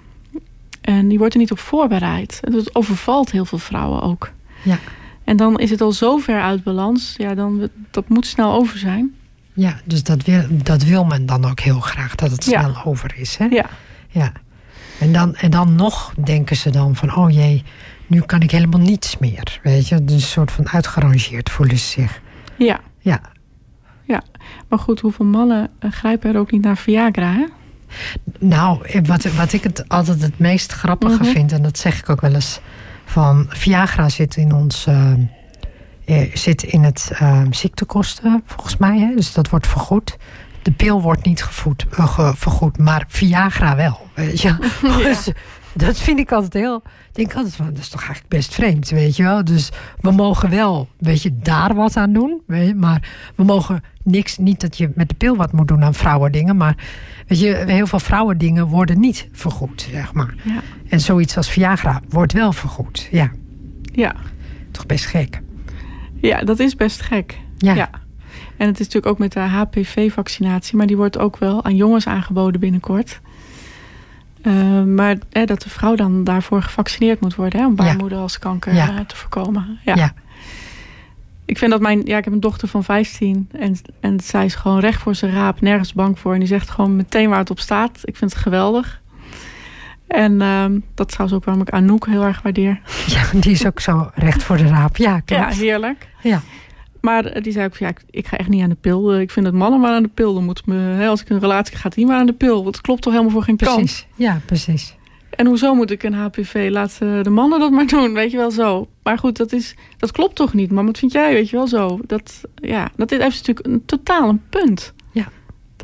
En 0.81 1.07
die 1.07 1.17
wordt 1.17 1.33
er 1.33 1.39
niet 1.39 1.51
op 1.51 1.59
voorbereid. 1.59 2.39
Het 2.41 2.75
overvalt 2.75 3.31
heel 3.31 3.45
veel 3.45 3.57
vrouwen 3.57 4.01
ook. 4.01 4.31
Ja. 4.63 4.79
En 5.23 5.37
dan 5.37 5.59
is 5.59 5.69
het 5.69 5.81
al 5.81 5.91
zo 5.91 6.17
ver 6.17 6.41
uit 6.41 6.63
balans. 6.63 7.15
Ja, 7.17 7.35
dan, 7.35 7.69
dat 7.91 8.09
moet 8.09 8.25
snel 8.25 8.53
over 8.53 8.77
zijn. 8.77 9.15
Ja, 9.53 9.79
dus 9.83 10.03
dat 10.03 10.23
wil, 10.23 10.43
dat 10.49 10.83
wil 10.83 11.03
men 11.05 11.25
dan 11.25 11.45
ook 11.45 11.59
heel 11.59 11.79
graag, 11.79 12.15
dat 12.15 12.31
het 12.31 12.43
snel 12.43 12.69
ja. 12.69 12.81
over 12.83 13.13
is. 13.15 13.37
Hè? 13.37 13.45
Ja. 13.45 13.65
ja. 14.09 14.31
En, 14.99 15.13
dan, 15.13 15.35
en 15.35 15.51
dan 15.51 15.75
nog 15.75 16.13
denken 16.23 16.55
ze 16.55 16.69
dan 16.69 16.95
van, 16.95 17.15
oh 17.15 17.31
jee, 17.31 17.63
nu 18.07 18.21
kan 18.21 18.41
ik 18.41 18.51
helemaal 18.51 18.79
niets 18.79 19.17
meer. 19.17 19.59
Weet 19.63 19.87
je, 19.87 20.03
dus 20.03 20.15
een 20.15 20.21
soort 20.21 20.51
van 20.51 20.69
uitgerangeerd 20.69 21.49
voelen 21.49 21.77
ze 21.77 21.85
zich. 21.87 22.21
Ja. 22.55 22.79
Ja. 22.99 23.21
Ja, 24.05 24.23
maar 24.69 24.79
goed, 24.79 24.99
hoeveel 24.99 25.25
mannen 25.25 25.69
uh, 25.79 25.91
grijpen 25.91 26.33
er 26.33 26.39
ook 26.39 26.51
niet 26.51 26.61
naar 26.61 26.77
Viagra, 26.77 27.33
hè? 27.33 27.45
Nou, 28.39 29.01
wat, 29.03 29.23
wat 29.23 29.53
ik 29.53 29.63
het 29.63 29.89
altijd 29.89 30.21
het 30.21 30.39
meest 30.39 30.71
grappige 30.71 31.23
Mhm. 31.23 31.31
vind, 31.31 31.51
en 31.51 31.61
dat 31.61 31.77
zeg 31.77 31.99
ik 31.99 32.09
ook 32.09 32.21
wel 32.21 32.33
eens, 32.33 32.59
van 33.05 33.45
Viagra 33.49 34.09
zit 34.09 34.35
in 34.35 34.53
ons... 34.53 34.85
Uh, 34.87 35.13
zit 36.33 36.63
in 36.63 36.83
het 36.83 37.11
uh, 37.21 37.41
ziektekosten, 37.49 38.43
volgens 38.45 38.77
mij. 38.77 38.99
Hè? 38.99 39.15
Dus 39.15 39.33
dat 39.33 39.49
wordt 39.49 39.67
vergoed. 39.67 40.17
De 40.61 40.71
pil 40.71 41.01
wordt 41.01 41.25
niet 41.25 41.43
gevoed, 41.43 41.85
uh, 41.91 42.07
ge, 42.07 42.33
vergoed, 42.35 42.77
maar 42.77 43.05
Viagra 43.07 43.75
wel. 43.75 44.07
Weet 44.15 44.41
je? 44.41 44.55
Ja. 44.81 44.97
Dus, 44.97 45.31
dat 45.73 45.99
vind 45.99 46.19
ik 46.19 46.31
altijd 46.31 46.53
heel... 46.53 46.83
Ik 46.85 47.15
denk 47.15 47.33
altijd 47.33 47.55
van, 47.55 47.65
dat 47.65 47.77
is 47.77 47.89
toch 47.89 48.01
eigenlijk 48.01 48.29
best 48.29 48.53
vreemd, 48.53 48.89
weet 48.89 49.15
je 49.15 49.23
wel. 49.23 49.43
Dus 49.43 49.69
we 49.99 50.11
mogen 50.11 50.49
wel, 50.49 50.87
weet 50.97 51.21
je, 51.21 51.37
daar 51.37 51.75
wat 51.75 51.97
aan 51.97 52.13
doen. 52.13 52.41
Weet 52.47 52.67
je, 52.67 52.75
maar 52.75 53.09
we 53.35 53.43
mogen 53.43 53.83
niks, 54.03 54.37
niet 54.37 54.61
dat 54.61 54.77
je 54.77 54.91
met 54.95 55.09
de 55.09 55.15
pil 55.15 55.35
wat 55.35 55.51
moet 55.51 55.67
doen 55.67 55.83
aan 55.83 55.93
vrouwendingen. 55.93 56.57
Maar 56.57 56.75
weet 57.27 57.39
je, 57.39 57.63
heel 57.67 57.87
veel 57.87 57.99
vrouwendingen 57.99 58.67
worden 58.67 58.99
niet 58.99 59.27
vergoed, 59.31 59.87
zeg 59.91 60.13
maar. 60.13 60.33
Ja. 60.43 60.61
En 60.89 60.99
zoiets 60.99 61.37
als 61.37 61.49
Viagra 61.49 62.01
wordt 62.09 62.33
wel 62.33 62.53
vergoed, 62.53 63.07
ja. 63.11 63.31
Ja. 63.81 64.15
Toch 64.71 64.85
best 64.85 65.05
gek. 65.05 65.42
Ja, 66.29 66.43
dat 66.43 66.59
is 66.59 66.75
best 66.75 67.01
gek. 67.01 67.37
Ja. 67.57 67.73
ja. 67.73 67.89
En 68.57 68.67
het 68.67 68.79
is 68.79 68.85
natuurlijk 68.85 69.05
ook 69.05 69.17
met 69.17 69.31
de 69.31 69.39
HPV-vaccinatie, 69.39 70.77
maar 70.77 70.87
die 70.87 70.97
wordt 70.97 71.17
ook 71.17 71.37
wel 71.37 71.63
aan 71.63 71.75
jongens 71.75 72.07
aangeboden 72.07 72.59
binnenkort. 72.59 73.19
Uh, 74.43 74.83
maar 74.83 75.17
eh, 75.31 75.45
dat 75.45 75.61
de 75.61 75.69
vrouw 75.69 75.95
dan 75.95 76.23
daarvoor 76.23 76.61
gevaccineerd 76.61 77.21
moet 77.21 77.35
worden 77.35 77.59
hè, 77.59 77.65
om 77.65 77.75
baarmoederhalskanker 77.75 78.73
Ja. 78.73 78.93
uh, 78.93 78.99
te 78.99 79.15
voorkomen. 79.15 79.79
Ja. 79.85 79.95
Ja. 79.95 80.13
Ik 81.45 81.57
vind 81.57 81.71
dat 81.71 81.81
mijn, 81.81 82.01
ja, 82.05 82.17
ik 82.17 82.23
heb 82.23 82.33
een 82.33 82.39
dochter 82.39 82.67
van 82.67 82.83
15 82.83 83.49
en, 83.51 83.75
en 83.99 84.19
zij 84.19 84.45
is 84.45 84.55
gewoon 84.55 84.79
recht 84.79 85.01
voor 85.01 85.15
zijn 85.15 85.31
raap, 85.31 85.61
nergens 85.61 85.93
bang 85.93 86.19
voor. 86.19 86.33
En 86.33 86.39
die 86.39 86.47
zegt 86.47 86.69
gewoon 86.69 86.95
meteen 86.95 87.29
waar 87.29 87.39
het 87.39 87.49
op 87.49 87.59
staat. 87.59 87.99
Ik 88.03 88.15
vind 88.17 88.31
het 88.33 88.41
geweldig. 88.41 89.01
En 90.07 90.33
uh, 90.33 90.65
dat 90.95 91.07
is 91.07 91.13
trouwens 91.13 91.39
ook 91.39 91.45
waarom 91.45 91.63
ik 91.63 91.69
Anouk 91.69 92.07
heel 92.07 92.23
erg 92.23 92.41
waardeer. 92.41 92.79
Ja, 93.07 93.23
die 93.39 93.51
is 93.51 93.65
ook 93.65 93.79
zo 93.79 94.11
recht 94.15 94.43
voor 94.43 94.57
de 94.57 94.67
raap. 94.67 94.97
Ja, 94.97 95.19
klopt. 95.19 95.55
Ja, 95.55 95.59
heerlijk. 95.59 96.07
Ja. 96.21 96.41
Maar 97.01 97.41
die 97.41 97.51
zei 97.51 97.65
ook, 97.65 97.77
ja, 97.77 97.91
ik, 98.09 98.27
ga 98.27 98.37
echt 98.37 98.49
niet 98.49 98.63
aan 98.63 98.69
de 98.69 98.75
pil. 98.75 99.19
Ik 99.19 99.31
vind 99.31 99.45
het 99.45 99.55
mannen 99.55 99.79
maar 99.79 99.91
aan 99.91 100.03
de 100.03 100.09
pil. 100.13 100.33
Dan 100.33 100.43
moet 100.43 100.65
me, 100.65 100.75
hè, 100.75 101.07
als 101.07 101.21
ik 101.21 101.29
een 101.29 101.39
relatie 101.39 101.75
ga, 101.75 101.81
gaat 101.81 101.93
die 101.93 102.05
maar 102.05 102.19
aan 102.19 102.25
de 102.25 102.33
pil. 102.33 102.65
Het 102.65 102.81
klopt 102.81 103.01
toch 103.01 103.11
helemaal 103.11 103.33
voor 103.33 103.43
geen 103.43 103.55
precies. 103.55 103.75
Precies, 103.75 104.05
ja, 104.15 104.41
precies. 104.45 104.95
En 105.29 105.45
hoezo 105.45 105.73
moet 105.73 105.91
ik 105.91 106.03
een 106.03 106.13
HPV? 106.13 106.67
Laat 106.71 106.97
de 106.99 107.29
mannen 107.29 107.59
dat 107.59 107.71
maar 107.71 107.87
doen, 107.87 108.13
weet 108.13 108.31
je 108.31 108.37
wel 108.37 108.51
zo. 108.51 108.87
Maar 109.03 109.17
goed, 109.17 109.37
dat, 109.37 109.51
is, 109.51 109.75
dat 109.97 110.11
klopt 110.11 110.35
toch 110.35 110.53
niet? 110.53 110.71
Maar 110.71 110.85
wat 110.85 110.97
vind 110.97 111.11
jij, 111.11 111.33
weet 111.33 111.49
je 111.49 111.55
wel 111.55 111.67
zo? 111.67 111.99
Dat, 112.05 112.41
ja, 112.55 112.91
dat 112.95 113.11
is 113.11 113.17
natuurlijk 113.19 113.67
een 113.67 113.85
totaal 113.85 114.29
een 114.29 114.41
punt. 114.49 114.93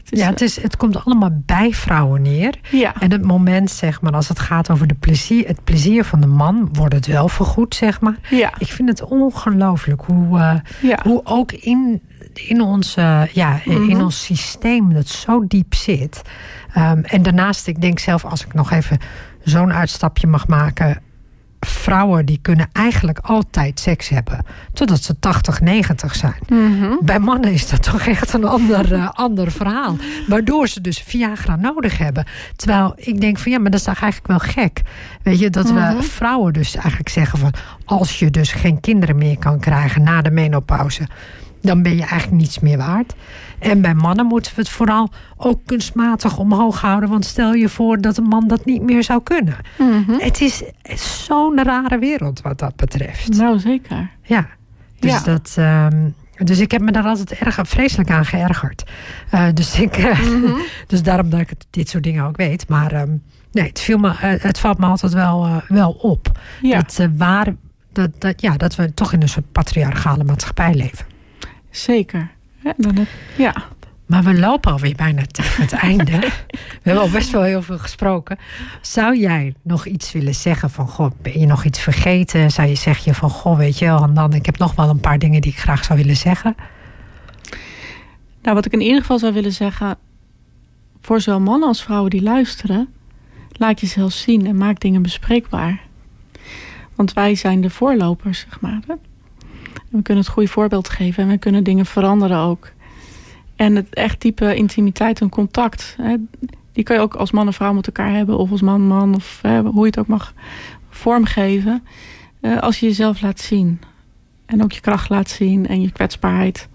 Ja. 0.10 0.27
Het, 0.27 0.41
is, 0.41 0.61
het 0.61 0.77
komt 0.77 1.06
allemaal 1.06 1.41
bij 1.45 1.72
vrouwen 1.72 2.22
neer. 2.22 2.53
Ja. 2.72 2.94
En 2.99 3.11
het 3.11 3.23
moment, 3.23 3.72
zeg 3.72 4.02
maar, 4.02 4.14
als 4.14 4.27
het 4.27 4.40
gaat 4.40 4.69
over 4.69 4.88
de 4.88 4.95
plezier, 4.95 5.48
het 5.48 5.64
plezier 5.64 6.03
van 6.03 6.22
de 6.22 6.27
man, 6.27 6.69
wordt 6.73 6.94
het 6.94 7.07
wel 7.07 7.27
vergoed, 7.27 7.76
zeg 7.76 8.02
maar. 8.02 8.18
Ja. 8.30 8.53
Ik 8.57 8.68
vind 8.68 8.90
het 8.90 9.02
ongelooflijk 9.02 10.02
hoe, 10.06 10.38
uh, 10.38 10.53
ja. 10.81 10.99
hoe 11.03 11.22
ook 11.23 11.52
in, 11.52 12.02
in, 12.34 12.61
ons, 12.61 12.98
uh, 12.98 13.26
ja, 13.26 13.60
mm 13.65 13.76
-hmm. 13.76 13.90
in 13.90 14.02
ons 14.02 14.23
systeem 14.23 14.94
dat 14.94 15.07
zo 15.07 15.48
diep 15.48 15.73
zit. 15.73 16.22
Um, 16.77 17.03
en 17.03 17.23
daarnaast, 17.23 17.68
ik 17.68 17.81
denk 17.81 17.99
zelf, 17.99 18.26
als 18.26 18.45
ik 18.45 18.53
nog 18.53 18.72
even 18.72 18.98
zo'n 19.44 19.73
uitstapje 19.73 20.27
mag 20.27 20.48
maken 20.48 21.02
vrouwen 21.60 22.26
die 22.26 22.40
kunnen 22.41 22.69
eigenlijk 22.72 23.19
altijd 23.19 23.80
seks 23.80 24.10
hebben. 24.10 24.45
Totdat 24.73 25.03
ze 25.03 25.19
80, 25.19 25.61
90 25.61 26.15
zijn. 26.15 26.40
Mm 26.48 26.80
-hmm. 26.80 26.99
Bij 27.02 27.19
mannen 27.19 27.52
is 27.52 27.69
dat 27.69 27.84
toch 27.84 28.02
echt 28.02 28.34
een 28.34 28.45
ander, 28.45 28.91
uh, 28.91 29.10
ander 29.14 29.52
verhaal. 29.52 29.95
Waardoor 30.27 30.68
ze 30.68 30.81
dus 30.81 30.99
Viagra 30.99 31.56
nodig 31.56 31.98
hebben. 31.98 32.26
Terwijl 32.56 32.94
ik 32.95 33.22
denk 33.22 33.38
van 33.38 33.52
ja, 33.52 33.60
maar 33.60 33.72
dat 33.72 33.80
is 33.80 33.86
toch 33.86 34.02
eigenlijk 34.02 34.27
wel 34.41 34.53
gek. 34.53 34.81
Weet 35.22 35.40
je, 35.40 35.49
dat 35.49 35.72
mm 35.72 35.77
-hmm. 35.77 35.98
we 35.98 36.03
vrouwen 36.03 36.53
dus 36.53 36.76
eigenlijk 36.76 37.10
zeggen 37.10 37.40
van... 37.40 37.53
als 37.86 38.19
je 38.19 38.30
dus 38.30 38.52
geen 38.52 38.80
kinderen 38.80 39.18
meer 39.18 39.38
kan 39.38 39.60
krijgen 39.60 40.03
na 40.03 40.22
de 40.22 40.31
menopauze... 40.31 41.07
Dan 41.61 41.81
ben 41.84 41.95
je 41.95 42.02
eigenlijk 42.06 42.41
niets 42.41 42.60
meer 42.60 42.77
waard. 42.77 43.14
En 43.60 43.81
bij 43.81 43.94
mannen 43.94 44.26
moeten 44.26 44.56
we 44.56 44.61
het 44.61 44.69
vooral 44.69 45.10
ook 45.38 45.60
kunstmatig 45.65 46.38
omhoog 46.38 46.81
houden. 46.81 47.10
Want 47.10 47.26
stel 47.26 47.53
je 47.53 47.69
voor 47.69 48.02
dat 48.02 48.18
een 48.18 48.23
man 48.23 48.48
dat 48.48 48.65
niet 48.65 48.81
meer 48.81 49.03
zou 49.03 49.23
kunnen. 49.23 49.56
Mhm. 49.77 50.11
Het 50.19 50.41
is 50.41 50.64
zo'n 51.26 51.64
rare 51.64 51.99
wereld 51.99 52.41
wat 52.41 52.60
dat 52.60 52.76
betreft. 52.76 53.38
Nou, 53.38 53.60
zeker. 53.60 54.10
Ja, 54.23 54.48
dus, 54.99 55.11
Ja. 55.11 55.19
dat, 55.23 55.53
ehm, 55.57 56.10
dus 56.44 56.60
ik 56.60 56.72
heb 56.72 56.81
me 56.81 56.91
daar 56.91 57.03
altijd 57.03 57.31
erg 57.31 57.60
vreselijk 57.64 58.10
aan 58.10 58.26
geërgerd. 58.26 58.84
Eh, 59.30 59.45
dus, 59.53 59.80
ik, 59.80 59.98
eh, 59.98 60.19
Mhm. 60.19 60.52
dus 60.88 61.03
daarom 61.03 61.30
dat 61.30 61.40
ik 61.40 61.52
dit 61.69 61.90
soort 61.90 62.03
dingen 62.03 62.26
ook 62.26 62.38
weet. 62.38 62.68
Maar 62.68 62.91
ehm, 62.91 63.11
nee, 63.52 63.68
het, 63.68 63.80
viel 63.80 63.98
me, 63.98 64.10
eh, 64.10 64.41
het 64.41 64.60
valt 64.60 64.77
me 64.77 64.86
altijd 64.86 65.14
wel, 65.14 65.61
wel 65.68 65.91
op. 65.91 66.40
Ja, 66.61 66.77
Dat, 66.81 67.07
waar, 67.18 67.56
dat, 67.94 68.10
dat, 68.22 68.41
ja, 68.41 68.57
dat 68.57 68.76
we 68.76 68.94
toch 68.94 69.14
in 69.14 69.22
een 69.22 69.30
soort 69.30 69.52
patriarchale 69.52 70.23
maatschappij 70.23 70.73
leven. 70.73 71.06
Zeker. 71.84 72.31
Ja, 72.64 72.73
dan 72.77 73.06
ja. 73.38 73.53
Maar 74.10 74.23
we 74.23 74.39
lopen 74.39 74.72
alweer 74.72 74.95
bijna 74.95 75.22
tegen 75.31 75.61
het 75.61 75.73
einde. 75.73 76.19
We 76.84 76.89
hebben 76.89 77.03
al 77.03 77.10
best 77.10 77.31
wel 77.31 77.43
heel 77.43 77.61
veel 77.61 77.77
gesproken. 77.77 78.38
Zou 78.81 79.18
jij 79.18 79.53
nog 79.61 79.85
iets 79.85 80.11
willen 80.11 80.35
zeggen 80.35 80.69
van... 80.69 80.88
Goh, 80.88 81.11
ben 81.22 81.39
je 81.39 81.45
nog 81.45 81.65
iets 81.65 81.80
vergeten? 81.80 82.51
Zou 82.51 82.68
je 82.68 82.76
zeggen 82.76 83.15
van... 83.15 83.30
Goh, 83.30 83.57
weet 83.57 83.80
je 83.80 83.85
wel, 83.85 84.03
en 84.03 84.14
dan, 84.14 84.34
ik 84.34 84.45
heb 84.45 84.57
nog 84.57 84.76
wel 84.76 84.89
een 84.89 84.99
paar 84.99 85.19
dingen 85.19 85.41
die 85.41 85.51
ik 85.51 85.57
graag 85.57 85.84
zou 85.84 85.99
willen 85.99 86.15
zeggen. 86.15 86.56
Nou, 88.41 88.56
wat 88.56 88.65
ik 88.65 88.73
in 88.73 88.81
ieder 88.81 89.01
geval 89.01 89.19
zou 89.19 89.34
willen 89.34 89.53
zeggen... 89.53 89.97
voor 91.01 91.22
zowel 91.22 91.41
mannen 91.41 91.68
als 91.68 91.84
vrouwen 91.84 92.10
die 92.10 92.22
luisteren... 92.22 92.93
laat 93.51 93.80
jezelf 93.80 94.11
zien 94.11 94.47
en 94.47 94.57
maak 94.57 94.80
dingen 94.80 95.01
bespreekbaar. 95.01 95.81
Want 96.95 97.14
wij 97.14 97.35
zijn 97.35 97.61
de 97.61 97.69
voorlopers, 97.69 98.39
zeg 98.39 98.61
maar. 98.61 98.80
We 99.90 100.02
kunnen 100.02 100.24
het 100.24 100.32
goede 100.32 100.49
voorbeeld 100.49 100.90
geven 100.90 101.24
en 101.24 101.30
we 101.30 101.38
kunnen 101.38 101.64
dingen 101.64 101.86
veranderen 101.86 102.38
ook. 102.38 102.72
En 103.56 103.76
het 103.76 103.94
echt 103.94 104.22
diepe 104.22 104.56
intimiteit 104.56 105.22
en 105.22 105.30
contact... 105.30 105.95
Hè, 106.02 106.16
die 106.72 106.84
kan 106.84 106.95
je 106.95 107.02
ook 107.02 107.16
als 107.16 107.32
man 107.32 107.48
en 107.48 107.53
vrouw 107.53 107.74
met 107.74 107.88
elkaar 107.88 108.11
hebben... 108.11 108.38
of 108.38 108.52
als 108.52 108.61
man 108.61 108.82
man, 108.82 109.16
of 109.16 109.40
hè, 109.41 109.61
hoe 109.61 109.80
je 109.80 109.86
het 109.86 109.99
ook 109.99 110.07
mag 110.07 110.34
vormgeven... 110.90 111.84
eh, 112.40 112.57
als 112.57 112.80
je 112.80 112.86
jezelf 112.86 113.22
laat 113.22 113.40
zien. 113.40 113.82
En 114.45 114.64
ook 114.64 114.72
je 114.72 114.82
kracht 114.82 115.10
laat 115.10 115.30
zien 115.30 115.68
en 115.68 115.82
je 115.82 115.91
kwetsbaarheid... 115.91 116.68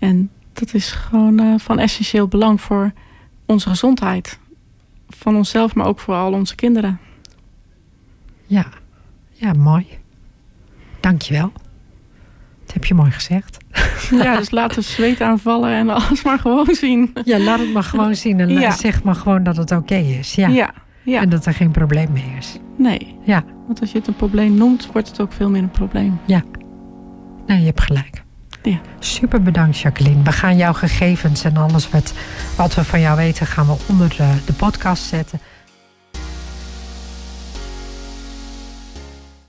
En 0.00 0.30
dat 0.52 0.74
is 0.74 0.92
gewoon 0.92 1.38
eh, 1.38 1.54
van 1.58 1.78
essentieel 1.78 2.28
belang 2.28 2.60
voor 2.60 2.92
onze 3.46 3.68
gezondheid. 3.68 4.38
Van 5.08 5.36
onszelf, 5.36 5.74
maar 5.74 5.86
ook 5.86 5.98
voor 5.98 6.14
al 6.14 6.32
onze 6.32 6.54
kinderen. 6.54 7.00
Ja, 8.46 8.66
ja 9.32 9.52
mooi. 9.52 9.86
Dankjewel. 11.00 11.52
Dat 12.70 12.78
heb 12.78 12.84
je 12.84 12.94
mooi 12.94 13.10
gezegd. 13.10 13.56
Ja, 14.22 14.36
dus 14.36 14.50
laten 14.50 14.76
we 14.78 14.82
zweet 14.84 15.20
aanvallen 15.20 15.70
en 15.70 15.88
alles 15.90 16.22
maar 16.22 16.38
gewoon 16.38 16.74
zien. 16.74 17.12
Ja, 17.24 17.38
laat 17.38 17.58
het 17.58 17.72
maar 17.72 17.82
gewoon 17.82 18.14
zien. 18.14 18.40
En 18.40 18.48
Ja. 18.48 18.70
zeg 18.70 19.02
maar 19.02 19.14
gewoon 19.14 19.42
dat 19.42 19.56
het 19.56 19.70
oké 19.72 19.94
is. 19.94 20.34
Ja. 20.34 20.48
Ja, 20.48 20.70
ja. 21.02 21.20
En 21.20 21.28
dat 21.28 21.46
er 21.46 21.54
geen 21.54 21.70
probleem 21.70 22.12
mee 22.12 22.34
is. 22.38 22.56
Nee, 22.76 23.16
Ja, 23.24 23.44
want 23.66 23.80
als 23.80 23.92
je 23.92 23.98
het 23.98 24.06
een 24.06 24.16
probleem 24.16 24.54
noemt, 24.54 24.88
wordt 24.92 25.08
het 25.08 25.20
ook 25.20 25.32
veel 25.32 25.50
meer 25.50 25.62
een 25.62 25.70
probleem. 25.70 26.18
nee, 27.46 27.58
je 27.58 27.64
hebt 27.66 27.80
gelijk. 27.80 28.22
Ja. 28.62 28.80
Super 28.98 29.42
bedankt, 29.42 29.78
Jacqueline. 29.78 30.22
We 30.22 30.32
gaan 30.32 30.56
jouw 30.56 30.72
gegevens 30.72 31.44
en 31.44 31.56
alles 31.56 31.90
wat, 31.90 32.14
wat 32.56 32.74
we 32.74 32.84
van 32.84 33.00
jou 33.00 33.16
weten, 33.16 33.46
gaan 33.46 33.66
we 33.66 33.76
onder 33.88 34.08
de, 34.08 34.28
de 34.46 34.52
podcast 34.52 35.02
zetten. 35.02 35.40